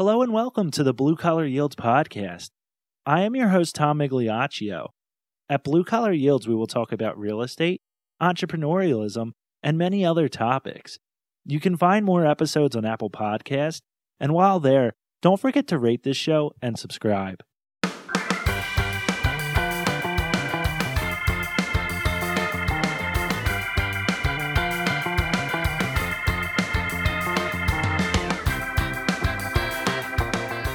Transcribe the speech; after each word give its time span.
Hello 0.00 0.22
and 0.22 0.32
welcome 0.32 0.70
to 0.70 0.82
the 0.82 0.94
Blue 0.94 1.14
Collar 1.14 1.44
Yields 1.44 1.76
podcast. 1.76 2.48
I 3.04 3.20
am 3.20 3.36
your 3.36 3.48
host, 3.48 3.74
Tom 3.74 3.98
Migliaccio. 3.98 4.86
At 5.46 5.62
Blue 5.62 5.84
Collar 5.84 6.14
Yields, 6.14 6.48
we 6.48 6.54
will 6.54 6.66
talk 6.66 6.90
about 6.90 7.18
real 7.18 7.42
estate, 7.42 7.82
entrepreneurialism, 8.18 9.32
and 9.62 9.76
many 9.76 10.02
other 10.02 10.26
topics. 10.26 10.98
You 11.44 11.60
can 11.60 11.76
find 11.76 12.06
more 12.06 12.24
episodes 12.24 12.74
on 12.74 12.86
Apple 12.86 13.10
Podcast, 13.10 13.82
and 14.18 14.32
while 14.32 14.58
there, 14.58 14.94
don't 15.20 15.38
forget 15.38 15.66
to 15.66 15.78
rate 15.78 16.02
this 16.02 16.16
show 16.16 16.52
and 16.62 16.78
subscribe. 16.78 17.42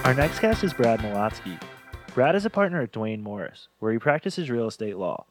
Our 0.06 0.14
next 0.14 0.38
guest 0.38 0.64
is 0.64 0.72
Brad 0.72 1.00
Molotsky. 1.00 1.60
Brad 2.14 2.36
is 2.36 2.46
a 2.46 2.50
partner 2.52 2.80
at 2.80 2.92
Duane 2.92 3.24
Morris, 3.24 3.70
where 3.80 3.92
he 3.92 3.98
practices 3.98 4.52
real 4.52 4.68
estate 4.68 4.98
law. 4.98 5.26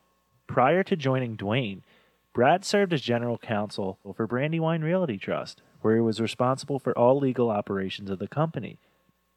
Prior 0.49 0.83
to 0.83 0.97
joining 0.97 1.37
Duane, 1.37 1.85
Brad 2.33 2.65
served 2.65 2.93
as 2.93 3.01
general 3.01 3.39
counsel 3.39 4.01
for 4.17 4.27
Brandywine 4.27 4.83
Realty 4.83 5.17
Trust, 5.17 5.63
where 5.83 5.95
he 5.95 6.01
was 6.01 6.21
responsible 6.21 6.81
for 6.81 6.93
all 6.99 7.21
legal 7.21 7.51
operations 7.51 8.11
of 8.11 8.19
the 8.19 8.27
company, 8.27 8.81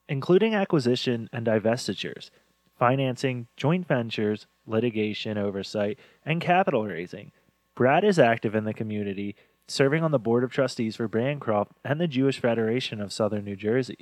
including 0.09 0.55
acquisition 0.55 1.29
and 1.31 1.45
divestitures, 1.45 2.31
financing, 2.79 3.45
joint 3.55 3.87
ventures, 3.87 4.47
litigation 4.65 5.37
oversight, 5.37 5.99
and 6.25 6.41
capital 6.41 6.83
raising. 6.87 7.31
Brad 7.75 8.03
is 8.03 8.17
active 8.17 8.55
in 8.55 8.63
the 8.63 8.73
community, 8.73 9.35
serving 9.67 10.03
on 10.03 10.09
the 10.09 10.17
board 10.17 10.43
of 10.43 10.51
trustees 10.51 10.95
for 10.95 11.07
Bancroft 11.07 11.73
and 11.85 12.01
the 12.01 12.07
Jewish 12.07 12.39
Federation 12.39 12.99
of 12.99 13.13
Southern 13.13 13.45
New 13.45 13.55
Jersey. 13.55 13.99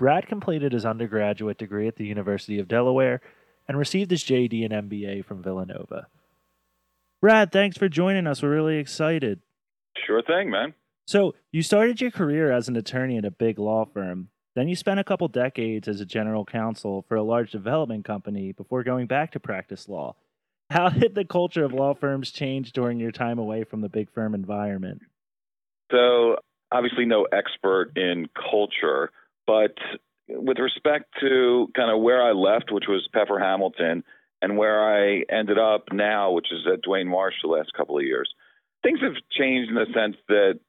Brad 0.00 0.26
completed 0.26 0.72
his 0.72 0.86
undergraduate 0.86 1.58
degree 1.58 1.86
at 1.86 1.96
the 1.96 2.06
University 2.06 2.58
of 2.58 2.68
Delaware 2.68 3.20
and 3.68 3.76
received 3.76 4.10
his 4.10 4.24
JD 4.24 4.64
and 4.64 4.90
MBA 4.90 5.26
from 5.26 5.42
Villanova. 5.42 6.06
Brad, 7.20 7.52
thanks 7.52 7.76
for 7.76 7.86
joining 7.86 8.26
us. 8.26 8.42
We're 8.42 8.48
really 8.48 8.78
excited. 8.78 9.40
Sure 10.06 10.22
thing, 10.22 10.48
man. 10.48 10.72
So, 11.06 11.34
you 11.52 11.62
started 11.62 12.00
your 12.00 12.10
career 12.10 12.50
as 12.50 12.66
an 12.66 12.76
attorney 12.76 13.18
at 13.18 13.26
a 13.26 13.30
big 13.30 13.58
law 13.58 13.84
firm. 13.84 14.30
Then 14.54 14.68
you 14.68 14.74
spent 14.74 15.00
a 15.00 15.04
couple 15.04 15.28
decades 15.28 15.86
as 15.86 16.00
a 16.00 16.06
general 16.06 16.46
counsel 16.46 17.04
for 17.06 17.16
a 17.16 17.22
large 17.22 17.50
development 17.50 18.06
company 18.06 18.52
before 18.52 18.82
going 18.82 19.06
back 19.06 19.32
to 19.32 19.40
practice 19.40 19.86
law. 19.86 20.16
How 20.70 20.88
did 20.88 21.14
the 21.14 21.26
culture 21.26 21.62
of 21.62 21.74
law 21.74 21.92
firms 21.92 22.30
change 22.30 22.72
during 22.72 23.00
your 23.00 23.12
time 23.12 23.38
away 23.38 23.64
from 23.64 23.82
the 23.82 23.90
big 23.90 24.10
firm 24.14 24.34
environment? 24.34 25.02
So, 25.90 26.38
obviously, 26.72 27.04
no 27.04 27.26
expert 27.30 27.98
in 27.98 28.30
culture, 28.34 29.10
but 29.50 29.74
with 30.28 30.60
respect 30.60 31.06
to 31.18 31.66
kind 31.74 31.90
of 31.90 32.00
where 32.00 32.22
I 32.22 32.30
left, 32.30 32.70
which 32.70 32.84
was 32.86 33.08
Pepper 33.12 33.40
Hamilton, 33.40 34.04
and 34.40 34.56
where 34.56 34.80
I 34.80 35.24
ended 35.28 35.58
up 35.58 35.86
now, 35.92 36.30
which 36.30 36.52
is 36.52 36.60
at 36.72 36.82
Duane 36.82 37.08
Morris 37.08 37.34
the 37.42 37.48
last 37.48 37.72
couple 37.76 37.98
of 37.98 38.04
years, 38.04 38.30
things 38.84 39.00
have 39.00 39.14
changed 39.32 39.68
in 39.68 39.74
the 39.74 39.86
sense 39.92 40.14
that 40.28 40.60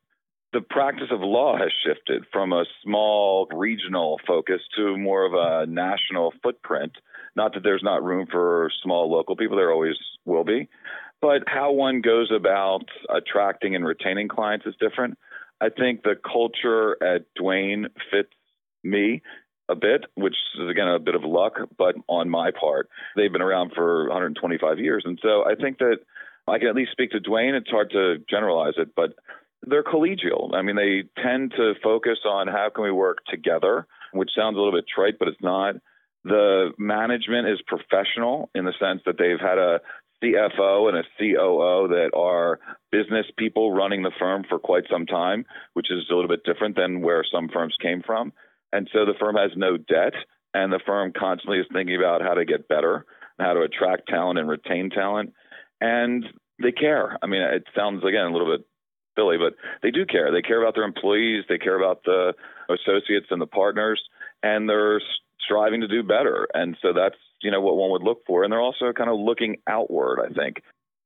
the 0.51 0.61
practice 0.61 1.09
of 1.11 1.19
law 1.21 1.55
has 1.59 1.71
shifted 1.85 2.23
from 2.33 2.53
a 2.53 2.65
small 2.83 3.47
regional 3.53 4.19
focus 4.25 4.61
to 4.77 4.97
more 4.97 5.25
of 5.25 5.33
a 5.35 5.71
national 5.71 6.33
footprint. 6.41 6.93
Not 7.35 7.53
that 7.53 7.61
there's 7.61 7.83
not 7.83 8.03
room 8.03 8.25
for 8.31 8.71
small 8.81 9.11
local 9.11 9.35
people, 9.35 9.57
there 9.57 9.71
always 9.71 9.95
will 10.25 10.43
be. 10.43 10.69
But 11.21 11.43
how 11.45 11.71
one 11.71 12.01
goes 12.01 12.31
about 12.35 12.85
attracting 13.15 13.75
and 13.75 13.85
retaining 13.85 14.27
clients 14.27 14.65
is 14.65 14.73
different. 14.79 15.19
I 15.61 15.69
think 15.69 16.01
the 16.01 16.15
culture 16.15 16.97
at 17.03 17.25
Dwayne 17.39 17.85
fits 18.09 18.31
me 18.83 19.21
a 19.69 19.75
bit, 19.75 20.05
which 20.15 20.35
is 20.59 20.69
again 20.69 20.87
a 20.87 20.99
bit 20.99 21.15
of 21.15 21.23
luck, 21.23 21.53
but 21.77 21.95
on 22.07 22.29
my 22.29 22.51
part, 22.51 22.89
they've 23.15 23.31
been 23.31 23.41
around 23.41 23.71
for 23.73 24.07
125 24.09 24.79
years, 24.79 25.03
and 25.05 25.19
so 25.21 25.45
I 25.45 25.55
think 25.55 25.77
that 25.79 25.99
I 26.47 26.59
can 26.59 26.67
at 26.67 26.75
least 26.75 26.91
speak 26.91 27.11
to 27.11 27.19
Duane. 27.19 27.55
It's 27.55 27.69
hard 27.69 27.91
to 27.91 28.17
generalize 28.29 28.73
it, 28.77 28.89
but 28.95 29.13
they're 29.63 29.83
collegial. 29.83 30.53
I 30.53 30.61
mean, 30.61 30.75
they 30.75 31.03
tend 31.21 31.53
to 31.55 31.73
focus 31.83 32.19
on 32.25 32.47
how 32.47 32.69
can 32.73 32.83
we 32.83 32.91
work 32.91 33.19
together, 33.29 33.87
which 34.11 34.31
sounds 34.35 34.55
a 34.55 34.59
little 34.59 34.77
bit 34.77 34.85
trite, 34.93 35.19
but 35.19 35.27
it's 35.27 35.41
not. 35.41 35.75
The 36.23 36.71
management 36.77 37.47
is 37.47 37.59
professional 37.65 38.49
in 38.53 38.65
the 38.65 38.73
sense 38.79 39.01
that 39.05 39.17
they've 39.17 39.39
had 39.39 39.57
a 39.57 39.81
CFO 40.21 40.87
and 40.87 40.97
a 40.97 41.03
COO 41.17 41.87
that 41.89 42.11
are 42.15 42.59
business 42.91 43.25
people 43.37 43.71
running 43.71 44.03
the 44.03 44.11
firm 44.19 44.43
for 44.47 44.59
quite 44.59 44.83
some 44.89 45.05
time, 45.05 45.45
which 45.73 45.89
is 45.89 46.05
a 46.11 46.13
little 46.13 46.29
bit 46.29 46.43
different 46.43 46.75
than 46.75 47.01
where 47.01 47.23
some 47.31 47.49
firms 47.49 47.75
came 47.81 48.03
from. 48.05 48.33
And 48.73 48.89
so 48.93 49.05
the 49.05 49.13
firm 49.19 49.35
has 49.35 49.51
no 49.55 49.77
debt, 49.77 50.13
and 50.53 50.71
the 50.71 50.79
firm 50.85 51.11
constantly 51.17 51.59
is 51.59 51.65
thinking 51.71 51.95
about 51.95 52.21
how 52.21 52.33
to 52.33 52.45
get 52.45 52.67
better, 52.67 53.05
how 53.39 53.53
to 53.53 53.61
attract 53.61 54.07
talent 54.07 54.39
and 54.39 54.49
retain 54.49 54.89
talent. 54.89 55.33
And 55.79 56.25
they 56.61 56.71
care. 56.71 57.17
I 57.21 57.27
mean, 57.27 57.41
it 57.41 57.63
sounds, 57.75 58.03
again, 58.03 58.25
a 58.25 58.31
little 58.31 58.55
bit 58.55 58.65
silly, 59.17 59.37
but 59.37 59.55
they 59.81 59.91
do 59.91 60.05
care. 60.05 60.31
They 60.31 60.41
care 60.41 60.61
about 60.61 60.75
their 60.75 60.83
employees, 60.83 61.43
they 61.49 61.57
care 61.57 61.75
about 61.75 62.03
the 62.03 62.33
associates 62.69 63.27
and 63.29 63.41
the 63.41 63.47
partners, 63.47 64.01
and 64.43 64.69
they're 64.69 65.01
striving 65.39 65.81
to 65.81 65.87
do 65.87 66.03
better. 66.03 66.47
And 66.53 66.77
so 66.81 66.93
that's, 66.93 67.15
you 67.41 67.51
know, 67.51 67.61
what 67.61 67.75
one 67.75 67.91
would 67.91 68.03
look 68.03 68.25
for. 68.25 68.43
And 68.43 68.51
they're 68.51 68.61
also 68.61 68.93
kind 68.93 69.09
of 69.09 69.19
looking 69.19 69.57
outward, 69.67 70.19
I 70.19 70.33
think. 70.33 70.61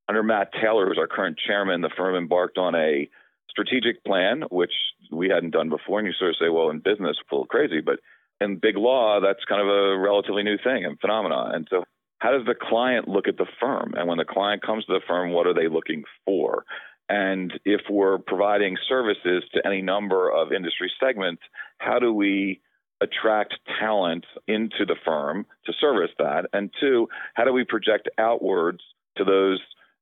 Under 0.07 0.21
Matt 0.21 0.51
Taylor, 0.61 0.87
who's 0.87 0.99
our 0.99 1.07
current 1.07 1.39
chairman, 1.47 1.81
the 1.81 1.89
firm 1.97 2.15
embarked 2.15 2.57
on 2.57 2.75
a 2.75 3.09
strategic 3.55 4.03
plan, 4.03 4.43
which 4.51 4.73
we 5.11 5.29
hadn't 5.29 5.51
done 5.51 5.69
before. 5.69 5.99
And 5.99 6.07
you 6.07 6.13
sort 6.13 6.31
of 6.31 6.35
say, 6.37 6.49
well, 6.49 6.69
in 6.69 6.79
business, 6.79 7.17
full 7.29 7.45
crazy, 7.45 7.79
but 7.81 7.99
in 8.41 8.59
big 8.61 8.75
law, 8.75 9.19
that's 9.21 9.45
kind 9.47 9.61
of 9.61 9.67
a 9.67 9.97
relatively 9.97 10.43
new 10.43 10.57
thing 10.61 10.83
and 10.83 10.99
phenomena. 10.99 11.51
And 11.53 11.67
so, 11.69 11.83
how 12.19 12.31
does 12.31 12.45
the 12.45 12.55
client 12.55 13.07
look 13.07 13.27
at 13.27 13.37
the 13.37 13.45
firm? 13.59 13.93
And 13.95 14.07
when 14.07 14.17
the 14.17 14.25
client 14.25 14.61
comes 14.61 14.85
to 14.85 14.93
the 14.93 15.01
firm, 15.07 15.31
what 15.31 15.47
are 15.47 15.53
they 15.53 15.67
looking 15.67 16.03
for? 16.25 16.65
And 17.07 17.53
if 17.65 17.81
we're 17.89 18.17
providing 18.17 18.77
services 18.89 19.43
to 19.53 19.65
any 19.65 19.81
number 19.81 20.31
of 20.31 20.51
industry 20.51 20.91
segments, 20.99 21.43
how 21.77 21.99
do 21.99 22.11
we 22.11 22.61
attract 23.01 23.55
talent 23.79 24.25
into 24.47 24.85
the 24.87 24.95
firm 25.05 25.45
to 25.65 25.73
service 25.79 26.11
that? 26.17 26.45
And 26.53 26.71
two, 26.79 27.07
how 27.35 27.43
do 27.43 27.53
we 27.53 27.63
project 27.63 28.09
outwards 28.17 28.79
to 29.17 29.23
those 29.23 29.59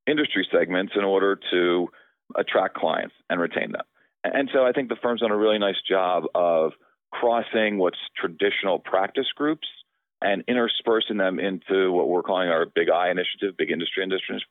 industry 0.08 0.47
segments 0.52 0.94
in 0.96 1.03
order 1.03 1.40
to 1.52 1.90
attract 2.35 2.75
clients 2.75 3.16
and 3.29 3.39
retain 3.39 3.72
them. 3.72 3.84
And 4.23 4.50
so 4.53 4.66
I 4.66 4.72
think 4.72 4.89
the 4.89 4.95
firm's 5.01 5.22
done 5.22 5.31
a 5.31 5.38
really 5.38 5.59
nice 5.59 5.81
job 5.88 6.23
of 6.34 6.72
crossing 7.11 7.78
what's 7.78 7.97
traditional 8.17 8.79
practice 8.79 9.28
groups 9.35 9.67
and 10.22 10.44
interspersing 10.47 11.17
them 11.17 11.39
into 11.39 11.91
what 11.91 12.07
we're 12.07 12.23
calling 12.23 12.50
our 12.50 12.66
Big 12.66 12.89
I 12.89 13.11
initiative, 13.11 13.57
Big 13.57 13.69
Industry 13.69 14.03
Initiative, 14.03 14.41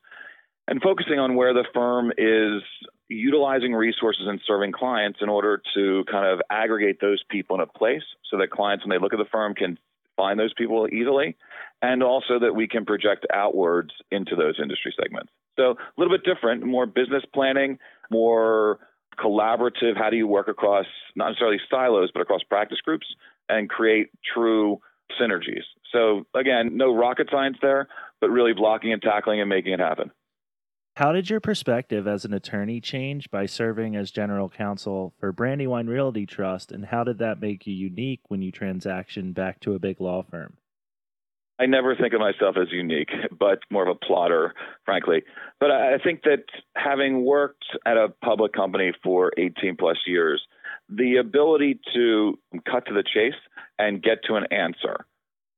and 0.68 0.80
focusing 0.82 1.18
on 1.18 1.34
where 1.34 1.54
the 1.54 1.64
firm 1.74 2.12
is 2.18 2.62
utilizing 3.08 3.72
resources 3.72 4.26
and 4.28 4.40
serving 4.46 4.72
clients 4.72 5.18
in 5.22 5.28
order 5.28 5.60
to 5.74 6.04
kind 6.10 6.26
of 6.26 6.40
aggregate 6.50 6.98
those 7.00 7.22
people 7.30 7.56
in 7.56 7.62
a 7.62 7.66
place 7.66 8.02
so 8.30 8.38
that 8.38 8.50
clients, 8.50 8.84
when 8.84 8.90
they 8.90 9.02
look 9.02 9.12
at 9.12 9.18
the 9.18 9.24
firm, 9.32 9.54
can 9.54 9.78
find 10.16 10.38
those 10.38 10.52
people 10.54 10.86
easily, 10.92 11.36
and 11.80 12.02
also 12.02 12.38
that 12.38 12.54
we 12.54 12.68
can 12.68 12.84
project 12.84 13.26
outwards 13.32 13.90
into 14.10 14.36
those 14.36 14.58
industry 14.62 14.94
segments. 15.02 15.32
So 15.58 15.72
a 15.72 16.00
little 16.00 16.16
bit 16.16 16.24
different, 16.24 16.64
more 16.64 16.86
business 16.86 17.22
planning, 17.34 17.78
more 18.10 18.78
collaborative. 19.18 19.96
How 19.96 20.10
do 20.10 20.16
you 20.16 20.26
work 20.26 20.48
across 20.48 20.86
not 21.16 21.28
necessarily 21.28 21.60
silos, 21.70 22.10
but 22.12 22.20
across 22.20 22.42
practice 22.42 22.78
groups 22.80 23.06
and 23.48 23.68
create 23.68 24.08
true 24.34 24.80
synergies? 25.20 25.64
So 25.92 26.24
again, 26.34 26.76
no 26.76 26.94
rocket 26.94 27.28
science 27.30 27.58
there, 27.60 27.88
but 28.20 28.30
really 28.30 28.54
blocking 28.54 28.92
and 28.92 29.02
tackling 29.02 29.40
and 29.40 29.48
making 29.48 29.72
it 29.72 29.80
happen. 29.80 30.10
How 30.96 31.12
did 31.12 31.30
your 31.30 31.40
perspective 31.40 32.06
as 32.06 32.26
an 32.26 32.34
attorney 32.34 32.78
change 32.78 33.30
by 33.30 33.46
serving 33.46 33.96
as 33.96 34.10
general 34.10 34.50
counsel 34.50 35.14
for 35.18 35.32
Brandywine 35.32 35.86
Realty 35.86 36.26
Trust, 36.26 36.70
and 36.70 36.84
how 36.84 37.02
did 37.02 37.16
that 37.18 37.40
make 37.40 37.66
you 37.66 37.72
unique 37.72 38.20
when 38.28 38.42
you 38.42 38.52
transaction 38.52 39.32
back 39.32 39.58
to 39.60 39.74
a 39.74 39.78
big 39.78 40.02
law 40.02 40.22
firm? 40.22 40.58
I 41.62 41.66
never 41.66 41.94
think 41.94 42.12
of 42.12 42.18
myself 42.18 42.56
as 42.60 42.72
unique, 42.72 43.10
but 43.38 43.60
more 43.70 43.88
of 43.88 43.96
a 43.96 44.06
plotter, 44.06 44.52
frankly. 44.84 45.22
But 45.60 45.70
I 45.70 45.98
think 45.98 46.22
that 46.24 46.42
having 46.76 47.24
worked 47.24 47.64
at 47.86 47.96
a 47.96 48.08
public 48.24 48.52
company 48.52 48.92
for 49.04 49.30
18 49.38 49.76
plus 49.76 49.98
years, 50.04 50.42
the 50.88 51.18
ability 51.18 51.78
to 51.94 52.36
cut 52.68 52.86
to 52.86 52.94
the 52.94 53.04
chase 53.04 53.38
and 53.78 54.02
get 54.02 54.24
to 54.24 54.34
an 54.34 54.46
answer. 54.50 55.06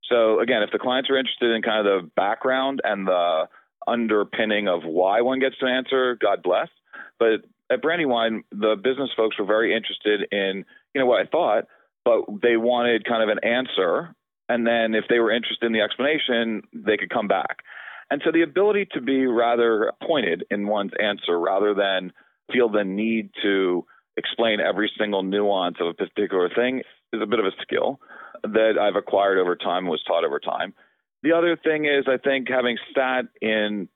So, 0.03 0.39
again, 0.39 0.61
if 0.61 0.69
the 0.71 0.77
clients 0.77 1.09
are 1.09 1.17
interested 1.17 1.55
in 1.55 1.63
kind 1.63 1.87
of 1.87 2.03
the 2.03 2.11
background 2.15 2.81
and 2.83 3.07
the 3.07 3.45
underpinning 3.87 4.67
of 4.67 4.83
why 4.83 5.21
one 5.21 5.39
gets 5.39 5.57
to 5.57 5.65
an 5.65 5.71
answer, 5.71 6.15
God 6.21 6.43
bless. 6.43 6.67
But 7.17 7.45
at 7.71 7.81
Brandywine, 7.81 8.43
the 8.51 8.75
business 8.75 9.09
folks 9.17 9.39
were 9.39 9.45
very 9.45 9.75
interested 9.75 10.27
in, 10.31 10.65
you 10.93 11.01
know, 11.01 11.07
what 11.07 11.21
I 11.21 11.25
thought, 11.25 11.65
but 12.03 12.25
they 12.43 12.57
wanted 12.57 13.05
kind 13.05 13.23
of 13.23 13.29
an 13.29 13.43
answer 13.43 14.13
and 14.49 14.65
then 14.65 14.93
if 14.93 15.05
they 15.09 15.19
were 15.19 15.31
interested 15.31 15.65
in 15.65 15.73
the 15.73 15.81
explanation, 15.81 16.63
they 16.73 16.97
could 16.97 17.09
come 17.09 17.27
back. 17.27 17.59
And 18.11 18.21
so 18.23 18.31
the 18.31 18.43
ability 18.43 18.87
to 18.93 19.01
be 19.01 19.25
rather 19.25 19.91
pointed 20.05 20.45
in 20.51 20.67
one's 20.67 20.91
answer 21.01 21.39
rather 21.39 21.73
than 21.73 22.11
feel 22.51 22.69
the 22.69 22.83
need 22.83 23.31
to 23.41 23.85
explain 24.17 24.59
every 24.59 24.91
single 24.97 25.23
nuance 25.23 25.77
of 25.79 25.87
a 25.87 25.93
particular 25.93 26.49
thing 26.49 26.81
is 27.11 27.21
a 27.21 27.25
bit 27.25 27.39
of 27.39 27.45
a 27.45 27.51
skill 27.61 27.99
that 28.43 28.77
I've 28.79 28.95
acquired 28.95 29.39
over 29.39 29.55
time 29.55 29.85
and 29.85 29.89
was 29.89 30.03
taught 30.07 30.23
over 30.23 30.39
time. 30.39 30.73
The 31.23 31.31
other 31.31 31.57
thing 31.57 31.85
is, 31.85 32.05
I 32.07 32.17
think 32.17 32.47
having 32.47 32.77
sat 32.93 33.25
in 33.41 33.89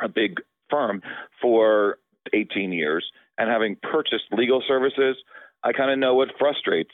a 0.00 0.08
big 0.08 0.40
firm 0.70 1.02
for 1.42 1.98
18 2.32 2.72
years 2.72 3.04
and 3.38 3.50
having 3.50 3.76
purchased 3.82 4.24
legal 4.30 4.62
services, 4.66 5.16
I 5.64 5.72
kind 5.72 5.90
of 5.90 5.98
know 5.98 6.14
what 6.14 6.28
frustrates 6.38 6.92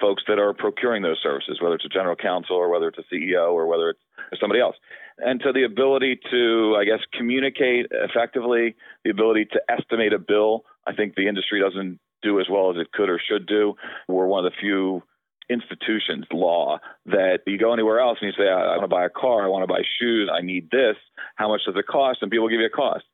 folks 0.00 0.22
that 0.28 0.38
are 0.38 0.52
procuring 0.52 1.02
those 1.02 1.18
services, 1.22 1.58
whether 1.60 1.74
it's 1.74 1.84
a 1.84 1.88
general 1.88 2.16
counsel 2.16 2.56
or 2.56 2.68
whether 2.68 2.88
it's 2.88 2.98
a 2.98 3.14
CEO 3.14 3.52
or 3.52 3.66
whether 3.66 3.90
it's 3.90 4.40
somebody 4.40 4.60
else. 4.60 4.76
And 5.18 5.40
so 5.44 5.52
the 5.52 5.64
ability 5.64 6.20
to, 6.30 6.76
I 6.78 6.84
guess, 6.84 7.00
communicate 7.12 7.86
effectively, 7.90 8.76
the 9.04 9.10
ability 9.10 9.46
to 9.52 9.60
estimate 9.68 10.12
a 10.12 10.18
bill, 10.18 10.64
I 10.86 10.94
think 10.94 11.14
the 11.14 11.28
industry 11.28 11.60
doesn't 11.60 11.98
do 12.22 12.40
as 12.40 12.46
well 12.50 12.70
as 12.70 12.76
it 12.76 12.92
could 12.92 13.08
or 13.08 13.20
should 13.20 13.46
do. 13.46 13.74
We're 14.08 14.26
one 14.26 14.44
of 14.44 14.52
the 14.52 14.56
few 14.60 15.02
institutions, 15.48 16.26
law, 16.32 16.78
that 17.06 17.38
you 17.46 17.56
go 17.56 17.72
anywhere 17.72 18.00
else 18.00 18.18
and 18.20 18.32
you 18.32 18.44
say, 18.44 18.48
I, 18.48 18.74
I 18.74 18.78
want 18.78 18.82
to 18.82 18.88
buy 18.88 19.06
a 19.06 19.10
car, 19.10 19.44
I 19.44 19.48
want 19.48 19.62
to 19.62 19.72
buy 19.72 19.82
shoes, 19.98 20.28
I 20.32 20.42
need 20.42 20.70
this. 20.70 20.96
How 21.36 21.48
much 21.48 21.62
does 21.64 21.76
it 21.76 21.86
cost? 21.86 22.18
And 22.20 22.30
people 22.30 22.48
give 22.48 22.60
you 22.60 22.66
a 22.66 22.70
cost. 22.70 23.04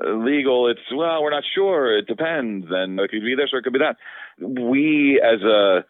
Legal, 0.00 0.68
it's, 0.68 0.80
well, 0.94 1.22
we're 1.22 1.30
not 1.30 1.44
sure. 1.54 1.96
It 1.96 2.06
depends. 2.06 2.66
And 2.68 3.00
it 3.00 3.10
could 3.10 3.22
be 3.22 3.34
this 3.34 3.50
or 3.52 3.60
it 3.60 3.62
could 3.62 3.72
be 3.72 3.78
that. 3.78 3.96
We 4.38 5.22
as 5.24 5.40
a 5.42 5.86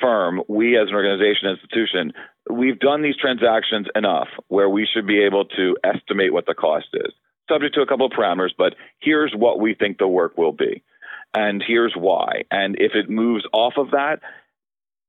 firm, 0.00 0.42
we 0.48 0.78
as 0.78 0.88
an 0.88 0.94
organization, 0.94 1.48
institution, 1.48 2.12
we've 2.50 2.78
done 2.78 3.02
these 3.02 3.16
transactions 3.16 3.86
enough 3.94 4.28
where 4.48 4.68
we 4.68 4.86
should 4.92 5.06
be 5.06 5.22
able 5.22 5.44
to 5.44 5.76
estimate 5.84 6.32
what 6.32 6.46
the 6.46 6.54
cost 6.54 6.88
is, 6.94 7.12
subject 7.50 7.74
to 7.74 7.82
a 7.82 7.86
couple 7.86 8.06
of 8.06 8.12
parameters, 8.12 8.50
but 8.56 8.74
here's 9.00 9.32
what 9.34 9.60
we 9.60 9.74
think 9.74 9.98
the 9.98 10.08
work 10.08 10.36
will 10.36 10.52
be. 10.52 10.82
And 11.34 11.62
here's 11.66 11.94
why. 11.94 12.44
And 12.50 12.76
if 12.78 12.92
it 12.94 13.10
moves 13.10 13.44
off 13.52 13.74
of 13.76 13.90
that, 13.90 14.20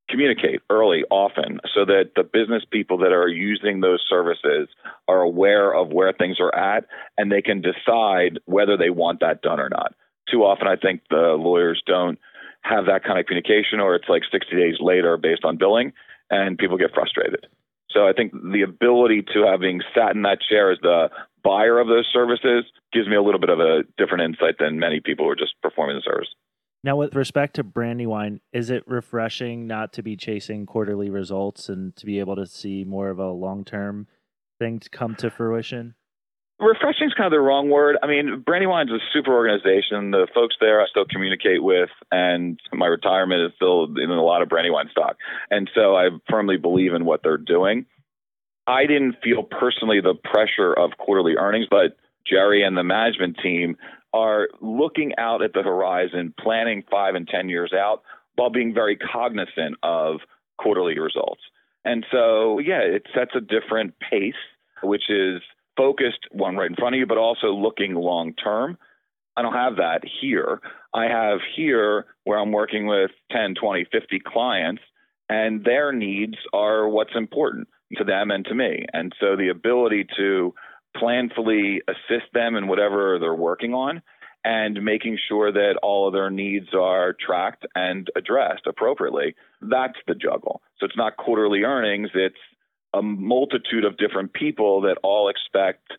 communicate 0.09 0.61
early, 0.69 1.03
often, 1.09 1.59
so 1.73 1.85
that 1.85 2.11
the 2.15 2.23
business 2.23 2.63
people 2.69 2.97
that 2.99 3.13
are 3.13 3.27
using 3.27 3.79
those 3.79 4.03
services 4.09 4.67
are 5.07 5.21
aware 5.21 5.73
of 5.73 5.89
where 5.89 6.11
things 6.11 6.37
are 6.39 6.53
at 6.53 6.85
and 7.17 7.31
they 7.31 7.41
can 7.41 7.61
decide 7.61 8.39
whether 8.45 8.75
they 8.75 8.89
want 8.89 9.21
that 9.21 9.41
done 9.41 9.59
or 9.59 9.69
not. 9.69 9.93
Too 10.31 10.43
often, 10.43 10.67
I 10.67 10.75
think 10.75 11.01
the 11.09 11.35
lawyers 11.39 11.81
don't 11.85 12.19
have 12.61 12.85
that 12.85 13.03
kind 13.03 13.19
of 13.19 13.25
communication, 13.25 13.79
or 13.79 13.95
it's 13.95 14.09
like 14.09 14.23
60 14.31 14.55
days 14.55 14.75
later 14.79 15.17
based 15.17 15.45
on 15.45 15.57
billing, 15.57 15.93
and 16.29 16.57
people 16.57 16.77
get 16.77 16.93
frustrated. 16.93 17.47
So 17.91 18.07
I 18.07 18.13
think 18.13 18.31
the 18.33 18.61
ability 18.61 19.23
to 19.33 19.45
having 19.45 19.81
sat 19.95 20.15
in 20.15 20.21
that 20.21 20.39
chair 20.47 20.71
as 20.71 20.77
the 20.81 21.09
buyer 21.43 21.79
of 21.79 21.87
those 21.87 22.07
services 22.13 22.65
gives 22.93 23.07
me 23.07 23.15
a 23.15 23.21
little 23.21 23.39
bit 23.39 23.49
of 23.49 23.59
a 23.59 23.83
different 23.97 24.23
insight 24.23 24.55
than 24.59 24.77
many 24.77 24.99
people 24.99 25.25
who 25.25 25.31
are 25.31 25.35
just 25.35 25.59
performing 25.61 25.95
the 25.95 26.03
service. 26.03 26.27
Now, 26.83 26.95
with 26.95 27.15
respect 27.15 27.55
to 27.55 27.63
Brandywine, 27.63 28.39
is 28.53 28.69
it 28.69 28.87
refreshing 28.87 29.67
not 29.67 29.91
to 29.93 30.03
be 30.03 30.15
chasing 30.15 30.65
quarterly 30.65 31.09
results 31.09 31.67
and 31.67 31.95
to 31.97 32.05
be 32.05 32.19
able 32.19 32.35
to 32.37 32.45
see 32.45 32.85
more 32.85 33.09
of 33.09 33.19
a 33.19 33.31
long 33.31 33.65
term 33.65 34.07
thing 34.59 34.79
to 34.79 34.89
come 34.89 35.15
to 35.15 35.29
fruition? 35.29 35.95
Refreshing 36.59 37.07
is 37.07 37.13
kind 37.13 37.27
of 37.27 37.31
the 37.31 37.39
wrong 37.39 37.69
word. 37.69 37.97
I 38.03 38.07
mean, 38.07 38.43
Brandywine's 38.45 38.91
is 38.91 39.01
a 39.01 39.13
super 39.13 39.33
organization. 39.33 40.11
The 40.11 40.27
folks 40.33 40.55
there 40.59 40.81
I 40.81 40.87
still 40.87 41.05
communicate 41.09 41.63
with, 41.63 41.89
and 42.11 42.59
my 42.73 42.87
retirement 42.87 43.41
is 43.43 43.51
still 43.55 43.85
in 43.85 44.09
a 44.09 44.21
lot 44.21 44.41
of 44.41 44.49
Brandywine 44.49 44.89
stock. 44.91 45.15
And 45.49 45.69
so 45.73 45.95
I 45.95 46.09
firmly 46.29 46.57
believe 46.57 46.93
in 46.93 47.05
what 47.05 47.21
they're 47.23 47.37
doing. 47.37 47.85
I 48.67 48.85
didn't 48.87 49.15
feel 49.23 49.43
personally 49.43 50.01
the 50.01 50.15
pressure 50.15 50.73
of 50.73 50.91
quarterly 50.97 51.37
earnings, 51.37 51.67
but 51.71 51.97
Jerry 52.27 52.61
and 52.63 52.77
the 52.77 52.83
management 52.83 53.37
team 53.41 53.77
are 54.13 54.49
looking 54.59 55.13
out 55.17 55.41
at 55.41 55.53
the 55.53 55.63
horizon, 55.63 56.33
planning 56.37 56.83
five 56.91 57.15
and 57.15 57.27
10 57.27 57.47
years 57.47 57.71
out 57.73 58.03
while 58.35 58.49
being 58.49 58.73
very 58.73 58.97
cognizant 58.97 59.75
of 59.81 60.19
quarterly 60.57 60.99
results. 60.99 61.41
And 61.85 62.05
so, 62.11 62.59
yeah, 62.59 62.81
it 62.81 63.07
sets 63.15 63.31
a 63.33 63.41
different 63.41 63.93
pace, 63.99 64.33
which 64.83 65.09
is 65.09 65.41
focused, 65.79 66.27
one 66.31 66.57
right 66.57 66.69
in 66.69 66.75
front 66.75 66.95
of 66.95 66.99
you, 66.99 67.07
but 67.07 67.17
also 67.17 67.53
looking 67.53 67.95
long 67.95 68.33
term. 68.33 68.77
I 69.37 69.41
don't 69.41 69.53
have 69.53 69.77
that 69.77 70.01
here. 70.21 70.59
I 70.93 71.05
have 71.05 71.39
here 71.55 72.05
where 72.25 72.37
I'm 72.37 72.51
working 72.51 72.87
with 72.87 73.11
10, 73.31 73.55
20, 73.55 73.85
50 73.89 74.19
clients, 74.27 74.81
and 75.29 75.63
their 75.63 75.93
needs 75.93 76.35
are 76.51 76.89
what's 76.89 77.15
important 77.15 77.69
to 77.95 78.03
them 78.03 78.31
and 78.31 78.43
to 78.45 78.53
me. 78.53 78.85
And 78.91 79.13
so 79.21 79.37
the 79.37 79.47
ability 79.47 80.07
to 80.17 80.53
planfully 80.97 81.77
assist 81.87 82.33
them 82.33 82.55
in 82.55 82.67
whatever 82.67 83.17
they're 83.17 83.33
working 83.33 83.73
on 83.73 84.01
and 84.43 84.83
making 84.83 85.17
sure 85.27 85.51
that 85.51 85.75
all 85.83 86.07
of 86.07 86.13
their 86.13 86.29
needs 86.29 86.67
are 86.73 87.15
tracked 87.25 87.65
and 87.75 88.09
addressed 88.15 88.67
appropriately. 88.67 89.35
That's 89.61 89.97
the 90.07 90.15
juggle. 90.15 90.61
So 90.79 90.85
it's 90.85 90.97
not 90.97 91.17
quarterly 91.17 91.63
earnings, 91.63 92.09
it's 92.13 92.35
a 92.93 93.01
multitude 93.01 93.85
of 93.85 93.97
different 93.97 94.33
people 94.33 94.81
that 94.81 94.97
all 95.03 95.29
expect 95.29 95.91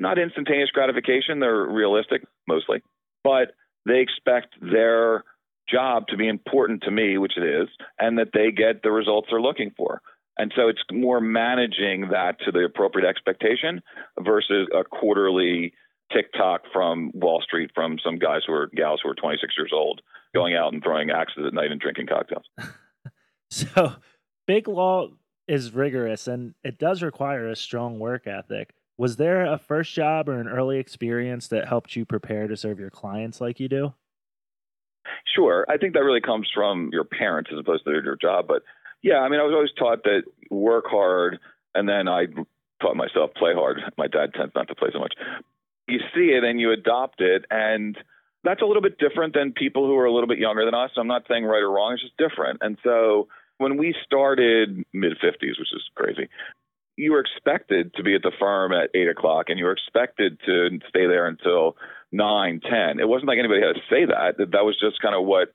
not 0.00 0.18
instantaneous 0.18 0.70
gratification, 0.70 1.40
they're 1.40 1.66
realistic 1.66 2.22
mostly, 2.48 2.82
but 3.22 3.52
they 3.86 4.00
expect 4.00 4.54
their 4.60 5.24
job 5.68 6.06
to 6.08 6.16
be 6.16 6.28
important 6.28 6.82
to 6.82 6.90
me, 6.90 7.16
which 7.18 7.36
it 7.36 7.44
is, 7.44 7.68
and 7.98 8.18
that 8.18 8.30
they 8.32 8.50
get 8.50 8.82
the 8.82 8.90
results 8.90 9.28
they're 9.30 9.40
looking 9.40 9.72
for. 9.76 10.00
And 10.36 10.52
so 10.56 10.68
it's 10.68 10.82
more 10.90 11.20
managing 11.20 12.08
that 12.10 12.40
to 12.44 12.50
the 12.50 12.64
appropriate 12.64 13.08
expectation 13.08 13.82
versus 14.18 14.68
a 14.74 14.82
quarterly 14.84 15.72
TikTok 16.12 16.62
from 16.72 17.12
Wall 17.14 17.40
Street 17.40 17.70
from 17.74 17.98
some 18.04 18.18
guys 18.18 18.42
who 18.46 18.52
are 18.52 18.70
gals 18.74 19.00
who 19.02 19.10
are 19.10 19.14
26 19.14 19.54
years 19.56 19.70
old 19.72 20.00
going 20.34 20.54
out 20.54 20.72
and 20.72 20.82
throwing 20.82 21.10
axes 21.10 21.44
at 21.46 21.54
night 21.54 21.70
and 21.70 21.80
drinking 21.80 22.08
cocktails. 22.08 22.44
so, 23.50 23.94
big 24.46 24.66
law 24.66 25.08
is 25.46 25.72
rigorous 25.72 26.26
and 26.26 26.54
it 26.62 26.78
does 26.78 27.02
require 27.02 27.48
a 27.48 27.56
strong 27.56 27.98
work 27.98 28.26
ethic. 28.26 28.74
Was 28.96 29.16
there 29.16 29.44
a 29.44 29.58
first 29.58 29.92
job 29.92 30.28
or 30.28 30.38
an 30.40 30.48
early 30.48 30.78
experience 30.78 31.48
that 31.48 31.68
helped 31.68 31.96
you 31.96 32.04
prepare 32.04 32.46
to 32.46 32.56
serve 32.56 32.78
your 32.78 32.90
clients 32.90 33.40
like 33.40 33.58
you 33.58 33.68
do? 33.68 33.94
Sure. 35.34 35.66
I 35.68 35.76
think 35.76 35.94
that 35.94 36.04
really 36.04 36.20
comes 36.20 36.48
from 36.54 36.90
your 36.92 37.04
parents 37.04 37.50
as 37.52 37.58
opposed 37.58 37.84
to 37.84 37.90
your 37.90 38.16
job. 38.16 38.46
But 38.46 38.62
yeah, 39.02 39.18
I 39.18 39.28
mean, 39.28 39.40
I 39.40 39.42
was 39.42 39.52
always 39.52 39.72
taught 39.78 40.04
that 40.04 40.22
work 40.50 40.84
hard 40.86 41.38
and 41.74 41.88
then 41.88 42.08
I 42.08 42.26
taught 42.80 42.96
myself 42.96 43.30
play 43.36 43.52
hard. 43.52 43.80
My 43.98 44.06
dad 44.06 44.32
tends 44.34 44.54
not 44.54 44.68
to 44.68 44.74
play 44.74 44.90
so 44.92 45.00
much. 45.00 45.14
You 45.88 45.98
see 46.14 46.30
it 46.30 46.44
and 46.44 46.60
you 46.60 46.72
adopt 46.72 47.20
it. 47.20 47.44
And 47.50 47.98
that's 48.44 48.62
a 48.62 48.64
little 48.64 48.82
bit 48.82 48.98
different 48.98 49.34
than 49.34 49.52
people 49.52 49.86
who 49.86 49.96
are 49.96 50.04
a 50.04 50.12
little 50.12 50.28
bit 50.28 50.38
younger 50.38 50.64
than 50.64 50.74
us. 50.74 50.90
I'm 50.96 51.08
not 51.08 51.24
saying 51.28 51.44
right 51.44 51.62
or 51.62 51.70
wrong, 51.70 51.94
it's 51.94 52.02
just 52.02 52.16
different. 52.16 52.60
And 52.62 52.78
so 52.84 53.28
when 53.58 53.76
we 53.76 53.94
started 54.04 54.84
mid 54.92 55.12
50s, 55.22 55.58
which 55.58 55.72
is 55.74 55.82
crazy, 55.94 56.28
you 56.96 57.12
were 57.12 57.20
expected 57.20 57.94
to 57.94 58.02
be 58.02 58.14
at 58.14 58.22
the 58.22 58.32
firm 58.38 58.72
at 58.72 58.90
eight 58.94 59.08
o'clock 59.08 59.46
and 59.48 59.58
you 59.58 59.64
were 59.64 59.72
expected 59.72 60.38
to 60.46 60.78
stay 60.88 61.06
there 61.06 61.26
until 61.26 61.76
nine, 62.12 62.60
ten. 62.60 63.00
It 63.00 63.08
wasn't 63.08 63.28
like 63.28 63.38
anybody 63.38 63.60
had 63.60 63.74
to 63.74 63.80
say 63.90 64.04
that. 64.06 64.36
That 64.38 64.64
was 64.64 64.78
just 64.80 65.02
kind 65.02 65.14
of 65.14 65.24
what 65.24 65.52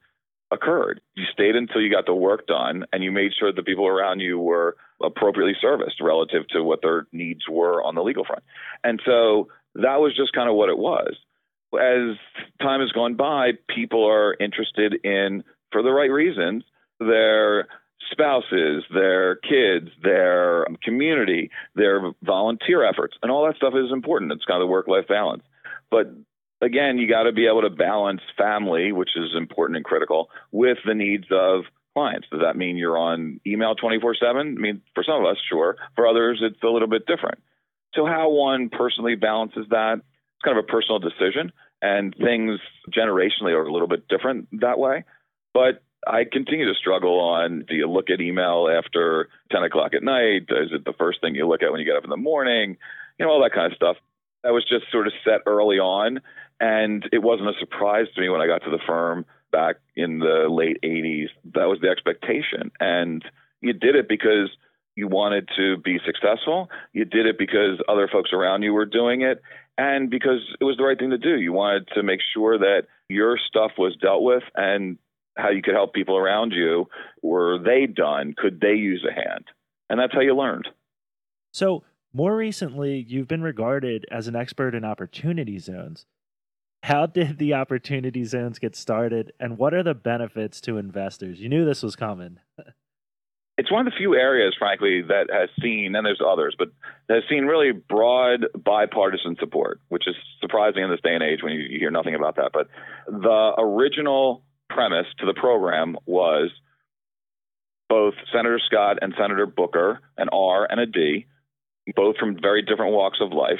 occurred. 0.52 1.00
You 1.16 1.26
stayed 1.32 1.56
until 1.56 1.82
you 1.82 1.92
got 1.92 2.06
the 2.06 2.14
work 2.14 2.48
done 2.48 2.86
and 2.92 3.04
you 3.04 3.12
made 3.12 3.32
sure 3.38 3.54
the 3.54 3.64
people 3.64 3.88
around 3.88 4.20
you 4.20 4.40
were 4.40 4.76
appropriately 5.02 5.56
serviced 5.62 6.02
relative 6.02 6.48
to 6.50 6.64
what 6.64 6.82
their 6.82 7.08
needs 7.12 7.42
were 7.50 7.84
on 7.84 7.96
the 7.96 8.04
legal 8.04 8.26
front. 8.26 8.44
And 8.84 9.02
so 9.06 9.48
that 9.76 10.02
was 10.02 10.16
just 10.16 10.34
kind 10.34 10.50
of 10.50 10.56
what 10.56 10.70
it 10.70 10.78
was. 10.78 11.16
As 11.74 12.18
time 12.62 12.82
has 12.82 12.92
gone 12.92 13.16
by, 13.16 13.52
people 13.74 14.10
are 14.10 14.36
interested 14.40 14.96
in, 15.04 15.44
for 15.72 15.84
the 15.84 15.92
right 15.92 16.12
reasons, 16.12 16.64
their 17.00 17.68
spouses, 18.12 18.84
their 18.94 19.36
kids, 19.36 19.90
their 20.04 20.66
community, 20.84 21.52
their 21.76 22.12
volunteer 22.24 22.84
efforts, 22.84 23.18
and 23.22 23.32
all 23.32 23.46
that 23.46 23.58
stuff 23.58 23.74
is 23.76 23.92
important. 23.92 24.32
It's 24.32 24.46
kind 24.46 24.62
of 24.62 24.68
the 24.68 24.72
work 24.72 24.88
life 24.88 25.08
balance. 25.08 25.44
But 25.92 26.14
again, 26.62 26.98
you 26.98 27.08
got 27.08 27.24
to 27.24 27.32
be 27.32 27.48
able 27.48 27.62
to 27.62 27.70
balance 27.70 28.22
family, 28.38 28.92
which 28.92 29.12
is 29.16 29.36
important 29.36 29.78
and 29.78 29.86
critical, 29.86 30.30
with 30.52 30.78
the 30.86 30.94
needs 30.94 31.26
of 31.32 31.64
clients. 31.94 32.28
Does 32.32 32.42
that 32.42 32.56
mean 32.56 32.78
you're 32.78 32.98
on 32.98 33.40
email 33.46 33.76
24 33.76 34.16
7? 34.16 34.56
I 34.58 34.60
mean, 34.60 34.82
for 34.96 35.04
some 35.04 35.24
of 35.24 35.26
us, 35.26 35.38
sure. 35.50 35.76
For 35.96 36.08
others, 36.08 36.40
it's 36.42 36.62
a 36.64 36.68
little 36.68 36.88
bit 36.88 37.06
different. 37.06 37.40
So, 37.96 38.06
how 38.06 38.30
one 38.30 38.70
personally 38.70 39.16
balances 39.16 39.66
that, 39.72 39.96
it's 39.96 40.44
kind 40.44 40.58
of 40.58 40.64
a 40.64 40.68
personal 40.68 41.00
decision, 41.00 41.52
and 41.82 42.16
things 42.16 42.60
generationally 42.92 43.54
are 43.54 43.66
a 43.66 43.72
little 43.72 43.88
bit 43.88 44.08
different 44.08 44.48
that 44.62 44.78
way. 44.78 45.06
But 45.54 45.82
I 46.08 46.24
continue 46.32 46.68
to 46.68 46.78
struggle 46.78 47.20
on 47.20 47.66
do 47.68 47.76
you 47.76 47.90
look 47.90 48.10
at 48.10 48.22
email 48.22 48.70
after 48.72 49.30
10 49.52 49.64
o'clock 49.64 49.94
at 49.94 50.04
night? 50.04 50.44
Is 50.50 50.72
it 50.72 50.86
the 50.86 50.94
first 50.98 51.22
thing 51.22 51.36
you 51.36 51.48
look 51.48 51.62
at 51.62 51.72
when 51.72 51.80
you 51.80 51.86
get 51.86 51.98
up 51.98 52.04
in 52.04 52.10
the 52.10 52.18
morning? 52.18 52.78
You 53.18 53.26
know, 53.26 53.32
all 53.32 53.44
that 53.44 53.54
kind 53.54 53.72
of 53.72 53.76
stuff. 53.76 53.98
That 54.44 54.54
was 54.54 54.64
just 54.64 54.90
sort 54.92 55.08
of 55.08 55.14
set 55.26 55.42
early 55.46 55.78
on. 55.78 56.22
And 56.60 57.08
it 57.12 57.22
wasn't 57.22 57.50
a 57.50 57.60
surprise 57.60 58.08
to 58.16 58.22
me 58.22 58.30
when 58.30 58.42
I 58.42 58.48
got 58.48 58.64
to 58.64 58.72
the 58.72 58.80
firm 58.86 59.26
back 59.52 59.78
in 59.96 60.20
the 60.20 60.48
late 60.50 60.78
80s. 60.84 61.30
That 61.54 61.66
was 61.66 61.80
the 61.82 61.90
expectation. 61.90 62.72
And 62.80 63.24
you 63.62 63.74
did 63.74 63.96
it 63.96 64.08
because 64.08 64.50
you 64.96 65.08
wanted 65.08 65.50
to 65.58 65.78
be 65.78 66.00
successful. 66.06 66.70
You 66.94 67.06
did 67.06 67.26
it 67.26 67.38
because 67.38 67.80
other 67.88 68.10
folks 68.12 68.32
around 68.34 68.64
you 68.64 68.74
were 68.74 68.86
doing 68.86 69.22
it 69.22 69.42
and 69.78 70.10
because 70.10 70.42
it 70.60 70.64
was 70.64 70.76
the 70.78 70.84
right 70.84 71.00
thing 71.00 71.12
to 71.12 71.18
do. 71.18 71.38
You 71.40 71.54
wanted 71.54 71.88
to 71.96 72.04
make 72.04 72.20
sure 72.34 72.58
that 72.58 72.84
your 73.08 73.38
stuff 73.38 73.72
was 73.78 73.96
dealt 73.96 74.24
with 74.24 74.44
and 74.56 74.98
how 75.40 75.50
you 75.50 75.62
could 75.62 75.74
help 75.74 75.94
people 75.94 76.18
around 76.18 76.52
you. 76.52 76.88
Were 77.22 77.60
they 77.60 77.86
done? 77.86 78.34
Could 78.38 78.62
they 78.62 78.74
use 78.74 79.06
a 79.10 79.14
hand? 79.14 79.46
And 79.90 80.00
that's 80.00 80.14
how 80.14 80.22
you 80.22 80.36
learned. 80.36 80.68
So, 81.52 81.84
more 82.14 82.36
recently, 82.36 83.06
you've 83.08 83.28
been 83.28 83.42
regarded 83.42 84.06
as 84.12 84.28
an 84.28 84.36
expert 84.36 84.74
in 84.74 84.84
opportunity 84.84 85.60
zones. 85.60 86.06
How 86.84 87.06
did 87.06 87.38
the 87.38 87.54
opportunity 87.54 88.24
zones 88.24 88.58
get 88.58 88.76
started, 88.76 89.34
and 89.40 89.58
what 89.58 89.74
are 89.74 89.84
the 89.84 89.94
benefits 89.94 90.62
to 90.62 90.78
investors? 90.78 91.40
You 91.40 91.50
knew 91.50 91.66
this 91.66 91.84
was 91.84 91.96
coming. 91.96 92.40
it's 93.60 93.70
one 93.70 93.86
of 93.86 93.92
the 93.92 93.98
few 93.98 94.16
areas, 94.16 94.56
frankly, 94.58 95.02
that 95.02 95.28
has 95.30 95.50
seen, 95.62 95.94
and 95.94 96.06
there's 96.06 96.22
others, 96.26 96.56
but 96.58 96.70
has 97.10 97.24
seen 97.30 97.44
really 97.44 97.74
broad 97.74 98.46
bipartisan 98.56 99.36
support, 99.38 99.82
which 99.90 100.08
is 100.08 100.16
surprising 100.40 100.84
in 100.84 100.90
this 100.90 101.02
day 101.04 101.14
and 101.14 101.22
age 101.22 101.44
when 101.44 101.52
you, 101.52 101.60
you 101.60 101.78
hear 101.78 101.92
nothing 101.92 102.16
about 102.16 102.38
that. 102.38 102.52
But 102.54 102.70
the 103.08 103.54
original 103.58 104.44
premise 104.70 105.08
to 105.20 105.26
the 105.26 105.34
program 105.34 105.98
was 106.06 106.52
both 107.90 108.14
Senator 108.32 108.60
Scott 108.66 109.00
and 109.02 109.14
Senator 109.20 109.46
Booker, 109.46 110.00
an 110.18 110.30
R 110.32 110.68
and 110.70 110.80
a 110.80 110.86
D, 110.86 111.26
both 111.96 112.18
from 112.18 112.40
very 112.40 112.62
different 112.62 112.94
walks 112.94 113.20
of 113.20 113.32
life, 113.32 113.60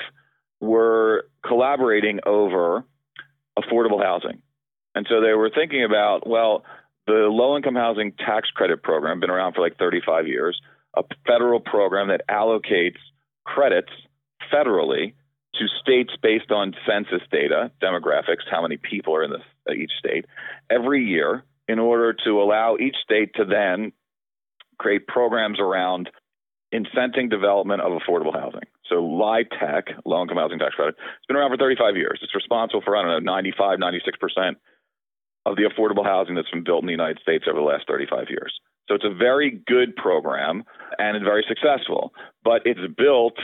were 0.62 1.26
collaborating 1.46 2.20
over 2.26 2.84
affordable 3.58 4.04
housing. 4.04 4.42
And 4.96 5.06
so 5.10 5.22
they 5.22 5.34
were 5.34 5.50
thinking 5.54 5.84
about, 5.84 6.28
well, 6.28 6.64
the 7.08 7.28
low 7.30 7.56
income 7.56 7.76
housing 7.76 8.12
tax 8.14 8.50
credit 8.52 8.84
program, 8.84 9.20
been 9.20 9.30
around 9.30 9.54
for 9.54 9.62
like 9.62 9.78
35 9.78 10.28
years, 10.28 10.60
a 10.96 11.04
federal 11.26 11.60
program 11.60 12.10
that 12.10 12.22
allocates 12.30 12.98
credits 13.46 13.92
federally 14.54 15.14
to 15.56 15.66
states 15.82 16.14
based 16.22 16.52
on 16.52 16.76
census 16.88 17.26
data, 17.32 17.72
demographics, 17.82 18.46
how 18.50 18.62
many 18.62 18.78
people 18.78 19.16
are 19.16 19.24
in 19.24 19.34
uh, 19.34 19.38
each 19.74 19.92
state, 19.98 20.26
every 20.70 21.04
year 21.06 21.44
in 21.68 21.80
order 21.80 22.16
to 22.26 22.42
allow 22.42 22.78
each 22.78 22.96
state 23.04 23.32
to 23.36 23.46
then 23.46 23.92
create 24.78 25.08
programs 25.08 25.60
around 25.60 26.10
incenting 26.74 27.30
development 27.30 27.82
of 27.82 27.92
affordable 27.92 28.34
housing. 28.34 28.68
So 28.88 28.96
LIHTC, 28.96 30.02
low 30.06 30.22
income 30.22 30.38
housing 30.38 30.60
tax 30.60 30.76
credit, 30.76 30.96
it's 30.98 31.26
been 31.28 31.38
around 31.38 31.52
for 31.52 31.58
35 31.58 31.96
years. 31.96 32.20
It's 32.22 32.36
responsible 32.36 32.82
for, 32.84 32.96
I 32.96 33.04
don't 33.04 33.24
know, 33.24 33.32
95, 33.32 33.80
96% 33.80 34.56
of 35.46 35.56
the 35.56 35.64
affordable 35.64 36.06
housing 36.06 36.36
that's 36.36 36.50
been 36.50 36.64
built 36.64 36.82
in 36.82 36.88
the 36.88 36.92
United 36.92 37.20
States 37.22 37.46
over 37.48 37.60
the 37.60 37.66
last 37.66 37.86
35 37.88 38.28
years. 38.30 38.54
So 38.88 38.96
it's 38.96 39.06
a 39.06 39.14
very 39.14 39.62
good 39.68 39.96
program 39.96 40.64
and 40.98 41.16
it's 41.16 41.26
very 41.26 41.46
successful, 41.48 42.14
but 42.44 42.64
it's 42.66 42.80
built 42.98 43.38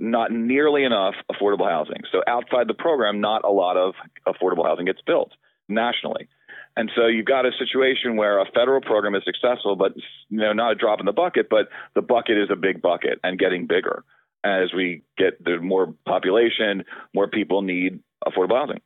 not 0.00 0.30
nearly 0.30 0.84
enough 0.84 1.14
affordable 1.30 1.68
housing. 1.68 2.02
So 2.12 2.22
outside 2.26 2.68
the 2.68 2.74
program, 2.74 3.20
not 3.20 3.44
a 3.44 3.50
lot 3.50 3.76
of 3.76 3.94
affordable 4.26 4.66
housing 4.66 4.86
gets 4.86 5.00
built 5.06 5.32
nationally. 5.68 6.28
And 6.76 6.90
so 6.94 7.06
you've 7.06 7.26
got 7.26 7.44
a 7.44 7.50
situation 7.58 8.16
where 8.16 8.40
a 8.40 8.44
federal 8.54 8.80
program 8.80 9.14
is 9.14 9.22
successful, 9.24 9.74
but 9.74 9.96
you 10.28 10.38
know 10.38 10.52
not 10.52 10.72
a 10.72 10.74
drop 10.74 11.00
in 11.00 11.06
the 11.06 11.12
bucket, 11.12 11.48
but 11.50 11.68
the 11.94 12.02
bucket 12.02 12.38
is 12.38 12.50
a 12.52 12.56
big 12.56 12.80
bucket 12.80 13.18
and 13.24 13.38
getting 13.38 13.66
bigger 13.66 14.04
as 14.44 14.72
we 14.74 15.02
get 15.16 15.42
the 15.42 15.58
more 15.58 15.92
population, 16.06 16.84
more 17.14 17.28
people 17.28 17.62
need 17.62 18.00
affordable 18.24 18.56
housing, 18.56 18.80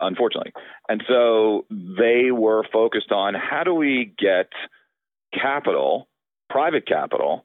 unfortunately. 0.00 0.52
And 0.88 1.02
so 1.08 1.66
they 1.70 2.30
were 2.32 2.64
focused 2.72 3.12
on 3.12 3.34
how 3.34 3.62
do 3.64 3.74
we 3.74 4.12
get 4.18 4.48
capital, 5.32 6.08
private 6.50 6.86
capital, 6.86 7.44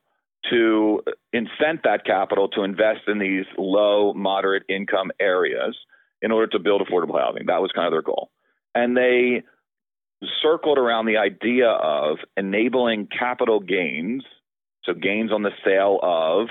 to 0.50 1.03
incent 1.33 1.83
that 1.83 2.03
capital 2.03 2.48
to 2.50 2.63
invest 2.63 3.01
in 3.07 3.19
these 3.19 3.45
low, 3.57 4.13
moderate 4.13 4.63
income 4.67 5.12
areas 5.19 5.77
in 6.21 6.31
order 6.31 6.48
to 6.48 6.60
build 6.60 6.81
affordable 6.81 7.19
housing. 7.19 7.45
That 7.45 7.62
was 7.62 7.71
kind 7.74 7.86
of 7.86 7.93
their 7.93 8.01
goal. 8.01 8.31
And 8.73 8.95
they 8.95 9.43
circled 10.41 10.77
around 10.77 11.05
the 11.05 11.17
idea 11.17 11.69
of 11.69 12.17
enabling 12.37 13.07
capital 13.07 13.59
gains, 13.59 14.23
so 14.83 14.93
gains 14.93 15.31
on 15.31 15.43
the 15.43 15.51
sale 15.65 15.99
of 16.01 16.47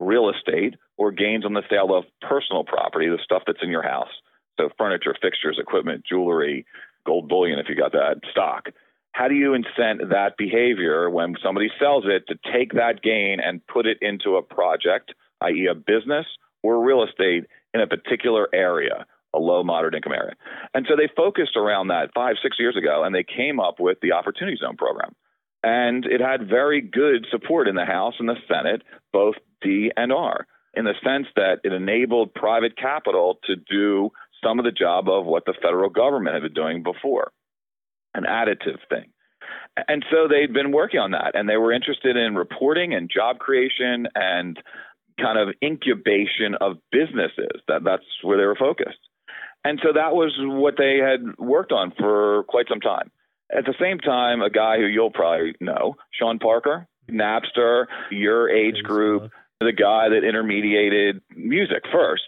real 0.00 0.30
estate 0.30 0.74
or 0.96 1.12
gains 1.12 1.44
on 1.44 1.54
the 1.54 1.62
sale 1.70 1.96
of 1.96 2.04
personal 2.20 2.64
property, 2.64 3.08
the 3.08 3.18
stuff 3.22 3.42
that's 3.46 3.62
in 3.62 3.70
your 3.70 3.82
house. 3.82 4.10
So 4.58 4.68
furniture, 4.76 5.14
fixtures, 5.20 5.58
equipment, 5.60 6.04
jewelry, 6.08 6.66
gold 7.06 7.28
bullion 7.28 7.58
if 7.58 7.66
you 7.68 7.76
got 7.76 7.92
that, 7.92 8.20
stock. 8.30 8.68
How 9.12 9.28
do 9.28 9.34
you 9.34 9.52
incent 9.52 10.10
that 10.10 10.36
behavior 10.38 11.10
when 11.10 11.34
somebody 11.42 11.70
sells 11.78 12.04
it 12.06 12.24
to 12.28 12.52
take 12.52 12.72
that 12.72 13.02
gain 13.02 13.40
and 13.40 13.66
put 13.66 13.86
it 13.86 13.98
into 14.00 14.36
a 14.36 14.42
project, 14.42 15.12
i.e., 15.42 15.68
a 15.70 15.74
business 15.74 16.26
or 16.62 16.84
real 16.84 17.04
estate 17.04 17.44
in 17.74 17.80
a 17.80 17.86
particular 17.86 18.48
area? 18.54 19.06
A 19.34 19.38
low 19.38 19.62
moderate 19.62 19.94
income 19.94 20.12
area. 20.12 20.34
And 20.74 20.86
so 20.88 20.96
they 20.96 21.08
focused 21.16 21.56
around 21.56 21.88
that 21.88 22.10
five, 22.14 22.36
six 22.42 22.58
years 22.58 22.76
ago, 22.76 23.04
and 23.04 23.14
they 23.14 23.24
came 23.24 23.60
up 23.60 23.80
with 23.80 23.98
the 24.00 24.12
Opportunity 24.12 24.56
Zone 24.56 24.76
program. 24.76 25.14
And 25.62 26.04
it 26.06 26.20
had 26.20 26.48
very 26.48 26.80
good 26.80 27.26
support 27.30 27.68
in 27.68 27.76
the 27.76 27.84
House 27.84 28.14
and 28.18 28.28
the 28.28 28.36
Senate, 28.48 28.82
both 29.12 29.36
D 29.60 29.92
and 29.96 30.12
R, 30.12 30.46
in 30.74 30.84
the 30.84 30.94
sense 31.04 31.26
that 31.36 31.60
it 31.64 31.72
enabled 31.72 32.34
private 32.34 32.76
capital 32.76 33.38
to 33.44 33.54
do 33.56 34.10
some 34.42 34.58
of 34.58 34.64
the 34.64 34.72
job 34.72 35.08
of 35.08 35.24
what 35.24 35.44
the 35.44 35.54
federal 35.62 35.88
government 35.88 36.34
had 36.34 36.42
been 36.42 36.52
doing 36.52 36.82
before, 36.82 37.30
an 38.14 38.24
additive 38.24 38.78
thing. 38.88 39.12
And 39.88 40.04
so 40.10 40.28
they'd 40.28 40.52
been 40.52 40.72
working 40.72 41.00
on 41.00 41.12
that, 41.12 41.32
and 41.34 41.48
they 41.48 41.56
were 41.56 41.72
interested 41.72 42.16
in 42.16 42.34
reporting 42.34 42.92
and 42.92 43.10
job 43.10 43.38
creation 43.38 44.06
and 44.14 44.58
kind 45.20 45.38
of 45.38 45.54
incubation 45.62 46.54
of 46.60 46.76
businesses. 46.90 47.60
That 47.68 47.84
that's 47.84 48.04
where 48.22 48.36
they 48.36 48.44
were 48.44 48.56
focused. 48.56 48.98
And 49.64 49.80
so 49.82 49.92
that 49.92 50.14
was 50.14 50.34
what 50.38 50.74
they 50.76 50.98
had 50.98 51.38
worked 51.38 51.72
on 51.72 51.92
for 51.98 52.44
quite 52.48 52.66
some 52.68 52.80
time. 52.80 53.10
At 53.54 53.64
the 53.64 53.74
same 53.80 53.98
time, 53.98 54.42
a 54.42 54.50
guy 54.50 54.78
who 54.78 54.86
you'll 54.86 55.10
probably 55.10 55.54
know, 55.60 55.96
Sean 56.18 56.38
Parker, 56.38 56.88
Napster, 57.10 57.86
your 58.10 58.48
age 58.48 58.82
group, 58.82 59.30
the 59.60 59.72
guy 59.72 60.08
that 60.08 60.24
intermediated 60.24 61.20
music 61.36 61.84
first, 61.92 62.24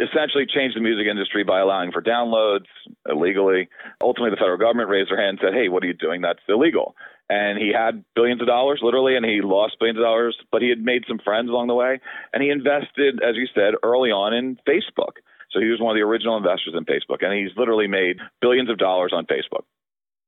essentially 0.00 0.46
changed 0.46 0.76
the 0.76 0.80
music 0.80 1.06
industry 1.10 1.42
by 1.42 1.60
allowing 1.60 1.90
for 1.90 2.02
downloads 2.02 2.66
illegally. 3.08 3.68
Ultimately, 4.00 4.30
the 4.30 4.36
federal 4.36 4.58
government 4.58 4.88
raised 4.88 5.10
their 5.10 5.20
hand 5.20 5.38
and 5.38 5.40
said, 5.42 5.54
hey, 5.54 5.68
what 5.68 5.82
are 5.82 5.86
you 5.86 5.94
doing? 5.94 6.20
That's 6.20 6.40
illegal. 6.48 6.94
And 7.28 7.58
he 7.58 7.72
had 7.72 8.04
billions 8.14 8.40
of 8.40 8.46
dollars, 8.46 8.80
literally, 8.82 9.16
and 9.16 9.24
he 9.24 9.40
lost 9.42 9.76
billions 9.80 9.98
of 9.98 10.04
dollars, 10.04 10.36
but 10.52 10.62
he 10.62 10.68
had 10.68 10.78
made 10.78 11.04
some 11.08 11.18
friends 11.18 11.48
along 11.48 11.66
the 11.66 11.74
way. 11.74 11.98
And 12.32 12.42
he 12.42 12.50
invested, 12.50 13.20
as 13.20 13.36
you 13.36 13.46
said, 13.54 13.74
early 13.82 14.10
on 14.10 14.32
in 14.32 14.58
Facebook. 14.68 15.18
So 15.56 15.62
he 15.62 15.70
was 15.70 15.80
one 15.80 15.96
of 15.96 15.96
the 15.96 16.04
original 16.04 16.36
investors 16.36 16.74
in 16.76 16.84
Facebook, 16.84 17.24
and 17.24 17.32
he's 17.32 17.56
literally 17.56 17.86
made 17.86 18.18
billions 18.42 18.68
of 18.68 18.76
dollars 18.76 19.12
on 19.16 19.24
Facebook. 19.24 19.64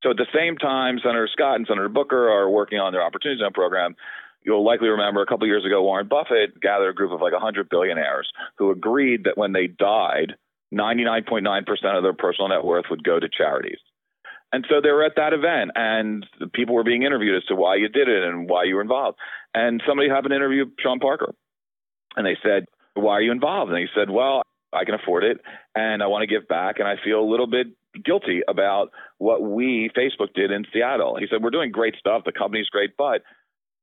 So 0.02 0.10
at 0.10 0.16
the 0.16 0.26
same 0.34 0.56
time, 0.56 0.98
Senator 1.02 1.28
Scott 1.30 1.56
and 1.56 1.66
Senator 1.68 1.90
Booker 1.90 2.30
are 2.30 2.48
working 2.48 2.78
on 2.78 2.94
their 2.94 3.02
Opportunity 3.02 3.38
Zone 3.38 3.52
program. 3.52 3.94
You'll 4.42 4.64
likely 4.64 4.88
remember 4.88 5.20
a 5.20 5.26
couple 5.26 5.46
years 5.46 5.66
ago, 5.66 5.82
Warren 5.82 6.08
Buffett 6.08 6.58
gathered 6.62 6.88
a 6.88 6.94
group 6.94 7.12
of 7.12 7.20
like 7.20 7.34
100 7.34 7.68
billionaires 7.68 8.26
who 8.56 8.70
agreed 8.70 9.24
that 9.24 9.36
when 9.36 9.52
they 9.52 9.66
died, 9.66 10.36
99.9% 10.72 11.44
of 11.96 12.02
their 12.02 12.14
personal 12.14 12.48
net 12.48 12.64
worth 12.64 12.86
would 12.88 13.04
go 13.04 13.20
to 13.20 13.28
charities. 13.28 13.80
And 14.50 14.64
so 14.70 14.80
they 14.80 14.92
were 14.92 15.04
at 15.04 15.16
that 15.16 15.34
event, 15.34 15.72
and 15.74 16.24
people 16.54 16.74
were 16.74 16.84
being 16.84 17.02
interviewed 17.02 17.36
as 17.36 17.44
to 17.48 17.54
why 17.54 17.76
you 17.76 17.90
did 17.90 18.08
it 18.08 18.22
and 18.24 18.48
why 18.48 18.64
you 18.64 18.76
were 18.76 18.80
involved. 18.80 19.18
And 19.52 19.82
somebody 19.86 20.08
happened 20.08 20.30
to 20.30 20.36
interview 20.36 20.70
Sean 20.80 21.00
Parker, 21.00 21.34
and 22.16 22.24
they 22.24 22.38
said, 22.42 22.64
"Why 22.94 23.12
are 23.14 23.20
you 23.20 23.32
involved?" 23.32 23.70
And 23.70 23.78
he 23.78 23.88
said, 23.94 24.08
"Well, 24.08 24.42
I 24.72 24.84
can 24.84 24.94
afford 24.94 25.24
it 25.24 25.40
and 25.74 26.02
I 26.02 26.06
want 26.06 26.22
to 26.22 26.26
give 26.26 26.48
back. 26.48 26.78
And 26.78 26.88
I 26.88 26.96
feel 27.02 27.20
a 27.20 27.28
little 27.28 27.46
bit 27.46 27.68
guilty 28.04 28.42
about 28.46 28.90
what 29.18 29.42
we, 29.42 29.90
Facebook, 29.96 30.34
did 30.34 30.50
in 30.50 30.64
Seattle. 30.72 31.16
He 31.18 31.26
said, 31.30 31.42
We're 31.42 31.50
doing 31.50 31.72
great 31.72 31.96
stuff. 31.98 32.22
The 32.24 32.32
company's 32.32 32.68
great. 32.68 32.96
But 32.96 33.22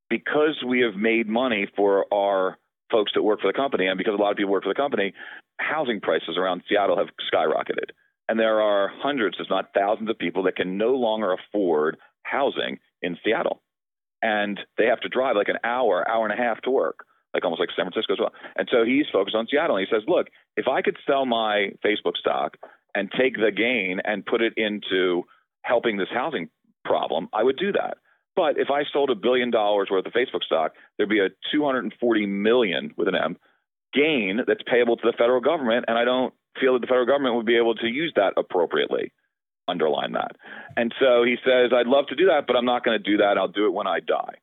because 0.09 0.63
we 0.65 0.81
have 0.81 0.95
made 0.95 1.27
money 1.27 1.67
for 1.75 2.05
our 2.13 2.57
folks 2.91 3.11
that 3.15 3.23
work 3.23 3.41
for 3.41 3.51
the 3.51 3.57
company 3.57 3.87
and 3.87 3.97
because 3.97 4.13
a 4.17 4.21
lot 4.21 4.31
of 4.31 4.37
people 4.37 4.51
work 4.51 4.63
for 4.63 4.69
the 4.69 4.75
company, 4.75 5.13
housing 5.59 5.99
prices 5.99 6.37
around 6.37 6.61
Seattle 6.69 6.97
have 6.97 7.07
skyrocketed. 7.33 7.91
And 8.27 8.39
there 8.39 8.61
are 8.61 8.91
hundreds, 9.01 9.37
if 9.39 9.47
not 9.49 9.69
thousands, 9.73 10.09
of 10.09 10.17
people 10.17 10.43
that 10.43 10.55
can 10.55 10.77
no 10.77 10.93
longer 10.93 11.33
afford 11.33 11.97
housing 12.23 12.79
in 13.01 13.17
Seattle. 13.23 13.61
And 14.21 14.59
they 14.77 14.85
have 14.85 15.01
to 15.01 15.09
drive 15.09 15.35
like 15.35 15.49
an 15.49 15.59
hour, 15.63 16.07
hour 16.07 16.25
and 16.27 16.33
a 16.33 16.41
half 16.41 16.61
to 16.61 16.71
work 16.71 17.05
like 17.35 17.43
almost 17.43 17.59
like 17.59 17.69
San 17.75 17.85
Francisco 17.85 18.13
as 18.13 18.19
well. 18.19 18.33
And 18.55 18.67
so 18.71 18.83
he's 18.83 19.05
focused 19.11 19.35
on 19.35 19.47
Seattle. 19.51 19.75
And 19.77 19.85
he 19.85 19.93
says, 19.93 20.03
look, 20.07 20.27
if 20.57 20.67
I 20.67 20.81
could 20.81 20.97
sell 21.05 21.25
my 21.25 21.71
Facebook 21.85 22.17
stock 22.17 22.57
and 22.95 23.11
take 23.11 23.35
the 23.35 23.51
gain 23.51 23.99
and 24.03 24.25
put 24.25 24.41
it 24.41 24.53
into 24.57 25.23
helping 25.61 25.97
this 25.97 26.07
housing 26.11 26.49
problem, 26.83 27.27
I 27.33 27.43
would 27.43 27.57
do 27.57 27.71
that. 27.73 27.97
But 28.35 28.57
if 28.57 28.69
I 28.69 28.83
sold 28.91 29.09
a 29.09 29.15
billion 29.15 29.51
dollars 29.51 29.89
worth 29.91 30.05
of 30.05 30.13
Facebook 30.13 30.43
stock, 30.43 30.73
there'd 30.97 31.09
be 31.09 31.19
a 31.19 31.29
240 31.51 32.25
million 32.25 32.93
with 32.97 33.07
an 33.07 33.15
M 33.15 33.37
gain 33.93 34.41
that's 34.45 34.61
payable 34.69 34.97
to 34.97 35.05
the 35.05 35.17
federal 35.17 35.39
government, 35.39 35.85
and 35.87 35.97
I 35.97 36.03
don't 36.03 36.33
feel 36.59 36.73
that 36.73 36.81
the 36.81 36.87
federal 36.87 37.05
government 37.05 37.35
would 37.35 37.45
be 37.45 37.57
able 37.57 37.75
to 37.75 37.87
use 37.87 38.11
that 38.15 38.33
appropriately. 38.37 39.13
Underline 39.67 40.11
that. 40.13 40.35
And 40.77 40.93
so 40.99 41.23
he 41.23 41.37
says, 41.43 41.71
I'd 41.73 41.87
love 41.87 42.07
to 42.07 42.15
do 42.15 42.27
that, 42.27 42.45
but 42.45 42.55
I'm 42.55 42.65
not 42.65 42.83
going 42.83 43.01
to 43.01 43.11
do 43.11 43.17
that. 43.17 43.37
I'll 43.37 43.47
do 43.47 43.65
it 43.65 43.73
when 43.73 43.87
I 43.87 43.99
die. 43.99 44.35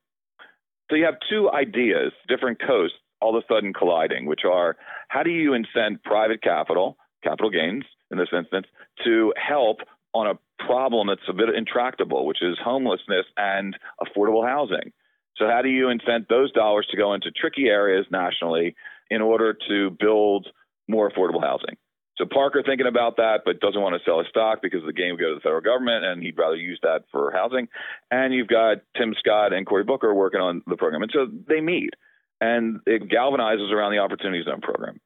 So 0.93 0.97
you 0.97 1.07
have 1.07 1.17
two 1.31 1.51
ideas, 1.51 2.13
different 2.29 2.61
coasts, 2.61 2.99
all 3.23 3.35
of 3.35 3.43
a 3.43 3.47
sudden 3.51 3.73
colliding, 3.73 4.27
which 4.27 4.43
are 4.45 4.77
how 5.09 5.23
do 5.23 5.31
you 5.31 5.53
incent 5.53 6.03
private 6.05 6.43
capital, 6.43 6.99
capital 7.25 7.49
gains 7.49 7.85
in 8.11 8.19
this 8.19 8.29
instance, 8.31 8.67
to 9.03 9.33
help 9.35 9.79
on 10.13 10.27
a 10.27 10.39
problem 10.67 11.07
that's 11.07 11.27
a 11.31 11.33
bit 11.33 11.49
intractable, 11.57 12.27
which 12.27 12.43
is 12.43 12.59
homelessness 12.63 13.25
and 13.39 13.75
affordable 14.03 14.47
housing. 14.47 14.93
So, 15.39 15.47
how 15.49 15.63
do 15.63 15.71
you 15.71 15.87
incent 15.87 16.29
those 16.29 16.53
dollars 16.53 16.87
to 16.91 16.99
go 16.99 17.15
into 17.15 17.31
tricky 17.31 17.69
areas 17.69 18.05
nationally 18.11 18.77
in 19.09 19.23
order 19.23 19.57
to 19.69 19.97
build 19.99 20.49
more 20.89 21.11
affordable 21.11 21.43
housing? 21.43 21.79
So, 22.19 22.27
Parker 22.27 22.63
thinking 22.65 22.87
about 22.87 23.17
that, 23.17 23.41
but 23.45 23.61
doesn't 23.61 23.81
want 23.81 23.95
to 23.95 24.05
sell 24.05 24.19
his 24.19 24.29
stock 24.29 24.61
because 24.63 24.83
the 24.85 24.93
game 24.93 25.13
would 25.13 25.21
go 25.21 25.31
to 25.31 25.35
the 25.35 25.41
federal 25.41 25.63
government 25.63 26.05
and 26.05 26.23
he'd 26.23 26.37
rather 26.37 26.57
use 26.57 26.79
that 26.83 27.05
for 27.11 27.33
housing. 27.33 27.69
And 28.11 28.35
you've 28.35 28.49
got 28.49 28.79
Tim 28.97 29.15
Scott 29.19 29.53
and 29.53 29.67
Cory 29.67 29.85
Booker 29.85 30.15
working 30.15 30.41
on 30.41 30.63
the 30.67 30.77
program. 30.77 31.03
And 31.03 31.13
so 31.13 31.27
they 31.49 31.61
meet 31.61 31.95
and 32.43 32.81
it 32.87 33.09
galvanizes 33.09 33.71
around 33.71 33.93
the 33.93 33.99
Opportunity 33.99 34.43
Zone 34.45 34.61
program. 34.61 35.01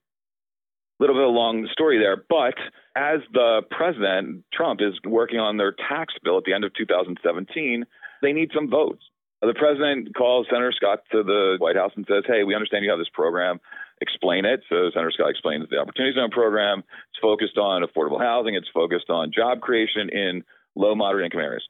A 0.99 1.03
little 1.03 1.15
bit 1.15 1.25
of 1.25 1.29
a 1.29 1.37
long 1.37 1.69
story 1.71 1.99
there, 1.99 2.17
but 2.17 2.55
as 2.97 3.21
the 3.35 3.61
president, 3.71 4.45
Trump, 4.55 4.81
is 4.81 4.95
working 5.05 5.39
on 5.39 5.59
their 5.59 5.73
tax 5.73 6.15
bill 6.25 6.39
at 6.39 6.45
the 6.45 6.55
end 6.55 6.65
of 6.65 6.73
2017, 6.73 7.85
they 8.23 8.33
need 8.33 8.51
some 8.55 8.71
votes. 8.71 9.03
The 9.43 9.53
president 9.53 10.17
calls 10.17 10.47
Senator 10.49 10.73
Scott 10.75 11.01
to 11.13 11.23
the 11.23 11.57
White 11.59 11.77
House 11.77 11.93
and 11.95 12.07
says, 12.09 12.25
Hey, 12.27 12.43
we 12.45 12.55
understand 12.55 12.85
you 12.85 12.91
have 12.91 12.99
this 12.99 13.13
program. 13.13 13.61
Explain 14.01 14.45
it. 14.45 14.61
So 14.69 14.91
Senator 14.93 15.11
Scott 15.11 15.31
explains 15.31 15.69
the 15.71 15.79
Opportunity 15.79 16.15
Zone 16.15 16.31
program. 16.31 16.81
It's 16.81 17.21
focused 17.23 17.57
on 17.57 17.83
affordable 17.83 18.21
housing, 18.21 18.55
it's 18.55 18.69
focused 18.73 19.09
on 19.09 19.33
job 19.35 19.61
creation 19.61 20.11
in 20.11 20.45
low, 20.75 20.95
moderate 20.95 21.25
income 21.25 21.41
areas. 21.41 21.65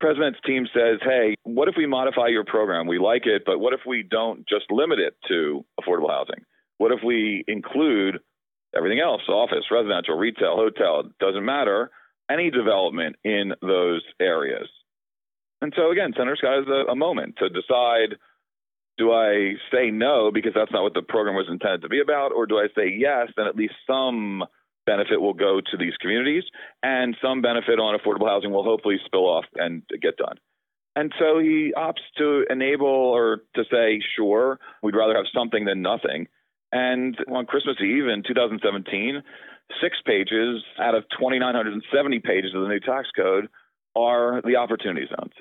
President's 0.00 0.38
team 0.46 0.66
says, 0.74 0.98
Hey, 1.02 1.34
what 1.44 1.68
if 1.68 1.74
we 1.76 1.86
modify 1.86 2.28
your 2.28 2.44
program? 2.44 2.86
We 2.86 2.98
like 2.98 3.26
it, 3.26 3.42
but 3.46 3.58
what 3.58 3.72
if 3.72 3.80
we 3.86 4.02
don't 4.02 4.46
just 4.48 4.70
limit 4.70 4.98
it 4.98 5.14
to 5.28 5.64
affordable 5.80 6.10
housing? 6.10 6.44
What 6.78 6.92
if 6.92 7.00
we 7.04 7.44
include 7.48 8.18
everything 8.76 9.00
else 9.00 9.22
office, 9.28 9.64
residential, 9.70 10.16
retail, 10.16 10.56
hotel, 10.56 11.10
doesn't 11.20 11.44
matter 11.44 11.90
any 12.30 12.50
development 12.50 13.16
in 13.24 13.52
those 13.60 14.02
areas? 14.20 14.68
And 15.62 15.72
so 15.76 15.90
again, 15.90 16.12
Senator 16.16 16.36
Scott 16.36 16.64
has 16.64 16.68
a, 16.68 16.92
a 16.92 16.96
moment 16.96 17.36
to 17.38 17.48
decide 17.48 18.16
do 19.00 19.12
I 19.12 19.54
say 19.72 19.90
no 19.90 20.30
because 20.30 20.52
that's 20.54 20.70
not 20.70 20.82
what 20.82 20.92
the 20.92 21.00
program 21.00 21.34
was 21.34 21.46
intended 21.48 21.80
to 21.80 21.88
be 21.88 22.00
about, 22.00 22.32
or 22.32 22.44
do 22.44 22.58
I 22.58 22.66
say 22.76 22.94
yes, 22.94 23.28
then 23.34 23.46
at 23.46 23.56
least 23.56 23.72
some 23.86 24.44
benefit 24.84 25.22
will 25.22 25.32
go 25.32 25.60
to 25.60 25.76
these 25.78 25.94
communities 26.00 26.44
and 26.82 27.16
some 27.22 27.40
benefit 27.40 27.78
on 27.78 27.98
affordable 27.98 28.28
housing 28.28 28.50
will 28.50 28.62
hopefully 28.62 28.98
spill 29.06 29.26
off 29.26 29.46
and 29.56 29.82
get 30.02 30.18
done. 30.18 30.36
And 30.96 31.14
so 31.18 31.38
he 31.38 31.72
opts 31.74 32.04
to 32.18 32.44
enable 32.50 32.86
or 32.86 33.42
to 33.54 33.64
say, 33.72 34.02
sure, 34.16 34.60
we'd 34.82 34.94
rather 34.94 35.14
have 35.14 35.24
something 35.34 35.64
than 35.64 35.80
nothing. 35.80 36.28
And 36.72 37.16
on 37.32 37.46
Christmas 37.46 37.76
Eve 37.80 38.06
in 38.06 38.22
2017, 38.22 39.22
six 39.80 39.96
pages 40.04 40.62
out 40.78 40.94
of 40.94 41.04
2,970 41.18 42.18
pages 42.18 42.52
of 42.54 42.60
the 42.60 42.68
new 42.68 42.80
tax 42.80 43.08
code 43.16 43.48
are 43.96 44.42
the 44.42 44.56
opportunity 44.56 45.06
zones. 45.08 45.32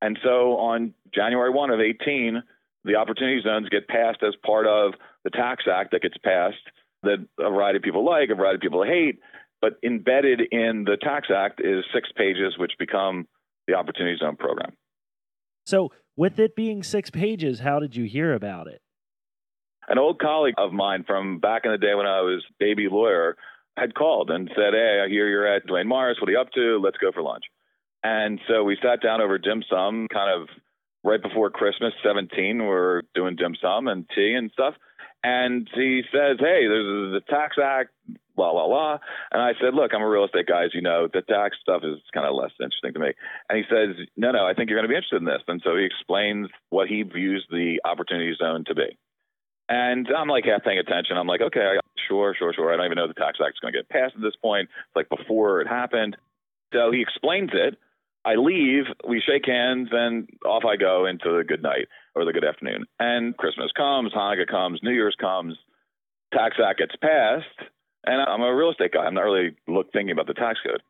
And 0.00 0.18
so 0.24 0.56
on 0.56 0.94
January 1.14 1.50
1 1.50 1.70
of 1.70 1.80
18, 1.80 2.42
the 2.84 2.96
opportunity 2.96 3.40
zones 3.42 3.68
get 3.68 3.88
passed 3.88 4.22
as 4.22 4.34
part 4.44 4.66
of 4.66 4.94
the 5.24 5.30
tax 5.30 5.64
act 5.70 5.92
that 5.92 6.02
gets 6.02 6.16
passed 6.24 6.56
that 7.02 7.24
a 7.38 7.50
variety 7.50 7.76
of 7.76 7.82
people 7.82 8.04
like, 8.04 8.30
a 8.30 8.34
variety 8.34 8.56
of 8.56 8.60
people 8.60 8.84
hate. 8.84 9.18
But 9.60 9.74
embedded 9.84 10.40
in 10.50 10.84
the 10.84 10.96
tax 11.00 11.28
act 11.34 11.60
is 11.62 11.84
six 11.94 12.08
pages, 12.16 12.54
which 12.58 12.72
become 12.78 13.28
the 13.68 13.74
opportunity 13.74 14.16
zone 14.18 14.36
program. 14.36 14.72
So, 15.66 15.92
with 16.16 16.38
it 16.40 16.56
being 16.56 16.82
six 16.82 17.10
pages, 17.10 17.60
how 17.60 17.78
did 17.78 17.94
you 17.94 18.04
hear 18.04 18.34
about 18.34 18.66
it? 18.66 18.82
An 19.88 19.98
old 19.98 20.18
colleague 20.18 20.56
of 20.58 20.72
mine 20.72 21.04
from 21.06 21.38
back 21.38 21.62
in 21.64 21.70
the 21.70 21.78
day 21.78 21.94
when 21.94 22.06
I 22.06 22.20
was 22.20 22.44
baby 22.58 22.88
lawyer 22.90 23.36
had 23.76 23.94
called 23.94 24.30
and 24.30 24.50
said, 24.54 24.74
Hey, 24.74 25.02
I 25.04 25.08
hear 25.08 25.28
you're 25.28 25.46
at 25.46 25.66
Duane 25.66 25.88
Morris. 25.88 26.18
What 26.20 26.28
are 26.28 26.32
you 26.32 26.40
up 26.40 26.52
to? 26.52 26.80
Let's 26.82 26.98
go 26.98 27.12
for 27.12 27.22
lunch. 27.22 27.44
And 28.02 28.40
so 28.48 28.64
we 28.64 28.76
sat 28.82 29.00
down 29.00 29.20
over 29.20 29.38
dim 29.38 29.62
sum, 29.70 30.08
kind 30.12 30.42
of 30.42 30.48
right 31.04 31.22
before 31.22 31.50
Christmas 31.50 31.92
17. 32.04 32.64
We're 32.64 33.02
doing 33.14 33.36
dim 33.36 33.56
sum 33.60 33.88
and 33.88 34.08
tea 34.14 34.34
and 34.34 34.50
stuff. 34.52 34.74
And 35.24 35.68
he 35.74 36.02
says, 36.12 36.36
Hey, 36.40 36.66
there's 36.66 37.12
the 37.14 37.22
Tax 37.28 37.56
Act, 37.62 37.90
blah, 38.34 38.52
blah, 38.52 38.66
blah. 38.66 38.98
And 39.30 39.40
I 39.40 39.52
said, 39.60 39.74
Look, 39.74 39.92
I'm 39.94 40.02
a 40.02 40.08
real 40.08 40.24
estate 40.24 40.46
guy, 40.46 40.64
as 40.64 40.74
you 40.74 40.82
know. 40.82 41.08
The 41.12 41.22
tax 41.22 41.56
stuff 41.60 41.82
is 41.84 41.98
kind 42.12 42.26
of 42.26 42.34
less 42.34 42.50
interesting 42.60 42.92
to 42.94 42.98
me. 42.98 43.12
And 43.48 43.58
he 43.58 43.64
says, 43.70 43.94
No, 44.16 44.32
no, 44.32 44.46
I 44.46 44.54
think 44.54 44.68
you're 44.68 44.78
going 44.78 44.88
to 44.88 44.92
be 44.92 44.96
interested 44.96 45.22
in 45.22 45.26
this. 45.26 45.42
And 45.46 45.60
so 45.64 45.76
he 45.76 45.84
explains 45.84 46.48
what 46.70 46.88
he 46.88 47.02
views 47.02 47.46
the 47.50 47.80
opportunity 47.84 48.34
zone 48.36 48.64
to 48.66 48.74
be. 48.74 48.98
And 49.68 50.08
I'm 50.16 50.28
like 50.28 50.44
half 50.44 50.64
paying 50.64 50.78
attention. 50.78 51.16
I'm 51.16 51.26
like, 51.26 51.40
okay, 51.40 51.76
sure, 52.08 52.34
sure, 52.38 52.52
sure. 52.52 52.72
I 52.72 52.76
don't 52.76 52.86
even 52.86 52.96
know 52.96 53.06
the 53.08 53.14
Tax 53.14 53.38
Act 53.40 53.54
is 53.54 53.60
going 53.60 53.72
to 53.72 53.78
get 53.78 53.88
passed 53.88 54.14
at 54.14 54.20
this 54.20 54.36
point. 54.42 54.68
It's 54.68 54.96
like 54.96 55.08
before 55.08 55.60
it 55.60 55.68
happened. 55.68 56.16
So 56.74 56.90
he 56.90 57.00
explains 57.00 57.50
it. 57.54 57.78
I 58.24 58.34
leave, 58.36 58.84
we 59.08 59.20
shake 59.20 59.46
hands, 59.46 59.88
and 59.90 60.28
off 60.46 60.62
I 60.64 60.76
go 60.76 61.06
into 61.06 61.36
the 61.36 61.44
good 61.44 61.62
night 61.62 61.88
or 62.14 62.24
the 62.24 62.32
good 62.32 62.44
afternoon. 62.44 62.84
And 63.00 63.36
Christmas 63.36 63.72
comes, 63.76 64.12
Hanukkah 64.12 64.46
comes, 64.46 64.80
New 64.82 64.92
Year's 64.92 65.16
comes, 65.20 65.56
Tax 66.32 66.56
Act 66.64 66.78
gets 66.78 66.94
passed, 66.96 67.68
and 68.04 68.22
I'm 68.22 68.42
a 68.42 68.54
real 68.54 68.70
estate 68.70 68.92
guy. 68.92 69.04
I'm 69.04 69.14
not 69.14 69.22
really 69.22 69.56
look, 69.66 69.92
thinking 69.92 70.12
about 70.12 70.28
the 70.28 70.34
tax 70.34 70.60
code. 70.64 70.82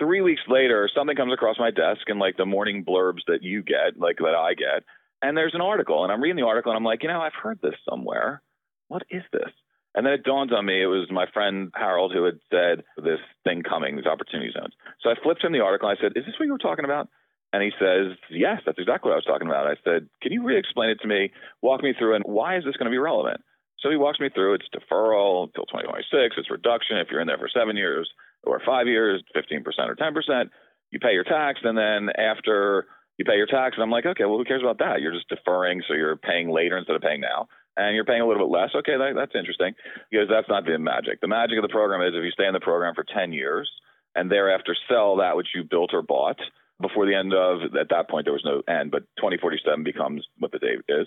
Three 0.00 0.20
weeks 0.20 0.42
later, 0.48 0.90
something 0.94 1.16
comes 1.16 1.32
across 1.32 1.58
my 1.58 1.70
desk 1.70 2.02
and 2.08 2.18
like 2.18 2.36
the 2.36 2.46
morning 2.46 2.84
blurbs 2.84 3.22
that 3.28 3.42
you 3.42 3.62
get, 3.62 3.98
like 3.98 4.18
that 4.18 4.34
I 4.34 4.54
get, 4.54 4.82
and 5.22 5.36
there's 5.36 5.54
an 5.54 5.60
article, 5.60 6.02
and 6.02 6.12
I'm 6.12 6.20
reading 6.20 6.36
the 6.36 6.46
article, 6.46 6.72
and 6.72 6.76
I'm 6.76 6.84
like, 6.84 7.02
you 7.02 7.08
know, 7.08 7.20
I've 7.20 7.40
heard 7.40 7.60
this 7.62 7.76
somewhere. 7.88 8.42
What 8.88 9.02
is 9.10 9.22
this? 9.32 9.50
And 9.94 10.04
then 10.04 10.12
it 10.12 10.24
dawns 10.24 10.52
on 10.52 10.66
me 10.66 10.82
it 10.82 10.86
was 10.86 11.10
my 11.10 11.26
friend 11.32 11.70
Harold 11.74 12.12
who 12.12 12.24
had 12.24 12.40
said 12.50 12.82
this 12.96 13.20
thing 13.44 13.62
coming, 13.62 13.96
these 13.96 14.06
opportunity 14.06 14.50
zones. 14.52 14.74
So 15.00 15.10
I 15.10 15.14
flipped 15.22 15.44
him 15.44 15.52
the 15.52 15.60
article. 15.60 15.88
And 15.88 15.96
I 15.96 16.00
said, 16.00 16.12
"Is 16.16 16.26
this 16.26 16.34
what 16.38 16.46
you 16.46 16.52
were 16.52 16.58
talking 16.58 16.84
about?" 16.84 17.08
And 17.52 17.62
he 17.62 17.70
says, 17.78 18.18
"Yes, 18.28 18.60
that's 18.66 18.78
exactly 18.78 19.08
what 19.08 19.14
I 19.14 19.22
was 19.22 19.24
talking 19.24 19.46
about." 19.46 19.68
I 19.68 19.76
said, 19.84 20.08
"Can 20.20 20.32
you 20.32 20.42
re-explain 20.42 20.90
it 20.90 21.00
to 21.02 21.06
me? 21.06 21.30
Walk 21.62 21.82
me 21.82 21.92
through, 21.92 22.16
and 22.16 22.24
why 22.24 22.56
is 22.56 22.64
this 22.64 22.76
going 22.76 22.90
to 22.90 22.90
be 22.90 22.98
relevant?" 22.98 23.40
So 23.78 23.90
he 23.90 23.96
walks 23.96 24.18
me 24.18 24.30
through. 24.30 24.54
It's 24.54 24.68
deferral 24.68 25.44
until 25.44 25.66
2026. 25.66 26.38
It's 26.38 26.50
reduction 26.50 26.98
if 26.98 27.10
you're 27.10 27.20
in 27.20 27.28
there 27.28 27.38
for 27.38 27.48
seven 27.48 27.76
years 27.76 28.12
or 28.42 28.58
five 28.60 28.88
years, 28.88 29.22
15% 29.34 29.90
or 29.90 29.94
10%. 29.94 30.50
You 30.90 30.98
pay 30.98 31.12
your 31.12 31.24
tax, 31.24 31.60
and 31.62 31.78
then 31.78 32.10
after 32.18 32.86
you 33.18 33.24
pay 33.24 33.36
your 33.36 33.46
tax, 33.46 33.76
and 33.76 33.82
I'm 33.82 33.90
like, 33.90 34.06
okay, 34.06 34.24
well, 34.24 34.38
who 34.38 34.44
cares 34.44 34.62
about 34.62 34.78
that? 34.78 35.00
You're 35.00 35.12
just 35.12 35.28
deferring, 35.28 35.82
so 35.86 35.94
you're 35.94 36.16
paying 36.16 36.50
later 36.50 36.76
instead 36.76 36.96
of 36.96 37.02
paying 37.02 37.20
now 37.20 37.48
and 37.76 37.94
you're 37.94 38.04
paying 38.04 38.20
a 38.20 38.26
little 38.26 38.46
bit 38.46 38.52
less. 38.52 38.70
Okay, 38.74 38.96
that, 38.96 39.12
that's 39.14 39.34
interesting 39.34 39.74
because 40.10 40.28
that's 40.28 40.48
not 40.48 40.64
the 40.64 40.78
magic. 40.78 41.20
The 41.20 41.28
magic 41.28 41.58
of 41.58 41.62
the 41.62 41.72
program 41.72 42.02
is 42.02 42.14
if 42.16 42.24
you 42.24 42.30
stay 42.30 42.46
in 42.46 42.54
the 42.54 42.60
program 42.60 42.94
for 42.94 43.04
10 43.04 43.32
years 43.32 43.70
and 44.14 44.30
thereafter 44.30 44.76
sell 44.88 45.16
that 45.16 45.36
which 45.36 45.48
you 45.54 45.64
built 45.64 45.90
or 45.92 46.02
bought 46.02 46.38
before 46.80 47.06
the 47.06 47.14
end 47.14 47.32
of, 47.32 47.74
at 47.78 47.88
that 47.90 48.08
point, 48.08 48.26
there 48.26 48.32
was 48.32 48.44
no 48.44 48.62
end, 48.72 48.90
but 48.90 49.02
2047 49.18 49.84
becomes 49.84 50.26
what 50.38 50.52
the 50.52 50.58
date 50.58 50.80
is. 50.88 51.06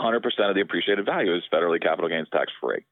100% 0.00 0.16
of 0.48 0.54
the 0.54 0.62
appreciated 0.62 1.04
value 1.04 1.34
is 1.34 1.42
federally 1.52 1.82
capital 1.82 2.08
gains 2.08 2.28
tax 2.32 2.50
free. 2.60 2.84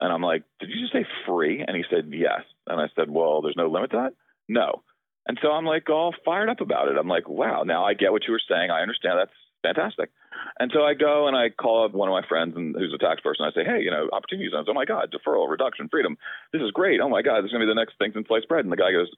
And 0.00 0.12
I'm 0.12 0.22
like, 0.22 0.44
did 0.60 0.70
you 0.70 0.80
just 0.80 0.92
say 0.92 1.04
free? 1.26 1.62
And 1.66 1.76
he 1.76 1.84
said, 1.90 2.10
yes. 2.12 2.42
And 2.66 2.80
I 2.80 2.86
said, 2.96 3.10
well, 3.10 3.42
there's 3.42 3.56
no 3.56 3.68
limit 3.68 3.90
to 3.90 3.96
that? 3.98 4.12
No. 4.48 4.82
And 5.26 5.38
so 5.42 5.50
I'm 5.50 5.66
like 5.66 5.90
all 5.90 6.14
fired 6.24 6.48
up 6.48 6.60
about 6.60 6.88
it. 6.88 6.96
I'm 6.98 7.08
like, 7.08 7.28
wow, 7.28 7.64
now 7.64 7.84
I 7.84 7.94
get 7.94 8.12
what 8.12 8.22
you 8.26 8.32
were 8.32 8.42
saying. 8.48 8.70
I 8.70 8.80
understand 8.80 9.18
that's 9.18 9.30
fantastic. 9.62 10.10
And 10.58 10.70
so 10.74 10.82
I 10.82 10.94
go 10.94 11.26
and 11.26 11.36
I 11.36 11.50
call 11.50 11.84
up 11.84 11.92
one 11.92 12.08
of 12.08 12.12
my 12.12 12.26
friends 12.26 12.54
and 12.56 12.74
who's 12.74 12.94
a 12.94 12.98
tax 12.98 13.20
person. 13.20 13.44
I 13.44 13.52
say, 13.52 13.64
hey, 13.64 13.82
you 13.82 13.90
know, 13.90 14.08
opportunity 14.12 14.48
zones. 14.50 14.68
Oh 14.70 14.74
my 14.74 14.84
God, 14.84 15.12
deferral, 15.12 15.50
reduction, 15.50 15.88
freedom. 15.88 16.16
This 16.52 16.62
is 16.62 16.70
great. 16.70 17.00
Oh 17.00 17.08
my 17.08 17.22
God, 17.22 17.42
this 17.42 17.48
is 17.48 17.52
going 17.52 17.62
to 17.62 17.66
be 17.66 17.70
the 17.70 17.80
next 17.80 17.98
thing 17.98 18.12
since 18.14 18.28
sliced 18.28 18.48
bread. 18.48 18.64
And 18.64 18.72
the 18.72 18.76
guy 18.76 18.92
goes, 18.92 19.10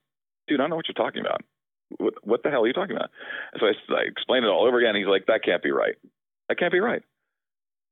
dude, 0.47 0.59
I 0.59 0.63
don't 0.63 0.71
know 0.71 0.75
what 0.75 0.87
you're 0.87 0.97
talking 0.97 1.21
about. 1.21 1.41
What, 1.97 2.13
what 2.23 2.43
the 2.43 2.49
hell 2.49 2.63
are 2.63 2.67
you 2.67 2.73
talking 2.73 2.95
about? 2.95 3.11
And 3.53 3.61
so 3.61 3.67
I, 3.67 3.99
I 3.99 4.03
explain 4.07 4.43
it 4.43 4.47
all 4.47 4.65
over 4.67 4.79
again. 4.79 4.95
He's 4.95 5.07
like, 5.07 5.27
that 5.27 5.43
can't 5.43 5.61
be 5.61 5.71
right. 5.71 5.95
That 6.49 6.57
can't 6.57 6.73
be 6.73 6.79
right. 6.79 7.03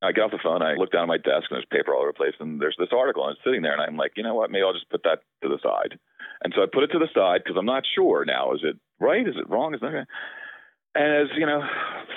I 0.02 0.12
get 0.12 0.24
off 0.24 0.32
the 0.32 0.42
phone. 0.42 0.64
I 0.64 0.74
look 0.74 0.92
down 0.92 1.04
at 1.04 1.14
my 1.14 1.18
desk 1.18 1.46
and 1.50 1.58
there's 1.58 1.70
paper 1.70 1.94
all 1.94 2.02
over 2.02 2.10
the 2.10 2.18
place. 2.18 2.34
And 2.40 2.60
there's 2.60 2.76
this 2.80 2.90
article 2.92 3.24
and 3.28 3.36
it's 3.36 3.44
sitting 3.46 3.62
there. 3.62 3.74
And 3.74 3.82
I'm 3.82 3.98
like, 3.98 4.14
you 4.18 4.24
know 4.24 4.34
what? 4.34 4.50
Maybe 4.50 4.64
I'll 4.64 4.74
just 4.74 4.90
put 4.90 5.04
that 5.04 5.22
to 5.44 5.50
the 5.50 5.60
side. 5.62 6.00
And 6.44 6.54
so 6.56 6.64
I 6.64 6.66
put 6.66 6.84
it 6.84 6.92
to 6.94 7.00
the 7.00 7.14
side 7.14 7.42
because 7.44 7.58
I'm 7.58 7.70
not 7.70 7.84
sure 7.86 8.26
now. 8.26 8.54
Is 8.54 8.62
it 8.64 8.78
right? 9.00 9.28
Is 9.28 9.36
it 9.38 9.48
wrong? 9.48 9.76
Is 9.76 9.82
that 9.82 10.08
and 10.96 11.24
as 11.24 11.38
you 11.38 11.46
know, 11.46 11.62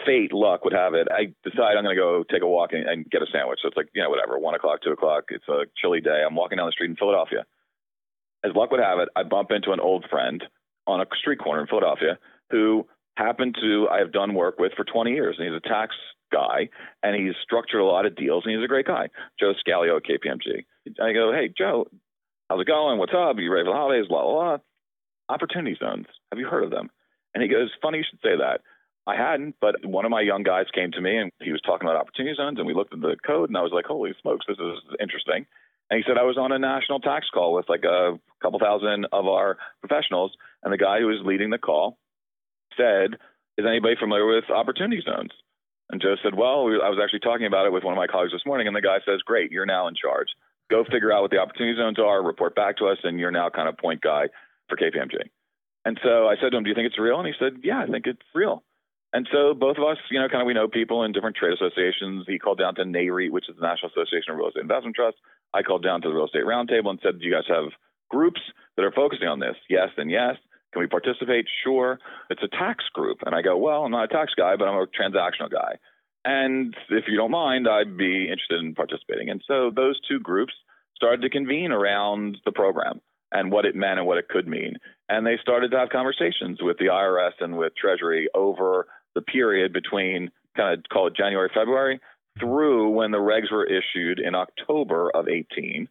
fate, 0.04 0.32
luck 0.32 0.64
would 0.64 0.72
have 0.72 0.94
it, 0.94 1.08
I 1.10 1.32
decide 1.48 1.76
I'm 1.76 1.84
going 1.84 1.96
to 1.96 2.00
go 2.00 2.24
take 2.30 2.42
a 2.42 2.46
walk 2.46 2.72
and, 2.72 2.88
and, 2.88 3.10
get 3.10 3.22
a 3.22 3.26
sandwich. 3.32 3.60
So 3.62 3.68
it's 3.68 3.76
like 3.76 3.88
you 3.94 4.02
know 4.02 4.10
whatever, 4.10 4.38
one 4.38 4.54
o'clock, 4.54 4.80
two 4.82 4.90
o'clock. 4.90 5.24
It's 5.28 5.48
a 5.48 5.64
chilly 5.80 6.00
day. 6.00 6.22
I'm 6.26 6.34
walking 6.34 6.58
down 6.58 6.66
the 6.66 6.72
street 6.72 6.90
in 6.90 6.96
Philadelphia. 6.96 7.44
As 8.44 8.52
luck 8.54 8.70
would 8.72 8.80
have 8.80 8.98
it, 8.98 9.08
I 9.16 9.22
bump 9.22 9.50
into 9.50 9.72
an 9.72 9.80
old 9.80 10.06
friend 10.10 10.42
on 10.87 11.00
a 11.00 11.06
street 11.18 11.38
corner 11.38 11.62
in 11.62 11.66
Philadelphia 11.66 12.18
who 12.50 12.87
happened 13.16 13.56
to 13.60 13.88
I 13.90 13.98
have 13.98 14.12
done 14.12 14.34
work 14.34 14.58
with 14.58 14.72
for 14.76 14.84
20 14.84 15.12
years, 15.12 15.37
and 15.38 15.48
he's 15.48 15.56
a 15.56 15.68
tax 15.68 15.94
guy, 16.32 16.68
and 17.02 17.14
he's 17.14 17.34
structured 17.42 17.80
a 17.80 17.84
lot 17.84 18.06
of 18.06 18.16
deals, 18.16 18.44
and 18.44 18.54
he's 18.54 18.64
a 18.64 18.68
great 18.68 18.87
guy, 18.87 19.08
Joe 19.38 19.54
Scalio 19.66 19.96
at 19.96 20.02
KPMG. 20.02 20.64
I 21.00 21.12
go, 21.12 21.32
hey 21.32 21.52
Joe, 21.56 21.87
how's 22.50 22.60
it 22.60 22.66
going? 22.66 22.98
What's 22.98 23.12
up? 23.12 23.37
Are 23.37 23.40
you 23.40 23.52
ready 23.52 23.64
for 23.64 23.72
the 23.72 23.78
holidays? 23.78 24.06
Blah 24.08 24.22
blah 24.22 24.32
blah. 24.32 24.58
Opportunity 25.28 25.76
zones. 25.78 26.06
Have 26.30 26.38
you 26.38 26.46
heard 26.46 26.64
of 26.64 26.70
them? 26.70 26.90
And 27.35 27.42
he 27.42 27.49
goes, 27.49 27.70
Funny 27.83 27.99
you 27.99 28.05
should 28.09 28.20
say 28.23 28.37
that. 28.38 28.61
I 29.07 29.16
hadn't, 29.16 29.57
but 29.61 29.85
one 29.85 30.07
of 30.07 30.11
my 30.11 30.23
young 30.23 30.44
guys 30.44 30.64
came 30.75 30.90
to 30.92 31.01
me 31.01 31.18
and 31.18 31.31
he 31.42 31.53
was 31.53 31.61
talking 31.61 31.87
about 31.87 32.01
opportunity 32.01 32.35
zones, 32.37 32.59
and 32.59 32.66
we 32.66 32.73
looked 32.73 32.94
at 32.94 33.01
the 33.01 33.16
code, 33.27 33.51
and 33.51 33.57
I 33.57 33.61
was 33.61 33.73
like, 33.73 33.85
Holy 33.85 34.14
smokes, 34.23 34.47
this 34.49 34.57
is 34.59 34.79
interesting. 34.99 35.47
And 35.90 35.99
he 35.99 36.05
said, 36.09 36.18
I 36.18 36.25
was 36.25 36.38
on 36.38 36.53
a 36.53 36.59
national 36.59 37.01
tax 37.01 37.27
call 37.33 37.53
with 37.55 37.68
like 37.68 37.85
a 37.85 38.18
couple 38.40 38.59
thousand 38.59 39.07
of 39.12 39.27
our 39.27 39.59
professionals. 39.81 40.33
And 40.62 40.73
the 40.73 40.79
guy 40.79 41.01
who 41.01 41.07
was 41.07 41.20
leading 41.25 41.51
the 41.51 41.59
call 41.59 41.99
said, 42.77 43.20
Is 43.59 43.66
anybody 43.68 43.94
familiar 44.01 44.27
with 44.27 44.49
opportunity 44.51 45.03
zones? 45.05 45.31
And 45.90 46.01
Joe 46.01 46.16
said, 46.23 46.35
Well, 46.35 46.66
I 46.83 46.88
was 46.88 46.99
actually 47.03 47.20
talking 47.20 47.47
about 47.47 47.66
it 47.66 47.73
with 47.73 47.85
one 47.85 47.92
of 47.92 47.99
my 47.99 48.07
colleagues 48.07 48.33
this 48.33 48.47
morning. 48.47 48.66
And 48.66 48.75
the 48.75 48.81
guy 48.81 48.99
says, 49.05 49.20
Great, 49.27 49.53
you're 49.53 49.66
now 49.66 49.87
in 49.88 49.94
charge. 49.94 50.29
Go 50.70 50.85
figure 50.90 51.12
out 51.12 51.23
what 51.23 51.31
the 51.31 51.38
opportunity 51.38 51.77
zones 51.77 51.99
are, 51.99 52.23
report 52.23 52.57
back 52.57 52.79
to 52.79 52.87
us, 52.87 52.97
and 53.05 53.20
you're 53.20 53.31
now 53.31 53.51
kind 53.51 53.68
of 53.68 53.77
point 53.77 54.01
guy 54.01 54.29
for 54.68 54.77
KPMG. 54.77 55.29
And 55.85 55.99
so 56.03 56.27
I 56.29 56.37
said 56.40 56.51
to 56.51 56.57
him, 56.57 56.64
Do 56.64 56.70
you 56.70 56.75
think 56.75 56.87
it's 56.87 56.99
real? 56.99 57.18
And 57.18 57.27
he 57.27 57.35
said, 57.38 57.61
Yeah, 57.62 57.81
I 57.81 57.87
think 57.87 58.07
it's 58.07 58.23
real. 58.35 58.62
And 59.12 59.29
so 59.31 59.55
both 59.55 59.77
of 59.79 59.85
us, 59.85 59.99
you 60.11 60.18
know, 60.18 60.29
kind 60.29 60.42
of 60.42 60.47
we 60.47 60.55
know 60.55 60.66
people 60.66 61.05
in 61.05 61.12
different 61.12 61.37
trade 61.37 61.55
associations. 61.55 62.25
He 62.27 62.38
called 62.38 62.59
down 62.59 62.75
to 62.75 62.83
NAREIT, 62.83 63.31
which 63.31 63.49
is 63.49 63.55
the 63.55 63.62
National 63.62 63.92
Association 63.94 64.33
of 64.33 64.38
Real 64.38 64.49
Estate 64.49 64.62
Investment 64.62 64.97
Trusts. 64.97 65.20
I 65.55 65.62
called 65.62 65.85
down 65.85 66.03
to 66.03 66.09
the 66.09 66.14
Real 66.14 66.27
Estate 66.27 66.44
Roundtable 66.44 66.90
and 66.90 66.99
said, 67.03 67.20
Do 67.20 67.25
you 67.25 67.33
guys 67.33 67.47
have 67.49 67.70
groups 68.11 68.40
that 68.77 68.85
are 68.85 68.92
focusing 68.92 69.29
on 69.29 69.38
this? 69.38 69.57
Yes, 69.70 69.90
and 69.97 70.11
yes. 70.11 70.37
Can 70.73 70.81
we 70.81 70.88
participate? 70.88 71.47
Sure. 71.62 72.01
It's 72.31 72.42
a 72.42 72.49
tax 72.49 72.83
group. 72.92 73.18
And 73.25 73.35
I 73.35 73.42
go, 73.42 73.57
Well, 73.57 73.85
I'm 73.85 73.92
not 73.92 74.11
a 74.11 74.14
tax 74.14 74.33
guy, 74.37 74.57
but 74.57 74.66
I'm 74.66 74.75
a 74.75 74.87
transactional 74.87 75.51
guy. 75.51 75.79
And 76.25 76.75
if 76.90 77.05
you 77.07 77.16
don't 77.16 77.31
mind, 77.31 77.68
I'd 77.68 77.97
be 77.97 78.25
interested 78.25 78.61
in 78.61 78.75
participating. 78.75 79.29
And 79.29 79.42
so 79.47 79.70
those 79.70 80.01
two 80.09 80.18
groups 80.18 80.55
started 80.97 81.23
to 81.23 81.31
convene 81.31 81.70
around 81.70 82.38
the 82.44 82.53
program 82.53 83.01
and 83.31 83.53
what 83.53 83.66
it 83.66 83.77
meant 83.77 83.99
and 83.99 84.09
what 84.09 84.18
it 84.18 84.29
could 84.29 84.49
mean. 84.49 84.77
And 85.08 85.26
they 85.26 85.38
started 85.40 85.70
to 85.72 85.78
have 85.78 85.90
conversations 85.90 86.58
with 86.62 86.78
the 86.78 86.86
IRS 86.86 87.32
and 87.40 87.58
with 87.58 87.74
Treasury 87.76 88.28
over 88.34 88.86
the 89.14 89.22
period 89.22 89.72
between 89.72 90.30
kind 90.56 90.78
of 90.78 90.84
call 90.90 91.08
it 91.08 91.16
January, 91.16 91.50
February 91.54 92.00
through 92.38 92.90
when 92.90 93.10
the 93.10 93.18
regs 93.18 93.50
were 93.52 93.64
issued 93.64 94.18
in 94.18 94.34
October 94.34 95.10
of 95.14 95.28
18, 95.28 95.88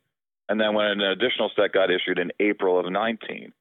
and 0.50 0.60
then 0.60 0.74
when 0.74 0.86
an 0.86 1.02
additional 1.02 1.50
set 1.56 1.72
got 1.72 1.90
issued 1.90 2.20
in 2.20 2.32
April 2.40 2.80
of 2.80 2.92
19. 2.92 3.54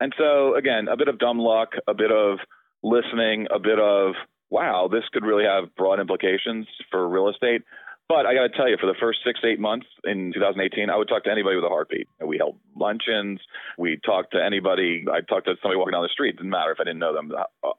And 0.00 0.14
so, 0.16 0.54
again, 0.54 0.86
a 0.88 0.96
bit 0.96 1.08
of 1.08 1.18
dumb 1.18 1.38
luck, 1.38 1.70
a 1.88 1.94
bit 1.94 2.12
of 2.12 2.38
listening, 2.82 3.48
a 3.52 3.58
bit 3.58 3.80
of, 3.80 4.14
wow, 4.50 4.88
this 4.90 5.02
could 5.12 5.24
really 5.24 5.44
have 5.44 5.74
broad 5.74 5.98
implications 5.98 6.66
for 6.90 7.08
real 7.08 7.28
estate. 7.28 7.62
But 8.08 8.24
I 8.24 8.32
got 8.32 8.42
to 8.42 8.56
tell 8.56 8.68
you, 8.68 8.78
for 8.80 8.86
the 8.86 8.96
first 8.98 9.18
six, 9.22 9.40
eight 9.44 9.60
months 9.60 9.86
in 10.04 10.32
2018, 10.32 10.88
I 10.88 10.96
would 10.96 11.08
talk 11.08 11.24
to 11.24 11.30
anybody 11.30 11.56
with 11.56 11.64
a 11.66 11.68
heartbeat. 11.68 12.08
We 12.24 12.38
held 12.38 12.56
luncheons. 12.74 13.38
We 13.76 13.98
talked 14.02 14.32
to 14.32 14.42
anybody. 14.42 15.04
I 15.12 15.20
talked 15.20 15.46
to 15.46 15.56
somebody 15.60 15.76
walking 15.76 15.92
down 15.92 16.04
the 16.04 16.08
street. 16.08 16.36
Didn't 16.36 16.50
matter 16.50 16.72
if 16.72 16.80
I 16.80 16.84
didn't 16.84 17.00
know 17.00 17.12
them. 17.12 17.30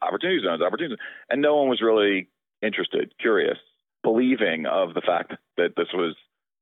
Opportunity 0.03 0.39
zones, 0.45 0.61
opportunity 0.61 1.01
And 1.31 1.41
no 1.41 1.55
one 1.55 1.67
was 1.67 1.81
really 1.81 2.27
interested, 2.61 3.11
curious, 3.19 3.57
believing 4.03 4.67
of 4.67 4.93
the 4.93 5.01
fact 5.01 5.33
that 5.57 5.73
this 5.75 5.87
was 5.95 6.15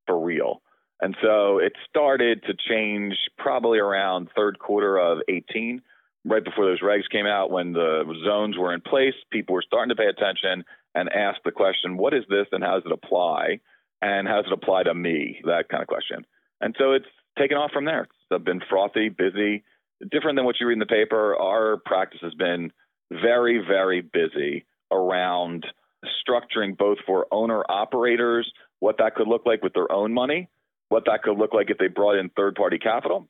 for 0.06 0.18
real. 0.18 0.62
And 1.02 1.18
so 1.22 1.58
it 1.58 1.74
started 1.90 2.44
to 2.44 2.54
change 2.70 3.16
probably 3.38 3.80
around 3.80 4.30
third 4.34 4.60
quarter 4.60 4.98
of 4.98 5.20
18, 5.28 5.82
right 6.24 6.44
before 6.44 6.66
those 6.66 6.82
regs 6.82 7.10
came 7.12 7.26
out, 7.26 7.52
when 7.52 7.74
the 7.74 8.06
zones 8.26 8.58
were 8.58 8.74
in 8.74 8.80
place. 8.80 9.14
People 9.30 9.56
were 9.56 9.62
starting 9.62 9.90
to 9.90 9.96
pay 9.96 10.08
attention 10.08 10.64
and 10.96 11.10
ask 11.10 11.40
the 11.44 11.52
question, 11.52 11.98
what 11.98 12.14
is 12.14 12.24
this 12.30 12.48
and 12.52 12.64
how 12.64 12.76
does 12.76 12.84
it 12.86 12.92
apply? 12.92 13.60
And 14.02 14.28
how 14.28 14.42
does 14.42 14.52
it 14.52 14.54
apply 14.54 14.84
to 14.84 14.94
me? 14.94 15.42
That 15.46 15.70
kind 15.70 15.82
of 15.82 15.88
question. 15.88 16.26
And 16.62 16.76
so 16.78 16.94
it's 16.94 17.06
taken 17.38 17.58
off 17.58 17.72
from 17.72 17.86
there. 17.86 18.08
It's 18.32 18.44
been 18.44 18.62
frothy, 18.70 19.10
busy, 19.10 19.64
different 20.12 20.38
than 20.38 20.46
what 20.46 20.56
you 20.60 20.68
read 20.68 20.74
in 20.74 20.80
the 20.80 20.86
paper. 20.86 21.36
Our 21.36 21.78
practice 21.78 22.20
has 22.22 22.34
been 22.34 22.72
very, 23.12 23.64
very 23.66 24.02
busy 24.02 24.66
around 24.92 25.66
structuring 26.06 26.78
both 26.78 26.98
for 27.06 27.28
owner 27.32 27.64
operators, 27.70 28.52
what 28.80 28.98
that 29.00 29.16
could 29.16 29.28
look 29.28 29.46
like 29.46 29.64
with 29.64 29.74
their 29.74 29.92
own 29.92 30.14
money, 30.14 30.50
what 30.90 31.06
that 31.06 31.24
could 31.24 31.38
look 31.38 31.54
like 31.54 31.70
if 31.70 31.78
they 31.78 31.88
brought 31.88 32.18
in 32.18 32.30
third 32.30 32.56
party 32.56 32.78
capital. 32.78 33.28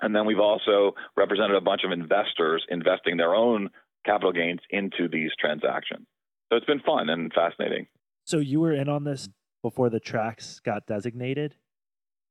And 0.00 0.14
then 0.14 0.26
we've 0.26 0.38
also 0.38 0.94
represented 1.16 1.56
a 1.56 1.60
bunch 1.60 1.82
of 1.84 1.90
investors 1.90 2.64
investing 2.68 3.16
their 3.16 3.34
own 3.34 3.70
capital 4.06 4.32
gains 4.32 4.60
into 4.70 5.08
these 5.08 5.30
transactions. 5.40 6.06
So 6.50 6.56
it's 6.56 6.66
been 6.66 6.80
fun 6.80 7.08
and 7.10 7.32
fascinating. 7.32 7.86
So 8.24 8.38
you 8.38 8.60
were 8.60 8.72
in 8.72 8.88
on 8.88 9.04
this 9.04 9.28
before 9.62 9.90
the 9.90 10.00
tracts 10.00 10.60
got 10.60 10.86
designated? 10.86 11.54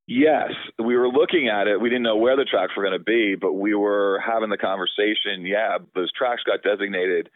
Yes, 0.07 0.51
we 0.79 0.95
were 0.95 1.09
looking 1.09 1.49
at 1.49 1.67
it. 1.67 1.81
We 1.81 1.89
didn't 1.89 2.03
know 2.03 2.15
where 2.15 2.37
the 2.37 2.45
tracts 2.45 2.73
were 2.77 2.83
going 2.83 2.97
to 2.97 3.03
be, 3.03 3.35
but 3.35 3.53
we 3.53 3.75
were 3.75 4.23
having 4.25 4.49
the 4.49 4.57
conversation. 4.57 5.45
Yeah, 5.45 5.79
those 5.95 6.11
tracts 6.13 6.43
got 6.43 6.63
designated. 6.63 7.29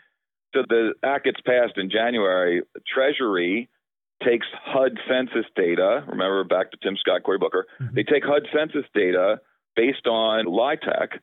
So 0.56 0.64
the 0.68 0.94
act 1.04 1.26
gets 1.26 1.42
passed 1.42 1.78
in 1.78 1.90
January. 1.90 2.62
Treasury 2.88 3.70
takes 4.24 4.48
HUD 4.64 4.98
census 5.08 5.46
data. 5.56 6.04
Remember 6.08 6.44
back 6.46 6.72
to 6.72 6.78
Tim 6.82 6.96
Scott, 6.98 7.24
Cory 7.24 7.40
Booker. 7.40 7.66
Mm-hmm. 7.82 7.96
They 7.96 8.04
take 8.04 8.24
HUD 8.24 8.48
census 8.56 8.90
data 8.94 9.42
based 9.76 10.08
on 10.08 10.46
LIHTC, 10.46 11.20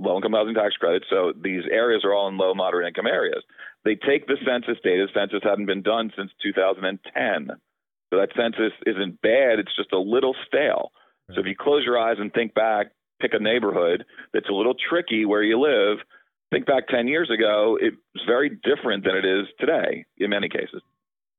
low 0.00 0.16
income 0.16 0.32
housing 0.32 0.54
tax 0.54 0.74
credit. 0.76 1.04
So 1.10 1.32
these 1.40 1.62
areas 1.70 2.02
are 2.04 2.14
all 2.14 2.28
in 2.28 2.38
low, 2.38 2.54
moderate 2.54 2.88
income 2.88 3.06
areas. 3.06 3.42
They 3.84 3.94
take 3.94 4.26
the 4.26 4.36
census 4.44 4.78
data. 4.82 5.06
Census 5.14 5.40
hadn't 5.42 5.66
been 5.66 5.82
done 5.82 6.12
since 6.16 6.30
2010. 6.42 7.50
So 8.10 8.16
that 8.18 8.30
census 8.36 8.72
isn't 8.86 9.22
bad. 9.22 9.58
It's 9.58 9.76
just 9.76 9.92
a 9.92 9.98
little 9.98 10.34
stale. 10.46 10.90
So 11.34 11.40
if 11.40 11.46
you 11.46 11.54
close 11.56 11.84
your 11.84 11.96
eyes 11.96 12.16
and 12.18 12.32
think 12.32 12.54
back, 12.54 12.88
pick 13.20 13.34
a 13.34 13.38
neighborhood 13.38 14.04
that's 14.34 14.48
a 14.48 14.52
little 14.52 14.74
tricky 14.74 15.24
where 15.24 15.44
you 15.44 15.60
live. 15.60 15.98
Think 16.50 16.66
back 16.66 16.88
10 16.88 17.06
years 17.06 17.30
ago, 17.30 17.78
it 17.80 17.94
was 18.14 18.24
very 18.26 18.50
different 18.50 19.04
than 19.04 19.14
it 19.14 19.24
is 19.24 19.46
today 19.60 20.06
in 20.18 20.30
many 20.30 20.48
cases. 20.48 20.82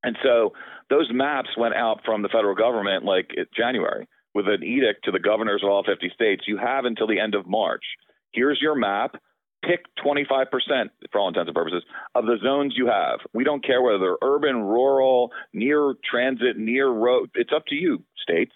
And 0.03 0.17
so 0.23 0.53
those 0.89 1.09
maps 1.11 1.49
went 1.57 1.75
out 1.75 1.99
from 2.05 2.21
the 2.21 2.29
federal 2.29 2.55
government 2.55 3.03
like 3.03 3.31
January 3.55 4.07
with 4.33 4.47
an 4.47 4.63
edict 4.63 5.03
to 5.03 5.11
the 5.11 5.19
governors 5.19 5.61
of 5.63 5.69
all 5.69 5.83
50 5.83 6.09
states. 6.15 6.43
You 6.47 6.57
have 6.57 6.85
until 6.85 7.07
the 7.07 7.19
end 7.19 7.35
of 7.35 7.45
March. 7.45 7.83
Here's 8.33 8.59
your 8.61 8.75
map 8.75 9.15
pick 9.63 9.85
25% 10.03 10.47
for 11.11 11.19
all 11.19 11.27
intents 11.27 11.47
and 11.47 11.55
purposes 11.55 11.83
of 12.15 12.25
the 12.25 12.37
zones 12.43 12.73
you 12.75 12.87
have. 12.87 13.19
We 13.33 13.43
don't 13.43 13.63
care 13.63 13.81
whether 13.81 13.99
they're 13.99 14.17
urban, 14.21 14.55
rural, 14.63 15.31
near 15.53 15.93
transit, 16.09 16.57
near 16.57 16.89
road. 16.89 17.29
It's 17.35 17.51
up 17.55 17.65
to 17.67 17.75
you, 17.75 18.03
states. 18.21 18.53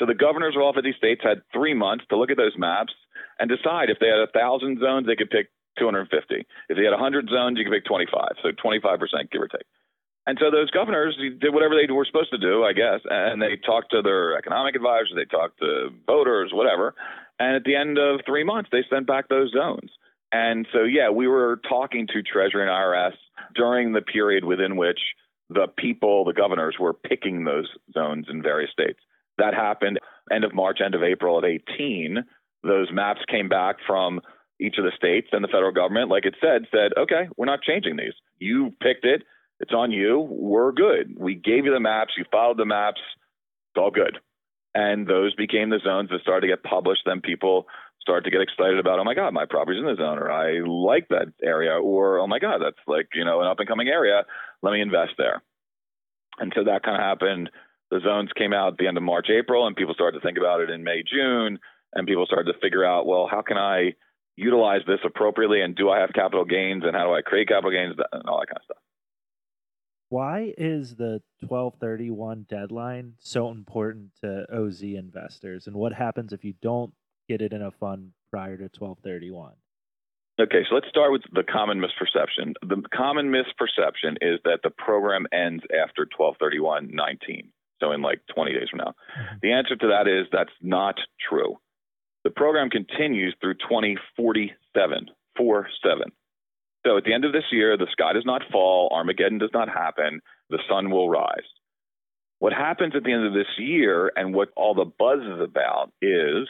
So 0.00 0.06
the 0.06 0.14
governors 0.14 0.56
of 0.56 0.62
all 0.62 0.72
50 0.72 0.94
states 0.98 1.20
had 1.22 1.42
three 1.52 1.74
months 1.74 2.04
to 2.10 2.16
look 2.16 2.30
at 2.30 2.36
those 2.36 2.56
maps 2.56 2.92
and 3.38 3.48
decide 3.48 3.88
if 3.88 3.98
they 4.00 4.08
had 4.08 4.18
a 4.18 4.32
thousand 4.32 4.80
zones, 4.80 5.06
they 5.06 5.16
could 5.16 5.30
pick 5.30 5.48
250. 5.78 6.46
If 6.68 6.76
they 6.76 6.84
had 6.84 6.90
100 6.90 7.28
zones, 7.28 7.58
you 7.58 7.64
could 7.64 7.72
pick 7.72 7.84
25. 7.84 8.42
So 8.42 8.50
25%, 8.50 9.30
give 9.30 9.42
or 9.42 9.48
take. 9.48 9.66
And 10.26 10.38
so 10.40 10.50
those 10.50 10.70
governors 10.70 11.18
did 11.18 11.52
whatever 11.52 11.74
they 11.74 11.90
were 11.92 12.04
supposed 12.04 12.30
to 12.30 12.38
do, 12.38 12.62
I 12.62 12.72
guess, 12.72 13.00
and 13.10 13.42
they 13.42 13.56
talked 13.56 13.90
to 13.90 14.02
their 14.02 14.38
economic 14.38 14.76
advisors, 14.76 15.12
they 15.16 15.24
talked 15.24 15.58
to 15.58 15.90
voters, 16.06 16.52
whatever. 16.54 16.94
And 17.42 17.56
at 17.56 17.64
the 17.64 17.74
end 17.74 17.98
of 17.98 18.20
three 18.24 18.44
months, 18.44 18.70
they 18.70 18.84
sent 18.88 19.08
back 19.08 19.28
those 19.28 19.50
zones. 19.50 19.90
And 20.30 20.64
so, 20.72 20.84
yeah, 20.84 21.10
we 21.10 21.26
were 21.26 21.60
talking 21.68 22.06
to 22.06 22.22
Treasury 22.22 22.62
and 22.62 22.70
IRS 22.70 23.16
during 23.56 23.92
the 23.92 24.00
period 24.00 24.44
within 24.44 24.76
which 24.76 25.00
the 25.50 25.66
people, 25.76 26.24
the 26.24 26.34
governors, 26.34 26.76
were 26.78 26.94
picking 26.94 27.42
those 27.42 27.68
zones 27.92 28.26
in 28.30 28.44
various 28.44 28.70
states. 28.70 29.00
That 29.38 29.54
happened 29.54 29.98
end 30.30 30.44
of 30.44 30.54
March, 30.54 30.78
end 30.82 30.94
of 30.94 31.02
April 31.02 31.36
of 31.36 31.44
18. 31.44 32.18
Those 32.62 32.92
maps 32.92 33.22
came 33.28 33.48
back 33.48 33.76
from 33.88 34.20
each 34.60 34.78
of 34.78 34.84
the 34.84 34.92
states 34.94 35.26
and 35.32 35.42
the 35.42 35.48
federal 35.48 35.72
government, 35.72 36.10
like 36.10 36.24
it 36.24 36.36
said, 36.40 36.66
said, 36.70 36.92
okay, 36.96 37.28
we're 37.36 37.46
not 37.46 37.62
changing 37.62 37.96
these. 37.96 38.14
You 38.38 38.72
picked 38.80 39.04
it. 39.04 39.24
It's 39.58 39.74
on 39.74 39.90
you. 39.90 40.20
We're 40.30 40.70
good. 40.70 41.16
We 41.18 41.34
gave 41.34 41.64
you 41.64 41.74
the 41.74 41.80
maps. 41.80 42.12
You 42.16 42.24
followed 42.30 42.58
the 42.58 42.66
maps. 42.66 43.00
It's 43.74 43.82
all 43.82 43.90
good. 43.90 44.20
And 44.74 45.06
those 45.06 45.34
became 45.34 45.70
the 45.70 45.80
zones 45.84 46.10
that 46.10 46.22
started 46.22 46.46
to 46.46 46.52
get 46.52 46.62
published. 46.62 47.02
Then 47.04 47.20
people 47.20 47.66
start 48.00 48.24
to 48.24 48.30
get 48.30 48.40
excited 48.40 48.78
about, 48.78 48.98
oh 48.98 49.04
my 49.04 49.14
God, 49.14 49.32
my 49.32 49.44
property's 49.48 49.80
in 49.80 49.86
the 49.86 49.96
zone, 49.96 50.18
or 50.18 50.30
I 50.30 50.60
like 50.66 51.08
that 51.08 51.32
area, 51.42 51.72
or 51.72 52.18
oh 52.18 52.26
my 52.26 52.38
God, 52.38 52.58
that's 52.58 52.80
like, 52.86 53.08
you 53.14 53.24
know, 53.24 53.40
an 53.40 53.46
up 53.46 53.60
and 53.60 53.68
coming 53.68 53.88
area. 53.88 54.24
Let 54.62 54.72
me 54.72 54.80
invest 54.80 55.12
there. 55.18 55.42
And 56.38 56.52
so 56.56 56.64
that 56.64 56.82
kind 56.82 56.96
of 56.96 57.02
happened. 57.02 57.50
The 57.90 58.00
zones 58.00 58.30
came 58.36 58.52
out 58.52 58.72
at 58.72 58.78
the 58.78 58.88
end 58.88 58.96
of 58.96 59.02
March, 59.02 59.28
April, 59.30 59.66
and 59.66 59.76
people 59.76 59.94
started 59.94 60.18
to 60.18 60.26
think 60.26 60.38
about 60.38 60.62
it 60.62 60.70
in 60.70 60.82
May, 60.82 61.02
June, 61.02 61.58
and 61.92 62.06
people 62.06 62.26
started 62.26 62.50
to 62.50 62.58
figure 62.58 62.84
out, 62.84 63.06
well, 63.06 63.28
how 63.30 63.42
can 63.42 63.58
I 63.58 63.92
utilize 64.36 64.80
this 64.86 65.00
appropriately, 65.04 65.60
and 65.60 65.76
do 65.76 65.90
I 65.90 66.00
have 66.00 66.10
capital 66.14 66.46
gains, 66.46 66.84
and 66.86 66.96
how 66.96 67.04
do 67.04 67.14
I 67.14 67.20
create 67.20 67.48
capital 67.48 67.70
gains, 67.70 67.94
and 68.12 68.22
all 68.26 68.40
that 68.40 68.48
kind 68.48 68.56
of 68.56 68.64
stuff. 68.64 68.82
Why 70.12 70.52
is 70.58 70.96
the 70.96 71.22
1231 71.40 72.44
deadline 72.46 73.14
so 73.18 73.48
important 73.48 74.10
to 74.20 74.44
OZ 74.54 74.82
investors, 74.82 75.66
and 75.66 75.74
what 75.74 75.94
happens 75.94 76.34
if 76.34 76.44
you 76.44 76.52
don't 76.60 76.92
get 77.30 77.40
it 77.40 77.54
in 77.54 77.62
a 77.62 77.70
fund 77.70 78.12
prior 78.30 78.58
to 78.58 78.64
1231? 78.64 79.54
Okay, 80.38 80.66
so 80.68 80.74
let's 80.74 80.88
start 80.90 81.12
with 81.12 81.22
the 81.32 81.42
common 81.42 81.80
misperception. 81.80 82.52
The 82.60 82.82
common 82.94 83.32
misperception 83.32 84.18
is 84.20 84.38
that 84.44 84.58
the 84.62 84.68
program 84.68 85.24
ends 85.32 85.64
after 85.82 86.06
1231.19, 86.20 87.48
so 87.80 87.92
in 87.92 88.02
like 88.02 88.20
20 88.34 88.52
days 88.52 88.68
from 88.68 88.80
now. 88.80 88.94
Mm-hmm. 89.18 89.36
The 89.40 89.52
answer 89.52 89.76
to 89.76 89.86
that 89.86 90.08
is 90.08 90.26
that's 90.30 90.52
not 90.60 90.96
true. 91.26 91.56
The 92.24 92.30
program 92.30 92.68
continues 92.68 93.34
through 93.40 93.54
2047, 93.54 95.06
4 95.38 95.68
7. 95.82 96.12
So 96.86 96.96
at 96.96 97.04
the 97.04 97.12
end 97.12 97.24
of 97.24 97.32
this 97.32 97.44
year, 97.52 97.76
the 97.76 97.86
sky 97.92 98.12
does 98.12 98.24
not 98.26 98.42
fall, 98.50 98.90
Armageddon 98.92 99.38
does 99.38 99.50
not 99.52 99.68
happen, 99.68 100.20
the 100.50 100.58
sun 100.68 100.90
will 100.90 101.08
rise. 101.08 101.46
What 102.40 102.52
happens 102.52 102.94
at 102.96 103.04
the 103.04 103.12
end 103.12 103.24
of 103.24 103.34
this 103.34 103.46
year 103.56 104.10
and 104.16 104.34
what 104.34 104.48
all 104.56 104.74
the 104.74 104.84
buzz 104.84 105.20
is 105.20 105.40
about 105.40 105.92
is 106.02 106.48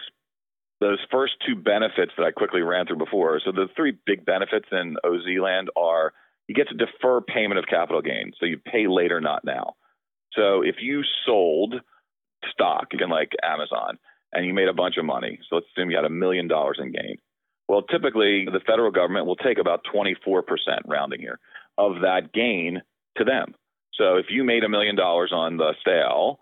those 0.81 0.99
first 1.11 1.35
two 1.47 1.55
benefits 1.55 2.13
that 2.17 2.25
I 2.25 2.33
quickly 2.33 2.63
ran 2.63 2.87
through 2.87 2.97
before. 2.97 3.41
So 3.45 3.53
the 3.53 3.67
three 3.77 3.97
big 4.07 4.25
benefits 4.25 4.67
in 4.73 4.97
OZ 5.05 5.23
land 5.41 5.69
are 5.77 6.13
you 6.49 6.55
get 6.55 6.69
to 6.69 6.75
defer 6.75 7.21
payment 7.21 7.59
of 7.59 7.67
capital 7.67 8.03
gains. 8.03 8.35
So 8.41 8.47
you 8.47 8.59
pay 8.59 8.89
later, 8.89 9.21
not 9.21 9.45
now. 9.45 9.75
So 10.33 10.63
if 10.63 10.77
you 10.81 11.03
sold 11.27 11.75
stock, 12.51 12.89
again, 12.93 13.11
like 13.11 13.33
Amazon, 13.43 13.99
and 14.33 14.47
you 14.47 14.55
made 14.55 14.69
a 14.69 14.75
bunch 14.75 14.97
of 14.97 15.05
money, 15.05 15.39
so 15.49 15.57
let's 15.57 15.67
assume 15.77 15.91
you 15.91 15.97
had 15.97 16.07
a 16.07 16.11
million 16.11 16.49
dollars 16.49 16.79
in 16.81 16.91
gain. 16.91 17.19
Well, 17.73 17.81
typically 17.81 18.45
the 18.45 18.61
federal 18.67 18.91
government 18.91 19.25
will 19.25 19.37
take 19.37 19.57
about 19.57 19.81
24% 19.89 20.43
rounding 20.87 21.21
here 21.21 21.39
of 21.79 22.03
that 22.03 22.31
gain 22.35 22.83
to 23.17 23.25
them. 23.25 23.55
So 23.95 24.17
if 24.17 24.27
you 24.29 24.45
made 24.45 24.63
a 24.63 24.69
million 24.69 24.95
dollars 24.95 25.33
on 25.33 25.57
the 25.57 25.73
sale, 25.83 26.39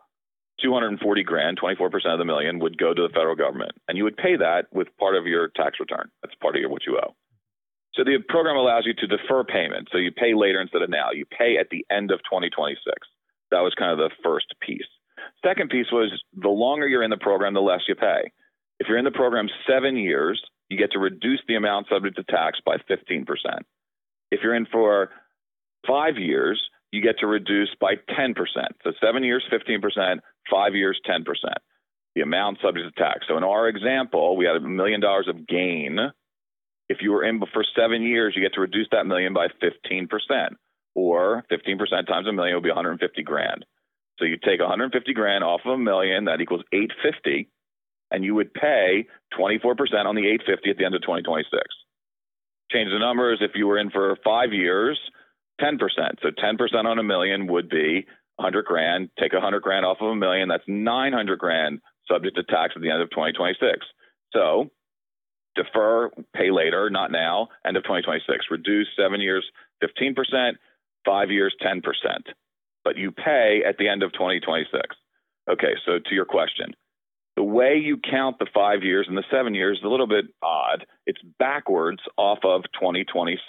240 0.61 1.23
grand, 1.23 1.57
24% 1.57 1.87
of 2.07 2.19
the 2.19 2.25
million 2.25 2.59
would 2.59 2.77
go 2.77 2.93
to 2.93 3.03
the 3.03 3.15
federal 3.15 3.37
government. 3.37 3.71
And 3.87 3.97
you 3.97 4.03
would 4.03 4.17
pay 4.17 4.39
that 4.39 4.67
with 4.73 4.89
part 4.99 5.15
of 5.15 5.27
your 5.27 5.47
tax 5.55 5.79
return. 5.79 6.11
That's 6.21 6.35
part 6.43 6.57
of 6.57 6.63
your, 6.63 6.69
what 6.69 6.85
you 6.85 6.99
owe. 6.99 7.15
So 7.95 8.03
the 8.03 8.19
program 8.29 8.57
allows 8.57 8.83
you 8.85 8.95
to 8.95 9.07
defer 9.07 9.45
payment. 9.45 9.87
So 9.93 9.99
you 9.99 10.11
pay 10.11 10.35
later 10.35 10.61
instead 10.61 10.83
of 10.83 10.91
now. 10.91 11.13
You 11.15 11.27
pay 11.27 11.59
at 11.61 11.69
the 11.71 11.87
end 11.93 12.11
of 12.11 12.19
2026. 12.25 12.83
That 13.53 13.61
was 13.61 13.73
kind 13.79 13.93
of 13.93 13.99
the 13.99 14.11
first 14.25 14.47
piece. 14.61 14.91
Second 15.47 15.71
piece 15.71 15.93
was 15.93 16.11
the 16.35 16.49
longer 16.49 16.89
you're 16.89 17.05
in 17.05 17.11
the 17.11 17.17
program, 17.17 17.55
the 17.55 17.61
less 17.61 17.83
you 17.87 17.95
pay. 17.95 18.33
If 18.81 18.89
you're 18.89 18.99
in 18.99 19.05
the 19.05 19.13
program 19.13 19.49
seven 19.69 19.97
years, 19.97 20.43
you 20.71 20.79
get 20.79 20.93
to 20.93 20.99
reduce 20.99 21.41
the 21.47 21.57
amount 21.57 21.89
subject 21.91 22.17
to 22.17 22.25
tax 22.25 22.59
by 22.65 22.77
15%. 22.89 23.27
If 24.31 24.41
you're 24.43 24.55
in 24.55 24.67
for 24.67 25.11
five 25.87 26.17
years, 26.17 26.61
you 26.93 27.03
get 27.03 27.19
to 27.19 27.27
reduce 27.27 27.71
by 27.81 27.95
10%. 28.19 28.35
So 28.85 28.93
seven 29.05 29.25
years, 29.25 29.45
15%, 29.53 30.19
five 30.51 30.75
years, 30.75 31.01
10%. 31.09 31.25
The 32.15 32.23
amount 32.23 32.59
subject 32.63 32.95
to 32.95 33.03
tax. 33.03 33.27
So 33.29 33.37
in 33.37 33.45
our 33.45 33.69
example, 33.69 34.37
we 34.37 34.45
had 34.47 34.57
a 34.57 34.61
million 34.61 35.01
dollars 35.01 35.29
of 35.29 35.47
gain. 35.47 35.99
If 36.89 36.99
you 37.03 37.13
were 37.13 37.25
in 37.25 37.41
for 37.53 37.65
seven 37.77 38.03
years, 38.03 38.35
you 38.35 38.43
get 38.43 38.55
to 38.55 38.61
reduce 38.61 38.89
that 38.93 39.07
million 39.07 39.33
by 39.33 39.49
15%, 39.63 40.09
or 40.95 41.45
15% 41.51 42.07
times 42.07 42.27
a 42.27 42.33
million 42.33 42.57
would 42.57 42.65
be 42.65 42.71
150 42.71 43.23
grand. 43.23 43.65
So 44.19 44.25
you 44.25 44.37
take 44.37 44.61
150 44.61 45.15
grand 45.15 45.45
off 45.45 45.61
of 45.65 45.73
a 45.73 45.79
million, 45.79 46.25
that 46.25 46.41
equals 46.41 46.63
850, 46.73 47.49
and 48.11 48.25
you 48.25 48.35
would 48.35 48.53
pay 48.53 49.07
24% 49.39 49.77
on 50.05 50.15
the 50.15 50.27
850 50.27 50.71
at 50.71 50.77
the 50.77 50.85
end 50.85 50.95
of 50.95 51.03
2026. 51.03 51.51
Change 52.71 52.91
the 52.91 52.99
numbers. 52.99 53.39
If 53.41 53.53
you 53.55 53.67
were 53.67 53.79
in 53.79 53.91
for 53.91 54.17
five 54.25 54.53
years, 54.53 54.99
10%. 55.61 55.79
So 56.23 56.31
10% 56.31 56.85
on 56.85 56.99
a 56.99 57.03
million 57.03 57.47
would 57.49 57.69
be 57.69 58.07
100 58.37 58.65
grand. 58.65 59.11
Take 59.19 59.33
100 59.33 59.61
grand 59.61 59.85
off 59.85 59.99
of 60.01 60.09
a 60.09 60.17
million. 60.17 60.49
That's 60.49 60.65
900 60.67 61.39
grand 61.39 61.81
subject 62.09 62.37
to 62.37 62.43
tax 62.45 62.73
at 62.77 62.83
the 62.83 62.91
end 62.91 63.03
of 63.03 63.11
2026. 63.11 63.87
So 64.33 64.71
defer, 65.55 66.11
pay 66.35 66.51
later, 66.51 66.91
not 66.91 67.11
now, 67.11 67.49
end 67.67 67.77
of 67.77 67.83
2026. 67.85 68.47
Reduce 68.51 68.89
seven 68.97 69.21
years, 69.21 69.45
15%, 69.83 70.53
five 71.05 71.31
years, 71.31 71.55
10%. 71.63 71.83
But 72.85 72.97
you 72.97 73.13
pay 73.13 73.63
at 73.67 73.77
the 73.79 73.89
end 73.89 74.03
of 74.03 74.13
2026. 74.13 74.83
Okay, 75.51 75.75
so 75.85 75.99
to 75.99 76.15
your 76.15 76.25
question, 76.25 76.73
the 77.41 77.45
way 77.45 77.81
you 77.83 77.97
count 77.97 78.39
the 78.39 78.47
five 78.53 78.83
years 78.83 79.07
and 79.09 79.17
the 79.17 79.25
seven 79.31 79.55
years 79.55 79.79
is 79.79 79.85
a 79.85 79.89
little 79.89 80.07
bit 80.07 80.27
odd. 80.43 80.85
It's 81.07 81.23
backwards 81.39 82.01
off 82.19 82.41
of 82.45 82.65
2026. 82.75 83.41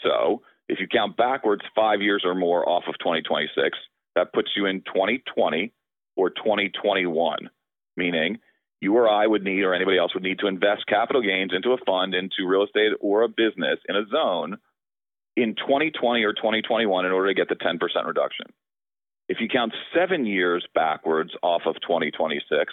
So 0.00 0.42
if 0.68 0.78
you 0.78 0.86
count 0.86 1.16
backwards 1.16 1.62
five 1.74 2.02
years 2.02 2.22
or 2.24 2.36
more 2.36 2.68
off 2.68 2.84
of 2.86 2.94
2026, 3.00 3.76
that 4.14 4.32
puts 4.32 4.50
you 4.54 4.66
in 4.66 4.82
2020 4.82 5.72
or 6.14 6.30
2021, 6.30 7.50
meaning 7.96 8.38
you 8.80 8.96
or 8.96 9.08
I 9.08 9.26
would 9.26 9.42
need, 9.42 9.64
or 9.64 9.74
anybody 9.74 9.98
else 9.98 10.14
would 10.14 10.22
need 10.22 10.38
to 10.38 10.46
invest 10.46 10.86
capital 10.86 11.20
gains 11.20 11.50
into 11.52 11.72
a 11.72 11.78
fund, 11.84 12.14
into 12.14 12.46
real 12.46 12.62
estate 12.62 12.92
or 13.00 13.22
a 13.22 13.28
business 13.28 13.80
in 13.88 13.96
a 13.96 14.06
zone 14.06 14.56
in 15.36 15.56
2020 15.56 16.22
or 16.22 16.32
2021 16.32 17.06
in 17.06 17.10
order 17.10 17.26
to 17.26 17.34
get 17.34 17.48
the 17.48 17.56
10% 17.56 17.80
reduction. 18.06 18.46
If 19.28 19.38
you 19.40 19.48
count 19.48 19.72
seven 19.92 20.26
years 20.26 20.64
backwards 20.76 21.32
off 21.42 21.62
of 21.66 21.74
2026, 21.80 22.72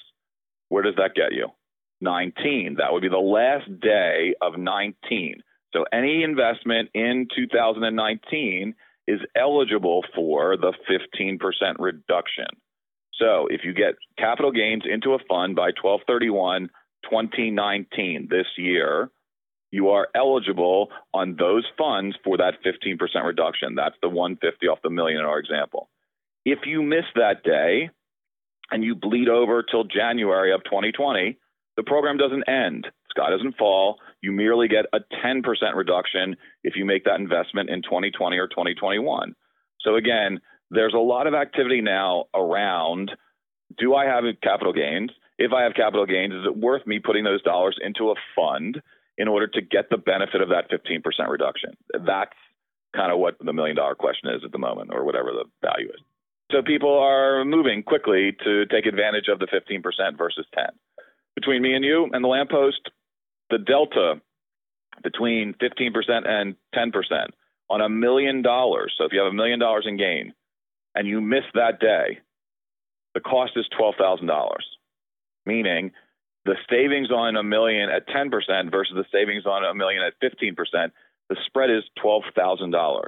where 0.69 0.84
does 0.84 0.95
that 0.97 1.15
get 1.15 1.34
you? 1.34 1.47
19. 2.01 2.75
That 2.77 2.93
would 2.93 3.01
be 3.01 3.10
the 3.10 3.17
last 3.17 3.80
day 3.80 4.36
of 4.41 4.58
19. 4.58 5.41
So 5.73 5.86
any 5.91 6.23
investment 6.23 6.89
in 6.93 7.27
2019 7.36 8.75
is 9.08 9.19
eligible 9.36 10.03
for 10.15 10.58
the 10.58 10.73
15% 10.89 11.39
reduction. 11.80 12.45
So 13.13 13.47
if 13.49 13.62
you 13.63 13.73
get 13.73 13.95
capital 14.17 14.51
gains 14.51 14.84
into 14.86 15.13
a 15.13 15.19
fund 15.27 15.56
by 15.56 15.71
1231 15.82 16.69
2019 17.10 18.27
this 18.30 18.45
year, 18.58 19.10
you 19.71 19.89
are 19.89 20.08
eligible 20.15 20.89
on 21.13 21.36
those 21.38 21.65
funds 21.77 22.15
for 22.23 22.38
that 22.38 22.56
15% 22.65 22.97
reduction. 23.25 23.75
That's 23.75 23.95
the 24.01 24.10
150 24.10 24.67
off 24.67 24.80
the 24.84 24.89
million 24.89 25.19
in 25.19 25.25
our 25.25 25.39
example. 25.39 25.89
If 26.45 26.60
you 26.65 26.82
miss 26.82 27.06
that 27.15 27.43
day 27.43 27.89
and 28.71 28.84
you 28.84 28.95
bleed 28.95 29.30
over 29.30 29.63
till 29.63 29.84
January 29.84 30.53
of 30.53 30.63
2020, 30.63 31.38
the 31.77 31.84
program 31.84 32.17
doesn't 32.17 32.47
end. 32.49 32.88
Sky 33.10 33.30
doesn't 33.30 33.58
fall. 33.58 33.99
You 34.21 34.32
merely 34.32 34.67
get 34.67 34.86
a 34.93 34.99
10% 35.25 35.43
reduction 35.75 36.36
if 36.63 36.75
you 36.75 36.86
make 36.86 37.06
that 37.06 37.19
investment 37.19 37.69
in 37.69 37.82
2020 37.82 38.38
or 38.38 38.47
2021. 38.47 39.36
So 39.82 39.95
again, 39.95 40.39
there's 40.69 40.93
a 40.93 40.99
lot 40.99 41.27
of 41.27 41.34
activity 41.34 41.82
now 41.82 42.25
around 42.34 43.12
do 43.77 43.95
I 43.95 44.06
have 44.06 44.23
capital 44.41 44.73
gains? 44.73 45.12
If 45.38 45.51
I 45.53 45.63
have 45.63 45.73
capital 45.73 46.06
gains, 46.06 46.34
is 46.34 46.45
it 46.45 46.58
worth 46.58 46.88
me 46.88 46.99
putting 46.99 47.23
those 47.23 47.41
dollars 47.43 47.77
into 47.82 48.10
a 48.10 48.15
fund 48.36 48.82
in 49.17 49.27
order 49.27 49.47
to 49.47 49.62
get 49.62 49.89
the 49.89 49.97
benefit 49.97 50.41
of 50.41 50.49
that 50.49 50.69
15% 50.71 51.03
reduction? 51.27 51.71
That's 51.93 52.32
kind 52.95 53.12
of 53.12 53.19
what 53.19 53.36
the 53.39 53.53
million 53.53 53.75
dollar 53.75 53.95
question 53.95 54.30
is 54.30 54.41
at 54.43 54.51
the 54.51 54.58
moment, 54.58 54.89
or 54.93 55.03
whatever 55.03 55.32
the 55.32 55.45
value 55.62 55.89
is. 55.89 56.01
So 56.51 56.62
people 56.62 56.97
are 56.97 57.43
moving 57.43 57.83
quickly 57.83 58.36
to 58.43 58.65
take 58.67 58.86
advantage 58.86 59.27
of 59.27 59.39
the 59.39 59.47
15% 59.47 60.17
versus 60.17 60.45
10. 60.55 60.65
Between 61.36 61.62
me 61.62 61.73
and 61.73 61.83
you 61.83 62.10
and 62.12 62.23
the 62.23 62.27
lamppost, 62.29 62.89
the 63.49 63.57
delta 63.57 64.21
between 65.03 65.53
15% 65.55 66.27
and 66.27 66.55
10% 66.73 67.27
on 67.69 67.81
a 67.81 67.89
million 67.89 68.41
dollars. 68.41 68.93
So 68.97 69.05
if 69.05 69.12
you 69.12 69.19
have 69.19 69.31
a 69.31 69.36
million 69.36 69.60
dollars 69.60 69.86
in 69.88 69.97
gain 69.97 70.33
and 70.95 71.07
you 71.07 71.21
miss 71.21 71.43
that 71.53 71.79
day, 71.79 72.19
the 73.13 73.19
cost 73.19 73.53
is 73.55 73.65
$12,000, 73.79 74.29
meaning 75.45 75.91
the 76.45 76.55
savings 76.69 77.12
on 77.12 77.36
a 77.36 77.43
million 77.43 77.89
at 77.89 78.07
10% 78.07 78.31
versus 78.71 78.95
the 78.95 79.05
savings 79.12 79.45
on 79.45 79.65
a 79.65 79.73
million 79.73 80.01
at 80.01 80.13
15%, 80.21 80.55
the 81.29 81.36
spread 81.45 81.69
is 81.69 81.83
$12,000. 82.03 83.03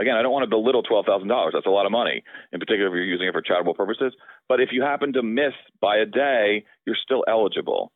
Again, 0.00 0.16
I 0.16 0.22
don't 0.22 0.32
want 0.32 0.42
to 0.42 0.50
belittle 0.50 0.82
$12,000. 0.82 1.52
That's 1.52 1.66
a 1.66 1.70
lot 1.70 1.86
of 1.86 1.92
money, 1.92 2.24
in 2.52 2.58
particular 2.58 2.88
if 2.88 2.92
you're 2.94 3.04
using 3.04 3.28
it 3.28 3.32
for 3.32 3.42
charitable 3.42 3.74
purposes. 3.74 4.12
But 4.48 4.60
if 4.60 4.70
you 4.72 4.82
happen 4.82 5.12
to 5.12 5.22
miss 5.22 5.52
by 5.80 5.98
a 5.98 6.06
day, 6.06 6.64
you're 6.84 6.96
still 7.00 7.24
eligible. 7.28 7.92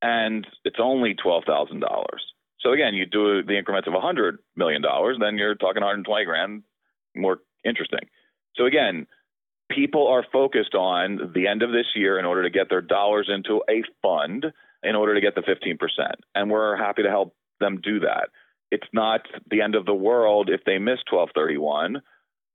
And 0.00 0.46
it's 0.64 0.78
only 0.80 1.14
$12,000. 1.14 1.82
So 2.60 2.72
again, 2.72 2.94
you 2.94 3.06
do 3.06 3.42
the 3.42 3.58
increments 3.58 3.88
of 3.88 3.94
$100 3.94 4.38
million, 4.54 4.82
then 5.20 5.38
you're 5.38 5.54
talking 5.54 5.82
120 5.82 6.24
grand, 6.24 6.62
more 7.16 7.38
interesting. 7.64 8.08
So 8.54 8.66
again, 8.66 9.06
people 9.70 10.08
are 10.08 10.24
focused 10.32 10.74
on 10.74 11.32
the 11.34 11.46
end 11.46 11.62
of 11.62 11.70
this 11.70 11.86
year 11.94 12.18
in 12.18 12.24
order 12.24 12.42
to 12.42 12.50
get 12.50 12.68
their 12.68 12.82
dollars 12.82 13.30
into 13.32 13.62
a 13.68 13.82
fund 14.02 14.46
in 14.82 14.94
order 14.94 15.14
to 15.14 15.20
get 15.20 15.34
the 15.34 15.42
15%. 15.42 15.78
And 16.34 16.50
we're 16.50 16.76
happy 16.76 17.02
to 17.02 17.08
help 17.08 17.34
them 17.60 17.80
do 17.82 18.00
that. 18.00 18.28
It's 18.70 18.86
not 18.92 19.22
the 19.50 19.62
end 19.62 19.74
of 19.74 19.86
the 19.86 19.94
world 19.94 20.48
if 20.50 20.60
they 20.64 20.78
miss 20.78 20.98
1231, 21.10 22.02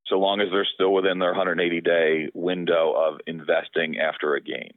so 0.08 0.16
long 0.16 0.40
as 0.40 0.48
they're 0.52 0.68
still 0.74 0.94
within 0.94 1.20
their 1.20 1.32
180 1.32 1.82
day 1.82 2.30
window 2.34 2.94
of 2.94 3.20
investing 3.28 3.98
after 4.00 4.36
a 4.36 4.42
gain. 4.42 4.72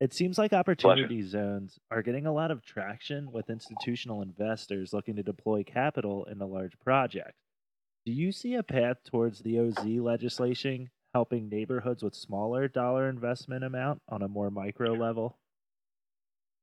It 0.00 0.12
seems 0.12 0.36
like 0.36 0.52
opportunity 0.52 1.22
Pleasure. 1.22 1.28
zones 1.28 1.78
are 1.90 2.02
getting 2.02 2.26
a 2.26 2.32
lot 2.32 2.50
of 2.50 2.64
traction 2.64 3.30
with 3.30 3.48
institutional 3.48 4.20
investors 4.20 4.92
looking 4.92 5.14
to 5.14 5.22
deploy 5.22 5.62
capital 5.62 6.24
into 6.24 6.44
large 6.44 6.76
projects. 6.80 7.38
Do 8.04 8.10
you 8.10 8.32
see 8.32 8.56
a 8.56 8.64
path 8.64 8.96
towards 9.04 9.40
the 9.40 9.60
OZ 9.60 9.84
legislation 9.84 10.90
helping 11.14 11.48
neighborhoods 11.48 12.02
with 12.02 12.16
smaller 12.16 12.66
dollar 12.66 13.08
investment 13.08 13.62
amount 13.62 14.02
on 14.08 14.22
a 14.22 14.28
more 14.28 14.50
micro 14.50 14.92
level? 14.92 15.38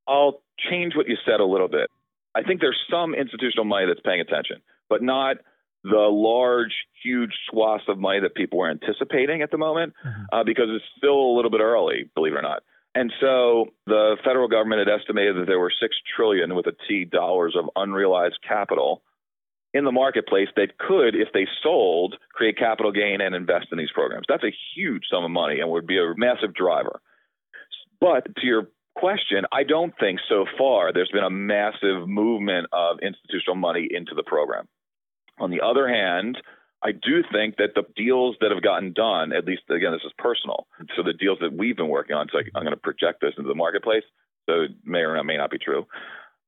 I'll 0.05 0.41
change 0.69 0.95
what 0.95 1.07
you 1.07 1.15
said 1.25 1.39
a 1.39 1.45
little 1.45 1.69
bit. 1.69 1.89
I 2.35 2.43
think 2.43 2.61
there's 2.61 2.79
some 2.89 3.13
institutional 3.13 3.65
money 3.65 3.85
that's 3.87 4.01
paying 4.01 4.21
attention, 4.21 4.57
but 4.89 5.01
not 5.01 5.37
the 5.83 6.09
large, 6.11 6.73
huge 7.03 7.31
swaths 7.49 7.85
of 7.87 7.97
money 7.97 8.19
that 8.19 8.35
people 8.35 8.59
were 8.59 8.69
anticipating 8.69 9.41
at 9.41 9.51
the 9.51 9.57
moment, 9.57 9.93
mm-hmm. 10.05 10.23
uh, 10.31 10.43
because 10.43 10.67
it's 10.69 10.85
still 10.97 11.19
a 11.19 11.35
little 11.35 11.51
bit 11.51 11.61
early, 11.61 12.09
believe 12.15 12.33
it 12.33 12.37
or 12.37 12.41
not. 12.41 12.63
And 12.95 13.13
so 13.21 13.67
the 13.85 14.17
federal 14.23 14.47
government 14.47 14.87
had 14.87 14.99
estimated 14.99 15.37
that 15.37 15.45
there 15.45 15.59
were 15.59 15.71
six 15.71 15.95
trillion 16.15 16.55
with 16.55 16.65
a 16.67 16.73
T 16.87 17.05
dollars 17.05 17.55
of 17.57 17.69
unrealized 17.75 18.39
capital 18.45 19.03
in 19.73 19.85
the 19.85 19.91
marketplace 19.91 20.47
that 20.55 20.77
could, 20.79 21.15
if 21.15 21.29
they 21.33 21.47
sold, 21.61 22.15
create 22.33 22.57
capital 22.57 22.91
gain 22.91 23.21
and 23.21 23.35
invest 23.35 23.67
in 23.71 23.77
these 23.77 23.91
programs. 23.93 24.25
That's 24.27 24.43
a 24.43 24.55
huge 24.75 25.03
sum 25.11 25.23
of 25.23 25.31
money 25.31 25.59
and 25.59 25.69
would 25.69 25.85
be 25.85 25.99
a 25.99 26.13
massive 26.17 26.55
driver. 26.55 26.99
But 28.01 28.35
to 28.37 28.45
your 28.45 28.69
question, 28.99 29.45
I 29.51 29.63
don't 29.63 29.93
think 29.99 30.19
so 30.27 30.45
far 30.57 30.91
there's 30.93 31.11
been 31.11 31.23
a 31.23 31.29
massive 31.29 32.07
movement 32.07 32.67
of 32.73 32.97
institutional 33.01 33.55
money 33.55 33.87
into 33.89 34.13
the 34.15 34.23
program. 34.23 34.67
On 35.39 35.51
the 35.51 35.61
other 35.61 35.87
hand, 35.87 36.37
I 36.83 36.91
do 36.91 37.23
think 37.31 37.57
that 37.57 37.75
the 37.75 37.83
deals 37.95 38.35
that 38.41 38.51
have 38.51 38.63
gotten 38.63 38.93
done, 38.93 39.33
at 39.33 39.45
least 39.45 39.63
again, 39.69 39.91
this 39.91 40.05
is 40.05 40.13
personal. 40.17 40.67
So 40.95 41.03
the 41.03 41.13
deals 41.13 41.39
that 41.41 41.53
we've 41.53 41.75
been 41.75 41.89
working 41.89 42.15
on, 42.15 42.27
so 42.31 42.39
I'm 42.55 42.63
going 42.63 42.75
to 42.75 42.77
project 42.77 43.21
this 43.21 43.33
into 43.37 43.47
the 43.47 43.55
marketplace. 43.55 44.03
So 44.49 44.61
it 44.61 44.71
may 44.83 44.99
or 44.99 45.21
may 45.23 45.37
not 45.37 45.51
be 45.51 45.57
true. 45.57 45.85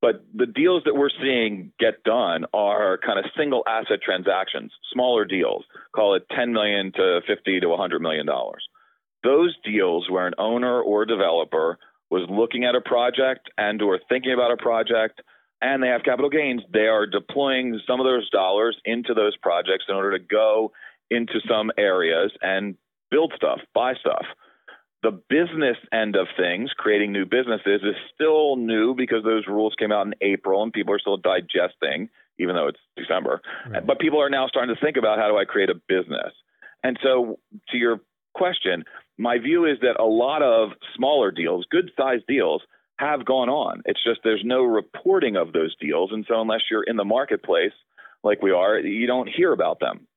But 0.02 0.26
the 0.34 0.48
deals 0.48 0.84
that 0.86 0.96
we're 0.96 1.12
seeing 1.22 1.72
get 1.80 2.04
done 2.04 2.46
are 2.54 2.98
kind 3.06 3.20
of 3.20 3.26
single 3.38 3.64
asset 3.68 4.00
transactions, 4.04 4.72
smaller 4.92 5.26
deals, 5.26 5.64
call 5.96 6.16
it 6.16 6.26
10 6.36 6.54
million 6.54 6.92
to 6.94 7.22
50 7.28 7.60
to 7.60 7.68
100 7.68 8.02
million 8.02 8.26
dollars. 8.26 8.64
Those 9.24 9.56
deals 9.64 10.10
where 10.10 10.26
an 10.26 10.34
owner 10.40 10.82
or 10.82 11.06
developer 11.06 11.78
was 12.12 12.28
looking 12.30 12.66
at 12.66 12.76
a 12.76 12.82
project 12.82 13.50
and 13.58 13.82
or 13.82 14.00
thinking 14.10 14.34
about 14.34 14.52
a 14.52 14.58
project 14.58 15.22
and 15.62 15.82
they 15.82 15.88
have 15.88 16.04
capital 16.04 16.30
gains, 16.30 16.62
they 16.74 16.88
are 16.88 17.06
deploying 17.06 17.80
some 17.88 18.00
of 18.00 18.06
those 18.06 18.30
dollars 18.30 18.78
into 18.84 19.14
those 19.14 19.38
projects 19.38 19.86
in 19.88 19.96
order 19.96 20.18
to 20.18 20.24
go 20.24 20.72
into 21.10 21.40
some 21.48 21.72
areas 21.78 22.32
and 22.42 22.76
build 23.12 23.34
stuff, 23.36 23.60
buy 23.74 23.94
stuff. 23.94 24.26
The 25.04 25.12
business 25.30 25.78
end 25.92 26.16
of 26.16 26.28
things, 26.38 26.72
creating 26.78 27.12
new 27.12 27.26
businesses, 27.26 27.82
is 27.84 27.96
still 28.14 28.56
new 28.56 28.94
because 28.96 29.24
those 29.24 29.48
rules 29.48 29.74
came 29.78 29.92
out 29.92 30.06
in 30.06 30.14
April 30.22 30.62
and 30.64 30.72
people 30.74 30.94
are 30.94 31.00
still 31.00 31.18
digesting, 31.18 32.10
even 32.40 32.56
though 32.56 32.68
it's 32.68 32.80
December. 32.98 33.42
Right. 33.70 33.86
But 33.86 34.00
people 34.00 34.22
are 34.22 34.30
now 34.30 34.48
starting 34.48 34.76
to 34.76 34.82
think 34.82 34.98
about 34.98 35.18
how 35.18 35.28
do 35.28 35.38
I 35.38 35.46
create 35.46 35.70
a 35.70 35.76
business. 35.76 36.34
And 36.84 37.00
so, 37.04 37.40
to 37.70 37.78
your 37.78 38.02
question, 38.34 38.84
my 39.18 39.38
view 39.38 39.66
is 39.66 39.78
that 39.82 40.00
a 40.00 40.06
lot 40.06 40.42
of 40.42 40.72
smaller 40.96 41.32
deals, 41.32 41.66
good 41.70 41.92
sized 41.98 42.26
deals, 42.28 42.62
have 42.98 43.26
gone 43.26 43.50
on. 43.50 43.82
It's 43.86 44.04
just 44.04 44.22
there's 44.24 44.44
no 44.46 44.64
reporting 44.64 45.36
of 45.36 45.54
those 45.54 45.76
deals. 45.80 46.12
And 46.14 46.26
so, 46.28 46.40
unless 46.40 46.62
you're 46.70 46.84
in 46.84 46.98
the 46.98 47.06
marketplace 47.06 47.74
like 48.24 48.42
we 48.42 48.52
are, 48.52 48.78
you 48.78 49.08
don't 49.08 49.30
hear 49.30 49.52
about 49.52 49.80
them. 49.80 50.08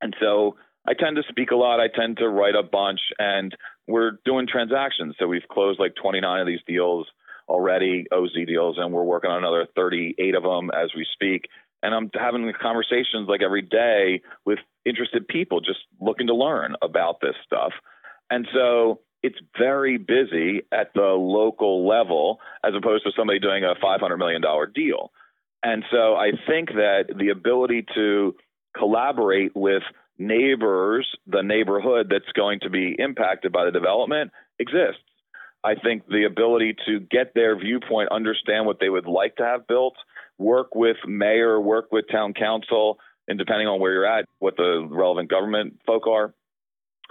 And 0.00 0.14
so, 0.20 0.56
I 0.88 0.94
tend 0.94 1.16
to 1.16 1.22
speak 1.28 1.50
a 1.50 1.56
lot. 1.56 1.80
I 1.80 1.88
tend 1.88 2.18
to 2.18 2.28
write 2.28 2.54
a 2.54 2.62
bunch, 2.62 3.00
and 3.18 3.54
we're 3.88 4.12
doing 4.24 4.46
transactions. 4.46 5.16
So 5.18 5.26
we've 5.26 5.48
closed 5.50 5.80
like 5.80 5.94
29 6.00 6.40
of 6.40 6.46
these 6.46 6.60
deals 6.66 7.06
already, 7.48 8.04
OZ 8.12 8.32
deals, 8.46 8.76
and 8.78 8.92
we're 8.92 9.02
working 9.02 9.30
on 9.30 9.38
another 9.38 9.66
38 9.74 10.34
of 10.34 10.42
them 10.42 10.70
as 10.70 10.90
we 10.96 11.06
speak. 11.12 11.48
And 11.86 11.94
I'm 11.94 12.10
having 12.14 12.52
conversations 12.60 13.28
like 13.28 13.42
every 13.42 13.62
day 13.62 14.20
with 14.44 14.58
interested 14.84 15.28
people 15.28 15.60
just 15.60 15.78
looking 16.00 16.26
to 16.26 16.34
learn 16.34 16.74
about 16.82 17.20
this 17.20 17.36
stuff. 17.44 17.70
And 18.28 18.48
so 18.52 19.02
it's 19.22 19.38
very 19.56 19.96
busy 19.96 20.62
at 20.72 20.92
the 20.96 21.14
local 21.14 21.86
level 21.86 22.40
as 22.64 22.72
opposed 22.76 23.04
to 23.04 23.12
somebody 23.16 23.38
doing 23.38 23.62
a 23.62 23.74
$500 23.76 24.18
million 24.18 24.42
deal. 24.74 25.12
And 25.62 25.84
so 25.92 26.16
I 26.16 26.32
think 26.48 26.70
that 26.70 27.04
the 27.16 27.28
ability 27.28 27.86
to 27.94 28.34
collaborate 28.76 29.54
with 29.54 29.84
neighbors, 30.18 31.06
the 31.28 31.42
neighborhood 31.42 32.08
that's 32.10 32.32
going 32.34 32.58
to 32.62 32.70
be 32.70 32.96
impacted 32.98 33.52
by 33.52 33.64
the 33.64 33.70
development 33.70 34.32
exists. 34.58 35.02
I 35.62 35.76
think 35.76 36.08
the 36.08 36.24
ability 36.24 36.74
to 36.86 36.98
get 36.98 37.34
their 37.34 37.56
viewpoint, 37.56 38.10
understand 38.10 38.66
what 38.66 38.80
they 38.80 38.88
would 38.88 39.06
like 39.06 39.36
to 39.36 39.44
have 39.44 39.68
built, 39.68 39.94
work 40.38 40.74
with 40.74 40.96
mayor, 41.06 41.60
work 41.60 41.92
with 41.92 42.06
town 42.10 42.34
council, 42.34 42.98
and 43.28 43.38
depending 43.38 43.66
on 43.66 43.80
where 43.80 43.92
you're 43.92 44.06
at, 44.06 44.26
what 44.38 44.56
the 44.56 44.86
relevant 44.90 45.30
government 45.30 45.80
folk 45.86 46.06
are, 46.06 46.34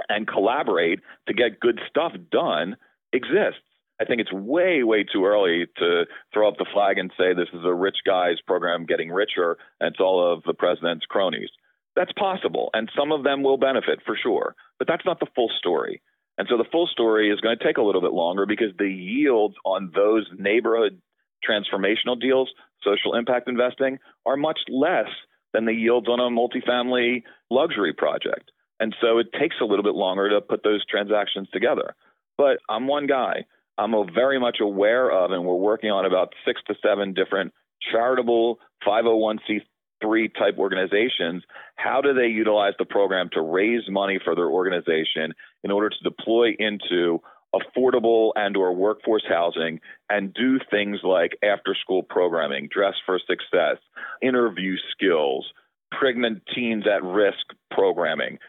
and 0.09 0.27
collaborate 0.27 0.99
to 1.27 1.33
get 1.33 1.59
good 1.59 1.79
stuff 1.89 2.13
done 2.31 2.75
exists. 3.13 3.61
I 3.99 4.05
think 4.05 4.19
it's 4.19 4.33
way, 4.33 4.83
way 4.83 5.05
too 5.05 5.25
early 5.25 5.67
to 5.77 6.05
throw 6.33 6.49
up 6.49 6.57
the 6.57 6.65
flag 6.73 6.97
and 6.97 7.11
say 7.17 7.33
this 7.33 7.47
is 7.53 7.63
a 7.63 7.73
rich 7.73 7.97
guy's 8.05 8.41
program 8.45 8.85
getting 8.85 9.09
richer 9.09 9.57
and 9.79 9.91
it's 9.91 10.01
all 10.01 10.33
of 10.33 10.43
the 10.43 10.53
president's 10.53 11.05
cronies. 11.05 11.49
That's 11.95 12.11
possible, 12.11 12.69
and 12.73 12.91
some 12.97 13.13
of 13.13 13.23
them 13.23 13.41
will 13.41 13.57
benefit 13.57 13.99
for 14.05 14.17
sure, 14.21 14.53
but 14.77 14.87
that's 14.87 15.05
not 15.05 15.21
the 15.21 15.27
full 15.33 15.49
story. 15.57 16.01
And 16.37 16.45
so 16.49 16.57
the 16.57 16.69
full 16.69 16.87
story 16.87 17.31
is 17.31 17.39
going 17.39 17.57
to 17.57 17.63
take 17.63 17.77
a 17.77 17.81
little 17.81 18.01
bit 18.01 18.11
longer 18.11 18.45
because 18.45 18.75
the 18.77 18.89
yields 18.89 19.55
on 19.63 19.91
those 19.95 20.27
neighborhood 20.37 21.01
transformational 21.47 22.19
deals, 22.19 22.51
social 22.83 23.15
impact 23.15 23.49
investing, 23.49 23.99
are 24.25 24.37
much 24.37 24.59
less 24.69 25.07
than 25.53 25.65
the 25.65 25.73
yields 25.73 26.07
on 26.07 26.19
a 26.19 26.23
multifamily 26.23 27.23
luxury 27.49 27.93
project. 27.93 28.51
And 28.79 28.95
so 29.01 29.19
it 29.19 29.27
takes 29.39 29.55
a 29.61 29.65
little 29.65 29.83
bit 29.83 29.95
longer 29.95 30.29
to 30.29 30.41
put 30.41 30.63
those 30.63 30.85
transactions 30.85 31.47
together. 31.53 31.95
But 32.37 32.57
I'm 32.69 32.87
one 32.87 33.07
guy. 33.07 33.45
I'm 33.77 33.93
very 34.13 34.39
much 34.39 34.57
aware 34.61 35.11
of, 35.11 35.31
and 35.31 35.45
we're 35.45 35.55
working 35.55 35.91
on 35.91 36.05
about 36.05 36.33
six 36.45 36.61
to 36.67 36.75
seven 36.81 37.13
different 37.13 37.53
charitable 37.91 38.59
501c 38.85 39.61
three 40.01 40.29
type 40.29 40.55
organizations, 40.57 41.43
how 41.75 42.01
do 42.01 42.13
they 42.13 42.27
utilize 42.27 42.73
the 42.77 42.85
program 42.85 43.29
to 43.33 43.41
raise 43.41 43.83
money 43.89 44.19
for 44.23 44.35
their 44.35 44.49
organization 44.49 45.33
in 45.63 45.71
order 45.71 45.89
to 45.89 46.03
deploy 46.03 46.51
into 46.59 47.19
affordable 47.53 48.31
and 48.35 48.57
or 48.57 48.73
workforce 48.73 49.23
housing 49.27 49.79
and 50.09 50.33
do 50.33 50.59
things 50.69 50.99
like 51.03 51.37
after 51.43 51.75
school 51.79 52.03
programming, 52.03 52.69
dress 52.71 52.95
for 53.05 53.19
success, 53.19 53.77
interview 54.21 54.75
skills, 54.91 55.45
pregnant 55.91 56.43
teens 56.53 56.85
at 56.87 57.03
risk 57.03 57.45
programming, 57.71 58.39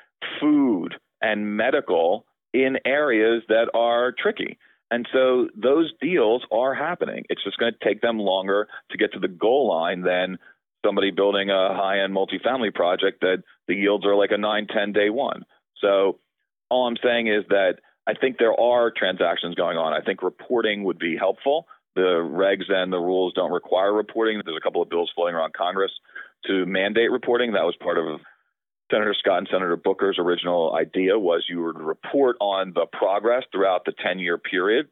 food 0.41 0.95
and 1.23 1.57
medical 1.57 2.27
in 2.53 2.79
areas 2.85 3.43
that 3.49 3.71
are 3.75 4.13
tricky. 4.13 4.59
And 4.91 5.09
so 5.13 5.49
those 5.57 5.93
deals 6.01 6.43
are 6.53 6.75
happening. 6.75 7.25
It's 7.29 7.43
just 7.43 7.59
going 7.59 7.73
to 7.73 7.85
take 7.89 8.01
them 8.01 8.19
longer 8.19 8.69
to 8.91 8.99
get 8.99 9.13
to 9.13 9.19
the 9.19 9.29
goal 9.29 9.69
line 9.69 10.03
than 10.03 10.39
somebody 10.85 11.11
building 11.11 11.51
a 11.51 11.75
high 11.75 12.01
end 12.03 12.15
multifamily 12.15 12.73
project 12.73 13.21
that 13.21 13.43
the 13.67 13.75
yields 13.75 14.07
are 14.07 14.15
like 14.15 14.31
a 14.31 14.39
9 14.39 14.67
10 14.73 14.93
day 14.93 15.11
one. 15.11 15.45
So 15.81 16.19
all 16.71 16.87
I'm 16.87 16.97
saying 17.03 17.27
is 17.27 17.45
that 17.49 17.79
I 18.07 18.15
think 18.15 18.39
there 18.39 18.59
are 18.59 18.91
transactions 18.91 19.55
going 19.55 19.77
on. 19.77 19.93
I 19.93 20.05
think 20.05 20.23
reporting 20.23 20.85
would 20.85 20.99
be 20.99 21.17
helpful. 21.17 21.67
The 21.95 22.21
regs 22.23 22.71
and 22.71 22.93
the 22.93 22.99
rules 22.99 23.33
don't 23.35 23.53
require 23.53 23.93
reporting. 23.93 24.41
There's 24.45 24.57
a 24.57 24.61
couple 24.61 24.83
of 24.83 24.91
bills 24.91 25.11
floating 25.15 25.35
around 25.35 25.55
Congress 25.55 25.93
to 26.47 26.67
mandate 26.67 27.11
reporting. 27.11 27.53
That 27.53 27.65
was 27.65 27.75
part 27.81 27.99
of 27.99 28.21
Senator 28.91 29.15
Scott 29.19 29.39
and 29.39 29.49
Senator 29.51 29.77
Booker's 29.77 30.19
original 30.19 30.75
idea 30.75 31.19
was 31.19 31.47
you 31.49 31.63
would 31.65 31.81
report 31.81 32.37
on 32.41 32.73
the 32.75 32.87
progress 32.93 33.45
throughout 33.51 33.85
the 33.85 33.93
10 34.05 34.19
year 34.19 34.39
period. 34.39 34.89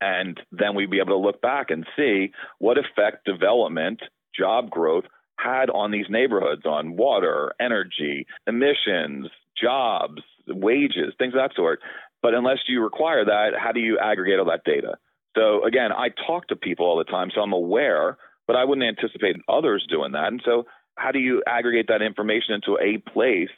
And 0.00 0.38
then 0.52 0.74
we'd 0.74 0.90
be 0.90 0.98
able 0.98 1.18
to 1.20 1.26
look 1.26 1.40
back 1.40 1.70
and 1.70 1.86
see 1.96 2.32
what 2.58 2.78
effect 2.78 3.24
development, 3.24 4.00
job 4.38 4.70
growth 4.70 5.04
had 5.38 5.70
on 5.70 5.90
these 5.90 6.06
neighborhoods 6.08 6.64
on 6.64 6.96
water, 6.96 7.54
energy, 7.60 8.26
emissions, 8.46 9.28
jobs, 9.60 10.22
wages, 10.46 11.14
things 11.18 11.34
of 11.34 11.40
that 11.40 11.54
sort. 11.54 11.80
But 12.22 12.34
unless 12.34 12.58
you 12.66 12.82
require 12.82 13.24
that, 13.24 13.50
how 13.58 13.72
do 13.72 13.80
you 13.80 13.98
aggregate 13.98 14.38
all 14.38 14.46
that 14.46 14.64
data? 14.64 14.96
So 15.36 15.64
again, 15.64 15.92
I 15.92 16.08
talk 16.26 16.48
to 16.48 16.56
people 16.56 16.86
all 16.86 16.96
the 16.96 17.04
time, 17.04 17.30
so 17.34 17.40
I'm 17.40 17.52
aware, 17.52 18.16
but 18.46 18.56
I 18.56 18.64
wouldn't 18.64 18.86
anticipate 18.86 19.36
others 19.48 19.86
doing 19.88 20.12
that. 20.12 20.28
And 20.28 20.40
so 20.44 20.66
how 20.96 21.12
do 21.12 21.18
you 21.18 21.42
aggregate 21.46 21.88
that 21.88 22.02
information 22.02 22.54
into 22.54 22.78
a 22.80 22.98
place 23.10 23.50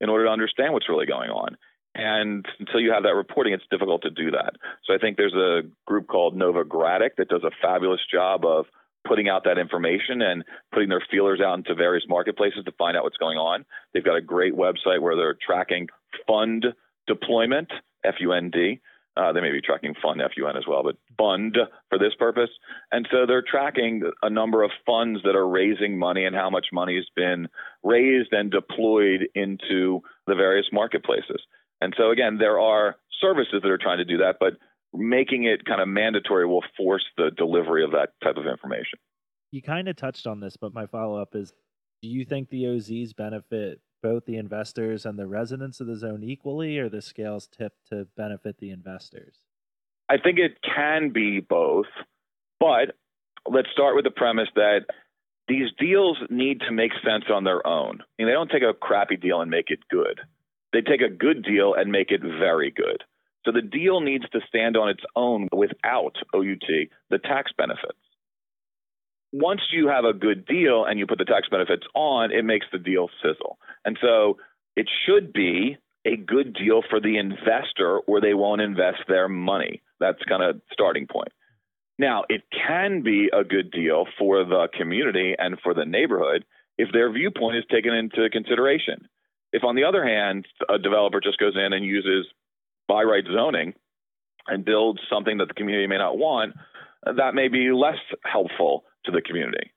in 0.00 0.08
order 0.08 0.24
to 0.24 0.30
understand 0.30 0.72
what's 0.72 0.88
really 0.88 1.06
going 1.06 1.30
on? 1.30 1.56
And 1.94 2.44
until 2.58 2.80
you 2.80 2.92
have 2.92 3.04
that 3.04 3.14
reporting, 3.14 3.54
it's 3.54 3.64
difficult 3.70 4.02
to 4.02 4.10
do 4.10 4.30
that. 4.32 4.54
So 4.84 4.94
I 4.94 4.98
think 4.98 5.16
there's 5.16 5.34
a 5.34 5.62
group 5.86 6.08
called 6.08 6.36
Novogradac 6.36 7.16
that 7.16 7.28
does 7.28 7.42
a 7.42 7.50
fabulous 7.62 8.00
job 8.12 8.44
of 8.44 8.66
putting 9.06 9.28
out 9.28 9.44
that 9.44 9.56
information 9.56 10.20
and 10.20 10.44
putting 10.72 10.88
their 10.88 11.02
feelers 11.10 11.40
out 11.40 11.56
into 11.56 11.74
various 11.74 12.04
marketplaces 12.08 12.64
to 12.64 12.72
find 12.72 12.96
out 12.96 13.04
what's 13.04 13.16
going 13.16 13.38
on. 13.38 13.64
They've 13.94 14.04
got 14.04 14.16
a 14.16 14.20
great 14.20 14.54
website 14.54 15.00
where 15.00 15.16
they're 15.16 15.38
tracking 15.46 15.88
fund 16.26 16.66
deployment, 17.06 17.68
F 18.06 18.14
U 18.20 18.32
N 18.32 18.50
D. 18.50 18.80
Uh, 19.16 19.32
they 19.32 19.40
may 19.40 19.50
be 19.50 19.62
tracking 19.62 19.94
fund 20.02 20.20
FUN 20.20 20.56
as 20.58 20.64
well, 20.68 20.82
but 20.82 20.96
fund 21.16 21.56
for 21.88 21.98
this 21.98 22.12
purpose. 22.18 22.50
And 22.92 23.08
so 23.10 23.24
they're 23.26 23.42
tracking 23.42 24.02
a 24.22 24.28
number 24.28 24.62
of 24.62 24.70
funds 24.84 25.20
that 25.24 25.34
are 25.34 25.48
raising 25.48 25.98
money 25.98 26.26
and 26.26 26.36
how 26.36 26.50
much 26.50 26.66
money 26.70 26.96
has 26.96 27.06
been 27.16 27.48
raised 27.82 28.34
and 28.34 28.50
deployed 28.50 29.28
into 29.34 30.02
the 30.26 30.34
various 30.34 30.66
marketplaces. 30.70 31.40
And 31.80 31.94
so 31.96 32.10
again, 32.10 32.36
there 32.38 32.60
are 32.60 32.96
services 33.20 33.60
that 33.62 33.70
are 33.70 33.78
trying 33.78 33.98
to 33.98 34.04
do 34.04 34.18
that, 34.18 34.36
but 34.38 34.58
making 34.92 35.44
it 35.44 35.64
kind 35.64 35.80
of 35.80 35.88
mandatory 35.88 36.46
will 36.46 36.64
force 36.76 37.04
the 37.16 37.30
delivery 37.30 37.84
of 37.84 37.92
that 37.92 38.10
type 38.22 38.36
of 38.36 38.46
information. 38.46 38.98
You 39.50 39.62
kind 39.62 39.88
of 39.88 39.96
touched 39.96 40.26
on 40.26 40.40
this, 40.40 40.58
but 40.58 40.74
my 40.74 40.86
follow 40.86 41.20
up 41.20 41.34
is 41.34 41.54
do 42.02 42.08
you 42.08 42.24
think 42.26 42.50
the 42.50 42.64
OZs 42.64 43.16
benefit 43.16 43.80
both 44.02 44.24
the 44.24 44.36
investors 44.36 45.04
and 45.06 45.18
the 45.18 45.26
residents 45.26 45.80
of 45.80 45.86
the 45.86 45.96
zone 45.96 46.22
equally, 46.22 46.78
or 46.78 46.88
the 46.88 47.02
scales 47.02 47.46
tip 47.46 47.72
to 47.90 48.06
benefit 48.16 48.58
the 48.58 48.70
investors? 48.70 49.42
I 50.08 50.18
think 50.18 50.38
it 50.38 50.58
can 50.62 51.10
be 51.10 51.40
both, 51.40 51.86
but 52.60 52.96
let's 53.50 53.68
start 53.72 53.96
with 53.96 54.04
the 54.04 54.10
premise 54.10 54.48
that 54.54 54.86
these 55.48 55.70
deals 55.78 56.18
need 56.30 56.60
to 56.60 56.72
make 56.72 56.92
sense 57.04 57.24
on 57.32 57.44
their 57.44 57.64
own. 57.66 58.00
I 58.00 58.04
mean, 58.18 58.28
they 58.28 58.32
don't 58.32 58.50
take 58.50 58.62
a 58.62 58.74
crappy 58.74 59.16
deal 59.16 59.40
and 59.40 59.50
make 59.50 59.70
it 59.70 59.80
good. 59.90 60.20
They 60.72 60.80
take 60.80 61.00
a 61.00 61.08
good 61.08 61.44
deal 61.44 61.74
and 61.74 61.90
make 61.90 62.10
it 62.10 62.20
very 62.20 62.70
good. 62.70 63.02
So 63.44 63.52
the 63.52 63.62
deal 63.62 64.00
needs 64.00 64.24
to 64.30 64.40
stand 64.48 64.76
on 64.76 64.88
its 64.88 65.04
own 65.14 65.48
without 65.52 66.16
OUT, 66.34 66.88
the 67.10 67.18
tax 67.18 67.52
benefits. 67.56 67.98
Once 69.38 69.60
you 69.70 69.88
have 69.88 70.04
a 70.04 70.14
good 70.14 70.46
deal 70.46 70.84
and 70.84 70.98
you 70.98 71.06
put 71.06 71.18
the 71.18 71.24
tax 71.24 71.48
benefits 71.50 71.86
on, 71.94 72.32
it 72.32 72.44
makes 72.44 72.66
the 72.72 72.78
deal 72.78 73.10
sizzle. 73.22 73.58
And 73.84 73.98
so 74.00 74.38
it 74.76 74.88
should 75.04 75.32
be 75.32 75.76
a 76.06 76.16
good 76.16 76.54
deal 76.54 76.82
for 76.88 77.00
the 77.00 77.18
investor 77.18 77.98
or 77.98 78.20
they 78.20 78.32
won't 78.32 78.62
invest 78.62 79.00
their 79.08 79.28
money. 79.28 79.82
That's 80.00 80.22
kind 80.28 80.42
of 80.42 80.60
starting 80.72 81.06
point. 81.06 81.32
Now, 81.98 82.24
it 82.28 82.42
can 82.66 83.02
be 83.02 83.28
a 83.32 83.44
good 83.44 83.70
deal 83.70 84.06
for 84.18 84.44
the 84.44 84.68
community 84.72 85.34
and 85.38 85.58
for 85.62 85.74
the 85.74 85.84
neighborhood 85.84 86.44
if 86.78 86.90
their 86.92 87.12
viewpoint 87.12 87.56
is 87.56 87.64
taken 87.70 87.92
into 87.92 88.30
consideration. 88.30 89.08
If, 89.52 89.64
on 89.64 89.76
the 89.76 89.84
other 89.84 90.04
hand, 90.04 90.46
a 90.68 90.78
developer 90.78 91.20
just 91.20 91.38
goes 91.38 91.56
in 91.56 91.72
and 91.72 91.84
uses 91.84 92.26
by 92.88 93.02
right 93.02 93.24
zoning 93.24 93.74
and 94.46 94.64
builds 94.64 95.00
something 95.10 95.38
that 95.38 95.48
the 95.48 95.54
community 95.54 95.86
may 95.86 95.98
not 95.98 96.18
want, 96.18 96.54
that 97.04 97.34
may 97.34 97.48
be 97.48 97.70
less 97.70 97.98
helpful 98.24 98.84
to 99.06 99.12
the 99.12 99.22
community. 99.22 99.72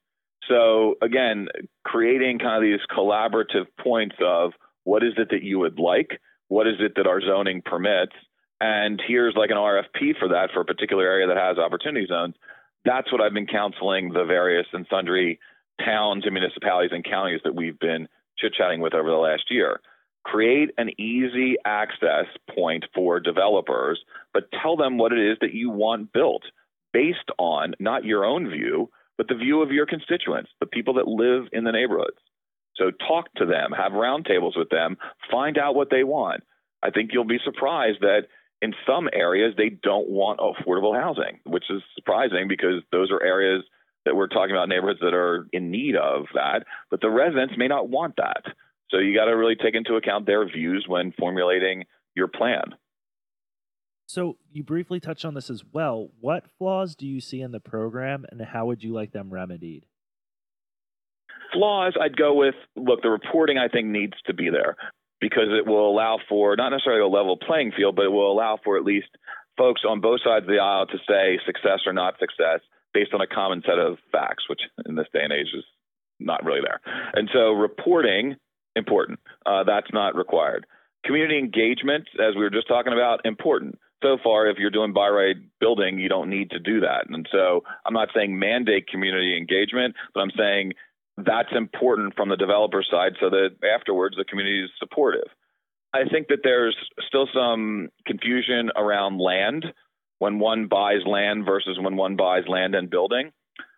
So, 0.47 0.95
again, 1.01 1.47
creating 1.85 2.39
kind 2.39 2.55
of 2.55 2.61
these 2.63 2.85
collaborative 2.95 3.67
points 3.81 4.15
of 4.23 4.51
what 4.83 5.03
is 5.03 5.13
it 5.17 5.29
that 5.31 5.43
you 5.43 5.59
would 5.59 5.79
like? 5.79 6.19
What 6.47 6.67
is 6.67 6.75
it 6.79 6.93
that 6.95 7.07
our 7.07 7.21
zoning 7.21 7.61
permits? 7.63 8.13
And 8.59 9.01
here's 9.05 9.35
like 9.35 9.51
an 9.51 9.57
RFP 9.57 10.17
for 10.17 10.29
that 10.29 10.49
for 10.53 10.61
a 10.61 10.65
particular 10.65 11.05
area 11.05 11.27
that 11.27 11.37
has 11.37 11.57
opportunity 11.57 12.07
zones. 12.07 12.35
That's 12.83 13.11
what 13.11 13.21
I've 13.21 13.33
been 13.33 13.47
counseling 13.47 14.11
the 14.11 14.25
various 14.25 14.65
and 14.73 14.85
sundry 14.89 15.39
towns 15.83 16.25
and 16.25 16.33
municipalities 16.33 16.91
and 16.93 17.05
counties 17.05 17.41
that 17.43 17.55
we've 17.55 17.79
been 17.79 18.07
chit 18.37 18.53
chatting 18.53 18.81
with 18.81 18.93
over 18.93 19.09
the 19.09 19.15
last 19.15 19.43
year. 19.49 19.79
Create 20.25 20.71
an 20.77 20.89
easy 20.99 21.55
access 21.65 22.25
point 22.53 22.85
for 22.93 23.19
developers, 23.19 23.99
but 24.33 24.51
tell 24.61 24.75
them 24.75 24.97
what 24.97 25.13
it 25.13 25.19
is 25.19 25.37
that 25.41 25.53
you 25.53 25.69
want 25.69 26.11
built 26.11 26.43
based 26.91 27.29
on 27.37 27.73
not 27.79 28.03
your 28.03 28.25
own 28.25 28.49
view, 28.49 28.89
but 29.19 29.27
the 29.27 29.35
view 29.35 29.61
of 29.61 29.73
your 29.73 29.85
constituents, 29.85 30.49
the 30.61 30.65
people 30.65 30.93
that 30.93 31.05
live 31.05 31.49
in 31.51 31.65
the 31.65 31.73
neighborhoods. 31.73 32.15
So 32.77 32.89
talk 33.05 33.25
to 33.35 33.45
them, 33.45 33.73
have 33.75 33.91
roundtables 33.91 34.57
with 34.57 34.69
them, 34.69 34.95
find 35.29 35.57
out 35.57 35.75
what 35.75 35.89
they 35.91 36.05
want. 36.05 36.41
I 36.81 36.89
think 36.89 37.09
you'll 37.11 37.25
be 37.25 37.41
surprised 37.43 37.99
that 37.99 38.27
in 38.61 38.73
some 38.87 39.09
areas 39.11 39.55
they 39.57 39.67
don't 39.67 40.07
want 40.07 40.39
affordable 40.39 40.97
housing, 40.97 41.41
which 41.45 41.65
is 41.69 41.81
surprising 41.95 42.47
because 42.47 42.81
those 42.93 43.11
are 43.11 43.21
areas 43.21 43.65
that 44.05 44.15
we're 44.15 44.27
talking 44.27 44.55
about 44.55 44.69
neighborhoods 44.69 45.01
that 45.01 45.13
are 45.13 45.47
in 45.51 45.69
need 45.69 45.97
of 45.97 46.27
that, 46.33 46.63
but 46.89 47.01
the 47.01 47.09
residents 47.09 47.55
may 47.57 47.67
not 47.67 47.89
want 47.89 48.15
that. 48.15 48.43
So 48.89 48.99
you 48.99 49.13
got 49.13 49.25
to 49.25 49.35
really 49.35 49.57
take 49.57 49.75
into 49.75 49.95
account 49.95 50.27
their 50.27 50.47
views 50.47 50.85
when 50.87 51.11
formulating 51.19 51.83
your 52.15 52.29
plan. 52.29 52.73
So 54.09 54.37
you 54.51 54.63
briefly 54.63 54.99
touched 54.99 55.23
on 55.23 55.35
this 55.35 55.51
as 55.51 55.63
well. 55.71 56.09
What 56.19 56.47
flaws 56.57 56.95
do 56.95 57.05
you 57.05 57.21
see 57.21 57.41
in 57.41 57.51
the 57.51 57.59
program 57.59 58.25
and 58.31 58.41
how 58.41 58.65
would 58.65 58.83
you 58.83 58.91
like 58.91 59.11
them 59.11 59.29
remedied? 59.29 59.85
Flaws, 61.53 61.93
I'd 62.01 62.17
go 62.17 62.33
with 62.33 62.55
look, 62.75 63.03
the 63.03 63.11
reporting 63.11 63.59
I 63.59 63.67
think 63.67 63.85
needs 63.85 64.15
to 64.25 64.33
be 64.33 64.49
there 64.49 64.77
because 65.21 65.49
it 65.49 65.67
will 65.67 65.87
allow 65.87 66.17
for 66.27 66.55
not 66.55 66.69
necessarily 66.69 67.03
a 67.03 67.07
level 67.07 67.37
playing 67.37 67.71
field, 67.77 67.95
but 67.95 68.05
it 68.05 68.11
will 68.11 68.31
allow 68.31 68.57
for 68.63 68.77
at 68.77 68.83
least 68.83 69.09
folks 69.59 69.81
on 69.87 70.01
both 70.01 70.21
sides 70.23 70.45
of 70.45 70.49
the 70.49 70.57
aisle 70.57 70.87
to 70.87 70.97
say 71.07 71.39
success 71.45 71.81
or 71.85 71.93
not 71.93 72.15
success 72.19 72.61
based 72.95 73.13
on 73.13 73.21
a 73.21 73.27
common 73.27 73.61
set 73.63 73.77
of 73.77 73.99
facts, 74.11 74.49
which 74.49 74.61
in 74.87 74.95
this 74.95 75.05
day 75.13 75.21
and 75.21 75.33
age 75.33 75.53
is 75.55 75.65
not 76.19 76.43
really 76.43 76.61
there. 76.61 76.81
And 77.13 77.29
so 77.31 77.51
reporting, 77.51 78.37
important. 78.75 79.19
Uh, 79.45 79.65
that's 79.65 79.93
not 79.93 80.15
required. 80.15 80.65
Community 81.05 81.37
engagement, 81.37 82.07
as 82.15 82.33
we 82.33 82.41
were 82.41 82.49
just 82.49 82.67
talking 82.67 82.91
about, 82.91 83.21
important. 83.23 83.77
So 84.01 84.17
far, 84.23 84.47
if 84.47 84.57
you're 84.57 84.69
doing 84.69 84.93
by 84.93 85.09
right 85.09 85.35
building, 85.59 85.99
you 85.99 86.07
don't 86.07 86.29
need 86.29 86.51
to 86.51 86.59
do 86.59 86.79
that. 86.81 87.09
And 87.09 87.27
so 87.31 87.63
I'm 87.85 87.93
not 87.93 88.09
saying 88.15 88.37
mandate 88.37 88.87
community 88.87 89.37
engagement, 89.37 89.95
but 90.13 90.21
I'm 90.21 90.31
saying 90.37 90.73
that's 91.17 91.49
important 91.51 92.15
from 92.15 92.29
the 92.29 92.37
developer 92.37 92.83
side 92.89 93.13
so 93.19 93.29
that 93.29 93.55
afterwards 93.63 94.15
the 94.15 94.23
community 94.23 94.63
is 94.63 94.69
supportive. 94.79 95.27
I 95.93 96.05
think 96.09 96.27
that 96.27 96.39
there's 96.43 96.77
still 97.07 97.27
some 97.33 97.89
confusion 98.05 98.69
around 98.75 99.19
land 99.19 99.65
when 100.19 100.39
one 100.39 100.67
buys 100.67 101.01
land 101.05 101.45
versus 101.45 101.77
when 101.79 101.95
one 101.95 102.15
buys 102.15 102.43
land 102.47 102.75
and 102.75 102.89
building. 102.89 103.31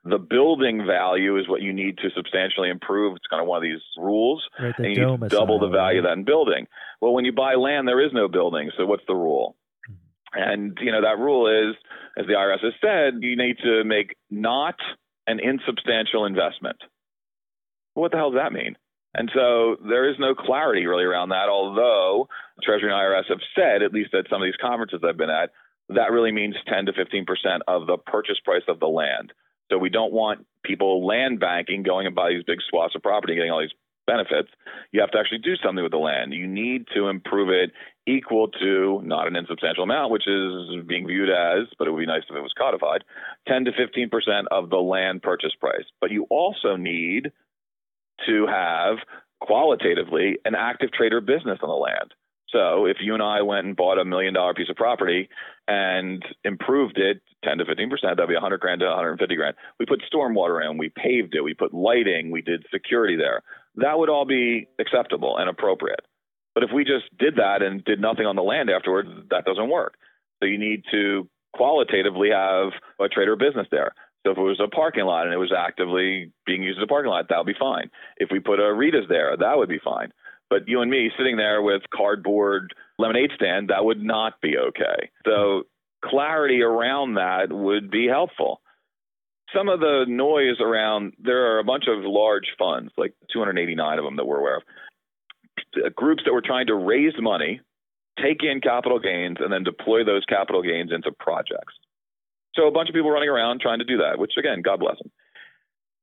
The 0.03 0.17
building 0.17 0.85
value 0.85 1.37
is 1.37 1.47
what 1.47 1.61
you 1.61 1.73
need 1.73 1.99
to 1.99 2.09
substantially 2.15 2.69
improve. 2.69 3.15
It's 3.15 3.27
kind 3.27 3.41
of 3.41 3.47
one 3.47 3.57
of 3.57 3.63
these 3.63 3.81
rules. 3.97 4.43
Right, 4.59 4.75
the 4.75 4.83
and 4.85 4.97
you 4.97 5.05
need 5.05 5.21
to 5.21 5.27
double 5.29 5.59
the 5.59 5.69
value 5.69 5.99
of 5.99 6.05
that 6.05 6.13
in 6.13 6.23
building. 6.23 6.65
Well, 7.01 7.13
when 7.13 7.23
you 7.23 7.31
buy 7.31 7.53
land, 7.53 7.87
there 7.87 8.03
is 8.03 8.11
no 8.11 8.27
building. 8.27 8.71
So 8.77 8.85
what's 8.85 9.03
the 9.07 9.15
rule? 9.15 9.55
And 10.33 10.77
you 10.81 10.91
know 10.91 11.01
that 11.01 11.19
rule 11.19 11.47
is, 11.47 11.75
as 12.17 12.25
the 12.27 12.33
IRS 12.33 12.63
has 12.63 12.73
said, 12.81 13.21
you 13.21 13.35
need 13.35 13.57
to 13.63 13.83
make 13.83 14.15
not 14.29 14.75
an 15.27 15.39
insubstantial 15.39 16.25
investment 16.25 16.77
what 17.93 18.11
the 18.11 18.17
hell 18.17 18.31
does 18.31 18.39
that 18.41 18.53
mean? 18.53 18.77
And 19.13 19.29
so 19.35 19.75
there 19.87 20.09
is 20.09 20.15
no 20.19 20.33
clarity 20.33 20.85
really 20.85 21.03
around 21.03 21.29
that, 21.29 21.49
although 21.49 22.29
Treasury 22.63 22.91
and 22.91 22.97
IRS 22.97 23.27
have 23.29 23.41
said, 23.55 23.83
at 23.83 23.93
least 23.93 24.13
at 24.13 24.29
some 24.29 24.41
of 24.41 24.45
these 24.45 24.59
conferences 24.61 25.01
I've 25.07 25.17
been 25.17 25.29
at, 25.29 25.51
that 25.89 26.11
really 26.11 26.31
means 26.31 26.55
10 26.67 26.85
to 26.85 26.93
15% 26.93 27.25
of 27.67 27.87
the 27.87 27.97
purchase 27.97 28.39
price 28.43 28.63
of 28.69 28.79
the 28.79 28.87
land. 28.87 29.33
So 29.69 29.77
we 29.77 29.89
don't 29.89 30.13
want 30.13 30.45
people 30.63 31.05
land 31.05 31.39
banking, 31.39 31.83
going 31.83 32.07
and 32.07 32.15
buy 32.15 32.29
these 32.29 32.43
big 32.43 32.59
swaths 32.69 32.95
of 32.95 33.03
property, 33.03 33.35
getting 33.35 33.51
all 33.51 33.59
these 33.59 33.75
benefits. 34.07 34.49
You 34.93 35.01
have 35.01 35.11
to 35.11 35.19
actually 35.19 35.39
do 35.39 35.55
something 35.57 35.83
with 35.83 35.91
the 35.91 35.97
land. 35.97 36.33
You 36.33 36.47
need 36.47 36.85
to 36.95 37.07
improve 37.07 37.49
it 37.49 37.71
equal 38.07 38.47
to 38.47 39.01
not 39.03 39.27
an 39.27 39.35
insubstantial 39.35 39.83
amount, 39.83 40.11
which 40.11 40.27
is 40.27 40.83
being 40.87 41.07
viewed 41.07 41.29
as, 41.29 41.67
but 41.77 41.87
it 41.87 41.91
would 41.91 41.99
be 41.99 42.05
nice 42.05 42.23
if 42.29 42.35
it 42.35 42.41
was 42.41 42.53
codified, 42.57 43.03
10 43.47 43.65
to 43.65 43.71
15% 43.71 44.43
of 44.51 44.69
the 44.69 44.77
land 44.77 45.21
purchase 45.21 45.53
price. 45.59 45.85
But 45.99 46.11
you 46.11 46.25
also 46.29 46.75
need 46.75 47.31
to 48.25 48.47
have 48.47 48.97
qualitatively 49.39 50.37
an 50.45 50.55
active 50.55 50.91
trade 50.91 51.13
or 51.13 51.21
business 51.21 51.59
on 51.61 51.69
the 51.69 51.75
land. 51.75 52.13
So 52.49 52.85
if 52.85 52.97
you 52.99 53.13
and 53.13 53.23
I 53.23 53.41
went 53.41 53.65
and 53.65 53.75
bought 53.75 53.97
a 53.97 54.05
million 54.05 54.33
dollar 54.33 54.53
piece 54.53 54.69
of 54.69 54.75
property 54.75 55.29
and 55.67 56.23
improved 56.43 56.97
it 56.97 57.21
10 57.45 57.59
to 57.59 57.65
15 57.65 57.89
percent, 57.89 58.17
that'd 58.17 58.27
be 58.27 58.35
100 58.35 58.59
grand 58.59 58.81
to 58.81 58.87
150 58.87 59.35
grand. 59.35 59.55
We 59.79 59.85
put 59.85 60.03
stormwater 60.13 60.69
in, 60.69 60.77
we 60.77 60.89
paved 60.89 61.33
it, 61.33 61.43
we 61.43 61.53
put 61.53 61.73
lighting, 61.73 62.29
we 62.29 62.41
did 62.41 62.65
security 62.71 63.15
there. 63.15 63.41
That 63.75 63.97
would 63.97 64.09
all 64.09 64.25
be 64.25 64.67
acceptable 64.79 65.37
and 65.37 65.49
appropriate. 65.49 66.01
But 66.53 66.63
if 66.63 66.69
we 66.73 66.83
just 66.83 67.05
did 67.17 67.35
that 67.37 67.61
and 67.61 67.83
did 67.83 68.01
nothing 68.01 68.25
on 68.25 68.35
the 68.35 68.43
land 68.43 68.69
afterwards, 68.69 69.09
that 69.29 69.45
doesn't 69.45 69.69
work. 69.69 69.95
So 70.39 70.47
you 70.47 70.57
need 70.57 70.83
to 70.91 71.29
qualitatively 71.53 72.29
have 72.31 72.71
a 72.99 73.07
trade 73.07 73.27
or 73.27 73.35
business 73.35 73.67
there. 73.71 73.93
So 74.25 74.31
if 74.31 74.37
it 74.37 74.41
was 74.41 74.59
a 74.63 74.67
parking 74.67 75.05
lot 75.05 75.25
and 75.25 75.33
it 75.33 75.37
was 75.37 75.53
actively 75.55 76.31
being 76.45 76.61
used 76.63 76.79
as 76.79 76.83
a 76.83 76.87
parking 76.87 77.09
lot, 77.09 77.29
that 77.29 77.37
would 77.37 77.47
be 77.47 77.59
fine. 77.59 77.89
If 78.17 78.29
we 78.31 78.39
put 78.39 78.59
a 78.59 78.73
Rita's 78.73 79.05
there, 79.09 79.35
that 79.35 79.57
would 79.57 79.69
be 79.69 79.79
fine. 79.83 80.11
But 80.49 80.67
you 80.67 80.81
and 80.81 80.91
me 80.91 81.09
sitting 81.17 81.37
there 81.37 81.61
with 81.61 81.81
cardboard 81.93 82.73
lemonade 82.99 83.31
stand, 83.35 83.69
that 83.69 83.85
would 83.85 84.03
not 84.03 84.41
be 84.41 84.57
okay. 84.57 85.09
So 85.25 85.63
clarity 86.03 86.61
around 86.61 87.15
that 87.15 87.51
would 87.51 87.89
be 87.89 88.07
helpful. 88.07 88.61
Some 89.55 89.69
of 89.69 89.79
the 89.79 90.05
noise 90.07 90.59
around 90.59 91.13
there 91.19 91.55
are 91.55 91.59
a 91.59 91.63
bunch 91.63 91.85
of 91.87 92.03
large 92.03 92.47
funds, 92.59 92.91
like 92.97 93.13
289 93.33 93.97
of 93.97 94.05
them 94.05 94.17
that 94.17 94.25
we're 94.25 94.39
aware 94.39 94.57
of, 94.57 94.63
Uh, 95.75 95.89
groups 95.95 96.23
that 96.25 96.33
were 96.33 96.41
trying 96.41 96.67
to 96.67 96.75
raise 96.75 97.13
money, 97.19 97.61
take 98.21 98.43
in 98.43 98.61
capital 98.61 98.99
gains, 98.99 99.37
and 99.39 99.51
then 99.51 99.63
deploy 99.63 100.03
those 100.03 100.25
capital 100.25 100.61
gains 100.61 100.91
into 100.91 101.11
projects. 101.11 101.73
So 102.55 102.67
a 102.67 102.71
bunch 102.71 102.89
of 102.89 102.95
people 102.95 103.11
running 103.11 103.29
around 103.29 103.61
trying 103.61 103.79
to 103.79 103.85
do 103.85 103.97
that, 103.97 104.19
which 104.19 104.33
again, 104.37 104.61
God 104.61 104.79
bless 104.79 104.97
them. 104.97 105.11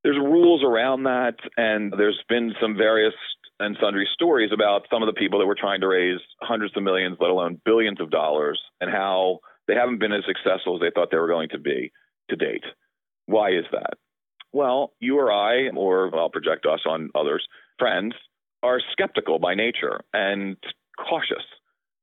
There's 0.04 0.16
rules 0.16 0.62
around 0.62 1.02
that, 1.04 1.34
and 1.56 1.92
there's 1.92 2.22
been 2.28 2.54
some 2.60 2.76
various 2.76 3.14
and 3.60 3.76
sundry 3.80 4.08
stories 4.14 4.52
about 4.54 4.86
some 4.90 5.02
of 5.02 5.06
the 5.06 5.18
people 5.18 5.40
that 5.40 5.46
were 5.46 5.56
trying 5.58 5.80
to 5.80 5.88
raise 5.88 6.20
hundreds 6.40 6.76
of 6.76 6.82
millions, 6.82 7.16
let 7.20 7.30
alone 7.30 7.60
billions 7.64 8.00
of 8.00 8.10
dollars, 8.10 8.60
and 8.80 8.90
how 8.90 9.40
they 9.66 9.74
haven't 9.74 9.98
been 9.98 10.12
as 10.12 10.22
successful 10.26 10.76
as 10.76 10.80
they 10.80 10.90
thought 10.94 11.10
they 11.10 11.18
were 11.18 11.28
going 11.28 11.48
to 11.50 11.58
be 11.58 11.92
to 12.30 12.36
date. 12.36 12.64
Why 13.26 13.50
is 13.50 13.64
that? 13.72 13.94
Well, 14.52 14.92
you 15.00 15.18
or 15.18 15.30
I, 15.30 15.68
or 15.76 16.16
I'll 16.16 16.30
project 16.30 16.64
us 16.64 16.80
on 16.88 17.10
others, 17.14 17.46
friends, 17.78 18.14
are 18.62 18.80
skeptical 18.92 19.38
by 19.38 19.54
nature 19.54 20.00
and 20.12 20.56
cautious. 20.98 21.44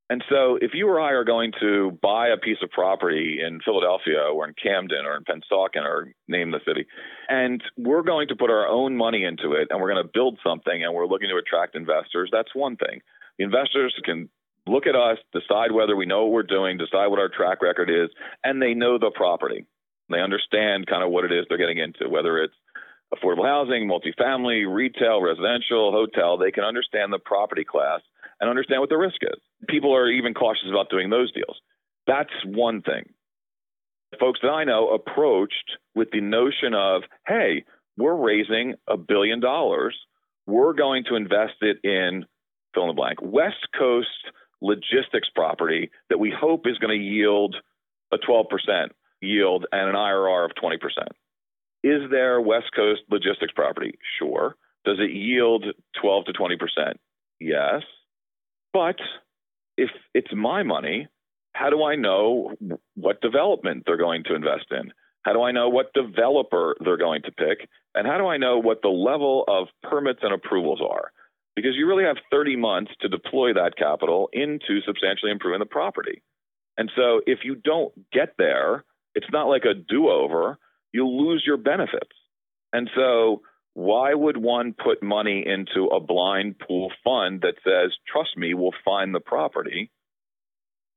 And 0.08 0.24
so, 0.30 0.60
if 0.62 0.72
you 0.76 0.88
or 0.88 1.02
I 1.02 1.14
are 1.14 1.24
going 1.24 1.52
to 1.60 1.98
buy 2.00 2.28
a 2.28 2.38
piece 2.38 2.60
of 2.62 2.70
property 2.70 3.40
in 3.44 3.60
Philadelphia 3.66 4.20
or 4.22 4.48
in 4.48 4.54
Camden 4.62 5.04
or 5.04 5.18
in 5.18 5.24
Pennsauken 5.24 5.84
or 5.84 6.14
name 6.28 6.52
the 6.52 6.60
city, 6.66 6.86
and 7.28 7.64
we're 7.76 8.04
going 8.04 8.28
to 8.28 8.36
put 8.36 8.52
our 8.52 8.68
own 8.68 8.96
money 8.96 9.24
into 9.24 9.54
it 9.54 9.70
and 9.72 9.82
we're 9.82 9.92
going 9.92 10.06
to 10.06 10.12
build 10.14 10.38
something 10.46 10.84
and 10.84 10.94
we're 10.94 11.08
looking 11.08 11.30
to 11.30 11.38
attract 11.38 11.76
investors, 11.76 12.30
that's 12.32 12.54
one 12.54 12.76
thing. 12.78 13.02
The 13.40 13.46
investors 13.46 13.96
can 14.04 14.30
look 14.68 14.86
at 14.86 14.96
us, 14.96 15.18
decide 15.34 15.72
whether 15.72 15.96
we 15.96 16.06
know 16.06 16.26
what 16.26 16.34
we're 16.34 16.44
doing, 16.44 16.78
decide 16.78 17.08
what 17.08 17.20
our 17.20 17.30
track 17.30 17.64
record 17.64 17.90
is, 17.90 18.10
and 18.44 18.62
they 18.62 18.76
know 18.76 19.00
the 19.00 19.12
property. 19.14 19.66
They 20.10 20.22
understand 20.22 20.86
kind 20.86 21.04
of 21.04 21.10
what 21.10 21.26
it 21.26 21.32
is 21.32 21.46
they're 21.50 21.58
getting 21.58 21.80
into, 21.80 22.10
whether 22.10 22.38
it's 22.44 22.54
affordable 23.14 23.46
housing, 23.46 23.88
multifamily, 23.90 24.72
retail, 24.72 25.22
residential, 25.22 25.92
hotel. 25.92 26.38
They 26.38 26.52
can 26.52 26.64
understand 26.64 27.14
the 27.14 27.20
property 27.20 27.64
class 27.64 28.02
and 28.40 28.50
understand 28.50 28.82
what 28.82 28.90
the 28.90 28.98
risk 28.98 29.18
is. 29.22 29.40
People 29.68 29.96
are 29.96 30.10
even 30.10 30.34
cautious 30.34 30.70
about 30.70 30.90
doing 30.90 31.10
those 31.10 31.32
deals. 31.32 31.58
That's 32.08 32.34
one 32.46 32.82
thing. 32.82 33.04
Folks 34.20 34.40
that 34.42 34.50
I 34.50 34.64
know 34.64 34.90
approached 34.90 35.78
with 35.94 36.10
the 36.12 36.22
notion 36.22 36.74
of, 36.74 37.04
hey, 37.28 37.64
we're 37.98 38.16
raising 38.16 38.76
a 38.88 38.98
billion 38.98 39.40
dollars. 39.40 39.98
We're 40.46 40.74
going 40.74 41.04
to 41.06 41.16
invest 41.16 41.56
it 41.62 41.78
in 41.84 42.26
fill 42.74 42.84
in 42.84 42.90
the 42.90 42.94
blank, 42.94 43.20
West 43.22 43.68
Coast 43.78 44.10
logistics 44.62 45.30
property 45.34 45.90
that 46.10 46.20
we 46.20 46.32
hope 46.38 46.68
is 46.68 46.78
going 46.78 46.98
to 46.98 47.04
yield 47.04 47.56
a 48.12 48.18
12% 48.18 48.46
yield 49.22 49.66
and 49.72 49.90
an 49.90 49.96
IRR 49.96 50.46
of 50.46 50.52
20%. 50.62 50.78
Is 51.86 52.10
there 52.10 52.42
West 52.42 52.72
Coast 52.76 53.02
logistics 53.12 53.54
property? 53.54 54.00
Sure. 54.18 54.56
Does 54.86 54.98
it 55.00 55.12
yield 55.12 55.66
12 56.02 56.26
to 56.26 56.34
20%? 56.34 56.58
Yes. 57.40 57.84
But 58.74 58.96
if 59.78 59.92
it's 60.16 60.34
my 60.34 60.64
money, 60.64 61.08
how 61.54 61.70
do 61.70 61.84
I 61.84 61.96
know 61.96 62.54
what 62.96 63.22
development 63.22 63.84
they're 63.86 63.98
going 63.98 64.24
to 64.24 64.34
invest 64.34 64.66
in? 64.72 64.94
How 65.22 65.34
do 65.34 65.44
I 65.44 65.52
know 65.52 65.70
what 65.70 65.94
developer 65.94 66.76
they're 66.84 66.98
going 66.98 67.22
to 67.22 67.32
pick? 67.32 67.70
And 67.94 68.08
how 68.08 68.18
do 68.18 68.26
I 68.26 68.38
know 68.38 68.58
what 68.58 68.82
the 68.82 68.90
level 68.90 69.44
of 69.48 69.68
permits 69.84 70.22
and 70.24 70.34
approvals 70.34 70.82
are? 70.82 71.12
Because 71.56 71.76
you 71.76 71.88
really 71.88 72.04
have 72.04 72.18
30 72.32 72.56
months 72.56 72.94
to 73.02 73.08
deploy 73.08 73.54
that 73.54 73.78
capital 73.78 74.28
into 74.34 74.82
substantially 74.88 75.32
improving 75.32 75.60
the 75.60 75.68
property. 75.68 76.24
And 76.78 76.92
so 76.96 77.22
if 77.28 77.40
you 77.44 77.54
don't 77.54 77.94
get 78.12 78.34
there, 78.40 78.86
it's 79.14 79.32
not 79.32 79.50
like 79.50 79.66
a 79.66 79.76
do 79.76 80.10
over, 80.10 80.58
you'll 80.96 81.28
lose 81.28 81.44
your 81.46 81.58
benefits. 81.58 82.16
And 82.72 82.90
so 82.96 83.42
why 83.74 84.14
would 84.14 84.38
one 84.38 84.74
put 84.74 85.04
money 85.04 85.44
into 85.46 85.88
a 85.88 86.00
blind 86.00 86.58
pool 86.58 86.90
fund 87.04 87.42
that 87.42 87.56
says, 87.66 87.92
trust 88.08 88.38
me, 88.38 88.54
we'll 88.54 88.72
find 88.86 89.14
the 89.14 89.20
property? 89.20 89.92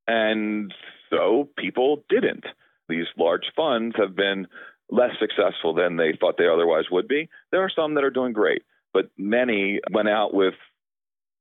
And 0.07 0.73
so 1.11 1.49
people 1.59 2.05
didn't. 2.09 2.45
These 2.89 3.07
large 3.19 3.51
funds 3.57 3.97
have 3.99 4.15
been 4.15 4.47
less 4.89 5.11
successful 5.19 5.75
than 5.75 5.97
they 5.97 6.17
thought 6.19 6.37
they 6.39 6.47
otherwise 6.47 6.85
would 6.93 7.09
be. 7.09 7.29
There 7.51 7.63
are 7.63 7.73
some 7.75 7.95
that 7.95 8.05
are 8.05 8.11
doing 8.11 8.33
great, 8.33 8.63
but 8.95 9.11
many 9.19 9.81
went 9.91 10.09
out 10.09 10.33
with 10.33 10.55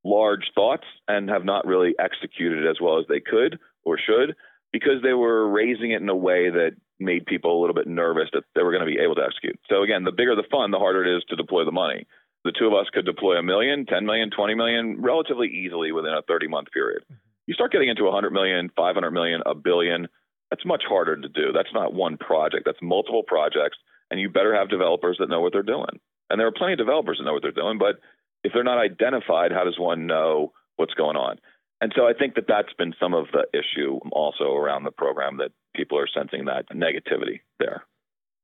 large 0.04 0.52
thoughts 0.56 0.86
and 1.08 1.30
have 1.30 1.46
not 1.46 1.68
really 1.68 1.94
executed 2.00 2.66
as 2.68 2.78
well 2.82 2.98
as 3.00 3.06
they 3.08 3.20
could 3.20 3.60
or 3.86 4.00
should 4.00 4.36
because 4.74 5.04
they 5.04 5.14
were 5.14 5.48
raising 5.48 5.92
it 5.92 6.02
in 6.02 6.10
a 6.10 6.16
way 6.16 6.50
that 6.50 6.72
made 7.00 7.26
people 7.26 7.58
a 7.58 7.62
little 7.62 7.76
bit 7.76 7.88
nervous 7.88 8.30
that 8.34 8.44
they 8.56 8.64
were 8.64 8.72
going 8.72 8.86
to 8.86 8.92
be 8.92 9.00
able 9.00 9.16
to 9.16 9.24
execute. 9.24 9.60
So 9.70 9.84
again, 9.84 10.04
the 10.04 10.12
bigger 10.12 10.36
the 10.36 10.48
fund, 10.50 10.74
the 10.74 10.80
harder 10.80 11.06
it 11.06 11.18
is 11.18 11.24
to 11.30 11.36
deploy 11.36 11.66
the 11.66 11.72
money. 11.72 12.08
The 12.44 12.54
two 12.58 12.68
of 12.68 12.74
us 12.74 12.88
could 12.94 13.06
deploy 13.06 13.36
a 13.36 13.44
million, 13.44 13.86
10 13.86 14.06
million, 14.06 14.30
20 14.30 14.56
million 14.56 15.02
relatively 15.02 15.48
easily 15.48 15.92
within 15.92 16.14
a 16.14 16.22
30 16.22 16.48
month 16.48 16.72
period. 16.72 17.04
You 17.46 17.54
start 17.54 17.72
getting 17.72 17.90
into 17.90 18.04
100 18.04 18.32
million, 18.32 18.70
500 18.76 19.12
million, 19.12 19.42
a 19.46 19.56
billion, 19.56 20.08
that's 20.50 20.66
much 20.66 20.84
harder 20.88 21.18
to 21.18 21.28
do. 21.28 21.52
That's 21.54 21.74
not 21.74 21.94
one 21.94 22.18
project, 22.18 22.64
that's 22.66 22.82
multiple 22.82 23.24
projects. 23.24 23.78
And 24.10 24.20
you 24.20 24.30
better 24.30 24.56
have 24.56 24.70
developers 24.70 25.18
that 25.20 25.30
know 25.30 25.42
what 25.42 25.52
they're 25.52 25.64
doing. 25.64 26.00
And 26.30 26.40
there 26.40 26.48
are 26.48 26.54
plenty 26.54 26.74
of 26.74 26.80
developers 26.80 27.18
that 27.18 27.26
know 27.26 27.34
what 27.34 27.42
they're 27.42 27.52
doing, 27.52 27.78
but 27.78 28.00
if 28.44 28.54
they're 28.54 28.64
not 28.64 28.78
identified, 28.78 29.52
how 29.52 29.64
does 29.64 29.80
one 29.80 30.08
know 30.08 30.54
what's 30.78 30.94
going 30.94 31.18
on? 31.18 31.40
And 31.80 31.94
so 31.96 32.08
I 32.08 32.14
think 32.14 32.36
that 32.36 32.46
that's 32.48 32.74
been 32.78 32.94
some 33.00 33.14
of 33.14 33.28
the 33.32 33.46
issue 33.54 34.00
also 34.12 34.56
around 34.56 34.84
the 34.84 34.92
program 34.92 35.38
that 35.38 35.52
people 35.76 36.00
are 36.00 36.08
sensing 36.08 36.46
that 36.46 36.70
negativity 36.70 37.42
there. 37.60 37.84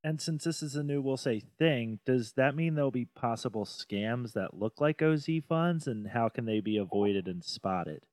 And 0.04 0.22
since 0.22 0.44
this 0.44 0.62
is 0.62 0.76
a 0.76 0.84
new, 0.84 1.02
we'll 1.02 1.18
say, 1.18 1.42
thing, 1.58 2.00
does 2.06 2.34
that 2.34 2.56
mean 2.56 2.76
there'll 2.76 2.92
be 2.92 3.06
possible 3.06 3.66
scams 3.66 4.34
that 4.34 4.54
look 4.54 4.82
like 4.82 5.02
OZ 5.02 5.28
funds, 5.48 5.88
and 5.88 6.10
how 6.10 6.28
can 6.28 6.46
they 6.46 6.60
be 6.60 6.78
avoided 6.78 7.26
and 7.26 7.44
spotted? 7.44 8.04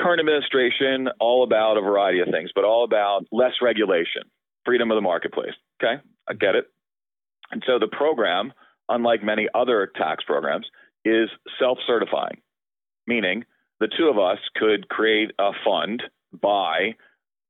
Current 0.00 0.18
administration, 0.18 1.08
all 1.20 1.44
about 1.44 1.76
a 1.76 1.80
variety 1.80 2.18
of 2.18 2.28
things, 2.32 2.50
but 2.52 2.64
all 2.64 2.82
about 2.82 3.26
less 3.30 3.52
regulation, 3.62 4.22
freedom 4.64 4.90
of 4.90 4.96
the 4.96 5.00
marketplace. 5.00 5.54
Okay, 5.80 6.02
I 6.28 6.34
get 6.34 6.56
it. 6.56 6.66
And 7.52 7.62
so 7.64 7.78
the 7.78 7.86
program, 7.86 8.52
unlike 8.88 9.22
many 9.22 9.48
other 9.54 9.88
tax 9.94 10.24
programs, 10.24 10.66
is 11.04 11.30
self 11.60 11.78
certifying, 11.86 12.40
meaning 13.06 13.44
the 13.80 13.88
two 13.88 14.08
of 14.08 14.18
us 14.18 14.38
could 14.56 14.88
create 14.88 15.30
a 15.38 15.52
fund 15.64 16.02
by 16.32 16.94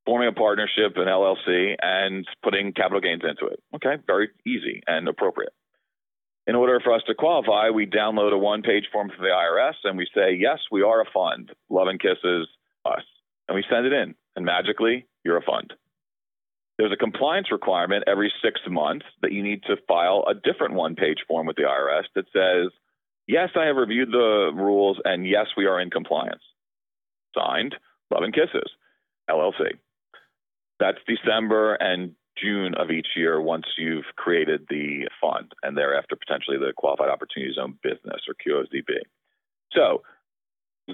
forming 0.05 0.29
a 0.29 0.33
partnership, 0.33 0.97
an 0.97 1.07
LLC, 1.07 1.75
and 1.81 2.27
putting 2.43 2.73
capital 2.73 3.01
gains 3.01 3.23
into 3.23 3.53
it. 3.53 3.61
Okay, 3.75 4.03
very 4.07 4.31
easy 4.47 4.83
and 4.87 5.07
appropriate. 5.09 5.53
In 6.47 6.55
order 6.55 6.81
for 6.83 6.95
us 6.95 7.03
to 7.07 7.15
qualify, 7.15 7.69
we 7.69 7.85
download 7.85 8.33
a 8.33 8.39
one 8.39 8.63
page 8.63 8.85
form 8.91 9.11
from 9.15 9.23
the 9.23 9.31
IRS 9.31 9.75
and 9.85 9.99
we 9.99 10.09
say, 10.15 10.35
yes, 10.39 10.61
we 10.73 10.83
are 10.83 11.03
a 11.03 11.11
fund. 11.13 11.53
Love 11.69 11.89
and 11.89 12.01
kisses 12.01 12.49
us. 12.87 13.03
And 13.49 13.55
we 13.55 13.65
send 13.71 13.87
it 13.87 13.93
in, 13.93 14.15
and 14.35 14.45
magically, 14.47 15.07
you're 15.25 15.37
a 15.37 15.43
fund. 15.43 15.75
There's 16.79 16.93
a 16.93 16.97
compliance 16.97 17.51
requirement 17.51 18.05
every 18.07 18.33
six 18.43 18.61
months 18.69 19.05
that 19.21 19.33
you 19.33 19.43
need 19.43 19.63
to 19.65 19.77
file 19.87 20.25
a 20.29 20.35
different 20.35 20.75
one 20.75 20.95
page 20.95 21.19
form 21.27 21.47
with 21.47 21.57
the 21.57 21.65
IRS 21.65 22.05
that 22.15 22.27
says, 22.33 22.73
yes, 23.29 23.51
I 23.55 23.67
have 23.67 23.77
reviewed 23.77 24.11
the 24.11 24.51
rules, 24.55 24.99
and 25.05 25.27
yes, 25.27 25.47
we 25.57 25.67
are 25.67 25.81
in 25.81 25.91
compliance. 25.91 26.43
Signed, 27.37 27.77
Love 28.11 28.25
and 28.25 28.35
Kisses, 28.35 28.71
LLC. 29.31 29.79
That's 30.81 30.99
December 31.07 31.75
and 31.75 32.15
June 32.43 32.75
of 32.75 32.91
each 32.91 33.09
year 33.17 33.41
once 33.41 33.67
you've 33.77 34.05
created 34.17 34.67
the 34.69 35.09
fund 35.21 35.53
and 35.63 35.77
thereafter 35.77 36.17
potentially 36.17 36.57
the 36.57 36.73
qualified 36.77 37.11
opportunity 37.11 37.53
zone 37.55 37.79
business 37.83 38.23
or 38.29 38.35
QOZB. 38.35 38.99
So 39.73 40.03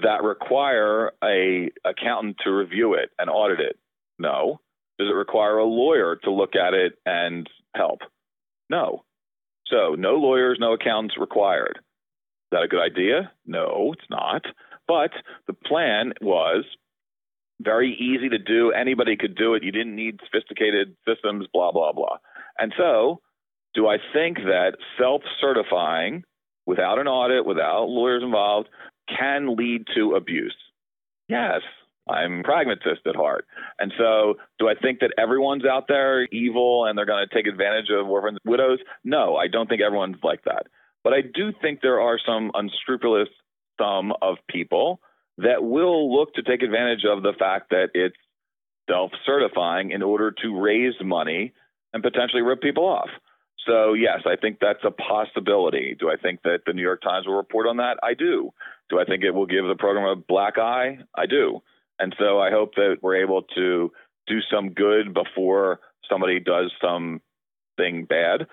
that 0.01 0.23
require 0.23 1.11
a 1.23 1.69
accountant 1.85 2.37
to 2.43 2.51
review 2.51 2.95
it 2.95 3.11
and 3.17 3.29
audit 3.29 3.59
it? 3.59 3.77
No. 4.19 4.59
Does 4.97 5.09
it 5.09 5.15
require 5.15 5.57
a 5.57 5.65
lawyer 5.65 6.17
to 6.23 6.31
look 6.31 6.55
at 6.55 6.73
it 6.73 6.93
and 7.05 7.49
help? 7.75 7.99
No. 8.69 9.03
So 9.67 9.95
no 9.95 10.15
lawyers, 10.15 10.57
no 10.59 10.73
accountants 10.73 11.15
required. 11.17 11.79
Is 12.45 12.49
that 12.51 12.63
a 12.63 12.67
good 12.67 12.81
idea? 12.81 13.31
No, 13.45 13.93
it's 13.93 14.09
not. 14.09 14.45
But 14.87 15.11
the 15.47 15.53
plan 15.53 16.13
was 16.21 16.63
very 17.61 17.93
easy 17.93 18.29
to 18.29 18.37
do. 18.37 18.71
Anybody 18.71 19.15
could 19.15 19.35
do 19.35 19.53
it. 19.55 19.63
You 19.63 19.71
didn't 19.71 19.95
need 19.95 20.19
sophisticated 20.23 20.95
systems, 21.07 21.47
blah, 21.53 21.71
blah, 21.71 21.91
blah. 21.91 22.17
And 22.59 22.73
so, 22.77 23.21
do 23.73 23.87
I 23.87 23.97
think 24.13 24.37
that 24.37 24.73
self 24.99 25.21
certifying 25.41 26.23
without 26.65 26.99
an 26.99 27.07
audit, 27.07 27.45
without 27.45 27.85
lawyers 27.85 28.23
involved, 28.23 28.69
can 29.09 29.55
lead 29.55 29.85
to 29.95 30.15
abuse? 30.15 30.55
Yes. 31.27 31.61
I'm 32.07 32.43
pragmatist 32.43 33.01
at 33.07 33.15
heart. 33.15 33.45
And 33.79 33.91
so, 33.97 34.35
do 34.59 34.67
I 34.67 34.75
think 34.75 34.99
that 34.99 35.13
everyone's 35.17 35.65
out 35.65 35.85
there 35.87 36.25
evil 36.25 36.85
and 36.85 36.95
they're 36.95 37.05
going 37.05 37.25
to 37.27 37.35
take 37.35 37.47
advantage 37.47 37.89
of 37.89 38.07
orphans 38.07 38.37
widows? 38.45 38.77
No, 39.03 39.35
I 39.35 39.47
don't 39.47 39.67
think 39.67 39.81
everyone's 39.81 40.17
like 40.23 40.43
that. 40.43 40.67
But 41.05 41.13
I 41.13 41.21
do 41.21 41.53
think 41.61 41.81
there 41.81 42.01
are 42.01 42.19
some 42.25 42.51
unscrupulous 42.55 43.29
some 43.79 44.11
of 44.23 44.37
people 44.49 44.99
that 45.37 45.63
will 45.63 46.11
look 46.11 46.33
to 46.33 46.41
take 46.41 46.63
advantage 46.63 47.05
of 47.07 47.21
the 47.21 47.33
fact 47.37 47.69
that 47.69 47.89
it's 47.93 48.15
self 48.89 49.11
certifying 49.23 49.91
in 49.91 50.01
order 50.01 50.31
to 50.41 50.59
raise 50.59 50.95
money 51.03 51.53
and 51.93 52.01
potentially 52.01 52.41
rip 52.41 52.59
people 52.59 52.85
off. 52.85 53.09
So, 53.67 53.93
yes, 53.93 54.21
I 54.25 54.35
think 54.35 54.57
that's 54.59 54.83
a 54.83 54.91
possibility. 54.91 55.95
Do 55.99 56.09
I 56.09 56.15
think 56.15 56.41
that 56.43 56.59
the 56.65 56.73
New 56.73 56.81
York 56.81 57.01
Times 57.03 57.27
will 57.27 57.35
report 57.35 57.67
on 57.67 57.77
that? 57.77 57.97
I 58.01 58.15
do. 58.15 58.51
Do 58.89 58.99
I 58.99 59.05
think 59.05 59.23
it 59.23 59.31
will 59.31 59.45
give 59.45 59.65
the 59.67 59.75
program 59.75 60.05
a 60.05 60.15
black 60.15 60.57
eye? 60.57 60.99
I 61.15 61.27
do. 61.27 61.61
And 61.99 62.15
so 62.19 62.39
I 62.39 62.49
hope 62.49 62.75
that 62.75 62.97
we're 63.01 63.23
able 63.23 63.43
to 63.55 63.91
do 64.27 64.39
some 64.51 64.71
good 64.73 65.13
before 65.13 65.81
somebody 66.09 66.39
does 66.39 66.71
something 66.81 68.05
bad. 68.05 68.47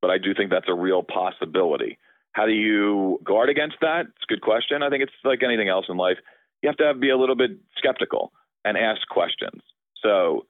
But 0.00 0.10
I 0.10 0.18
do 0.18 0.34
think 0.34 0.50
that's 0.50 0.68
a 0.68 0.74
real 0.74 1.02
possibility. 1.02 1.98
How 2.32 2.46
do 2.46 2.52
you 2.52 3.20
guard 3.24 3.48
against 3.48 3.76
that? 3.80 4.02
It's 4.06 4.24
a 4.28 4.32
good 4.32 4.40
question. 4.40 4.82
I 4.82 4.88
think 4.88 5.02
it's 5.02 5.12
like 5.24 5.42
anything 5.42 5.68
else 5.68 5.86
in 5.88 5.96
life. 5.96 6.16
You 6.62 6.68
have 6.68 6.76
to 6.78 6.84
have, 6.84 7.00
be 7.00 7.10
a 7.10 7.16
little 7.16 7.36
bit 7.36 7.52
skeptical 7.76 8.32
and 8.64 8.76
ask 8.76 9.06
questions. 9.08 9.62
So, 10.02 10.46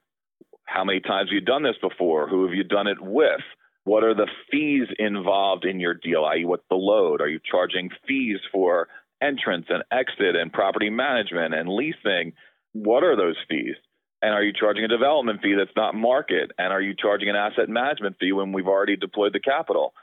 how 0.65 0.83
many 0.83 0.99
times 0.99 1.29
have 1.29 1.33
you 1.33 1.41
done 1.41 1.63
this 1.63 1.75
before? 1.81 2.27
Who 2.29 2.45
have 2.45 2.53
you 2.53 2.63
done 2.63 2.87
it 2.87 3.01
with? 3.01 3.41
What 3.83 4.03
are 4.03 4.13
the 4.13 4.27
fees 4.51 4.87
involved 4.99 5.65
in 5.65 5.79
your 5.79 5.95
deal? 5.95 6.23
I.e., 6.23 6.45
what's 6.45 6.67
the 6.69 6.75
load? 6.75 7.19
Are 7.19 7.27
you 7.27 7.39
charging 7.43 7.89
fees 8.07 8.39
for 8.51 8.87
entrance 9.21 9.65
and 9.69 9.83
exit 9.91 10.35
and 10.35 10.53
property 10.53 10.89
management 10.89 11.53
and 11.53 11.67
leasing? 11.67 12.33
What 12.73 13.03
are 13.03 13.17
those 13.17 13.37
fees? 13.49 13.75
And 14.21 14.33
are 14.33 14.43
you 14.43 14.53
charging 14.53 14.83
a 14.83 14.87
development 14.87 15.41
fee 15.41 15.55
that's 15.57 15.75
not 15.75 15.95
market? 15.95 16.51
And 16.57 16.71
are 16.71 16.81
you 16.81 16.93
charging 16.95 17.29
an 17.29 17.35
asset 17.35 17.69
management 17.69 18.17
fee 18.19 18.31
when 18.31 18.51
we've 18.51 18.67
already 18.67 18.95
deployed 18.95 19.33
the 19.33 19.39
capital? 19.39 19.93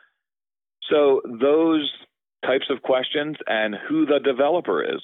So 0.90 1.22
those 1.24 1.90
types 2.44 2.66
of 2.70 2.82
questions 2.82 3.36
and 3.46 3.74
who 3.88 4.06
the 4.06 4.18
developer 4.18 4.82
is. 4.82 5.02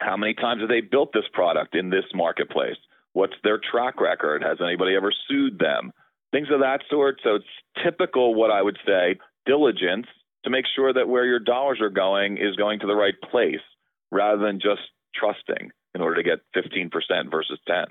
How 0.00 0.16
many 0.16 0.34
times 0.34 0.60
have 0.60 0.68
they 0.68 0.80
built 0.80 1.12
this 1.12 1.24
product 1.32 1.74
in 1.74 1.90
this 1.90 2.04
marketplace? 2.14 2.76
What's 3.12 3.34
their 3.42 3.58
track 3.58 4.00
record? 4.00 4.42
Has 4.42 4.58
anybody 4.60 4.94
ever 4.94 5.12
sued 5.28 5.58
them? 5.58 5.92
things 6.36 6.48
of 6.52 6.60
that 6.60 6.80
sort. 6.90 7.20
So 7.22 7.36
it's 7.36 7.84
typical 7.84 8.34
what 8.34 8.50
I 8.50 8.62
would 8.62 8.78
say 8.86 9.16
diligence 9.46 10.06
to 10.44 10.50
make 10.50 10.64
sure 10.74 10.92
that 10.92 11.08
where 11.08 11.24
your 11.24 11.38
dollars 11.38 11.80
are 11.80 11.90
going 11.90 12.36
is 12.36 12.56
going 12.56 12.80
to 12.80 12.86
the 12.86 12.94
right 12.94 13.14
place 13.30 13.64
rather 14.10 14.42
than 14.42 14.60
just 14.60 14.82
trusting 15.14 15.70
in 15.94 16.00
order 16.00 16.22
to 16.22 16.22
get 16.22 16.40
15% 16.54 16.90
versus 17.30 17.58
10. 17.66 17.84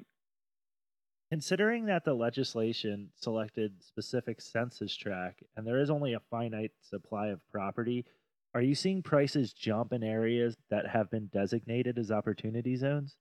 Considering 1.29 1.85
that 1.85 2.05
the 2.05 2.13
legislation 2.13 3.09
selected 3.15 3.83
specific 3.83 4.39
census 4.39 4.95
tract 4.95 5.43
and 5.55 5.65
there 5.65 5.79
is 5.79 5.89
only 5.89 6.13
a 6.13 6.19
finite 6.19 6.71
supply 6.81 7.27
of 7.27 7.41
property, 7.51 8.05
are 8.53 8.61
you 8.61 8.75
seeing 8.75 9.01
prices 9.01 9.51
jump 9.51 9.91
in 9.91 10.03
areas 10.03 10.55
that 10.69 10.87
have 10.87 11.09
been 11.09 11.27
designated 11.27 11.97
as 11.97 12.11
opportunity 12.11 12.75
zones? 12.75 13.17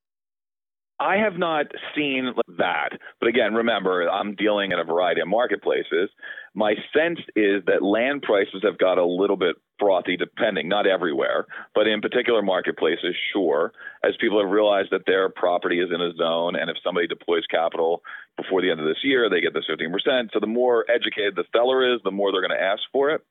I 1.01 1.17
have 1.17 1.37
not 1.37 1.67
seen 1.97 2.33
that. 2.57 2.91
But 3.21 3.29
again, 3.29 3.55
remember, 3.55 4.09
I'm 4.09 4.37
dealing 4.37 4.73
in 4.73 4.79
a 4.79 4.85
variety 4.85 5.21
of 5.21 5.29
marketplaces. 5.29 6.09
My 6.55 6.75
sense 6.97 7.19
is 7.35 7.65
that 7.67 7.83
land 7.83 8.23
prices 8.23 8.63
have 8.63 8.79
got 8.79 8.99
a 8.99 9.05
little 9.05 9.37
bit 9.37 9.57
frothy, 9.79 10.17
depending, 10.17 10.69
not 10.69 10.87
everywhere, 10.87 11.47
but 11.75 11.89
in 11.89 12.01
particular 12.01 12.43
marketplaces, 12.43 13.17
sure, 13.33 13.73
as 14.05 14.13
people 14.21 14.41
have 14.41 14.53
realized 14.53 14.91
that 14.93 15.05
their 15.05 15.29
property 15.29 15.81
is 15.81 15.91
in 15.93 16.01
a 16.01 16.15
zone. 16.15 16.55
And 16.55 16.71
if 16.71 16.77
somebody 16.85 17.09
deploys 17.09 17.45
capital 17.51 18.03
before 18.37 18.63
the 18.63 18.71
end 18.71 18.79
of 18.79 18.87
this 18.87 19.03
year, 19.03 19.29
they 19.29 19.41
get 19.41 19.53
this 19.53 19.67
15%. 19.69 20.29
So 20.33 20.39
the 20.39 20.47
more 20.47 20.85
educated 20.89 21.35
the 21.35 21.45
seller 21.53 21.93
is, 21.93 22.01
the 22.05 22.13
more 22.13 22.31
they're 22.31 22.47
going 22.47 22.57
to 22.57 22.65
ask 22.65 22.83
for 22.93 23.11
it. 23.11 23.23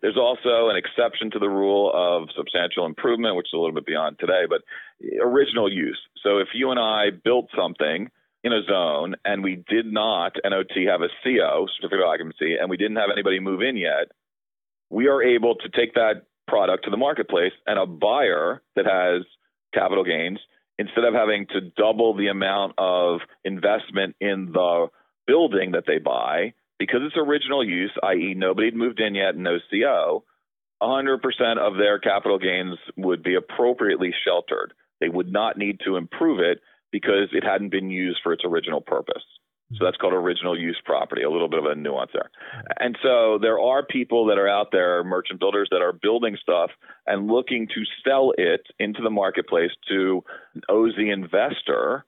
There's 0.00 0.16
also 0.16 0.68
an 0.68 0.76
exception 0.76 1.30
to 1.32 1.38
the 1.38 1.48
rule 1.48 1.90
of 1.94 2.28
substantial 2.36 2.86
improvement, 2.86 3.36
which 3.36 3.48
is 3.48 3.52
a 3.54 3.56
little 3.56 3.74
bit 3.74 3.86
beyond 3.86 4.18
today, 4.18 4.44
but 4.48 4.62
original 5.20 5.70
use. 5.72 5.98
So 6.22 6.38
if 6.38 6.48
you 6.54 6.70
and 6.70 6.80
I 6.80 7.10
built 7.10 7.50
something 7.56 8.10
in 8.44 8.52
a 8.52 8.62
zone 8.64 9.14
and 9.24 9.44
we 9.44 9.62
did 9.68 9.86
not 9.86 10.36
NOT 10.44 10.72
have 10.88 11.02
a 11.02 11.08
CO, 11.22 11.66
certificate 11.76 12.00
of 12.00 12.08
occupancy, 12.08 12.56
and 12.60 12.68
we 12.68 12.76
didn't 12.76 12.96
have 12.96 13.10
anybody 13.12 13.40
move 13.40 13.62
in 13.62 13.76
yet, 13.76 14.10
we 14.90 15.08
are 15.08 15.22
able 15.22 15.54
to 15.56 15.68
take 15.68 15.94
that 15.94 16.26
product 16.48 16.84
to 16.84 16.90
the 16.90 16.96
marketplace 16.96 17.52
and 17.66 17.78
a 17.78 17.86
buyer 17.86 18.62
that 18.76 18.86
has 18.86 19.24
capital 19.72 20.04
gains 20.04 20.38
instead 20.78 21.04
of 21.04 21.14
having 21.14 21.46
to 21.46 21.60
double 21.60 22.14
the 22.16 22.26
amount 22.26 22.74
of 22.78 23.20
investment 23.44 24.16
in 24.20 24.50
the 24.52 24.88
building 25.26 25.72
that 25.72 25.84
they 25.86 25.98
buy 25.98 26.52
because 26.82 27.02
it's 27.04 27.16
original 27.16 27.64
use, 27.64 27.92
i.e., 28.02 28.34
nobody 28.36 28.66
had 28.66 28.74
moved 28.74 28.98
in 28.98 29.14
yet, 29.14 29.36
no 29.36 29.58
CO, 29.70 30.24
100% 30.82 31.58
of 31.58 31.76
their 31.76 32.00
capital 32.00 32.40
gains 32.40 32.76
would 32.96 33.22
be 33.22 33.36
appropriately 33.36 34.12
sheltered. 34.26 34.72
They 35.00 35.08
would 35.08 35.30
not 35.30 35.56
need 35.56 35.78
to 35.84 35.94
improve 35.94 36.40
it 36.40 36.58
because 36.90 37.28
it 37.30 37.44
hadn't 37.44 37.68
been 37.68 37.88
used 37.88 38.18
for 38.20 38.32
its 38.32 38.42
original 38.44 38.80
purpose. 38.80 39.22
So 39.74 39.84
that's 39.84 39.96
called 39.96 40.12
original 40.12 40.58
use 40.58 40.76
property, 40.84 41.22
a 41.22 41.30
little 41.30 41.48
bit 41.48 41.60
of 41.60 41.66
a 41.66 41.76
nuance 41.76 42.10
there. 42.12 42.32
And 42.80 42.98
so 43.00 43.38
there 43.40 43.60
are 43.60 43.86
people 43.86 44.26
that 44.26 44.38
are 44.38 44.48
out 44.48 44.72
there, 44.72 45.04
merchant 45.04 45.38
builders 45.38 45.68
that 45.70 45.82
are 45.82 45.92
building 45.92 46.36
stuff 46.42 46.70
and 47.06 47.28
looking 47.28 47.68
to 47.68 47.82
sell 48.04 48.32
it 48.36 48.66
into 48.80 49.02
the 49.02 49.08
marketplace 49.08 49.70
to 49.88 50.24
an 50.56 50.62
OZ 50.68 50.94
investor 50.98 52.04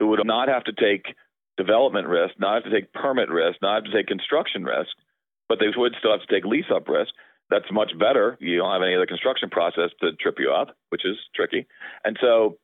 who 0.00 0.08
would 0.08 0.26
not 0.26 0.48
have 0.48 0.64
to 0.64 0.72
take 0.72 1.14
development 1.56 2.06
risk, 2.06 2.34
not 2.38 2.62
have 2.62 2.64
to 2.64 2.80
take 2.80 2.92
permit 2.92 3.30
risk, 3.30 3.58
not 3.62 3.82
have 3.82 3.84
to 3.84 3.96
take 3.96 4.06
construction 4.06 4.64
risk, 4.64 4.90
but 5.48 5.58
they 5.58 5.66
would 5.74 5.94
still 5.98 6.12
have 6.12 6.26
to 6.26 6.34
take 6.34 6.44
lease 6.44 6.70
up 6.74 6.88
risk. 6.88 7.12
That's 7.50 7.70
much 7.70 7.92
better. 7.98 8.36
You 8.40 8.58
don't 8.58 8.72
have 8.72 8.82
any 8.82 8.94
other 8.94 9.06
construction 9.06 9.50
process 9.50 9.90
to 10.00 10.12
trip 10.12 10.36
you 10.38 10.50
up, 10.52 10.76
which 10.88 11.04
is 11.04 11.16
tricky. 11.34 11.66
And 12.04 12.18
so 12.20 12.58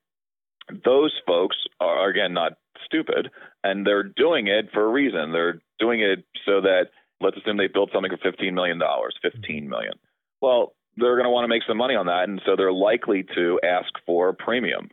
those 0.85 1.13
folks 1.27 1.57
are 1.81 2.09
again 2.09 2.35
not 2.35 2.53
stupid 2.85 3.31
and 3.65 3.87
they're 3.87 4.03
doing 4.03 4.49
it 4.49 4.71
for 4.73 4.85
a 4.85 4.89
reason. 4.89 5.33
They're 5.33 5.61
doing 5.79 6.01
it 6.01 6.25
so 6.45 6.61
that 6.61 6.87
let's 7.21 7.37
assume 7.37 7.57
they 7.57 7.69
built 7.69 7.91
something 7.93 8.11
for 8.11 8.31
15 8.31 8.55
million 8.55 8.79
dollars, 8.79 9.15
15 9.23 9.69
million. 9.69 9.93
Well, 10.41 10.75
they're 10.97 11.15
going 11.15 11.25
to 11.25 11.31
want 11.31 11.45
to 11.45 11.49
make 11.49 11.63
some 11.67 11.77
money 11.77 11.95
on 11.95 12.07
that 12.07 12.29
and 12.29 12.41
so 12.45 12.57
they're 12.57 12.73
likely 12.73 13.25
to 13.35 13.61
ask 13.63 13.89
for 14.05 14.29
a 14.29 14.35
premium 14.35 14.91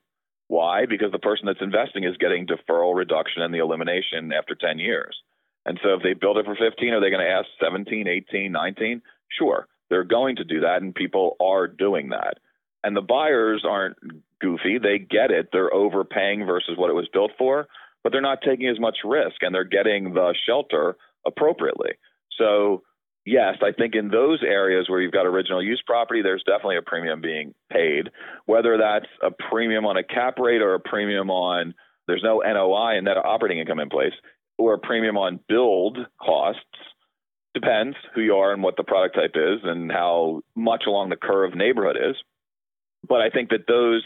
why? 0.50 0.86
Because 0.88 1.12
the 1.12 1.20
person 1.20 1.46
that's 1.46 1.62
investing 1.62 2.04
is 2.04 2.18
getting 2.18 2.48
deferral 2.48 2.96
reduction 2.96 3.44
and 3.44 3.54
the 3.54 3.60
elimination 3.60 4.34
after 4.34 4.56
10 4.56 4.80
years. 4.80 5.16
And 5.66 5.80
so 5.84 5.94
if 5.94 6.04
they 6.04 6.14
build 6.14 6.38
it 6.38 6.46
for 6.46 6.56
15, 6.56 6.94
are 6.94 7.00
they 7.00 7.12
going 7.12 7.26
to 7.26 7.32
ask 7.32 7.48
17, 7.64 8.08
18, 8.08 8.52
19? 8.52 9.02
Sure, 9.38 9.68
they're 9.90 10.04
going 10.04 10.36
to 10.38 10.44
do 10.44 10.62
that, 10.62 10.82
and 10.82 10.94
people 10.94 11.38
are 11.40 11.68
doing 11.68 12.10
that. 12.10 12.40
And 12.84 12.98
the 12.98 13.02
buyers 13.02 13.64
aren't 13.68 13.98
goofy. 14.42 14.80
They 14.80 14.98
get 14.98 15.30
it. 15.30 15.50
They're 15.52 15.74
overpaying 15.74 16.46
versus 16.46 16.78
what 16.78 16.90
it 16.90 16.96
was 16.96 17.10
built 17.14 17.32
for, 17.38 17.68
but 18.04 18.12
they're 18.12 18.22
not 18.22 18.42
taking 18.42 18.68
as 18.70 18.80
much 18.80 19.00
risk 19.04 19.42
and 19.42 19.54
they're 19.54 19.64
getting 19.64 20.14
the 20.14 20.34
shelter 20.48 20.96
appropriately. 21.28 21.92
So 22.38 22.84
yes, 23.26 23.56
I 23.62 23.72
think 23.72 23.96
in 23.96 24.10
those 24.10 24.42
areas 24.44 24.90
where 24.90 25.02
you've 25.02 25.12
got 25.12 25.26
original 25.26 25.64
use 25.64 25.82
property, 25.86 26.22
there's 26.22 26.44
definitely 26.46 26.78
a 26.78 26.82
premium 26.82 27.22
being 27.22 27.54
paid. 27.72 28.10
Whether 28.46 28.78
that's 28.78 29.12
a 29.22 29.32
premium 29.50 29.86
on 29.86 29.98
a 29.98 30.04
cap 30.04 30.40
rate 30.40 30.62
or 30.62 30.74
a 30.74 30.80
premium 30.80 31.30
on 31.30 31.74
there's 32.08 32.24
no 32.24 32.42
NOI 32.44 32.98
and 32.98 33.06
net 33.06 33.18
operating 33.18 33.60
income 33.60 33.80
in 33.80 33.90
place, 33.90 34.14
or 34.58 34.74
a 34.74 34.80
premium 34.80 35.16
on 35.16 35.40
build 35.48 36.00
costs, 36.20 36.64
depends 37.54 37.96
who 38.16 38.22
you 38.22 38.36
are 38.36 38.52
and 38.52 38.64
what 38.64 38.78
the 38.78 38.84
product 38.84 39.16
type 39.16 39.36
is 39.36 39.60
and 39.64 39.92
how 39.92 40.42
much 40.56 40.84
along 40.88 41.10
the 41.10 41.16
curve 41.16 41.56
neighborhood 41.56 41.98
is. 41.98 42.16
But 43.08 43.22
I 43.22 43.30
think 43.30 43.50
that 43.50 43.68
those 43.68 44.04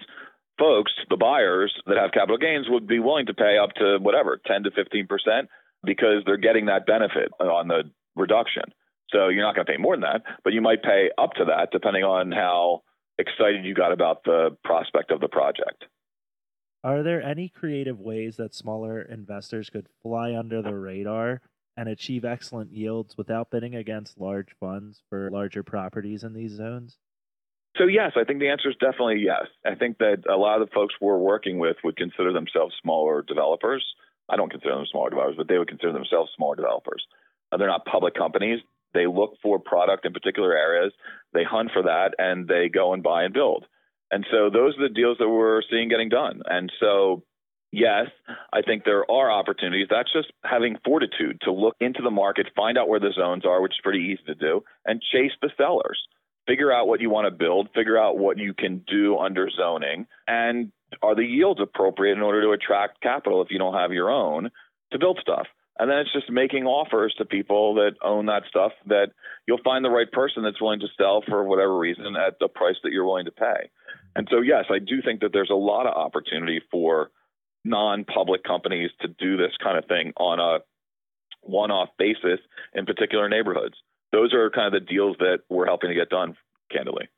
folks, 0.60 0.92
the 1.10 1.18
buyers 1.18 1.74
that 1.88 1.98
have 1.98 2.12
capital 2.12 2.38
gains, 2.38 2.68
would 2.70 2.88
be 2.88 3.00
willing 3.00 3.28
to 3.28 3.34
pay 3.34 3.58
up 3.58 3.74
to 3.76 3.98
whatever, 4.00 4.40
10 4.46 4.64
to 4.64 4.72
15 4.72 5.08
percent 5.08 5.50
because 5.84 6.24
they're 6.26 6.38
getting 6.38 6.68
that 6.68 6.86
benefit 6.86 7.30
on 7.40 7.68
the 7.68 7.84
reduction. 8.16 8.64
So 9.14 9.30
you're 9.30 9.46
not 9.46 9.56
going 9.56 9.66
to 9.66 9.72
pay 9.72 9.78
more 9.78 9.96
than 9.96 10.02
that, 10.02 10.24
but 10.44 10.54
you 10.54 10.62
might 10.62 10.84
pay 10.84 11.10
up 11.18 11.34
to 11.34 11.46
that 11.46 11.70
depending 11.72 12.04
on 12.04 12.32
how 12.32 12.82
excited 13.18 13.64
you 13.64 13.76
got 13.76 13.92
about 13.92 14.24
the 14.24 14.58
prospect 14.64 15.12
of 15.12 15.22
the 15.22 15.28
project. 15.28 15.86
Are 16.84 17.04
there 17.04 17.22
any 17.22 17.48
creative 17.48 18.00
ways 18.00 18.36
that 18.38 18.54
smaller 18.54 19.02
investors 19.02 19.70
could 19.70 19.88
fly 20.02 20.36
under 20.36 20.62
the 20.62 20.76
radar 20.76 21.42
and 21.78 21.88
achieve 21.88 22.26
excellent 22.26 22.74
yields 22.74 23.18
without 23.18 23.50
bidding 23.50 23.76
against 23.76 24.20
large 24.20 24.50
funds 24.60 25.02
for 25.10 25.30
larger 25.32 25.64
properties 25.64 26.24
in 26.24 26.34
these 26.34 26.52
zones? 26.52 26.98
So, 27.78 27.86
yes, 27.86 28.12
I 28.16 28.24
think 28.24 28.40
the 28.40 28.50
answer 28.50 28.70
is 28.70 28.76
definitely 28.80 29.24
yes. 29.26 29.46
I 29.66 29.76
think 29.76 29.98
that 30.00 30.24
a 30.30 30.36
lot 30.36 30.62
of 30.62 30.68
the 30.68 30.74
folks 30.74 30.94
we're 31.02 31.18
working 31.18 31.58
with 31.58 31.78
would 31.84 31.98
consider 31.98 32.34
themselves 32.34 32.76
smaller 32.82 33.24
developers. 33.24 33.84
I 34.30 34.36
don't 34.36 34.52
consider 34.52 34.76
them 34.76 34.86
smaller 34.92 35.10
developers, 35.10 35.38
but 35.38 35.48
they 35.48 35.58
would 35.58 35.70
consider 35.70 35.94
themselves 35.94 36.32
smaller 36.36 36.56
developers. 36.56 37.04
Uh, 37.52 37.58
they're 37.58 37.68
not 37.68 37.86
public 37.86 38.14
companies. 38.14 38.60
They 38.94 39.08
look 39.08 39.38
for 39.42 39.60
product 39.60 40.06
in 40.06 40.14
particular 40.14 40.56
areas, 40.56 40.94
they 41.34 41.44
hunt 41.44 41.72
for 41.74 41.84
that, 41.84 42.12
and 42.18 42.48
they 42.48 42.70
go 42.70 42.94
and 42.94 43.04
buy 43.04 43.24
and 43.24 43.34
build. 43.34 43.66
And 44.12 44.26
so 44.30 44.50
those 44.50 44.78
are 44.78 44.88
the 44.88 44.94
deals 44.94 45.18
that 45.20 45.30
we're 45.30 45.64
seeing 45.70 45.90
getting 45.90 46.10
done. 46.10 46.42
And 46.46 46.72
so, 46.80 47.24
yes, 47.72 48.08
I 48.54 48.62
think 48.62 48.84
there 48.86 49.10
are 49.10 49.32
opportunities. 49.32 49.88
That's 49.90 50.14
just 50.14 50.32
having 50.44 50.78
fortitude 50.86 51.42
to 51.42 51.52
look 51.52 51.76
into 51.80 52.04
the 52.04 52.12
market, 52.12 52.52
find 52.56 52.78
out 52.78 52.88
where 52.88 53.00
the 53.00 53.14
zones 53.16 53.46
are, 53.46 53.62
which 53.62 53.74
is 53.74 53.82
pretty 53.82 54.14
easy 54.14 54.24
to 54.28 54.36
do, 54.36 54.64
and 54.86 55.02
chase 55.02 55.32
the 55.42 55.50
sellers. 55.58 56.00
Figure 56.48 56.72
out 56.72 56.88
what 56.88 57.02
you 57.02 57.10
want 57.10 57.26
to 57.26 57.32
build, 57.32 57.70
figure 57.74 57.98
out 57.98 58.18
what 58.18 58.38
you 58.38 58.54
can 58.54 58.84
do 58.86 59.18
under 59.18 59.50
zoning, 59.50 60.06
and 60.28 60.72
are 61.02 61.16
the 61.16 61.26
yields 61.26 61.62
appropriate 61.62 62.14
in 62.18 62.22
order 62.22 62.42
to 62.44 62.52
attract 62.52 63.02
capital 63.02 63.42
if 63.42 63.50
you 63.50 63.58
don't 63.58 63.74
have 63.74 63.94
your 63.94 64.12
own 64.12 64.52
to 64.92 65.00
build 65.00 65.18
stuff. 65.22 65.48
And 65.80 65.90
then 65.90 65.98
it's 66.00 66.14
just 66.14 66.30
making 66.30 66.66
offers 66.66 67.16
to 67.18 67.26
people 67.26 67.76
that 67.76 67.94
own 68.04 68.28
that 68.28 68.44
stuff 68.48 68.74
that 68.88 69.08
you'll 69.48 69.64
find 69.64 69.84
the 69.84 69.90
right 69.90 70.12
person 70.12 70.44
that's 70.44 70.62
willing 70.62 70.80
to 70.82 70.88
sell 70.98 71.24
for 71.28 71.44
whatever 71.44 71.78
reason 71.78 72.16
at 72.16 72.38
the 72.40 72.48
price 72.48 72.76
that 72.84 72.92
you're 72.92 73.06
willing 73.06 73.26
to 73.26 73.32
pay. 73.32 73.70
And 74.16 74.28
so, 74.30 74.42
yes, 74.42 74.66
I 74.70 74.78
do 74.78 75.02
think 75.04 75.22
that 75.22 75.34
there's 75.34 75.50
a 75.50 75.56
lot 75.56 75.88
of 75.88 75.96
opportunity 75.96 76.62
for 76.70 77.10
non 77.66 78.06
public 78.06 78.44
companies 78.44 78.92
to 79.02 79.08
do 79.08 79.38
this 79.38 79.52
kind 79.64 79.78
of 79.78 79.86
thing 79.86 80.14
on 80.18 80.40
a 80.40 80.60
one 81.42 81.72
off 81.72 81.90
basis 81.98 82.40
in 82.74 82.86
particular 82.86 83.28
neighborhoods. 83.28 83.76
Those 84.12 84.34
are 84.34 84.52
kind 84.52 84.74
of 84.74 84.80
the 84.80 84.86
deals 84.88 85.18
that 85.20 85.40
we're 85.50 85.66
helping 85.66 85.90
to 85.90 85.96
get 85.96 86.10
done, 86.10 86.36
candidly. 86.72 87.10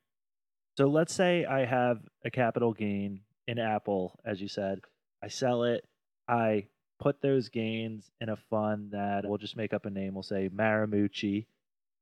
So 0.78 0.88
let's 0.88 1.14
say 1.14 1.46
I 1.46 1.66
have 1.66 2.00
a 2.24 2.32
capital 2.32 2.74
gain 2.74 3.22
in 3.48 3.60
Apple, 3.60 4.20
as 4.26 4.42
you 4.42 4.48
said. 4.48 4.80
I 5.22 5.28
sell 5.28 5.64
it, 5.64 5.86
I 6.28 6.68
put 7.00 7.22
those 7.22 7.50
gains 7.50 8.12
in 8.22 8.30
a 8.30 8.36
fund 8.36 8.92
that 8.92 9.26
we'll 9.26 9.38
just 9.38 9.58
make 9.58 9.74
up 9.74 9.86
a 9.86 9.90
name. 9.90 10.14
We'll 10.14 10.24
say 10.24 10.50
Maramucci 10.50 11.46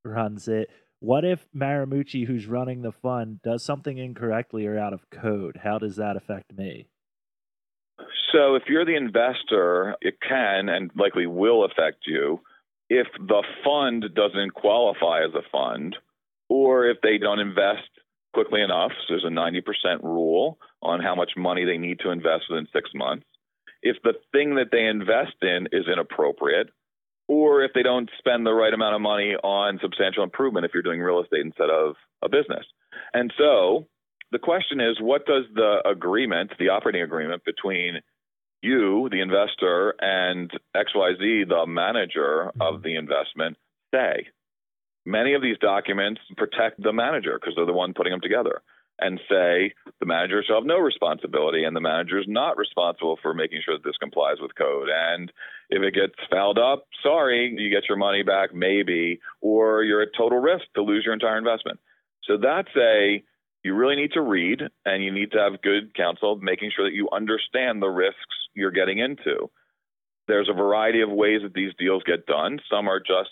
runs 0.04 0.48
it. 0.48 0.70
What 1.00 1.24
if 1.24 1.46
Maramucci, 1.54 2.26
who's 2.26 2.46
running 2.46 2.82
the 2.82 2.92
fund, 2.92 3.40
does 3.42 3.62
something 3.62 3.98
incorrectly 3.98 4.66
or 4.66 4.78
out 4.78 4.94
of 4.94 5.10
code? 5.10 5.60
How 5.62 5.78
does 5.78 5.96
that 5.96 6.16
affect 6.16 6.56
me? 6.56 6.86
So, 8.32 8.54
if 8.54 8.64
you're 8.68 8.86
the 8.86 8.96
investor, 8.96 9.96
it 10.00 10.14
can 10.26 10.68
and 10.68 10.90
likely 10.96 11.26
will 11.26 11.64
affect 11.64 12.06
you 12.06 12.40
if 12.88 13.06
the 13.18 13.42
fund 13.64 14.04
doesn't 14.14 14.54
qualify 14.54 15.24
as 15.24 15.34
a 15.34 15.48
fund 15.52 15.96
or 16.48 16.86
if 16.86 16.98
they 17.02 17.18
don't 17.18 17.38
invest 17.38 17.88
quickly 18.32 18.62
enough. 18.62 18.90
So, 19.06 19.14
there's 19.14 19.24
a 19.24 19.28
90% 19.28 20.02
rule 20.02 20.58
on 20.82 21.00
how 21.00 21.14
much 21.14 21.32
money 21.36 21.64
they 21.64 21.78
need 21.78 22.00
to 22.00 22.10
invest 22.10 22.44
within 22.48 22.66
six 22.72 22.90
months 22.94 23.26
if 23.84 23.98
the 24.02 24.14
thing 24.32 24.56
that 24.56 24.70
they 24.72 24.86
invest 24.86 25.36
in 25.42 25.68
is 25.70 25.86
inappropriate, 25.86 26.70
or 27.28 27.62
if 27.62 27.72
they 27.74 27.82
don't 27.82 28.10
spend 28.18 28.44
the 28.44 28.52
right 28.52 28.74
amount 28.74 28.94
of 28.94 29.00
money 29.00 29.34
on 29.44 29.78
substantial 29.80 30.24
improvement 30.24 30.66
if 30.66 30.72
you're 30.74 30.82
doing 30.82 31.00
real 31.00 31.22
estate 31.22 31.44
instead 31.44 31.70
of 31.70 31.94
a 32.22 32.28
business. 32.28 32.66
And 33.12 33.32
so 33.38 33.86
the 34.32 34.38
question 34.38 34.80
is 34.80 35.00
what 35.00 35.26
does 35.26 35.44
the 35.54 35.78
agreement, 35.86 36.52
the 36.58 36.70
operating 36.70 37.02
agreement 37.02 37.44
between 37.44 38.00
you, 38.62 39.08
the 39.10 39.20
investor, 39.20 39.94
and 40.00 40.50
XYZ, 40.74 41.48
the 41.48 41.64
manager 41.66 42.50
of 42.60 42.82
the 42.82 42.96
investment, 42.96 43.56
say? 43.94 44.26
Many 45.06 45.34
of 45.34 45.42
these 45.42 45.58
documents 45.58 46.22
protect 46.36 46.82
the 46.82 46.92
manager 46.92 47.38
because 47.38 47.54
they're 47.54 47.66
the 47.66 47.74
one 47.74 47.92
putting 47.92 48.12
them 48.12 48.22
together 48.22 48.62
and 49.00 49.20
say 49.28 49.74
the 50.00 50.06
manager 50.06 50.42
shall 50.46 50.56
have 50.56 50.66
no 50.66 50.78
responsibility 50.78 51.64
and 51.64 51.74
the 51.74 51.80
manager 51.80 52.18
is 52.18 52.26
not 52.28 52.56
responsible 52.56 53.18
for 53.20 53.34
making 53.34 53.60
sure 53.64 53.76
that 53.76 53.84
this 53.84 53.96
complies 53.98 54.36
with 54.40 54.54
code. 54.54 54.88
And 54.88 55.32
if 55.70 55.82
it 55.82 55.94
gets 55.94 56.14
fouled 56.30 56.58
up, 56.58 56.86
sorry, 57.02 57.54
you 57.56 57.70
get 57.70 57.88
your 57.88 57.98
money 57.98 58.22
back, 58.22 58.54
maybe, 58.54 59.20
or 59.40 59.82
you're 59.82 60.02
at 60.02 60.14
total 60.16 60.38
risk 60.38 60.64
to 60.74 60.82
lose 60.82 61.02
your 61.04 61.14
entire 61.14 61.38
investment. 61.38 61.80
So 62.24 62.36
that's 62.40 62.70
a 62.76 63.22
you 63.64 63.74
really 63.74 63.96
need 63.96 64.12
to 64.12 64.20
read 64.20 64.60
and 64.84 65.02
you 65.02 65.10
need 65.10 65.32
to 65.32 65.38
have 65.38 65.62
good 65.62 65.94
counsel, 65.94 66.36
making 66.36 66.70
sure 66.74 66.84
that 66.84 66.94
you 66.94 67.08
understand 67.12 67.80
the 67.80 67.88
risks 67.88 68.20
you're 68.54 68.70
getting 68.70 68.98
into. 68.98 69.50
There's 70.28 70.50
a 70.50 70.54
variety 70.54 71.00
of 71.00 71.10
ways 71.10 71.40
that 71.42 71.54
these 71.54 71.72
deals 71.78 72.02
get 72.04 72.26
done. 72.26 72.60
Some 72.70 72.88
are 72.88 73.00
just 73.00 73.30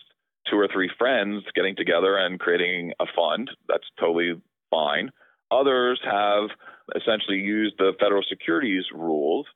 two 0.50 0.58
or 0.58 0.68
three 0.72 0.90
friends 0.98 1.44
getting 1.54 1.76
together 1.76 2.16
and 2.16 2.40
creating 2.40 2.92
a 2.98 3.04
fund. 3.14 3.50
That's 3.68 3.84
totally 4.00 4.40
fine. 4.70 5.10
Others 5.52 6.00
have 6.04 6.48
essentially 6.96 7.38
used 7.38 7.74
the 7.78 7.92
federal 8.00 8.22
securities 8.28 8.84
rules 8.94 9.46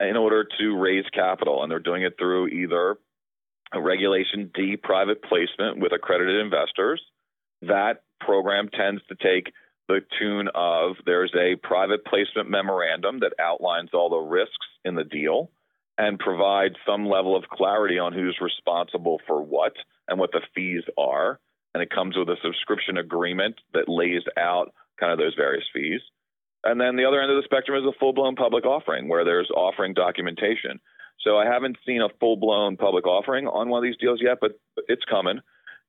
in 0.00 0.16
order 0.16 0.44
to 0.58 0.78
raise 0.78 1.04
capital, 1.12 1.62
and 1.62 1.70
they're 1.70 1.78
doing 1.78 2.02
it 2.02 2.16
through 2.18 2.48
either 2.48 2.96
a 3.72 3.80
Regulation 3.80 4.50
D 4.54 4.76
private 4.76 5.22
placement 5.22 5.78
with 5.78 5.92
accredited 5.92 6.40
investors. 6.40 7.00
That 7.62 8.02
program 8.20 8.68
tends 8.68 9.00
to 9.08 9.14
take 9.14 9.52
the 9.88 10.00
tune 10.18 10.48
of 10.54 10.96
there's 11.06 11.34
a 11.34 11.56
private 11.56 12.04
placement 12.04 12.50
memorandum 12.50 13.20
that 13.20 13.34
outlines 13.40 13.90
all 13.92 14.10
the 14.10 14.16
risks 14.16 14.66
in 14.84 14.94
the 14.94 15.04
deal 15.04 15.50
and 15.98 16.18
provides 16.18 16.74
some 16.86 17.06
level 17.06 17.36
of 17.36 17.44
clarity 17.44 17.98
on 17.98 18.12
who's 18.12 18.38
responsible 18.40 19.20
for 19.26 19.42
what 19.42 19.74
and 20.08 20.18
what 20.18 20.32
the 20.32 20.40
fees 20.54 20.82
are. 20.98 21.38
And 21.74 21.82
it 21.82 21.90
comes 21.90 22.16
with 22.16 22.28
a 22.28 22.36
subscription 22.42 22.96
agreement 22.96 23.56
that 23.74 23.88
lays 23.88 24.22
out 24.38 24.72
kind 24.98 25.12
of 25.12 25.18
those 25.18 25.34
various 25.34 25.64
fees. 25.72 26.00
And 26.64 26.80
then 26.80 26.96
the 26.96 27.04
other 27.04 27.20
end 27.20 27.30
of 27.30 27.36
the 27.36 27.44
spectrum 27.44 27.82
is 27.82 27.86
a 27.88 27.98
full 27.98 28.12
blown 28.12 28.36
public 28.36 28.64
offering 28.64 29.08
where 29.08 29.24
there's 29.24 29.50
offering 29.50 29.92
documentation. 29.94 30.80
So 31.20 31.36
I 31.36 31.46
haven't 31.46 31.76
seen 31.86 32.00
a 32.00 32.08
full 32.20 32.36
blown 32.36 32.76
public 32.76 33.06
offering 33.06 33.46
on 33.46 33.68
one 33.68 33.78
of 33.78 33.84
these 33.84 34.00
deals 34.00 34.20
yet, 34.22 34.38
but 34.40 34.52
it's 34.88 35.04
coming. 35.04 35.40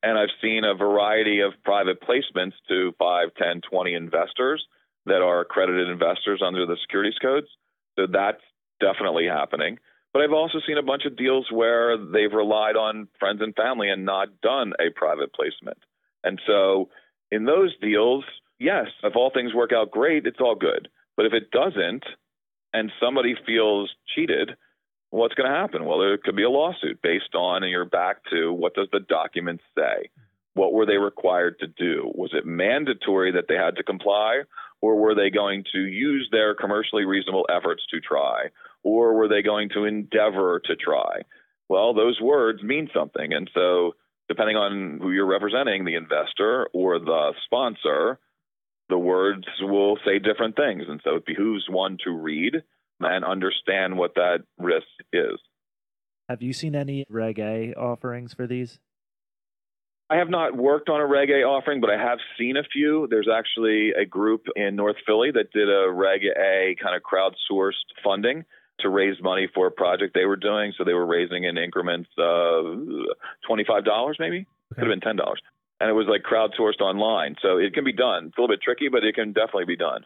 And 0.04 0.18
I've 0.18 0.36
seen 0.42 0.64
a 0.64 0.76
variety 0.76 1.40
of 1.40 1.54
private 1.64 2.02
placements 2.02 2.54
to 2.68 2.94
5, 3.00 3.30
10, 3.38 3.62
20 3.70 3.94
investors 3.94 4.66
that 5.06 5.22
are 5.22 5.42
accredited 5.42 5.90
investors 5.90 6.42
under 6.46 6.66
the 6.66 6.78
securities 6.82 7.18
codes. 7.22 7.48
So 7.98 8.06
that's 8.12 8.42
definitely 8.80 9.26
happening. 9.26 9.78
But 10.14 10.22
I've 10.22 10.32
also 10.32 10.60
seen 10.66 10.78
a 10.78 10.84
bunch 10.84 11.06
of 11.06 11.18
deals 11.18 11.48
where 11.52 11.98
they've 11.98 12.32
relied 12.32 12.76
on 12.76 13.08
friends 13.20 13.42
and 13.42 13.56
family 13.56 13.90
and 13.90 14.06
not 14.06 14.42
done 14.42 14.74
a 14.80 14.90
private 14.96 15.34
placement. 15.34 15.78
And 16.24 16.40
so 16.48 16.90
in 17.32 17.46
those 17.46 17.76
deals, 17.82 18.24
yes, 18.60 18.88
if 19.04 19.16
all 19.16 19.32
things 19.34 19.54
work 19.54 19.72
out 19.74 19.92
great, 19.92 20.26
it's 20.26 20.40
all 20.40 20.56
good. 20.56 20.90
But 21.18 21.26
if 21.26 21.34
it 21.34 21.52
doesn't, 21.52 22.04
and 22.74 22.92
somebody 23.00 23.36
feels 23.46 23.90
cheated, 24.14 24.52
what's 25.10 25.34
going 25.34 25.50
to 25.50 25.56
happen? 25.56 25.86
Well, 25.86 26.00
there 26.00 26.18
could 26.18 26.36
be 26.36 26.44
a 26.44 26.50
lawsuit 26.50 27.02
based 27.02 27.36
on, 27.36 27.64
and 27.64 27.72
you're 27.72 27.86
back 27.86 28.18
to 28.32 28.52
what 28.52 28.74
does 28.74 28.88
the 28.92 29.00
document 29.00 29.62
say? 29.78 30.10
What 30.54 30.74
were 30.74 30.86
they 30.86 30.98
required 30.98 31.60
to 31.60 31.68
do? 31.68 32.12
Was 32.16 32.32
it 32.34 32.46
mandatory 32.46 33.32
that 33.34 33.46
they 33.48 33.56
had 33.56 33.76
to 33.78 33.84
comply, 33.84 34.42
or 34.82 34.96
were 34.96 35.16
they 35.16 35.30
going 35.30 35.64
to 35.74 35.80
use 35.80 36.28
their 36.32 36.56
commercially 36.56 37.06
reasonable 37.06 37.48
efforts 37.50 37.84
to 37.92 38.00
try, 38.00 38.46
or 38.84 39.14
were 39.14 39.28
they 39.28 39.42
going 39.42 39.70
to 39.70 39.86
endeavor 39.86 40.62
to 40.66 40.76
try? 40.76 41.22
Well, 41.68 41.94
those 41.94 42.22
words 42.22 42.62
mean 42.62 42.90
something. 42.94 43.34
And 43.34 43.50
so, 43.54 43.96
depending 44.28 44.56
on 44.56 45.00
who 45.02 45.12
you're 45.12 45.26
representing, 45.26 45.86
the 45.86 45.96
investor 45.96 46.68
or 46.74 47.00
the 47.00 47.34
sponsor, 47.46 48.20
the 48.90 48.98
words 48.98 49.46
will 49.62 49.98
say 50.06 50.20
different 50.20 50.56
things. 50.56 50.84
And 50.88 51.02
so, 51.04 51.16
it 51.16 51.26
behooves 51.26 51.66
one 51.70 51.98
to 52.04 52.12
read 52.12 52.56
and 53.00 53.26
understand 53.26 53.98
what 53.98 54.16
that 54.16 54.40
risk 54.58 54.88
is. 55.12 55.40
Have 56.30 56.42
you 56.42 56.54
seen 56.54 56.76
any 56.76 57.06
Reg 57.10 57.40
A 57.40 57.74
offerings 57.76 58.34
for 58.34 58.48
these? 58.48 58.80
I 60.10 60.18
have 60.18 60.30
not 60.30 60.56
worked 60.56 60.90
on 60.90 61.02
a 61.02 61.06
Reg 61.06 61.30
A 61.32 61.44
offering, 61.44 61.82
but 61.82 61.90
I 61.90 61.98
have 61.98 62.20
seen 62.38 62.58
a 62.58 62.64
few. 62.64 63.08
There's 63.10 63.28
actually 63.32 63.92
a 64.00 64.06
group 64.06 64.46
in 64.56 64.76
North 64.76 64.98
Philly 65.06 65.32
that 65.32 65.52
did 65.52 65.68
a 65.68 65.92
Reg 65.92 66.22
A 66.26 66.76
kind 66.82 66.96
of 66.96 67.02
crowdsourced 67.02 67.74
funding 68.04 68.46
to 68.80 68.90
raise 68.90 69.22
money 69.22 69.48
for 69.54 69.68
a 69.68 69.72
project 69.72 70.14
they 70.14 70.26
were 70.26 70.36
doing. 70.36 70.74
So 70.78 70.84
they 70.84 70.94
were 70.94 71.06
raising 71.06 71.46
in 71.46 71.58
increments 71.58 72.10
of 72.20 72.66
$25 73.50 74.16
maybe, 74.20 74.38
okay. 74.38 74.46
could 74.76 74.90
have 74.90 75.00
been 75.00 75.18
$10. 75.18 75.36
And 75.86 75.92
it 75.92 75.94
was 75.94 76.08
like 76.10 76.24
crowdsourced 76.24 76.82
online. 76.82 77.36
So 77.44 77.58
it 77.58 77.76
can 77.76 77.84
be 77.84 77.94
done. 77.94 78.26
It's 78.26 78.38
a 78.40 78.42
little 78.42 78.56
bit 78.56 78.64
tricky, 78.64 78.90
but 78.90 79.04
it 79.04 79.14
can 79.14 79.34
definitely 79.34 79.66
be 79.66 79.78
done. 79.78 80.04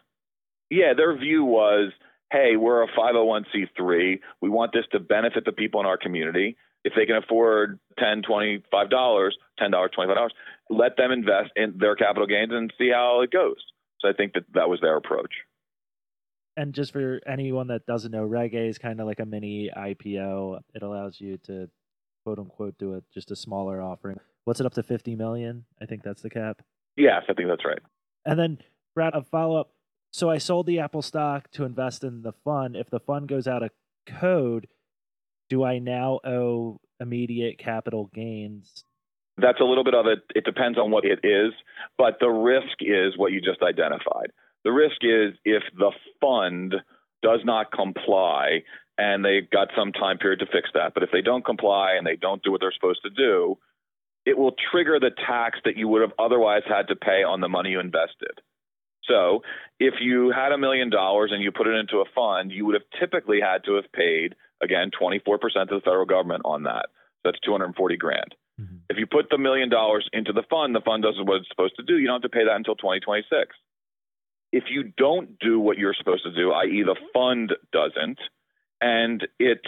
Yeah, 0.68 0.92
their 0.94 1.16
view 1.16 1.42
was 1.42 1.90
hey, 2.30 2.56
we're 2.56 2.82
a 2.82 2.88
501c3. 2.88 4.20
We 4.42 4.50
want 4.50 4.72
this 4.74 4.84
to 4.92 5.00
benefit 5.00 5.46
the 5.46 5.52
people 5.52 5.80
in 5.80 5.86
our 5.86 5.96
community. 5.96 6.58
If 6.84 6.92
they 6.94 7.06
can 7.06 7.16
afford 7.16 7.80
$10, 7.98 8.22
$25, 8.24 8.62
$10, 8.70 9.30
$25, 9.58 10.28
let 10.68 10.98
them 10.98 11.12
invest 11.12 11.50
in 11.56 11.78
their 11.78 11.96
capital 11.96 12.26
gains 12.26 12.52
and 12.52 12.70
see 12.78 12.90
how 12.90 13.22
it 13.22 13.30
goes. 13.30 13.56
So 14.00 14.08
I 14.08 14.12
think 14.12 14.34
that 14.34 14.44
that 14.52 14.68
was 14.68 14.80
their 14.82 14.96
approach. 14.96 15.32
And 16.56 16.74
just 16.74 16.92
for 16.92 17.20
anyone 17.26 17.68
that 17.68 17.86
doesn't 17.86 18.12
know, 18.12 18.24
Reg 18.24 18.54
A 18.54 18.66
is 18.66 18.78
kind 18.78 19.00
of 19.00 19.06
like 19.06 19.18
a 19.18 19.26
mini 19.26 19.70
IPO. 19.74 20.60
It 20.74 20.82
allows 20.82 21.20
you 21.20 21.38
to 21.46 21.70
quote 22.22 22.38
unquote 22.38 22.78
do 22.78 22.94
it 22.94 23.04
just 23.12 23.30
a 23.30 23.36
smaller 23.36 23.82
offering. 23.82 24.20
What's 24.50 24.58
it 24.58 24.66
up 24.66 24.74
to 24.74 24.82
50 24.82 25.14
million? 25.14 25.64
I 25.80 25.86
think 25.86 26.02
that's 26.02 26.22
the 26.22 26.28
cap. 26.28 26.60
Yes, 26.96 27.22
I 27.28 27.34
think 27.34 27.48
that's 27.48 27.64
right. 27.64 27.78
And 28.26 28.36
then 28.36 28.58
Brad, 28.96 29.14
a 29.14 29.22
follow 29.22 29.60
up 29.60 29.70
so 30.10 30.28
I 30.28 30.38
sold 30.38 30.66
the 30.66 30.80
Apple 30.80 31.02
stock 31.02 31.52
to 31.52 31.62
invest 31.62 32.02
in 32.02 32.22
the 32.22 32.32
fund. 32.32 32.74
If 32.74 32.90
the 32.90 32.98
fund 32.98 33.28
goes 33.28 33.46
out 33.46 33.62
of 33.62 33.70
code, 34.08 34.66
do 35.48 35.62
I 35.62 35.78
now 35.78 36.18
owe 36.24 36.80
immediate 36.98 37.58
capital 37.58 38.10
gains? 38.12 38.82
That's 39.38 39.60
a 39.60 39.64
little 39.64 39.84
bit 39.84 39.94
of 39.94 40.06
it. 40.06 40.18
It 40.34 40.44
depends 40.44 40.78
on 40.78 40.90
what 40.90 41.04
it 41.04 41.20
is, 41.22 41.52
but 41.96 42.16
the 42.18 42.28
risk 42.28 42.78
is 42.80 43.16
what 43.16 43.30
you 43.30 43.40
just 43.40 43.62
identified. 43.62 44.32
The 44.64 44.72
risk 44.72 44.96
is 45.02 45.38
if 45.44 45.62
the 45.78 45.92
fund 46.20 46.74
does 47.22 47.42
not 47.44 47.70
comply 47.70 48.64
and 48.98 49.24
they've 49.24 49.48
got 49.48 49.68
some 49.76 49.92
time 49.92 50.18
period 50.18 50.40
to 50.40 50.46
fix 50.46 50.70
that. 50.74 50.92
But 50.92 51.04
if 51.04 51.10
they 51.12 51.22
don't 51.22 51.44
comply 51.44 51.92
and 51.96 52.04
they 52.04 52.16
don't 52.16 52.42
do 52.42 52.50
what 52.50 52.60
they're 52.60 52.74
supposed 52.74 53.02
to 53.04 53.10
do, 53.10 53.56
it 54.26 54.36
will 54.36 54.54
trigger 54.70 54.98
the 55.00 55.10
tax 55.10 55.58
that 55.64 55.76
you 55.76 55.88
would 55.88 56.02
have 56.02 56.12
otherwise 56.18 56.62
had 56.66 56.88
to 56.88 56.96
pay 56.96 57.22
on 57.22 57.40
the 57.40 57.48
money 57.48 57.70
you 57.70 57.80
invested. 57.80 58.40
So 59.04 59.42
if 59.78 59.94
you 60.00 60.30
had 60.30 60.52
a 60.52 60.58
million 60.58 60.90
dollars 60.90 61.30
and 61.32 61.42
you 61.42 61.50
put 61.50 61.66
it 61.66 61.74
into 61.74 61.98
a 61.98 62.04
fund, 62.14 62.52
you 62.52 62.66
would 62.66 62.74
have 62.74 63.00
typically 63.00 63.40
had 63.40 63.64
to 63.64 63.74
have 63.74 63.90
paid, 63.92 64.34
again, 64.62 64.90
24% 64.90 65.40
to 65.68 65.74
the 65.74 65.80
federal 65.84 66.06
government 66.06 66.42
on 66.44 66.64
that. 66.64 66.86
So 67.22 67.30
that's 67.30 67.40
240 67.40 67.96
grand. 67.96 68.34
Mm-hmm. 68.60 68.76
If 68.88 68.98
you 68.98 69.06
put 69.06 69.30
the 69.30 69.38
million 69.38 69.68
dollars 69.68 70.08
into 70.12 70.32
the 70.32 70.44
fund, 70.48 70.74
the 70.74 70.80
fund 70.80 71.02
does 71.02 71.14
what 71.18 71.36
it's 71.36 71.48
supposed 71.48 71.76
to 71.76 71.82
do. 71.82 71.98
You 71.98 72.06
don't 72.06 72.22
have 72.22 72.30
to 72.30 72.36
pay 72.36 72.44
that 72.44 72.56
until 72.56 72.76
2026. 72.76 73.56
If 74.52 74.64
you 74.68 74.92
don't 74.96 75.38
do 75.38 75.58
what 75.60 75.78
you're 75.78 75.94
supposed 75.94 76.24
to 76.24 76.32
do, 76.32 76.52
i.e., 76.52 76.82
the 76.84 76.96
fund 77.14 77.52
doesn't, 77.72 78.18
and 78.80 79.26
it 79.38 79.60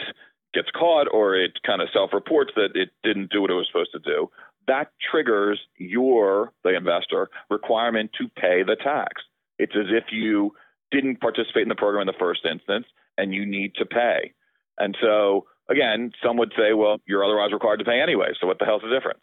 gets 0.54 0.68
caught 0.70 1.08
or 1.12 1.34
it 1.34 1.58
kind 1.66 1.82
of 1.82 1.88
self 1.92 2.12
reports 2.12 2.52
that 2.56 2.70
it 2.74 2.90
didn't 3.02 3.30
do 3.30 3.40
what 3.40 3.50
it 3.50 3.54
was 3.54 3.66
supposed 3.66 3.92
to 3.92 3.98
do, 3.98 4.30
that 4.68 4.92
triggers 5.10 5.60
your, 5.76 6.52
the 6.64 6.74
investor, 6.74 7.30
requirement 7.50 8.10
to 8.18 8.28
pay 8.28 8.62
the 8.62 8.76
tax. 8.76 9.22
It's 9.58 9.74
as 9.76 9.86
if 9.90 10.04
you 10.12 10.54
didn't 10.90 11.20
participate 11.20 11.62
in 11.62 11.68
the 11.68 11.74
program 11.74 12.02
in 12.02 12.06
the 12.06 12.18
first 12.18 12.40
instance 12.44 12.86
and 13.18 13.34
you 13.34 13.46
need 13.46 13.74
to 13.76 13.86
pay. 13.86 14.32
And 14.78 14.96
so, 15.00 15.46
again, 15.68 16.12
some 16.24 16.36
would 16.38 16.52
say, 16.56 16.72
well, 16.72 16.98
you're 17.06 17.24
otherwise 17.24 17.52
required 17.52 17.78
to 17.78 17.84
pay 17.84 18.00
anyway. 18.00 18.28
So, 18.40 18.46
what 18.46 18.58
the 18.58 18.64
hell's 18.64 18.82
the 18.82 18.90
difference? 18.90 19.22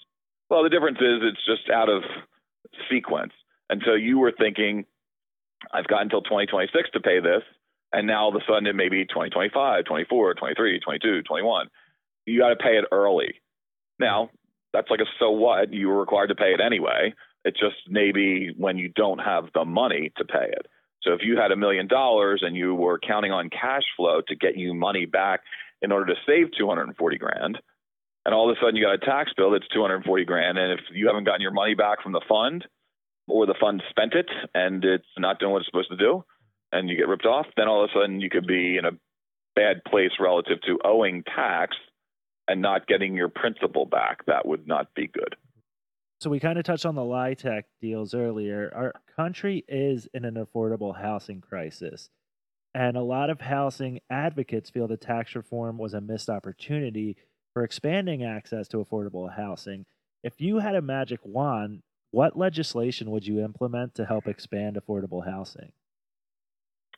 Well, 0.49 0.63
the 0.63 0.69
difference 0.69 0.97
is 0.97 1.21
it's 1.21 1.45
just 1.45 1.69
out 1.69 1.89
of 1.89 2.03
sequence. 2.89 3.33
And 3.69 3.81
so 3.85 3.93
you 3.93 4.17
were 4.17 4.33
thinking, 4.37 4.85
I've 5.71 5.87
got 5.87 6.01
until 6.01 6.21
2026 6.21 6.89
to 6.91 6.99
pay 6.99 7.19
this. 7.19 7.43
And 7.91 8.07
now 8.07 8.23
all 8.23 8.29
of 8.29 8.35
a 8.35 8.45
sudden 8.47 8.67
it 8.67 8.75
may 8.75 8.89
be 8.89 9.05
2025, 9.05 9.85
24, 9.85 10.33
23, 10.35 10.79
22, 10.79 11.21
21. 11.23 11.67
You 12.25 12.39
got 12.39 12.49
to 12.49 12.55
pay 12.55 12.77
it 12.77 12.85
early. 12.91 13.35
Now, 13.99 14.29
that's 14.73 14.89
like 14.89 14.99
a 14.99 15.05
so 15.19 15.31
what? 15.31 15.73
You 15.73 15.87
were 15.89 15.99
required 15.99 16.27
to 16.27 16.35
pay 16.35 16.53
it 16.53 16.61
anyway. 16.61 17.13
It's 17.43 17.59
just 17.59 17.77
maybe 17.87 18.51
when 18.55 18.77
you 18.77 18.89
don't 18.89 19.19
have 19.19 19.45
the 19.53 19.65
money 19.65 20.11
to 20.17 20.25
pay 20.25 20.45
it. 20.45 20.67
So 21.01 21.13
if 21.13 21.21
you 21.23 21.37
had 21.37 21.51
a 21.51 21.55
million 21.55 21.87
dollars 21.87 22.43
and 22.45 22.55
you 22.55 22.75
were 22.75 22.99
counting 22.99 23.31
on 23.31 23.49
cash 23.49 23.83
flow 23.95 24.21
to 24.27 24.35
get 24.35 24.57
you 24.57 24.73
money 24.73 25.05
back 25.05 25.41
in 25.81 25.91
order 25.91 26.13
to 26.13 26.19
save 26.27 26.49
240 26.57 27.17
grand, 27.17 27.57
and 28.25 28.35
all 28.35 28.49
of 28.49 28.55
a 28.55 28.59
sudden 28.59 28.75
you 28.75 28.83
got 28.83 28.95
a 28.95 28.97
tax 28.97 29.31
bill 29.35 29.51
that's 29.51 29.67
240 29.73 30.25
grand, 30.25 30.57
and 30.57 30.73
if 30.73 30.81
you 30.93 31.07
haven't 31.07 31.23
gotten 31.23 31.41
your 31.41 31.51
money 31.51 31.73
back 31.73 32.03
from 32.03 32.11
the 32.11 32.21
fund, 32.27 32.65
or 33.29 33.45
the 33.45 33.55
fund 33.59 33.81
spent 33.89 34.13
it 34.13 34.27
and 34.53 34.83
it's 34.83 35.05
not 35.17 35.39
doing 35.39 35.51
what 35.51 35.59
it's 35.59 35.67
supposed 35.67 35.91
to 35.91 35.97
do, 35.97 36.23
and 36.71 36.89
you 36.89 36.97
get 36.97 37.07
ripped 37.07 37.25
off, 37.25 37.47
then 37.57 37.67
all 37.67 37.83
of 37.83 37.89
a 37.89 37.93
sudden 37.93 38.21
you 38.21 38.29
could 38.29 38.47
be 38.47 38.77
in 38.77 38.85
a 38.85 38.91
bad 39.55 39.83
place 39.85 40.11
relative 40.19 40.61
to 40.61 40.79
owing 40.85 41.23
tax 41.23 41.75
and 42.47 42.61
not 42.61 42.87
getting 42.87 43.15
your 43.15 43.29
principal 43.29 43.85
back. 43.85 44.25
That 44.25 44.45
would 44.45 44.67
not 44.67 44.93
be 44.95 45.07
good. 45.07 45.35
So 46.21 46.29
we 46.29 46.39
kind 46.39 46.57
of 46.57 46.65
touched 46.65 46.85
on 46.85 46.95
the 46.95 47.01
LIHTC 47.01 47.63
deals 47.81 48.13
earlier. 48.13 48.71
Our 48.75 48.93
country 49.15 49.63
is 49.67 50.07
in 50.13 50.25
an 50.25 50.35
affordable 50.35 50.99
housing 50.99 51.39
crisis. 51.39 52.09
And 52.73 52.97
a 52.97 53.01
lot 53.01 53.29
of 53.29 53.41
housing 53.41 53.99
advocates 54.09 54.69
feel 54.69 54.87
the 54.87 54.97
tax 54.97 55.33
reform 55.33 55.77
was 55.77 55.93
a 55.93 56.01
missed 56.01 56.29
opportunity 56.29 57.15
for 57.53 57.63
expanding 57.63 58.23
access 58.23 58.67
to 58.69 58.77
affordable 58.77 59.33
housing. 59.35 59.85
If 60.23 60.41
you 60.41 60.59
had 60.59 60.75
a 60.75 60.81
magic 60.81 61.21
wand, 61.23 61.81
what 62.11 62.37
legislation 62.37 63.11
would 63.11 63.25
you 63.25 63.39
implement 63.39 63.95
to 63.95 64.05
help 64.05 64.27
expand 64.27 64.77
affordable 64.77 65.25
housing? 65.25 65.71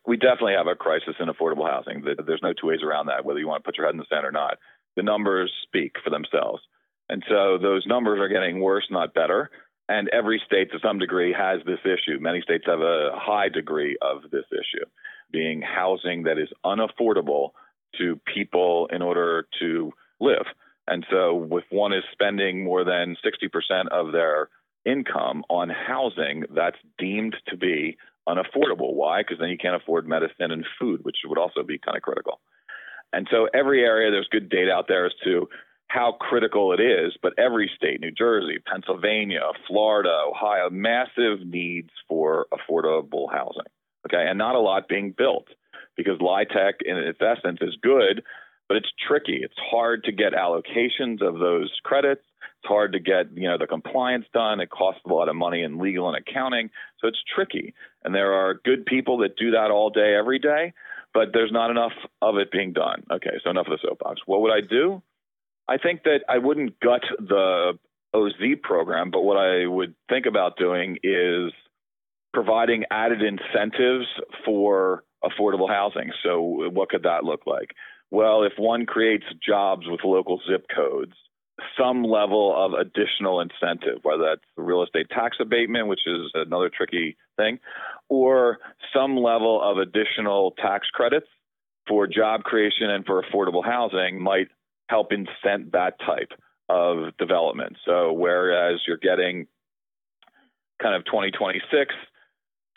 We 0.05 0.17
definitely 0.17 0.53
have 0.53 0.67
a 0.67 0.75
crisis 0.75 1.15
in 1.19 1.27
affordable 1.27 1.69
housing. 1.69 2.03
There's 2.03 2.41
no 2.41 2.53
two 2.53 2.67
ways 2.67 2.81
around 2.83 3.07
that, 3.07 3.23
whether 3.23 3.39
you 3.39 3.47
want 3.47 3.63
to 3.63 3.67
put 3.67 3.77
your 3.77 3.85
head 3.85 3.93
in 3.93 3.99
the 3.99 4.05
sand 4.09 4.25
or 4.25 4.31
not. 4.31 4.57
The 4.95 5.03
numbers 5.03 5.51
speak 5.63 5.95
for 6.03 6.09
themselves. 6.09 6.61
And 7.09 7.23
so 7.29 7.57
those 7.61 7.85
numbers 7.85 8.19
are 8.19 8.29
getting 8.29 8.61
worse, 8.61 8.87
not 8.89 9.13
better. 9.13 9.51
And 9.89 10.07
every 10.09 10.41
state, 10.45 10.71
to 10.71 10.79
some 10.81 10.99
degree, 10.99 11.33
has 11.37 11.59
this 11.65 11.79
issue. 11.83 12.19
Many 12.19 12.41
states 12.41 12.63
have 12.65 12.79
a 12.79 13.11
high 13.13 13.49
degree 13.49 13.97
of 14.01 14.31
this 14.31 14.45
issue, 14.51 14.85
being 15.31 15.61
housing 15.61 16.23
that 16.23 16.37
is 16.37 16.47
unaffordable 16.65 17.49
to 17.97 18.19
people 18.33 18.87
in 18.91 19.01
order 19.01 19.47
to 19.59 19.91
live. 20.21 20.45
And 20.87 21.05
so, 21.11 21.47
if 21.51 21.65
one 21.69 21.93
is 21.93 22.03
spending 22.11 22.63
more 22.63 22.85
than 22.85 23.17
60% 23.23 23.87
of 23.91 24.13
their 24.13 24.49
income 24.85 25.43
on 25.49 25.69
housing, 25.69 26.45
that's 26.55 26.77
deemed 26.97 27.35
to 27.47 27.57
be 27.57 27.97
unaffordable. 28.35 28.93
Why? 28.93 29.21
Because 29.21 29.39
then 29.39 29.49
you 29.49 29.57
can't 29.57 29.75
afford 29.75 30.07
medicine 30.07 30.51
and 30.51 30.65
food, 30.79 31.01
which 31.03 31.17
would 31.25 31.37
also 31.37 31.63
be 31.63 31.77
kind 31.77 31.97
of 31.97 32.03
critical. 32.03 32.39
And 33.13 33.27
so, 33.29 33.47
every 33.53 33.83
area, 33.83 34.09
there's 34.09 34.29
good 34.31 34.49
data 34.49 34.71
out 34.71 34.87
there 34.87 35.05
as 35.05 35.11
to 35.25 35.47
how 35.87 36.13
critical 36.13 36.71
it 36.71 36.79
is, 36.79 37.17
but 37.21 37.33
every 37.37 37.69
state, 37.75 37.99
New 37.99 38.11
Jersey, 38.11 38.59
Pennsylvania, 38.65 39.41
Florida, 39.67 40.23
Ohio, 40.29 40.69
massive 40.69 41.45
needs 41.45 41.89
for 42.07 42.47
affordable 42.53 43.29
housing. 43.29 43.67
Okay, 44.07 44.25
and 44.27 44.37
not 44.37 44.55
a 44.55 44.59
lot 44.59 44.87
being 44.87 45.13
built 45.15 45.47
because 45.97 46.17
LIHTC 46.19 46.73
in 46.85 46.97
its 46.97 47.19
essence 47.21 47.59
is 47.61 47.75
good, 47.81 48.23
but 48.67 48.77
it's 48.77 48.91
tricky. 49.05 49.39
It's 49.43 49.53
hard 49.69 50.05
to 50.05 50.11
get 50.11 50.33
allocations 50.33 51.21
of 51.21 51.39
those 51.39 51.71
credits. 51.83 52.23
It's 52.61 52.67
hard 52.67 52.93
to 52.93 52.99
get, 52.99 53.35
you 53.35 53.49
know, 53.49 53.57
the 53.57 53.65
compliance 53.65 54.25
done. 54.33 54.59
It 54.59 54.69
costs 54.69 55.01
a 55.03 55.11
lot 55.11 55.29
of 55.29 55.35
money 55.35 55.63
in 55.63 55.79
legal 55.79 56.13
and 56.13 56.15
accounting. 56.15 56.69
So 56.99 57.07
it's 57.07 57.19
tricky. 57.33 57.73
And 58.03 58.13
there 58.13 58.33
are 58.33 58.53
good 58.53 58.85
people 58.85 59.17
that 59.19 59.35
do 59.35 59.51
that 59.51 59.71
all 59.71 59.89
day, 59.89 60.13
every 60.15 60.37
day, 60.37 60.73
but 61.11 61.29
there's 61.33 61.51
not 61.51 61.71
enough 61.71 61.93
of 62.21 62.37
it 62.37 62.51
being 62.51 62.71
done. 62.71 63.03
Okay, 63.11 63.31
so 63.43 63.49
enough 63.49 63.65
of 63.65 63.79
the 63.79 63.87
soapbox. 63.87 64.21
What 64.27 64.41
would 64.41 64.51
I 64.51 64.61
do? 64.61 65.01
I 65.67 65.77
think 65.77 66.03
that 66.03 66.19
I 66.29 66.37
wouldn't 66.37 66.79
gut 66.79 67.01
the 67.17 67.79
OZ 68.13 68.59
program, 68.61 69.09
but 69.09 69.21
what 69.21 69.37
I 69.37 69.65
would 69.65 69.95
think 70.07 70.27
about 70.27 70.57
doing 70.57 70.97
is 71.03 71.51
providing 72.33 72.83
added 72.91 73.21
incentives 73.23 74.05
for 74.45 75.03
affordable 75.23 75.67
housing. 75.67 76.11
So, 76.23 76.69
what 76.69 76.89
could 76.89 77.03
that 77.03 77.23
look 77.23 77.47
like? 77.47 77.71
Well, 78.11 78.43
if 78.43 78.53
one 78.57 78.85
creates 78.85 79.25
jobs 79.43 79.87
with 79.87 80.01
local 80.03 80.41
zip 80.47 80.67
codes, 80.75 81.13
some 81.79 82.03
level 82.03 82.53
of 82.55 82.73
additional 82.73 83.41
incentive, 83.41 83.99
whether 84.03 84.23
that's 84.23 84.41
real 84.57 84.83
estate 84.83 85.09
tax 85.09 85.37
abatement, 85.39 85.87
which 85.87 86.01
is 86.05 86.31
another 86.33 86.69
tricky 86.69 87.17
thing, 87.37 87.59
or 88.09 88.59
some 88.93 89.17
level 89.17 89.61
of 89.61 89.77
additional 89.77 90.51
tax 90.51 90.87
credits 90.93 91.27
for 91.87 92.07
job 92.07 92.43
creation 92.43 92.89
and 92.89 93.05
for 93.05 93.23
affordable 93.23 93.63
housing 93.63 94.21
might 94.21 94.47
help 94.89 95.11
incent 95.11 95.71
that 95.71 95.99
type 95.99 96.31
of 96.69 97.15
development. 97.17 97.77
So, 97.85 98.13
whereas 98.13 98.81
you're 98.87 98.97
getting 98.97 99.47
kind 100.81 100.95
of 100.95 101.05
2026 101.05 101.93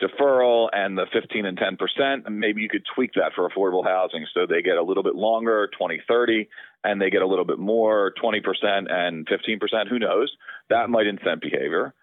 deferral 0.01 0.69
and 0.73 0.97
the 0.97 1.05
15 1.13 1.45
and 1.45 1.57
10 1.57 1.77
percent, 1.77 2.29
maybe 2.29 2.61
you 2.61 2.69
could 2.69 2.85
tweak 2.93 3.13
that 3.13 3.31
for 3.33 3.49
affordable 3.49 3.85
housing 3.85 4.25
so 4.33 4.45
they 4.45 4.61
get 4.61 4.77
a 4.77 4.83
little 4.83 5.03
bit 5.03 5.15
longer, 5.15 5.69
2030, 5.73 6.47
and 6.83 7.01
they 7.01 7.09
get 7.09 7.21
a 7.21 7.27
little 7.27 7.45
bit 7.45 7.59
more, 7.59 8.13
20 8.21 8.41
percent 8.41 8.87
and 8.89 9.27
15 9.27 9.59
percent. 9.59 9.89
Who 9.89 9.99
knows? 9.99 10.31
That 10.69 10.89
might 10.89 11.07
incent 11.07 11.41
behavior. 11.41 11.93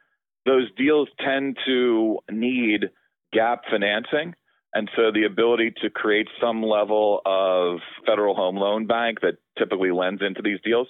Those 0.46 0.70
deals 0.76 1.08
tend 1.20 1.58
to 1.66 2.18
need 2.30 2.90
gap 3.32 3.62
financing. 3.70 4.34
And 4.74 4.90
so 4.96 5.12
the 5.12 5.24
ability 5.24 5.74
to 5.82 5.90
create 5.90 6.28
some 6.40 6.62
level 6.62 7.20
of 7.26 7.80
federal 8.06 8.34
home 8.34 8.56
loan 8.56 8.86
bank 8.86 9.20
that 9.20 9.36
typically 9.58 9.90
lends 9.90 10.22
into 10.22 10.40
these 10.42 10.60
deals 10.64 10.88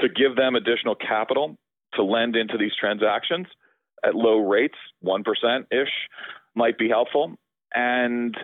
to 0.00 0.08
give 0.08 0.36
them 0.36 0.56
additional 0.56 0.96
capital 0.96 1.56
to 1.94 2.02
lend 2.02 2.34
into 2.34 2.58
these 2.58 2.72
transactions 2.78 3.46
at 4.06 4.14
low 4.14 4.38
rates, 4.38 4.76
1% 5.04 5.24
ish, 5.70 5.92
might 6.54 6.78
be 6.78 6.88
helpful. 6.88 7.34
And 7.74 8.36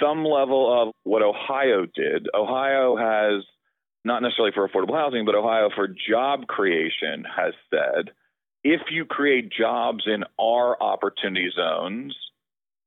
some 0.00 0.24
level 0.24 0.82
of 0.82 0.94
what 1.04 1.22
Ohio 1.22 1.86
did. 1.86 2.26
Ohio 2.34 2.96
has, 2.96 3.44
not 4.04 4.22
necessarily 4.22 4.52
for 4.52 4.68
affordable 4.68 4.94
housing, 4.96 5.24
but 5.24 5.34
Ohio 5.34 5.70
for 5.74 5.88
job 5.88 6.46
creation 6.46 7.24
has 7.36 7.54
said 7.70 8.10
if 8.64 8.80
you 8.90 9.04
create 9.04 9.52
jobs 9.52 10.04
in 10.06 10.24
our 10.40 10.82
opportunity 10.82 11.50
zones, 11.54 12.16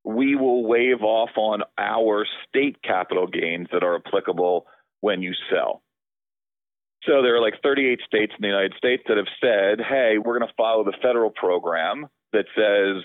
we 0.04 0.36
will 0.36 0.66
waive 0.66 1.04
off 1.04 1.30
on 1.38 1.62
our 1.78 2.26
state 2.48 2.82
capital 2.82 3.28
gains 3.28 3.68
that 3.72 3.84
are 3.84 3.96
applicable 3.96 4.66
when 5.02 5.22
you 5.22 5.34
sell. 5.52 5.84
So 7.04 7.22
there 7.22 7.36
are 7.36 7.42
like 7.42 7.62
38 7.62 8.00
states 8.06 8.34
in 8.36 8.42
the 8.42 8.48
United 8.48 8.74
States 8.78 9.04
that 9.08 9.18
have 9.18 9.28
said, 9.40 9.86
hey, 9.88 10.16
we're 10.18 10.40
going 10.40 10.50
to 10.50 10.56
follow 10.58 10.84
the 10.84 10.98
federal 11.02 11.30
program 11.30 12.08
that 12.34 12.46
says 12.56 13.04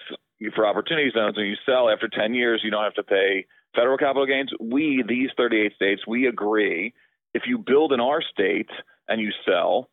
for 0.55 0.67
opportunity 0.67 1.11
zones, 1.15 1.37
when 1.37 1.47
you 1.47 1.57
sell 1.65 1.89
after 1.89 2.09
10 2.09 2.35
years, 2.35 2.63
you 2.65 2.71
don't 2.71 2.85
have 2.85 2.95
to 2.95 3.03
pay 3.03 3.47
federal 3.75 3.99
capital 3.99 4.27
gains. 4.27 4.51
We, 4.61 5.05
these 5.07 5.31
38 5.37 5.75
states, 5.75 6.03
we 6.07 6.27
agree 6.27 6.95
if 7.35 7.43
you 7.47 7.59
build 7.59 7.93
in 7.93 8.01
our 8.01 8.21
state 8.23 8.71
and 9.09 9.21
you 9.21 9.31
sell, 9.47 9.89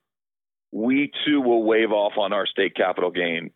we 0.71 1.11
too 1.25 1.41
will 1.41 1.63
waive 1.63 1.91
off 1.91 2.13
on 2.17 2.33
our 2.33 2.45
state 2.45 2.75
capital 2.75 3.11
gain 3.11 3.51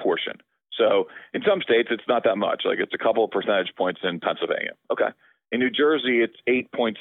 portion. 0.00 0.34
So 0.76 1.08
in 1.32 1.42
some 1.46 1.60
states, 1.62 1.88
it's 1.90 2.02
not 2.08 2.24
that 2.24 2.36
much. 2.36 2.62
Like 2.64 2.78
it's 2.78 2.94
a 2.94 3.02
couple 3.02 3.24
of 3.24 3.30
percentage 3.30 3.72
points 3.76 4.00
in 4.02 4.20
Pennsylvania. 4.20 4.72
Okay. 4.90 5.08
In 5.50 5.60
New 5.60 5.70
Jersey, 5.70 6.22
it's 6.22 6.36
8.6%. 6.48 6.96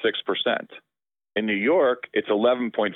In 1.35 1.45
New 1.45 1.53
York, 1.53 2.03
it's 2.13 2.27
11.5% 2.27 2.93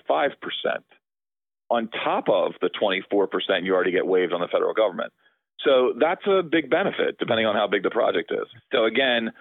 on 1.70 1.89
top 2.03 2.26
of 2.30 2.53
the 2.61 2.70
24% 2.70 3.63
you 3.63 3.74
already 3.74 3.91
get 3.91 4.05
waived 4.05 4.34
on 4.34 4.41
the 4.41 4.47
federal 4.47 4.74
government. 4.74 5.11
So 5.63 5.93
that's 5.99 6.26
a 6.28 6.43
big 6.43 6.70
benefit 6.70 7.18
depending 7.18 7.45
on 7.45 7.55
how 7.55 7.68
big 7.68 7.84
the 7.84 7.89
project 7.89 8.32
is. 8.32 8.47
So 8.72 8.86
again, 8.86 9.32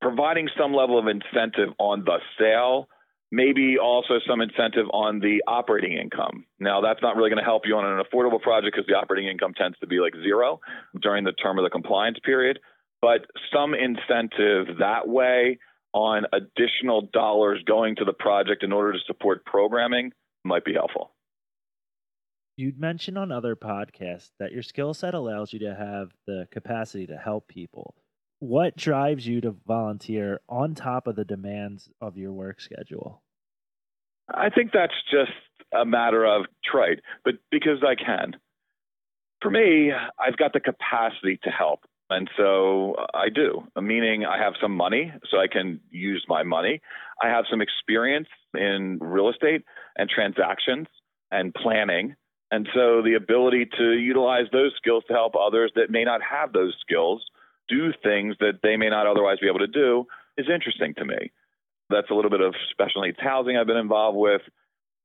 providing 0.00 0.48
some 0.58 0.72
level 0.72 0.98
of 0.98 1.06
incentive 1.06 1.70
on 1.78 2.04
the 2.04 2.18
sale, 2.38 2.88
maybe 3.30 3.76
also 3.78 4.14
some 4.26 4.40
incentive 4.40 4.86
on 4.92 5.20
the 5.20 5.42
operating 5.46 5.92
income. 5.92 6.44
Now 6.58 6.80
that's 6.80 7.00
not 7.02 7.16
really 7.16 7.30
going 7.30 7.38
to 7.38 7.44
help 7.44 7.62
you 7.66 7.76
on 7.76 7.84
an 7.84 8.02
affordable 8.02 8.40
project 8.40 8.74
because 8.74 8.86
the 8.88 8.94
operating 8.94 9.30
income 9.30 9.54
tends 9.54 9.78
to 9.78 9.86
be 9.86 10.00
like 10.00 10.14
zero 10.14 10.60
during 11.00 11.24
the 11.24 11.32
term 11.32 11.58
of 11.58 11.64
the 11.64 11.70
compliance 11.70 12.18
period, 12.24 12.58
but 13.00 13.26
some 13.52 13.74
incentive 13.74 14.78
that 14.78 15.06
way 15.06 15.58
on 15.92 16.24
additional 16.32 17.08
dollars 17.12 17.62
going 17.66 17.96
to 17.96 18.04
the 18.04 18.12
project 18.12 18.62
in 18.62 18.72
order 18.72 18.92
to 18.92 18.98
support 19.06 19.44
programming 19.44 20.12
might 20.44 20.64
be 20.64 20.72
helpful. 20.72 21.12
You'd 22.60 22.78
mentioned 22.78 23.16
on 23.16 23.32
other 23.32 23.56
podcasts 23.56 24.32
that 24.38 24.52
your 24.52 24.62
skill 24.62 24.92
set 24.92 25.14
allows 25.14 25.50
you 25.50 25.60
to 25.60 25.74
have 25.74 26.10
the 26.26 26.46
capacity 26.50 27.06
to 27.06 27.16
help 27.16 27.48
people. 27.48 27.94
What 28.38 28.76
drives 28.76 29.26
you 29.26 29.40
to 29.40 29.56
volunteer 29.66 30.42
on 30.46 30.74
top 30.74 31.06
of 31.06 31.16
the 31.16 31.24
demands 31.24 31.88
of 32.02 32.18
your 32.18 32.34
work 32.34 32.60
schedule? 32.60 33.22
I 34.28 34.50
think 34.50 34.72
that's 34.74 34.92
just 35.10 35.32
a 35.72 35.86
matter 35.86 36.26
of 36.26 36.44
trade, 36.62 37.00
but 37.24 37.36
because 37.50 37.78
I 37.82 37.94
can. 37.94 38.36
For 39.40 39.50
me, 39.50 39.92
I've 40.18 40.36
got 40.36 40.52
the 40.52 40.60
capacity 40.60 41.40
to 41.44 41.50
help. 41.50 41.80
And 42.10 42.28
so 42.36 42.94
I 43.14 43.30
do, 43.34 43.62
meaning 43.80 44.26
I 44.26 44.36
have 44.36 44.52
some 44.60 44.76
money, 44.76 45.14
so 45.30 45.38
I 45.38 45.46
can 45.46 45.80
use 45.88 46.26
my 46.28 46.42
money. 46.42 46.82
I 47.22 47.28
have 47.28 47.46
some 47.50 47.62
experience 47.62 48.28
in 48.52 48.98
real 49.00 49.30
estate 49.30 49.62
and 49.96 50.10
transactions 50.10 50.88
and 51.30 51.54
planning. 51.54 52.16
And 52.50 52.68
so 52.74 53.02
the 53.02 53.14
ability 53.14 53.68
to 53.78 53.92
utilize 53.92 54.46
those 54.52 54.72
skills 54.76 55.04
to 55.08 55.14
help 55.14 55.34
others 55.36 55.70
that 55.76 55.90
may 55.90 56.04
not 56.04 56.20
have 56.22 56.52
those 56.52 56.74
skills 56.80 57.24
do 57.68 57.92
things 58.02 58.34
that 58.40 58.60
they 58.62 58.76
may 58.76 58.88
not 58.88 59.06
otherwise 59.06 59.38
be 59.40 59.46
able 59.48 59.60
to 59.60 59.68
do 59.68 60.06
is 60.36 60.46
interesting 60.52 60.94
to 60.94 61.04
me. 61.04 61.30
That's 61.88 62.10
a 62.10 62.14
little 62.14 62.30
bit 62.30 62.40
of 62.40 62.54
special 62.70 63.02
needs 63.02 63.18
housing 63.20 63.56
I've 63.56 63.66
been 63.66 63.76
involved 63.76 64.18
with. 64.18 64.42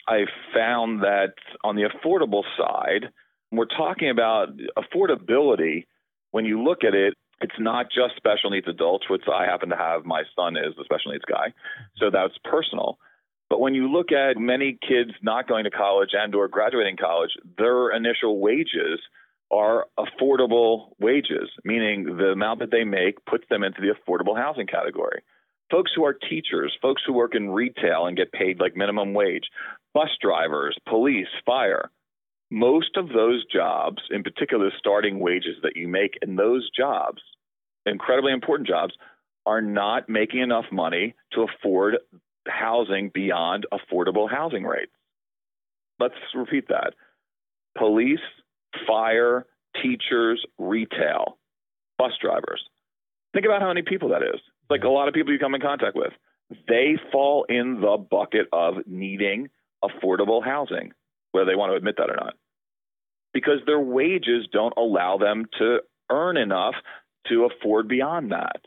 I 0.07 0.25
found 0.53 1.01
that 1.01 1.33
on 1.63 1.75
the 1.75 1.83
affordable 1.83 2.43
side, 2.57 3.09
we're 3.51 3.65
talking 3.65 4.09
about 4.09 4.49
affordability. 4.77 5.85
When 6.31 6.45
you 6.45 6.63
look 6.63 6.83
at 6.83 6.93
it, 6.93 7.13
it's 7.41 7.55
not 7.59 7.87
just 7.87 8.15
special 8.15 8.49
needs 8.49 8.67
adults, 8.67 9.09
which 9.09 9.23
I 9.31 9.45
happen 9.45 9.69
to 9.69 9.75
have. 9.75 10.05
My 10.05 10.23
son 10.35 10.57
is 10.57 10.73
a 10.79 10.83
special 10.83 11.11
needs 11.11 11.25
guy, 11.25 11.53
so 11.97 12.09
that's 12.11 12.33
personal. 12.43 12.97
But 13.55 13.61
when 13.61 13.73
you 13.73 13.89
look 13.89 14.11
at 14.11 14.35
many 14.35 14.77
kids 14.85 15.11
not 15.21 15.47
going 15.47 15.63
to 15.63 15.71
college 15.71 16.09
and 16.11 16.35
or 16.35 16.49
graduating 16.49 16.97
college, 16.97 17.29
their 17.57 17.89
initial 17.89 18.41
wages 18.41 18.99
are 19.49 19.85
affordable 19.97 20.89
wages, 20.99 21.49
meaning 21.63 22.17
the 22.17 22.33
amount 22.33 22.59
that 22.59 22.69
they 22.69 22.83
make 22.83 23.23
puts 23.23 23.45
them 23.49 23.63
into 23.63 23.79
the 23.79 23.93
affordable 23.95 24.35
housing 24.35 24.67
category. 24.67 25.21
Folks 25.71 25.91
who 25.95 26.03
are 26.03 26.11
teachers, 26.11 26.77
folks 26.81 27.01
who 27.07 27.13
work 27.13 27.33
in 27.33 27.49
retail 27.49 28.07
and 28.07 28.17
get 28.17 28.33
paid 28.33 28.59
like 28.59 28.75
minimum 28.75 29.13
wage, 29.13 29.45
bus 29.93 30.09
drivers, 30.21 30.77
police, 30.85 31.29
fire, 31.45 31.89
most 32.51 32.97
of 32.97 33.07
those 33.07 33.45
jobs, 33.45 34.01
in 34.11 34.21
particular, 34.21 34.65
the 34.65 34.71
starting 34.77 35.19
wages 35.19 35.55
that 35.63 35.77
you 35.77 35.87
make 35.87 36.19
in 36.21 36.35
those 36.35 36.69
jobs, 36.77 37.21
incredibly 37.85 38.33
important 38.33 38.67
jobs, 38.67 38.93
are 39.45 39.61
not 39.61 40.09
making 40.09 40.41
enough 40.41 40.65
money 40.73 41.15
to 41.31 41.45
afford 41.45 41.95
housing 42.47 43.11
beyond 43.13 43.65
affordable 43.73 44.29
housing 44.29 44.63
rates. 44.63 44.91
Let's 45.99 46.15
repeat 46.33 46.67
that. 46.69 46.93
Police, 47.77 48.19
fire, 48.87 49.45
teachers, 49.81 50.45
retail, 50.57 51.37
bus 51.97 52.11
drivers. 52.21 52.63
Think 53.33 53.45
about 53.45 53.61
how 53.61 53.67
many 53.69 53.81
people 53.81 54.09
that 54.09 54.21
is. 54.23 54.39
Like 54.69 54.83
a 54.83 54.89
lot 54.89 55.07
of 55.07 55.13
people 55.13 55.33
you 55.33 55.39
come 55.39 55.55
in 55.55 55.61
contact 55.61 55.95
with. 55.95 56.13
They 56.67 56.97
fall 57.11 57.45
in 57.49 57.81
the 57.81 57.97
bucket 57.97 58.47
of 58.53 58.75
needing 58.85 59.49
affordable 59.83 60.43
housing, 60.43 60.93
whether 61.31 61.45
they 61.45 61.55
want 61.55 61.71
to 61.71 61.75
admit 61.75 61.95
that 61.97 62.09
or 62.09 62.15
not, 62.15 62.35
because 63.33 63.59
their 63.65 63.79
wages 63.79 64.47
don't 64.51 64.73
allow 64.77 65.17
them 65.17 65.45
to 65.59 65.79
earn 66.09 66.37
enough 66.37 66.75
to 67.27 67.45
afford 67.45 67.87
beyond 67.87 68.31
that. 68.31 68.61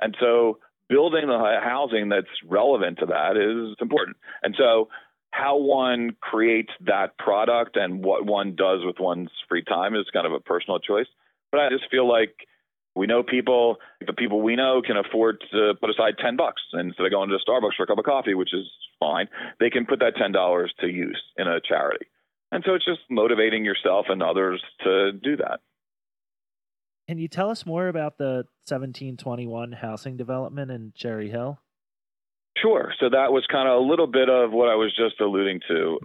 And 0.00 0.16
so 0.20 0.58
building 0.88 1.26
the 1.26 1.60
housing 1.62 2.08
that's 2.08 2.26
relevant 2.46 2.98
to 2.98 3.06
that 3.06 3.36
is 3.36 3.76
important. 3.80 4.16
And 4.42 4.54
so 4.58 4.88
how 5.30 5.56
one 5.56 6.16
creates 6.20 6.70
that 6.86 7.18
product 7.18 7.76
and 7.76 8.04
what 8.04 8.24
one 8.24 8.54
does 8.54 8.80
with 8.84 9.00
one's 9.00 9.30
free 9.48 9.64
time 9.64 9.94
is 9.96 10.06
kind 10.12 10.26
of 10.26 10.32
a 10.32 10.40
personal 10.40 10.78
choice. 10.78 11.08
But 11.50 11.60
I 11.60 11.68
just 11.70 11.90
feel 11.90 12.08
like 12.08 12.46
we 12.94 13.06
know 13.06 13.22
people, 13.22 13.76
the 14.06 14.12
people 14.12 14.40
we 14.40 14.54
know 14.54 14.80
can 14.80 14.96
afford 14.96 15.42
to 15.52 15.74
put 15.80 15.90
aside 15.90 16.14
10 16.22 16.36
bucks 16.36 16.62
instead 16.72 17.06
of 17.06 17.10
going 17.10 17.30
to 17.30 17.38
Starbucks 17.38 17.74
for 17.76 17.82
a 17.82 17.86
cup 17.86 17.98
of 17.98 18.04
coffee, 18.04 18.34
which 18.34 18.54
is 18.54 18.66
fine. 19.00 19.28
They 19.58 19.70
can 19.70 19.86
put 19.86 19.98
that 19.98 20.14
$10 20.14 20.66
to 20.80 20.86
use 20.86 21.20
in 21.36 21.48
a 21.48 21.60
charity. 21.60 22.06
And 22.52 22.62
so 22.64 22.74
it's 22.74 22.84
just 22.84 23.00
motivating 23.10 23.64
yourself 23.64 24.06
and 24.08 24.22
others 24.22 24.62
to 24.84 25.10
do 25.12 25.36
that. 25.38 25.60
Can 27.08 27.18
you 27.18 27.28
tell 27.28 27.50
us 27.50 27.66
more 27.66 27.88
about 27.88 28.16
the 28.16 28.46
1721 28.66 29.72
housing 29.72 30.16
development 30.16 30.70
in 30.70 30.92
Cherry 30.96 31.28
Hill? 31.28 31.58
Sure. 32.56 32.92
So 32.98 33.10
that 33.10 33.32
was 33.32 33.44
kind 33.50 33.68
of 33.68 33.82
a 33.82 33.86
little 33.86 34.06
bit 34.06 34.30
of 34.30 34.52
what 34.52 34.68
I 34.68 34.74
was 34.74 34.94
just 34.96 35.20
alluding 35.20 35.60
to. 35.68 35.98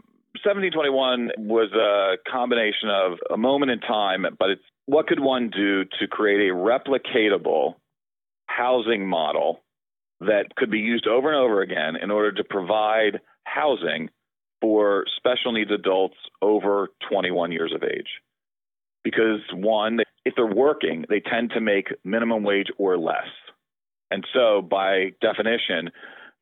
1721 0.43 1.31
was 1.37 1.71
a 1.73 2.17
combination 2.29 2.89
of 2.89 3.17
a 3.31 3.37
moment 3.37 3.71
in 3.71 3.79
time, 3.79 4.25
but 4.37 4.49
it's 4.49 4.61
what 4.85 5.07
could 5.07 5.19
one 5.19 5.49
do 5.49 5.85
to 5.99 6.07
create 6.07 6.49
a 6.49 6.53
replicatable 6.53 7.75
housing 8.47 9.07
model 9.07 9.61
that 10.21 10.55
could 10.55 10.69
be 10.69 10.79
used 10.79 11.07
over 11.07 11.29
and 11.29 11.37
over 11.37 11.61
again 11.61 11.95
in 11.95 12.11
order 12.11 12.31
to 12.31 12.43
provide 12.43 13.21
housing 13.45 14.09
for 14.61 15.05
special 15.17 15.53
needs 15.53 15.71
adults 15.71 16.17
over 16.41 16.89
21 17.09 17.51
years 17.51 17.73
of 17.73 17.83
age. 17.83 18.09
Because 19.03 19.39
one, 19.53 19.99
if 20.29 20.35
they're 20.35 20.45
working, 20.45 21.05
they 21.09 21.19
tend 21.19 21.51
to 21.51 21.61
make 21.61 21.87
minimum 22.03 22.43
wage 22.43 22.67
or 22.77 22.97
less. 22.97 23.27
And 24.11 24.25
so, 24.33 24.61
by 24.61 25.11
definition, 25.21 25.89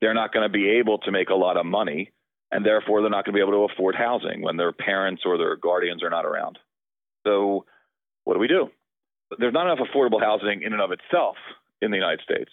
they're 0.01 0.13
not 0.13 0.33
going 0.33 0.43
to 0.43 0.51
be 0.51 0.69
able 0.79 0.99
to 0.99 1.11
make 1.11 1.29
a 1.29 1.35
lot 1.35 1.57
of 1.57 1.65
money, 1.65 2.11
and 2.51 2.65
therefore 2.65 3.01
they're 3.01 3.09
not 3.09 3.25
going 3.25 3.33
to 3.33 3.38
be 3.38 3.41
able 3.41 3.67
to 3.67 3.73
afford 3.73 3.95
housing 3.95 4.41
when 4.41 4.57
their 4.57 4.71
parents 4.71 5.23
or 5.25 5.38
their 5.38 5.55
guardians 5.55 6.03
are 6.03 6.09
not 6.09 6.25
around. 6.25 6.59
So, 7.25 7.65
what 8.25 8.33
do 8.33 8.39
we 8.39 8.47
do? 8.47 8.69
There's 9.39 9.53
not 9.53 9.71
enough 9.71 9.85
affordable 9.88 10.21
housing 10.21 10.61
in 10.63 10.73
and 10.73 10.81
of 10.81 10.91
itself 10.91 11.35
in 11.81 11.91
the 11.91 11.97
United 11.97 12.21
States. 12.21 12.51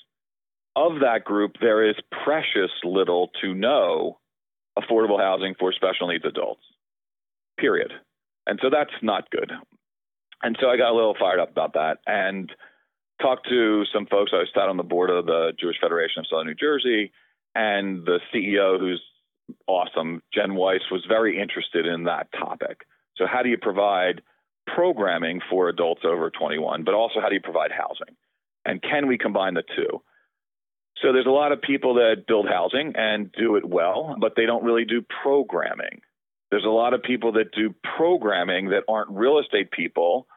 Of 0.76 1.00
that 1.00 1.24
group, 1.24 1.52
there 1.60 1.88
is 1.88 1.96
precious 2.24 2.70
little 2.82 3.30
to 3.42 3.54
no 3.54 4.18
affordable 4.78 5.20
housing 5.20 5.54
for 5.58 5.72
special 5.72 6.08
needs 6.08 6.24
adults, 6.24 6.62
period. 7.58 7.92
And 8.46 8.58
so 8.62 8.70
that's 8.70 8.90
not 9.02 9.30
good. 9.30 9.52
And 10.42 10.56
so 10.60 10.68
I 10.68 10.76
got 10.76 10.92
a 10.92 10.94
little 10.94 11.16
fired 11.18 11.40
up 11.40 11.50
about 11.50 11.74
that 11.74 11.98
and 12.06 12.50
talked 13.20 13.48
to 13.48 13.84
some 13.92 14.06
folks. 14.06 14.32
I 14.34 14.44
sat 14.54 14.68
on 14.68 14.76
the 14.76 14.82
board 14.82 15.10
of 15.10 15.26
the 15.26 15.52
Jewish 15.58 15.76
Federation 15.80 16.20
of 16.20 16.26
Southern 16.28 16.48
New 16.48 16.54
Jersey, 16.54 17.12
and 17.54 18.04
the 18.04 18.18
CEO, 18.32 18.78
who's 18.78 19.02
awesome, 19.66 20.22
Jen 20.32 20.54
Weiss, 20.54 20.82
was 20.90 21.04
very 21.08 21.40
interested 21.40 21.86
in 21.86 22.04
that 22.04 22.28
topic. 22.32 22.82
So, 23.16 23.26
how 23.30 23.42
do 23.42 23.48
you 23.48 23.58
provide 23.58 24.22
programming 24.66 25.40
for 25.50 25.68
adults 25.68 26.02
over 26.04 26.30
21, 26.30 26.84
but 26.84 26.94
also 26.94 27.20
how 27.20 27.28
do 27.28 27.34
you 27.34 27.40
provide 27.40 27.70
housing? 27.70 28.16
And 28.64 28.82
can 28.82 29.06
we 29.06 29.18
combine 29.18 29.54
the 29.54 29.62
two? 29.76 30.02
So, 31.02 31.12
there's 31.12 31.26
a 31.26 31.30
lot 31.30 31.52
of 31.52 31.62
people 31.62 31.94
that 31.94 32.24
build 32.26 32.48
housing 32.48 32.94
and 32.96 33.30
do 33.32 33.56
it 33.56 33.64
well, 33.64 34.16
but 34.18 34.32
they 34.36 34.46
don't 34.46 34.64
really 34.64 34.84
do 34.84 35.04
programming. 35.22 36.00
There's 36.54 36.64
a 36.64 36.68
lot 36.68 36.94
of 36.94 37.02
people 37.02 37.32
that 37.32 37.50
do 37.50 37.74
programming 37.96 38.68
that 38.68 38.84
aren't 38.86 39.10
real 39.10 39.40
estate 39.40 39.72
people 39.72 40.28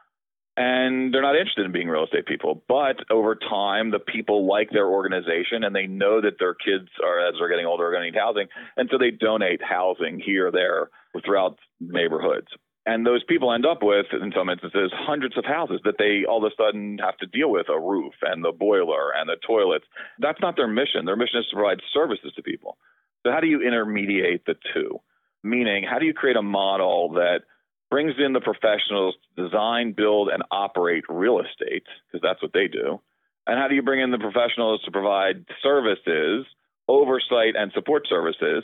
and 0.57 1.13
they're 1.13 1.21
not 1.21 1.35
interested 1.35 1.63
in 1.63 1.71
being 1.71 1.89
real 1.89 2.05
estate 2.05 2.25
people. 2.25 2.63
But 2.67 2.95
over 3.11 3.35
time, 3.35 3.91
the 3.91 3.99
people 3.99 4.47
like 4.47 4.71
their 4.71 4.87
organization 4.87 5.63
and 5.63 5.75
they 5.75 5.85
know 5.85 6.19
that 6.19 6.39
their 6.39 6.55
kids 6.55 6.89
are, 7.05 7.27
as 7.27 7.35
they're 7.37 7.49
getting 7.49 7.67
older, 7.67 7.85
are 7.85 7.91
going 7.91 8.01
to 8.01 8.09
need 8.09 8.19
housing. 8.19 8.47
And 8.77 8.89
so 8.91 8.97
they 8.97 9.11
donate 9.11 9.61
housing 9.61 10.19
here, 10.19 10.49
there, 10.49 10.89
throughout 11.23 11.59
neighborhoods. 11.79 12.47
And 12.87 13.05
those 13.05 13.23
people 13.25 13.53
end 13.53 13.67
up 13.67 13.83
with, 13.83 14.07
in 14.11 14.33
some 14.35 14.49
instances, 14.49 14.89
hundreds 14.95 15.37
of 15.37 15.45
houses 15.45 15.81
that 15.83 15.99
they 15.99 16.25
all 16.27 16.43
of 16.43 16.51
a 16.51 16.55
sudden 16.57 16.97
have 16.97 17.17
to 17.17 17.27
deal 17.27 17.51
with 17.51 17.69
a 17.69 17.79
roof 17.79 18.15
and 18.23 18.43
the 18.43 18.51
boiler 18.51 19.13
and 19.15 19.29
the 19.29 19.37
toilets. 19.45 19.85
That's 20.17 20.41
not 20.41 20.55
their 20.55 20.67
mission. 20.67 21.05
Their 21.05 21.15
mission 21.15 21.41
is 21.41 21.45
to 21.51 21.55
provide 21.55 21.81
services 21.93 22.33
to 22.35 22.41
people. 22.41 22.79
So, 23.21 23.31
how 23.31 23.41
do 23.41 23.47
you 23.47 23.61
intermediate 23.61 24.47
the 24.47 24.55
two? 24.73 24.99
Meaning, 25.43 25.83
how 25.89 25.99
do 25.99 26.05
you 26.05 26.13
create 26.13 26.35
a 26.35 26.41
model 26.41 27.13
that 27.13 27.41
brings 27.89 28.13
in 28.23 28.33
the 28.33 28.41
professionals 28.41 29.15
to 29.35 29.43
design, 29.43 29.93
build, 29.93 30.29
and 30.29 30.43
operate 30.51 31.03
real 31.09 31.39
estate, 31.39 31.83
because 32.07 32.21
that's 32.21 32.41
what 32.41 32.53
they 32.53 32.67
do? 32.67 32.99
And 33.45 33.57
how 33.57 33.67
do 33.67 33.75
you 33.75 33.81
bring 33.81 34.01
in 34.01 34.11
the 34.11 34.17
professionals 34.17 34.81
to 34.83 34.91
provide 34.91 35.45
services, 35.63 36.45
oversight, 36.87 37.55
and 37.55 37.71
support 37.73 38.07
services, 38.09 38.63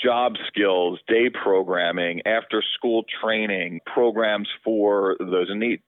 job 0.00 0.34
skills, 0.46 1.00
day 1.08 1.30
programming, 1.30 2.22
after 2.26 2.62
school 2.76 3.04
training, 3.22 3.80
programs 3.92 4.48
for 4.62 5.16
those 5.18 5.50
in 5.50 5.58
need? 5.58 5.80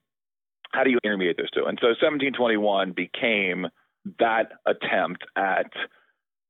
How 0.72 0.82
do 0.82 0.90
you 0.90 0.98
intermediate 1.04 1.36
those 1.36 1.50
two? 1.52 1.66
And 1.66 1.78
so 1.80 1.88
1721 1.88 2.92
became 2.92 3.68
that 4.18 4.52
attempt 4.66 5.24
at 5.36 5.70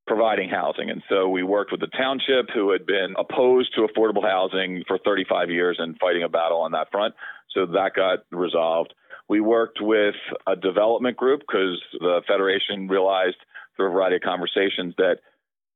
providing 0.06 0.48
housing. 0.48 0.90
And 0.90 1.02
so 1.08 1.28
we 1.28 1.42
worked 1.42 1.72
with 1.72 1.80
the 1.80 1.86
township 1.86 2.50
who 2.52 2.72
had 2.72 2.86
been 2.86 3.14
opposed 3.18 3.74
to 3.74 3.86
affordable 3.86 4.28
housing 4.28 4.84
for 4.86 4.98
35 4.98 5.50
years 5.50 5.76
and 5.78 5.98
fighting 5.98 6.22
a 6.22 6.28
battle 6.28 6.60
on 6.60 6.72
that 6.72 6.90
front. 6.90 7.14
So 7.52 7.66
that 7.66 7.92
got 7.94 8.20
resolved. 8.30 8.92
We 9.28 9.40
worked 9.40 9.78
with 9.80 10.16
a 10.46 10.56
development 10.56 11.16
group 11.16 11.40
because 11.40 11.80
the 11.98 12.20
Federation 12.26 12.88
realized 12.88 13.36
through 13.76 13.88
a 13.88 13.92
variety 13.92 14.16
of 14.16 14.22
conversations 14.22 14.94
that 14.98 15.18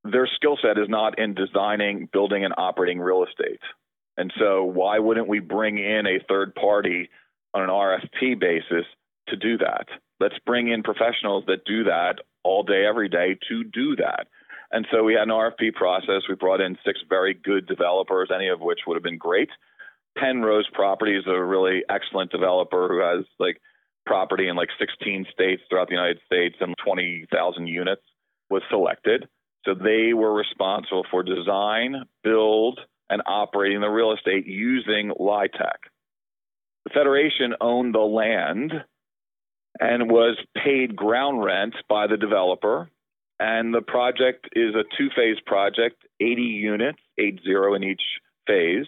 their 0.05 0.29
skill 0.37 0.59
set 0.61 0.79
is 0.79 0.89
not 0.89 1.19
in 1.19 1.35
designing, 1.35 2.09
building, 2.13 2.45
and 2.45 2.55
operating 2.57 3.01
real 3.01 3.25
estate. 3.25 3.61
And 4.17 4.33
so 4.39 4.65
why 4.65 4.99
wouldn't 4.99 5.29
we 5.29 5.39
bring 5.39 5.79
in 5.79 6.07
a 6.07 6.23
third 6.29 6.55
party 6.55 7.09
on 7.55 7.63
an 7.63 7.71
RFP 7.71 8.39
basis 8.39 8.85
to 9.29 9.37
do 9.37 9.59
that? 9.59 9.87
Let's 10.21 10.39
bring 10.45 10.69
in 10.69 10.83
professionals 10.83 11.45
that 11.47 11.65
do 11.65 11.85
that 11.85 12.17
all 12.49 12.63
day, 12.63 12.87
every 12.87 13.09
day 13.09 13.39
to 13.49 13.63
do 13.63 13.97
that. 13.97 14.27
And 14.71 14.87
so 14.91 15.05
we 15.05 15.15
had 15.15 15.25
an 15.25 15.29
RFP 15.29 15.75
process. 15.75 16.23
We 16.29 16.35
brought 16.35 16.61
in 16.61 16.77
six 16.85 17.01
very 17.09 17.35
good 17.35 17.67
developers, 17.67 18.31
any 18.35 18.49
of 18.49 18.61
which 18.61 18.81
would 18.87 18.97
have 18.97 19.03
been 19.03 19.19
great. 19.19 19.51
Penrose 20.17 20.69
Properties, 20.73 21.25
a 21.27 21.43
really 21.43 21.83
excellent 21.89 22.31
developer 22.31 22.89
who 22.89 23.01
has 23.01 23.25
like 23.39 23.61
property 24.05 24.49
in 24.49 24.57
like 24.57 24.71
16 24.79 25.27
states 25.33 25.63
throughout 25.69 25.89
the 25.89 25.95
United 25.95 26.21
States 26.27 26.57
and 26.61 26.75
20,000 26.85 27.67
units, 27.67 28.03
was 28.51 28.63
selected. 28.71 29.29
So 29.65 29.75
they 29.75 30.15
were 30.15 30.35
responsible 30.35 31.05
for 31.11 31.23
design, 31.23 32.05
build, 32.25 32.81
and 33.11 33.23
operating 33.27 33.81
the 33.81 33.89
real 33.89 34.13
estate 34.13 34.47
using 34.47 35.13
LIHTC. 35.19 35.77
The 36.85 36.91
Federation 36.95 37.55
owned 37.61 37.95
the 37.95 38.01
land 38.01 38.73
and 39.81 40.11
was 40.11 40.37
paid 40.57 40.97
ground 40.97 41.45
rent 41.45 41.75
by 41.89 42.07
the 42.07 42.17
developer. 42.17 42.89
And 43.41 43.73
the 43.73 43.83
project 43.83 44.49
is 44.53 44.75
a 44.75 44.85
two 44.97 45.09
phase 45.15 45.39
project. 45.47 46.03
80 46.21 46.43
units, 46.43 46.99
80 47.19 47.41
in 47.77 47.85
each 47.85 48.03
phase, 48.47 48.87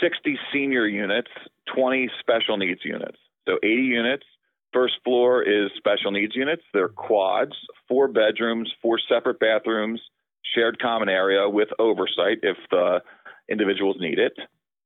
60 0.00 0.38
senior 0.52 0.86
units, 0.86 1.30
20 1.74 2.08
special 2.20 2.56
needs 2.56 2.80
units. 2.84 3.18
So 3.48 3.56
80 3.62 3.82
units. 3.82 4.24
First 4.72 4.94
floor 5.02 5.42
is 5.42 5.70
special 5.76 6.12
needs 6.12 6.36
units. 6.36 6.62
They're 6.72 6.88
quads, 6.88 7.54
four 7.88 8.06
bedrooms, 8.06 8.72
four 8.80 9.00
separate 9.08 9.40
bathrooms, 9.40 10.00
shared 10.54 10.78
common 10.80 11.08
area 11.08 11.48
with 11.48 11.68
oversight 11.80 12.38
if 12.42 12.56
the 12.70 13.00
individuals 13.48 13.96
need 13.98 14.20
it. 14.20 14.34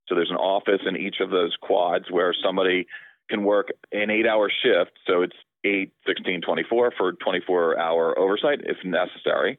So 0.09 0.15
there's 0.15 0.31
an 0.31 0.37
office 0.37 0.81
in 0.87 0.97
each 0.97 1.17
of 1.21 1.31
those 1.31 1.55
quads 1.61 2.07
where 2.11 2.35
somebody 2.43 2.87
can 3.31 3.45
work 3.45 3.69
an 3.93 4.11
eight 4.11 4.27
hour 4.27 4.51
shift. 4.51 4.93
So 5.07 5.23
it's 5.23 5.37
8, 5.65 5.93
16, 6.07 6.43
24 6.43 6.93
for 6.97 7.13
24 7.13 7.79
hour 7.79 8.19
oversight 8.19 8.61
if 8.65 8.77
necessary. 8.85 9.59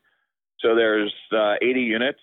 So 0.60 0.76
there's 0.76 1.14
uh, 1.32 1.56
80 1.62 1.82
units, 1.82 2.20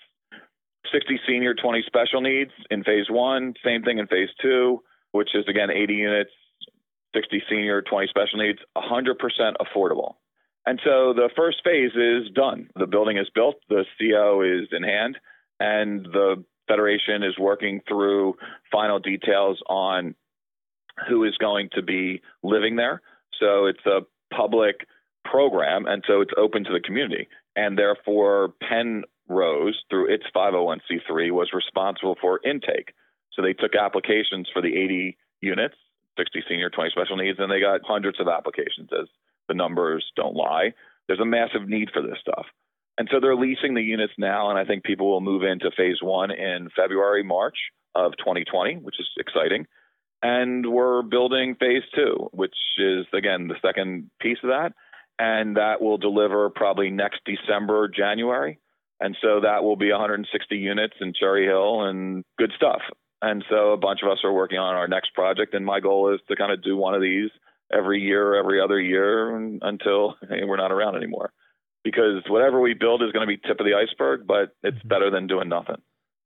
60 0.92 1.20
senior, 1.26 1.54
20 1.54 1.82
special 1.86 2.20
needs 2.20 2.50
in 2.70 2.84
phase 2.84 3.06
one, 3.10 3.54
same 3.64 3.82
thing 3.82 3.98
in 3.98 4.06
phase 4.06 4.30
two, 4.40 4.82
which 5.12 5.30
is 5.34 5.44
again 5.48 5.70
80 5.70 5.94
units, 5.94 6.30
60 7.14 7.42
senior, 7.48 7.82
20 7.82 8.06
special 8.08 8.38
needs, 8.38 8.58
100% 8.76 9.16
affordable. 9.60 10.14
And 10.64 10.80
so 10.84 11.12
the 11.12 11.28
first 11.36 11.58
phase 11.64 11.92
is 11.94 12.32
done. 12.32 12.70
The 12.76 12.86
building 12.86 13.18
is 13.18 13.28
built, 13.34 13.56
the 13.68 13.84
CO 13.98 14.42
is 14.42 14.68
in 14.70 14.84
hand, 14.84 15.18
and 15.58 16.04
the 16.06 16.44
Federation 16.68 17.22
is 17.22 17.36
working 17.38 17.80
through 17.88 18.36
final 18.70 18.98
details 18.98 19.60
on 19.68 20.14
who 21.08 21.24
is 21.24 21.36
going 21.38 21.70
to 21.74 21.82
be 21.82 22.22
living 22.42 22.76
there. 22.76 23.00
So 23.38 23.66
it's 23.66 23.84
a 23.86 24.00
public 24.34 24.86
program, 25.24 25.86
and 25.86 26.02
so 26.06 26.20
it's 26.20 26.32
open 26.36 26.64
to 26.64 26.72
the 26.72 26.80
community. 26.80 27.28
And 27.56 27.78
therefore, 27.78 28.54
Penrose, 28.60 29.82
through 29.90 30.12
its 30.12 30.24
501c3, 30.34 31.30
was 31.30 31.50
responsible 31.52 32.16
for 32.20 32.40
intake. 32.44 32.92
So 33.32 33.42
they 33.42 33.52
took 33.52 33.74
applications 33.74 34.48
for 34.52 34.60
the 34.62 34.76
80 34.76 35.16
units, 35.40 35.74
60 36.18 36.44
senior, 36.48 36.70
20 36.70 36.90
special 36.90 37.16
needs, 37.16 37.38
and 37.38 37.50
they 37.50 37.60
got 37.60 37.80
hundreds 37.84 38.20
of 38.20 38.28
applications 38.28 38.90
as 38.92 39.08
the 39.48 39.54
numbers 39.54 40.04
don't 40.16 40.36
lie. 40.36 40.72
There's 41.06 41.20
a 41.20 41.24
massive 41.24 41.68
need 41.68 41.90
for 41.92 42.02
this 42.02 42.18
stuff. 42.20 42.46
And 42.98 43.08
so 43.10 43.20
they're 43.20 43.36
leasing 43.36 43.74
the 43.74 43.82
units 43.82 44.12
now, 44.18 44.50
and 44.50 44.58
I 44.58 44.64
think 44.64 44.84
people 44.84 45.10
will 45.10 45.22
move 45.22 45.42
into 45.42 45.70
phase 45.76 46.02
one 46.02 46.30
in 46.30 46.68
February, 46.76 47.24
March 47.24 47.56
of 47.94 48.12
2020, 48.18 48.76
which 48.76 49.00
is 49.00 49.08
exciting. 49.18 49.66
And 50.22 50.70
we're 50.70 51.02
building 51.02 51.56
phase 51.58 51.82
two, 51.94 52.28
which 52.32 52.54
is, 52.78 53.06
again, 53.12 53.48
the 53.48 53.56
second 53.60 54.10
piece 54.20 54.38
of 54.42 54.50
that. 54.50 54.72
And 55.18 55.56
that 55.56 55.80
will 55.80 55.98
deliver 55.98 56.48
probably 56.50 56.90
next 56.90 57.20
December, 57.24 57.88
January. 57.88 58.58
And 59.00 59.16
so 59.20 59.40
that 59.40 59.64
will 59.64 59.76
be 59.76 59.90
160 59.90 60.56
units 60.56 60.94
in 61.00 61.12
Cherry 61.12 61.44
Hill 61.44 61.82
and 61.82 62.24
good 62.38 62.52
stuff. 62.56 62.80
And 63.20 63.44
so 63.50 63.72
a 63.72 63.76
bunch 63.76 64.00
of 64.02 64.10
us 64.10 64.18
are 64.24 64.32
working 64.32 64.58
on 64.58 64.74
our 64.74 64.88
next 64.88 65.12
project. 65.14 65.54
And 65.54 65.66
my 65.66 65.80
goal 65.80 66.14
is 66.14 66.20
to 66.28 66.36
kind 66.36 66.52
of 66.52 66.62
do 66.62 66.76
one 66.76 66.94
of 66.94 67.02
these 67.02 67.30
every 67.72 68.00
year, 68.00 68.34
every 68.36 68.60
other 68.60 68.80
year 68.80 69.36
until 69.36 70.16
hey, 70.28 70.44
we're 70.44 70.56
not 70.56 70.72
around 70.72 70.96
anymore 70.96 71.32
because 71.84 72.22
whatever 72.28 72.60
we 72.60 72.74
build 72.74 73.02
is 73.02 73.12
going 73.12 73.26
to 73.26 73.26
be 73.26 73.36
tip 73.36 73.58
of 73.60 73.66
the 73.66 73.74
iceberg, 73.74 74.26
but 74.26 74.54
it's 74.62 74.78
mm-hmm. 74.78 74.88
better 74.88 75.10
than 75.10 75.26
doing 75.26 75.48
nothing. 75.48 75.76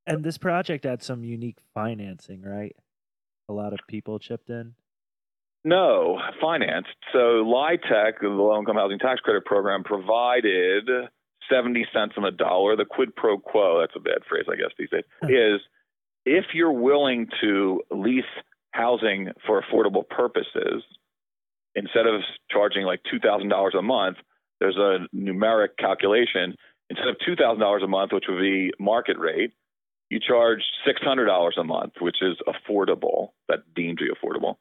And 0.07 0.25
this 0.25 0.39
project 0.39 0.85
had 0.85 1.03
some 1.03 1.25
unique 1.25 1.59
financing, 1.75 2.43
right? 2.43 2.77
A 3.49 3.53
lot 3.53 3.73
of 3.73 3.79
people 3.89 4.19
chipped 4.19 4.51
in. 4.51 4.75
No, 5.65 6.21
financed. 6.41 6.91
So 7.13 7.45
LIHTC, 7.45 8.21
the 8.21 8.29
Low 8.29 8.59
Income 8.59 8.77
Housing 8.77 8.99
Tax 8.99 9.21
Credit 9.21 9.45
Program, 9.45 9.83
provided 9.85 10.89
70 11.51 11.87
cents 11.93 12.15
on 12.17 12.23
the 12.23 12.31
dollar. 12.31 12.77
The 12.77 12.85
quid 12.85 13.15
pro 13.15 13.39
quo, 13.39 13.81
that's 13.81 13.97
a 13.97 14.01
bad 14.01 14.19
phrase, 14.29 14.45
I 14.51 14.57
guess, 14.57 14.71
these 14.79 14.91
days, 14.91 15.05
is 15.29 15.61
if 16.25 16.47
you're 16.55 16.73
willing 16.73 17.29
to 17.41 17.83
lease 17.91 18.25
housing 18.73 19.31
for 19.47 19.63
affordable 19.63 20.09
purposes, 20.09 20.83
instead 21.75 22.07
of 22.07 22.21
charging 22.51 22.85
like 22.85 23.01
$2,000 23.13 23.79
a 23.79 23.83
month, 23.83 24.19
there's 24.61 24.77
a 24.77 25.07
numeric 25.15 25.77
calculation. 25.79 26.55
Instead 26.91 27.09
of 27.09 27.17
$2,000 27.29 27.83
a 27.83 27.87
month, 27.89 28.13
which 28.13 28.25
would 28.29 28.41
be 28.41 28.73
market 28.79 29.19
rate, 29.19 29.53
you 30.09 30.21
charge 30.21 30.63
$600 30.87 31.51
a 31.57 31.65
month, 31.65 31.95
which 32.01 32.19
is 32.23 32.37
affordable, 32.47 33.31
that 33.49 33.61
deemed 33.75 33.99
to 33.99 34.05
be 34.05 34.11
affordable. 34.11 34.57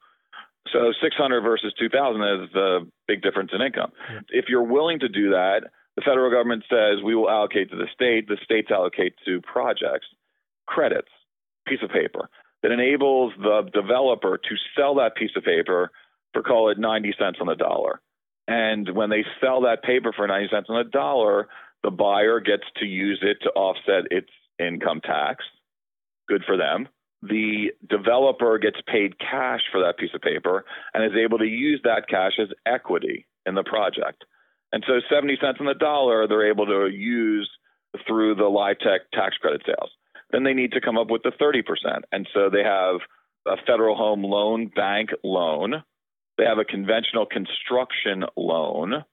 So 0.74 0.92
600 1.02 1.42
versus 1.42 1.74
2000 1.78 2.22
is 2.22 2.50
the 2.54 2.88
big 3.08 3.22
difference 3.22 3.52
in 3.54 3.62
income. 3.62 3.92
Yeah. 4.10 4.20
If 4.30 4.46
you're 4.50 4.64
willing 4.64 5.00
to 5.00 5.10
do 5.10 5.30
that, 5.30 5.62
the 5.96 6.02
federal 6.02 6.32
government 6.32 6.64
says 6.70 7.04
we 7.04 7.16
will 7.16 7.30
allocate 7.30 7.70
to 7.70 7.78
the 7.78 7.88
state, 7.94 8.28
the 8.28 8.38
states 8.44 8.70
allocate 8.72 9.14
to 9.26 9.42
projects 9.42 10.08
credits, 10.66 11.10
piece 11.68 11.80
of 11.84 11.90
paper 11.90 12.30
that 12.64 12.72
enables 12.72 13.34
the 13.38 13.70
developer 13.74 14.38
to 14.38 14.56
sell 14.76 14.96
that 14.96 15.16
piece 15.16 15.32
of 15.36 15.44
paper 15.44 15.92
for 16.34 16.42
call 16.42 16.70
it 16.70 16.80
90 16.80 17.14
cents 17.20 17.38
on 17.40 17.48
the 17.48 17.56
dollar. 17.56 18.02
And 18.48 18.90
when 18.96 19.10
they 19.10 19.24
sell 19.40 19.62
that 19.62 19.84
paper 19.84 20.12
for 20.16 20.28
90 20.28 20.50
cents 20.52 20.68
on 20.70 20.84
the 20.84 20.90
dollar, 20.90 21.48
the 21.84 21.92
buyer 21.92 22.40
gets 22.40 22.64
to 22.78 22.86
use 22.86 23.20
it 23.22 23.38
to 23.44 23.50
offset 23.52 24.12
its 24.12 24.30
income 24.60 25.02
tax. 25.02 25.44
Good 26.28 26.44
for 26.46 26.58
them. 26.58 26.88
The 27.22 27.72
developer 27.90 28.58
gets 28.60 28.78
paid 28.88 29.20
cash 29.20 29.62
for 29.72 29.82
that 29.82 29.98
piece 29.98 30.12
of 30.14 30.22
paper 30.22 30.66
and 30.94 31.04
is 31.04 31.18
able 31.18 31.40
to 31.40 31.46
use 31.46 31.82
that 31.84 32.08
cash 32.08 32.34
as 32.40 32.50
equity 32.66 33.26
in 33.46 33.56
the 33.56 33.64
project. 33.64 34.26
And 34.72 34.84
so 34.88 35.00
70 35.10 35.38
cents 35.42 35.58
on 35.60 35.66
the 35.66 35.74
dollar, 35.74 36.28
they're 36.28 36.50
able 36.50 36.66
to 36.66 36.88
use 36.88 37.50
through 38.06 38.36
the 38.36 38.44
LIHTC 38.44 39.00
tax 39.14 39.38
credit 39.38 39.62
sales. 39.66 39.92
Then 40.32 40.44
they 40.44 40.54
need 40.54 40.74
to 40.74 40.82
come 40.82 40.98
up 40.98 41.10
with 41.10 41.24
the 41.24 41.32
30%. 41.32 41.64
And 42.12 42.28
so 42.34 42.50
they 42.50 42.64
have 42.64 42.98
a 43.48 43.56
federal 43.66 43.96
home 43.96 44.24
loan 44.24 44.72
bank 44.76 45.12
loan 45.24 45.84
they 46.38 46.44
have 46.46 46.58
a 46.58 46.66
conventional 46.66 47.26
construction 47.26 48.26
loan. 48.36 49.04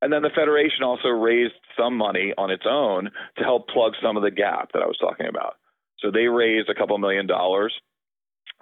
And 0.00 0.12
then 0.12 0.22
the 0.22 0.30
Federation 0.34 0.84
also 0.84 1.08
raised 1.08 1.54
some 1.76 1.96
money 1.96 2.32
on 2.38 2.50
its 2.50 2.64
own 2.68 3.10
to 3.36 3.44
help 3.44 3.68
plug 3.68 3.94
some 4.02 4.16
of 4.16 4.22
the 4.22 4.30
gap 4.30 4.70
that 4.72 4.82
I 4.82 4.86
was 4.86 4.98
talking 4.98 5.26
about. 5.26 5.54
So 5.98 6.10
they 6.10 6.26
raised 6.26 6.68
a 6.68 6.74
couple 6.74 6.96
million 6.98 7.26
dollars 7.26 7.74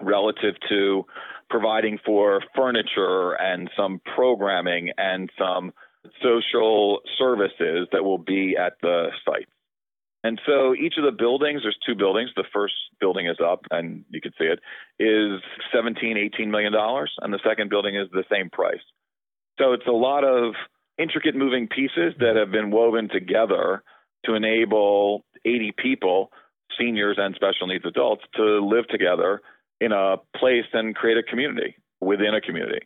relative 0.01 0.55
to 0.69 1.05
providing 1.51 1.99
for 2.05 2.43
furniture 2.55 3.33
and 3.33 3.71
some 3.77 4.01
programming 4.15 4.91
and 4.97 5.31
some 5.39 5.73
social 6.23 7.01
services 7.19 7.89
that 7.93 8.05
will 8.05 8.19
be 8.19 8.57
at 8.57 8.75
the 8.81 9.09
site. 9.25 9.49
And 10.25 10.41
so 10.45 10.75
each 10.75 10.95
of 10.99 11.05
the 11.05 11.13
buildings, 11.13 11.63
there's 11.63 11.79
two 11.87 11.95
buildings. 11.95 12.31
The 12.35 12.45
first 12.53 12.75
building 12.99 13.29
is 13.29 13.37
up, 13.45 13.61
and 13.71 14.05
you 14.11 14.21
can 14.21 14.33
see 14.39 14.47
it, 14.47 14.59
is 14.99 15.41
17, 15.73 16.17
18 16.17 16.51
million 16.51 16.73
dollars, 16.73 17.13
and 17.21 17.33
the 17.33 17.39
second 17.47 17.71
building 17.71 17.95
is 17.95 18.09
the 18.11 18.25
same 18.31 18.51
price. 18.51 18.83
So 19.59 19.73
it's 19.73 19.87
a 19.87 19.93
lot 19.93 20.25
of 20.25 20.55
intricate 20.99 21.35
moving 21.35 21.69
pieces 21.69 22.15
that 22.19 22.37
have 22.37 22.51
been 22.51 22.71
woven 22.71 23.09
together 23.09 23.83
to 24.25 24.35
enable 24.35 25.25
80 25.45 25.73
people, 25.77 26.31
seniors 26.79 27.17
and 27.19 27.35
special 27.35 27.67
needs 27.67 27.85
adults, 27.85 28.25
to 28.37 28.61
live 28.67 28.89
together 28.89 29.41
in 29.81 29.93
a 29.93 30.17
place 30.37 30.67
and 30.73 30.95
create 30.95 31.19
a 31.19 31.23
community 31.23 31.77
within 32.01 32.35
a 32.35 32.41
community. 32.41 32.81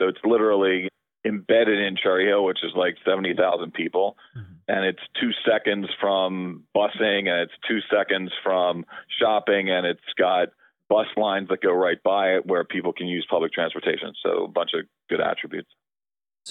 So 0.00 0.08
it's 0.08 0.18
literally 0.24 0.88
embedded 1.24 1.78
in 1.78 1.96
Cherry 1.96 2.26
Hill, 2.26 2.44
which 2.44 2.64
is 2.64 2.72
like 2.74 2.96
70,000 3.04 3.72
people. 3.72 4.16
Mm-hmm. 4.36 4.52
And 4.68 4.84
it's 4.86 5.02
two 5.20 5.30
seconds 5.46 5.88
from 6.00 6.64
busing 6.74 7.28
and 7.28 7.40
it's 7.42 7.52
two 7.68 7.80
seconds 7.94 8.32
from 8.42 8.84
shopping 9.18 9.70
and 9.70 9.86
it's 9.86 10.00
got 10.18 10.48
bus 10.88 11.06
lines 11.16 11.48
that 11.48 11.60
go 11.62 11.72
right 11.72 12.02
by 12.02 12.34
it 12.34 12.46
where 12.46 12.64
people 12.64 12.92
can 12.92 13.06
use 13.06 13.26
public 13.28 13.52
transportation. 13.52 14.12
So 14.22 14.44
a 14.44 14.48
bunch 14.48 14.70
of 14.74 14.86
good 15.08 15.20
attributes. 15.20 15.70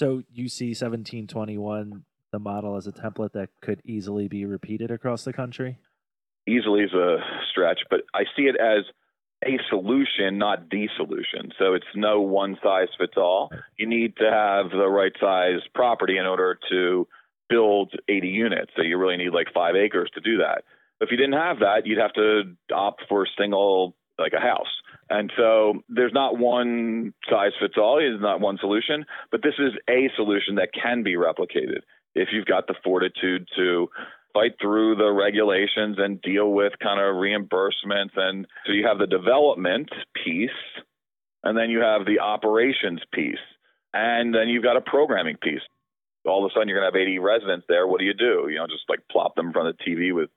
So 0.00 0.22
you 0.32 0.48
see 0.48 0.68
1721, 0.68 2.04
the 2.32 2.38
model 2.38 2.78
as 2.78 2.86
a 2.86 2.90
template 2.90 3.32
that 3.32 3.50
could 3.60 3.82
easily 3.84 4.28
be 4.28 4.46
repeated 4.46 4.90
across 4.90 5.24
the 5.24 5.32
country? 5.34 5.76
Easily 6.48 6.84
is 6.84 6.94
a 6.94 7.18
stretch, 7.50 7.80
but 7.90 8.00
I 8.14 8.22
see 8.34 8.44
it 8.44 8.56
as 8.56 8.86
a 9.44 9.58
solution, 9.68 10.38
not 10.38 10.70
the 10.70 10.88
solution. 10.96 11.52
So 11.58 11.74
it's 11.74 11.84
no 11.94 12.22
one 12.22 12.56
size 12.62 12.88
fits 12.96 13.18
all. 13.18 13.50
You 13.76 13.86
need 13.86 14.16
to 14.16 14.24
have 14.24 14.70
the 14.70 14.88
right 14.88 15.12
size 15.20 15.60
property 15.74 16.16
in 16.16 16.24
order 16.24 16.58
to 16.70 17.06
build 17.50 17.92
80 18.08 18.26
units. 18.26 18.70
So 18.76 18.82
you 18.82 18.96
really 18.96 19.18
need 19.18 19.34
like 19.34 19.48
five 19.52 19.76
acres 19.76 20.10
to 20.14 20.22
do 20.22 20.38
that. 20.38 20.64
If 21.02 21.10
you 21.10 21.18
didn't 21.18 21.34
have 21.34 21.58
that, 21.58 21.82
you'd 21.84 21.98
have 21.98 22.14
to 22.14 22.56
opt 22.74 23.02
for 23.06 23.26
single, 23.38 23.94
like 24.18 24.32
a 24.32 24.40
house. 24.40 24.72
And 25.10 25.32
so 25.36 25.82
there's 25.88 26.12
not 26.14 26.38
one 26.38 27.12
size 27.28 27.50
fits 27.60 27.74
all. 27.76 27.96
There's 27.96 28.20
not 28.20 28.40
one 28.40 28.58
solution, 28.60 29.04
but 29.32 29.42
this 29.42 29.54
is 29.58 29.72
a 29.88 30.08
solution 30.14 30.54
that 30.54 30.70
can 30.72 31.02
be 31.02 31.14
replicated 31.14 31.80
if 32.14 32.28
you've 32.32 32.46
got 32.46 32.68
the 32.68 32.76
fortitude 32.84 33.48
to 33.56 33.88
fight 34.32 34.52
through 34.60 34.94
the 34.94 35.10
regulations 35.10 35.96
and 35.98 36.22
deal 36.22 36.52
with 36.52 36.74
kind 36.80 37.00
of 37.00 37.16
reimbursements. 37.16 38.16
And 38.16 38.46
so 38.64 38.72
you 38.72 38.86
have 38.86 38.98
the 38.98 39.08
development 39.08 39.90
piece, 40.24 40.50
and 41.42 41.58
then 41.58 41.70
you 41.70 41.80
have 41.80 42.06
the 42.06 42.20
operations 42.20 43.00
piece, 43.12 43.42
and 43.92 44.32
then 44.32 44.48
you've 44.48 44.62
got 44.62 44.76
a 44.76 44.80
programming 44.80 45.36
piece. 45.42 45.62
all 46.24 46.44
of 46.44 46.50
a 46.50 46.54
sudden 46.54 46.68
you're 46.68 46.78
going 46.78 46.90
to 46.90 46.96
have 46.96 47.02
80 47.02 47.18
residents 47.18 47.66
there. 47.68 47.86
What 47.86 47.98
do 47.98 48.06
you 48.06 48.14
do? 48.14 48.46
You 48.48 48.58
know, 48.58 48.66
just 48.66 48.84
like 48.88 49.00
plop 49.10 49.34
them 49.34 49.48
in 49.48 49.52
front 49.52 49.68
of 49.68 49.76
the 49.76 49.84
TV 49.84 50.14
with 50.14 50.30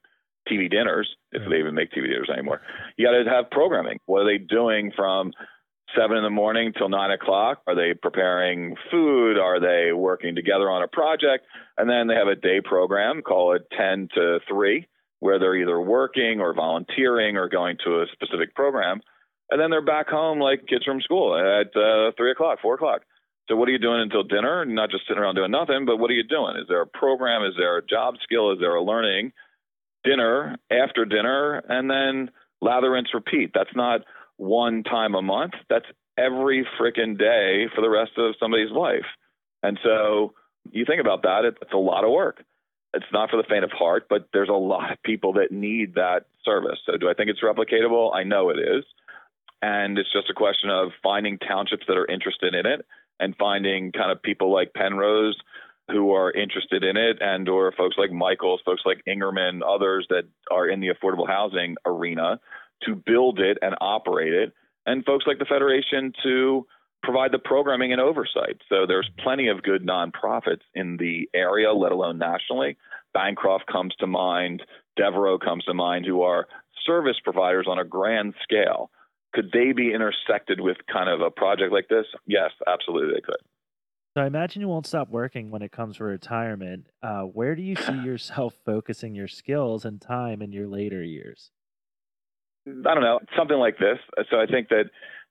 TV 0.50 0.70
dinners, 0.70 1.10
if 1.32 1.48
they 1.50 1.58
even 1.58 1.74
make 1.74 1.92
TV 1.92 2.04
dinners 2.04 2.30
anymore. 2.32 2.62
You 2.98 3.08
got 3.08 3.12
to 3.12 3.30
have 3.30 3.52
programming. 3.52 4.00
What 4.06 4.22
are 4.22 4.26
they 4.26 4.38
doing 4.38 4.92
from 4.96 5.32
seven 5.96 6.18
in 6.18 6.24
the 6.24 6.30
morning 6.30 6.74
till 6.78 6.90
nine 6.90 7.12
o'clock? 7.12 7.60
Are 7.68 7.76
they 7.76 7.94
preparing 7.94 8.76
food? 8.92 9.38
Are 9.38 9.60
they 9.60 9.94
working 9.94 10.36
together 10.36 10.70
on 10.70 10.84
a 10.84 10.88
project? 10.88 11.46
And 11.78 11.90
then 11.90 12.08
they 12.08 12.16
have 12.16 12.28
a 12.28 12.36
day 12.36 12.62
program, 12.64 13.22
call 13.22 13.56
it 13.56 13.64
10 13.78 14.10
to 14.16 14.40
3, 14.48 14.88
where 15.20 15.40
they're 15.40 15.56
either 15.56 15.80
working 15.80 16.40
or 16.40 16.54
volunteering 16.54 17.38
or 17.38 17.48
going 17.48 17.78
to 17.86 18.02
a 18.02 18.06
specific 18.12 18.56
program. 18.56 19.02
And 19.50 19.62
then 19.62 19.70
they're 19.70 19.86
back 19.86 20.08
home 20.08 20.40
like 20.40 20.68
kids 20.68 20.86
from 20.86 21.02
school 21.02 21.36
at 21.36 21.76
uh, 21.76 22.12
3 22.18 22.32
o'clock, 22.32 22.60
4 22.62 22.76
o'clock. 22.76 23.02
So 23.50 23.58
what 23.58 23.68
are 23.68 23.72
you 23.74 23.80
doing 23.80 24.02
until 24.02 24.24
dinner? 24.24 24.64
Not 24.66 24.90
just 24.90 25.06
sitting 25.08 25.22
around 25.22 25.36
doing 25.36 25.52
nothing, 25.52 25.86
but 25.86 25.98
what 25.98 26.10
are 26.10 26.14
you 26.14 26.24
doing? 26.24 26.56
Is 26.58 26.68
there 26.70 26.82
a 26.82 26.88
program? 26.88 27.44
Is 27.44 27.54
there 27.58 27.78
a 27.78 27.86
job 27.86 28.16
skill? 28.24 28.54
Is 28.54 28.60
there 28.60 28.76
a 28.76 28.84
learning? 28.84 29.34
Dinner, 30.04 30.58
after 30.72 31.06
dinner, 31.06 31.64
and 31.68 31.90
then 31.90 32.32
lather, 32.62 32.92
rinse, 32.92 33.14
repeat. 33.14 33.52
That's 33.54 33.76
not 33.76 34.02
one 34.38 34.84
time 34.84 35.16
a 35.16 35.22
month. 35.22 35.54
That's 35.70 35.86
every 36.18 36.68
freaking 36.80 37.18
day 37.18 37.68
for 37.74 37.82
the 37.82 37.90
rest 37.90 38.12
of 38.18 38.36
somebody's 38.40 38.72
life. 38.72 39.06
And 39.62 39.80
so 39.84 40.34
you 40.72 40.86
think 40.86 41.02
about 41.02 41.24
that, 41.24 41.46
it's 41.46 41.74
a 41.74 41.78
lot 41.78 42.04
of 42.04 42.12
work. 42.12 42.44
It's 42.94 43.06
not 43.12 43.30
for 43.30 43.38
the 43.38 43.44
faint 43.50 43.64
of 43.64 43.72
heart, 43.72 44.06
but 44.10 44.30
there's 44.34 44.50
a 44.50 44.54
lot 44.54 44.92
of 44.92 45.02
people 45.04 45.34
that 45.34 45.52
need 45.52 45.96
that 45.96 46.26
service. 46.46 46.80
So 46.86 46.98
do 46.98 47.10
I 47.10 47.14
think 47.14 47.30
it's 47.30 47.42
replicatable? 47.42 48.14
I 48.14 48.24
know 48.24 48.50
it 48.50 48.60
is. 48.60 48.84
And 49.62 49.98
it's 49.98 50.12
just 50.12 50.30
a 50.30 50.34
question 50.34 50.70
of 50.70 50.92
finding 51.02 51.40
townships 51.40 51.86
that 51.88 51.98
are 51.98 52.06
interested 52.06 52.54
in 52.54 52.66
it 52.66 52.86
and 53.20 53.36
finding 53.38 53.92
kind 53.92 54.12
of 54.12 54.22
people 54.22 54.54
like 54.54 54.74
Penrose 54.74 55.38
who 55.92 56.12
are 56.12 56.32
interested 56.32 56.84
in 56.84 56.96
it 56.98 57.18
and 57.20 57.50
or 57.50 57.72
folks 57.74 57.98
like 57.98 58.12
Michaels, 58.12 58.62
folks 58.66 58.84
like 58.86 59.04
Ingerman, 59.08 59.62
others 59.68 60.08
that 60.10 60.24
are 60.52 60.68
in 60.68 60.80
the 60.80 60.90
affordable 60.90 61.28
housing 61.28 61.76
arena 61.86 62.40
to 62.84 62.96
build 62.96 63.40
it 63.40 63.58
and 63.62 63.76
operate 63.82 64.34
it, 64.34 64.54
and 64.86 65.06
folks 65.06 65.26
like 65.28 65.40
the 65.40 65.46
Federation 65.46 66.14
to 66.24 66.66
provide 67.02 67.32
the 67.32 67.40
programming 67.40 67.92
and 67.92 68.02
oversight. 68.02 68.58
So 68.70 68.86
there's 68.88 69.10
plenty 69.20 69.50
of 69.50 69.62
good 69.62 69.86
nonprofits 69.86 70.62
in 70.74 70.98
the 70.98 71.30
area, 71.34 71.74
let 71.74 71.92
alone 71.92 72.18
nationally. 72.18 72.78
Bancroft 73.14 73.68
comes 73.68 73.94
to 74.00 74.08
mind, 74.08 74.64
Devereux 74.96 75.38
comes 75.40 75.66
to 75.66 75.74
mind, 75.74 76.06
who 76.06 76.22
are 76.22 76.48
service 76.86 77.18
providers 77.24 77.68
on 77.70 77.78
a 77.78 77.86
grand 77.86 78.34
scale. 78.42 78.90
Could 79.34 79.52
they 79.52 79.74
be 79.74 79.94
intersected 79.94 80.62
with 80.62 80.78
kind 80.92 81.10
of 81.10 81.22
a 81.22 81.30
project 81.30 81.74
like 81.74 81.88
this? 81.90 82.06
Yes, 82.26 82.52
absolutely 82.68 83.16
they 83.16 83.22
could. 83.22 83.36
So 84.16 84.22
I 84.22 84.28
imagine 84.28 84.62
you 84.62 84.68
won't 84.68 84.86
stop 84.86 85.10
working 85.10 85.50
when 85.50 85.64
it 85.64 85.72
comes 85.72 85.98
to 85.98 86.04
retirement. 86.04 86.86
Uh, 87.02 87.22
where 87.22 87.56
do 87.56 87.64
you 87.64 87.76
see 87.76 88.00
yourself 88.06 88.54
focusing 88.66 89.16
your 89.16 89.28
skills 89.28 89.86
and 89.86 90.00
time 90.00 90.42
in 90.42 90.52
your 90.52 90.68
later 90.68 91.04
years? 91.04 91.52
I 92.68 92.94
don't 92.94 93.02
know, 93.04 93.20
something 93.38 93.58
like 93.58 93.78
this. 93.78 93.98
So 94.30 94.40
I 94.40 94.46
think 94.46 94.70
that 94.70 94.86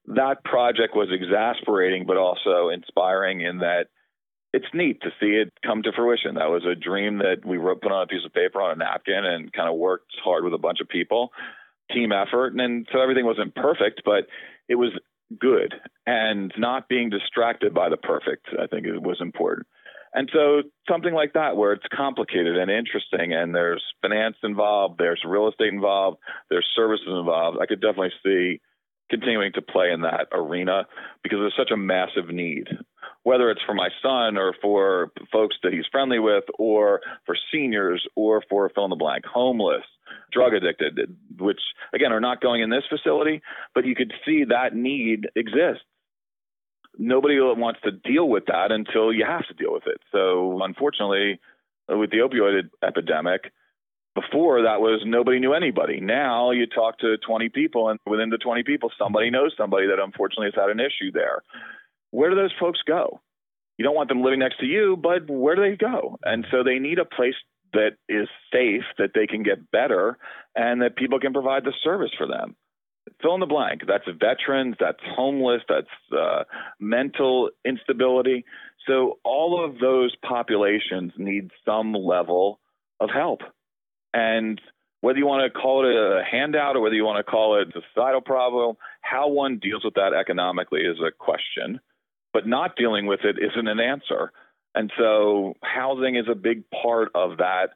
that 0.07 0.45
project 0.45 0.95
was 0.95 1.09
exasperating, 1.11 2.05
but 2.07 2.17
also 2.17 2.69
inspiring 2.69 3.41
in 3.41 3.59
that 3.59 3.87
it's 4.53 4.67
neat 4.75 5.01
to 5.03 5.11
see 5.19 5.29
it 5.29 5.53
come 5.65 5.83
to 5.83 5.93
fruition. 5.97 6.35
That 6.35 6.51
was 6.51 6.65
a 6.67 6.75
dream 6.75 7.19
that 7.19 7.47
we 7.47 7.57
wrote, 7.57 7.81
put 7.81 7.93
on 7.93 8.03
a 8.03 8.07
piece 8.07 8.27
of 8.27 8.35
paper 8.35 8.61
on 8.61 8.73
a 8.73 8.77
napkin 8.77 9.25
and 9.25 9.51
kind 9.53 9.69
of 9.69 9.77
worked 9.77 10.13
hard 10.23 10.45
with 10.45 10.53
a 10.53 10.59
bunch 10.59 10.81
of 10.81 10.89
people, 10.89 11.31
team 11.91 12.13
effort. 12.13 12.53
And 12.55 12.87
so 12.93 13.01
everything 13.01 13.25
wasn't 13.25 13.55
perfect, 13.55 14.03
but 14.05 14.27
it 14.69 14.75
was 14.75 14.91
good 15.39 15.75
and 16.07 16.53
not 16.57 16.89
being 16.89 17.11
distracted 17.11 17.75
by 17.75 17.89
the 17.89 17.97
perfect, 17.97 18.47
I 18.61 18.67
think 18.67 18.87
it 18.87 19.03
was 19.03 19.19
important. 19.21 19.67
And 20.15 20.29
so 20.33 20.63
something 20.91 21.15
like 21.15 21.33
that, 21.33 21.57
where 21.57 21.73
it's 21.73 21.87
complicated 21.95 22.59
and 22.59 22.71
interesting, 22.71 23.33
and 23.33 23.55
there's 23.55 23.83
finance 24.03 24.37
involved, 24.43 24.99
there's 24.99 25.23
real 25.27 25.49
estate 25.49 25.73
involved, 25.73 26.19
there's 26.51 26.69
services 26.77 27.09
involved, 27.09 27.59
I 27.61 27.67
could 27.67 27.81
definitely 27.81 28.13
see 28.23 28.61
continuing 29.11 29.53
to 29.53 29.63
play 29.63 29.91
in 29.91 30.03
that 30.03 30.29
arena 30.33 30.87
because 31.23 31.39
there's 31.39 31.57
such 31.57 31.71
a 31.71 31.77
massive 31.77 32.29
need, 32.29 32.69
whether 33.23 33.51
it's 33.51 33.63
for 33.67 33.75
my 33.75 33.89
son 34.03 34.37
or 34.37 34.55
for 34.61 35.13
folks 35.31 35.57
that 35.63 35.73
he's 35.73 35.87
friendly 35.91 36.19
with, 36.19 36.45
or 36.59 37.01
for 37.25 37.37
seniors, 37.53 38.07
or 38.15 38.43
for 38.49 38.71
fill 38.75 38.85
in 38.85 38.91
the 38.91 38.97
blank, 38.97 39.25
homeless, 39.25 39.85
drug 40.33 40.55
addicted, 40.55 40.99
which 41.39 41.61
again 41.95 42.13
are 42.13 42.21
not 42.21 42.41
going 42.41 42.63
in 42.63 42.71
this 42.71 42.85
facility, 42.89 43.43
but 43.75 43.87
you 43.87 43.95
could 43.95 44.13
see 44.25 44.45
that 44.49 44.75
need 44.75 45.29
exists 45.37 45.85
nobody 46.99 47.41
wants 47.41 47.81
to 47.85 47.91
deal 47.91 48.29
with 48.29 48.47
that 48.47 48.71
until 48.71 49.13
you 49.13 49.25
have 49.27 49.47
to 49.49 49.55
deal 49.55 49.73
with 49.73 49.87
it. 49.87 49.99
So 50.11 50.61
unfortunately, 50.63 51.41
with 51.89 52.11
the 52.11 52.19
opioid 52.19 52.71
epidemic, 52.87 53.53
before 54.15 54.63
that 54.63 54.81
was 54.81 55.03
nobody 55.07 55.39
knew 55.39 55.55
anybody. 55.55 56.01
Now 56.01 56.51
you 56.51 56.67
talk 56.67 56.99
to 56.99 57.17
20 57.27 57.49
people, 57.49 57.89
and 57.89 57.99
within 58.07 58.31
the 58.31 58.39
20 58.39 58.63
people, 58.63 58.91
somebody 58.99 59.31
knows 59.31 59.55
somebody 59.57 59.87
that 59.87 60.03
unfortunately 60.03 60.51
has 60.55 60.61
had 60.61 60.71
an 60.71 60.81
issue 60.81 61.13
there. 61.13 61.43
Where 62.11 62.29
do 62.29 62.37
those 62.37 62.53
folks 62.61 62.81
go? 62.87 63.21
You 63.79 63.85
don't 63.85 63.95
want 63.95 64.11
them 64.11 64.23
living 64.23 64.41
next 64.41 64.61
to 64.61 64.67
you, 64.67 64.99
but 65.03 65.29
where 65.31 65.57
do 65.57 65.63
they 65.63 65.77
go? 65.77 66.19
And 66.23 66.47
so 66.51 66.63
they 66.63 66.79
need 66.79 66.99
a 66.99 67.07
place 67.07 67.35
that 67.73 67.97
is 68.09 68.29
safe, 68.53 68.85
that 68.99 69.11
they 69.15 69.27
can 69.27 69.43
get 69.43 69.71
better, 69.71 70.19
and 70.55 70.83
that 70.83 70.97
people 70.97 71.19
can 71.21 71.33
provide 71.33 71.65
the 71.65 71.73
service 71.83 72.13
for 72.17 72.27
them 72.27 72.57
fill 73.21 73.35
in 73.35 73.41
the 73.41 73.47
blank. 73.47 73.83
That's 73.87 74.05
veterans, 74.19 74.77
that's 74.79 75.01
homeless, 75.03 75.63
that's 75.69 75.87
uh, 76.17 76.45
mental 76.81 77.51
instability. 77.65 78.45
So 78.87 79.19
all 79.25 79.65
of 79.65 79.79
those 79.79 80.15
populations 80.27 81.13
need 81.17 81.51
some 81.65 81.95
level 81.95 82.61
of 83.01 83.11
help. 83.11 83.41
And 84.13 84.61
whether 85.01 85.19
you 85.19 85.27
want 85.27 85.53
to 85.53 85.59
call 85.59 85.85
it 85.87 85.95
a 85.95 86.23
handout 86.25 86.77
or 86.77 86.81
whether 86.81 86.95
you 86.95 87.05
want 87.05 87.25
to 87.25 87.31
call 87.31 87.61
it 87.61 87.69
a 87.69 87.81
societal 87.95 88.21
problem, 88.21 88.77
how 89.01 89.29
one 89.29 89.59
deals 89.59 89.85
with 89.85 89.95
that 89.95 90.13
economically 90.13 90.83
is 90.83 90.99
a 91.01 91.11
question, 91.11 91.81
but 92.33 92.47
not 92.47 92.77
dealing 92.77 93.07
with 93.07 93.21
it 93.25 93.37
isn't 93.39 93.69
an 93.69 93.81
answer. 93.81 94.33
And 94.75 94.91
so 94.99 95.55
housing 95.63 96.17
is 96.17 96.27
a 96.31 96.35
big 96.35 96.65
part 96.71 97.11
of 97.15 97.39
that 97.39 97.71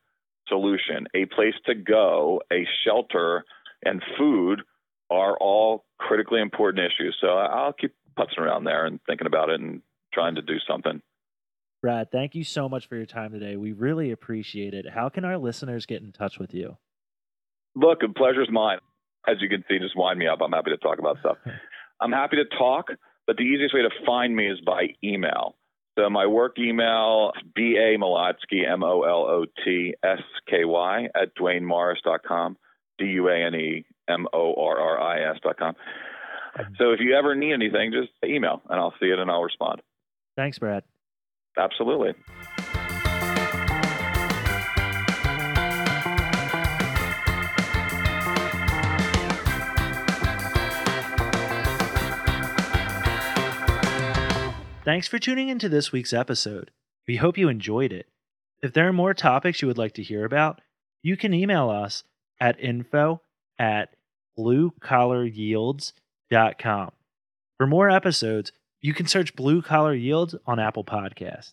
solution. 0.48 1.06
A 1.14 1.26
place 1.26 1.54
to 1.66 1.74
go, 1.74 2.42
a 2.52 2.66
shelter, 2.84 3.44
and 3.84 4.02
food 4.18 4.62
are 5.10 5.36
all 5.36 5.84
critically 5.98 6.40
important 6.40 6.84
issues. 6.84 7.16
So 7.20 7.28
I'll 7.28 7.72
keep 7.72 7.94
putzing 8.18 8.38
around 8.38 8.64
there 8.64 8.86
and 8.86 8.98
thinking 9.06 9.26
about 9.26 9.50
it 9.50 9.60
and 9.60 9.82
trying 10.12 10.36
to 10.36 10.42
do 10.42 10.56
something. 10.68 11.02
Brad, 11.82 12.10
thank 12.10 12.34
you 12.34 12.42
so 12.42 12.68
much 12.68 12.88
for 12.88 12.96
your 12.96 13.06
time 13.06 13.32
today. 13.32 13.56
We 13.56 13.72
really 13.72 14.10
appreciate 14.10 14.74
it. 14.74 14.86
How 14.88 15.08
can 15.08 15.24
our 15.24 15.38
listeners 15.38 15.86
get 15.86 16.02
in 16.02 16.10
touch 16.12 16.38
with 16.38 16.54
you? 16.54 16.78
Look, 17.74 18.00
the 18.00 18.08
pleasure's 18.08 18.48
mine. 18.50 18.78
As 19.28 19.36
you 19.40 19.48
can 19.48 19.62
see, 19.68 19.78
just 19.78 19.96
wind 19.96 20.18
me 20.18 20.26
up. 20.26 20.38
I'm 20.42 20.52
happy 20.52 20.70
to 20.70 20.78
talk 20.78 20.98
about 20.98 21.18
stuff. 21.20 21.36
I'm 22.00 22.12
happy 22.12 22.36
to 22.36 22.44
talk, 22.58 22.86
but 23.26 23.36
the 23.36 23.42
easiest 23.42 23.74
way 23.74 23.82
to 23.82 23.90
find 24.06 24.34
me 24.34 24.48
is 24.50 24.58
by 24.64 24.88
email. 25.04 25.56
So 25.98 26.10
my 26.10 26.26
work 26.26 26.58
email, 26.58 27.32
B-A 27.54 27.96
Molotsky, 27.98 28.68
M-O-L-O-T-S-K-Y 28.70 29.08
at 31.14 31.34
DuaneMorris.com, 31.36 32.58
D-U-A-N-E 32.98 33.86
M 34.08 34.26
O 34.32 34.54
R 34.54 34.78
R 34.78 35.00
I 35.00 35.30
S 35.30 35.38
dot 35.42 35.56
com. 35.58 35.74
So 36.78 36.92
if 36.92 37.00
you 37.00 37.14
ever 37.16 37.34
need 37.34 37.52
anything, 37.52 37.92
just 37.92 38.10
email 38.24 38.62
and 38.68 38.78
I'll 38.78 38.94
see 39.00 39.06
it 39.06 39.18
and 39.18 39.30
I'll 39.30 39.42
respond. 39.42 39.82
Thanks, 40.36 40.58
Brad. 40.58 40.84
Absolutely. 41.58 42.14
Thanks 54.86 55.06
for 55.08 55.18
tuning 55.18 55.48
into 55.48 55.68
this 55.68 55.90
week's 55.90 56.12
episode. 56.12 56.70
We 57.08 57.16
hope 57.16 57.36
you 57.36 57.48
enjoyed 57.48 57.92
it. 57.92 58.06
If 58.62 58.72
there 58.72 58.86
are 58.86 58.92
more 58.92 59.14
topics 59.14 59.60
you 59.60 59.66
would 59.66 59.76
like 59.76 59.94
to 59.94 60.02
hear 60.04 60.24
about, 60.24 60.60
you 61.02 61.16
can 61.16 61.34
email 61.34 61.70
us 61.70 62.04
at 62.38 62.60
info 62.60 63.20
at 63.58 63.96
bluecollaryields.com. 64.38 66.92
For 67.56 67.66
more 67.66 67.90
episodes, 67.90 68.52
you 68.80 68.94
can 68.94 69.08
search 69.08 69.34
Blue 69.34 69.60
Collar 69.60 69.92
Yields 69.92 70.36
on 70.46 70.60
Apple 70.60 70.84
Podcasts. 70.84 71.52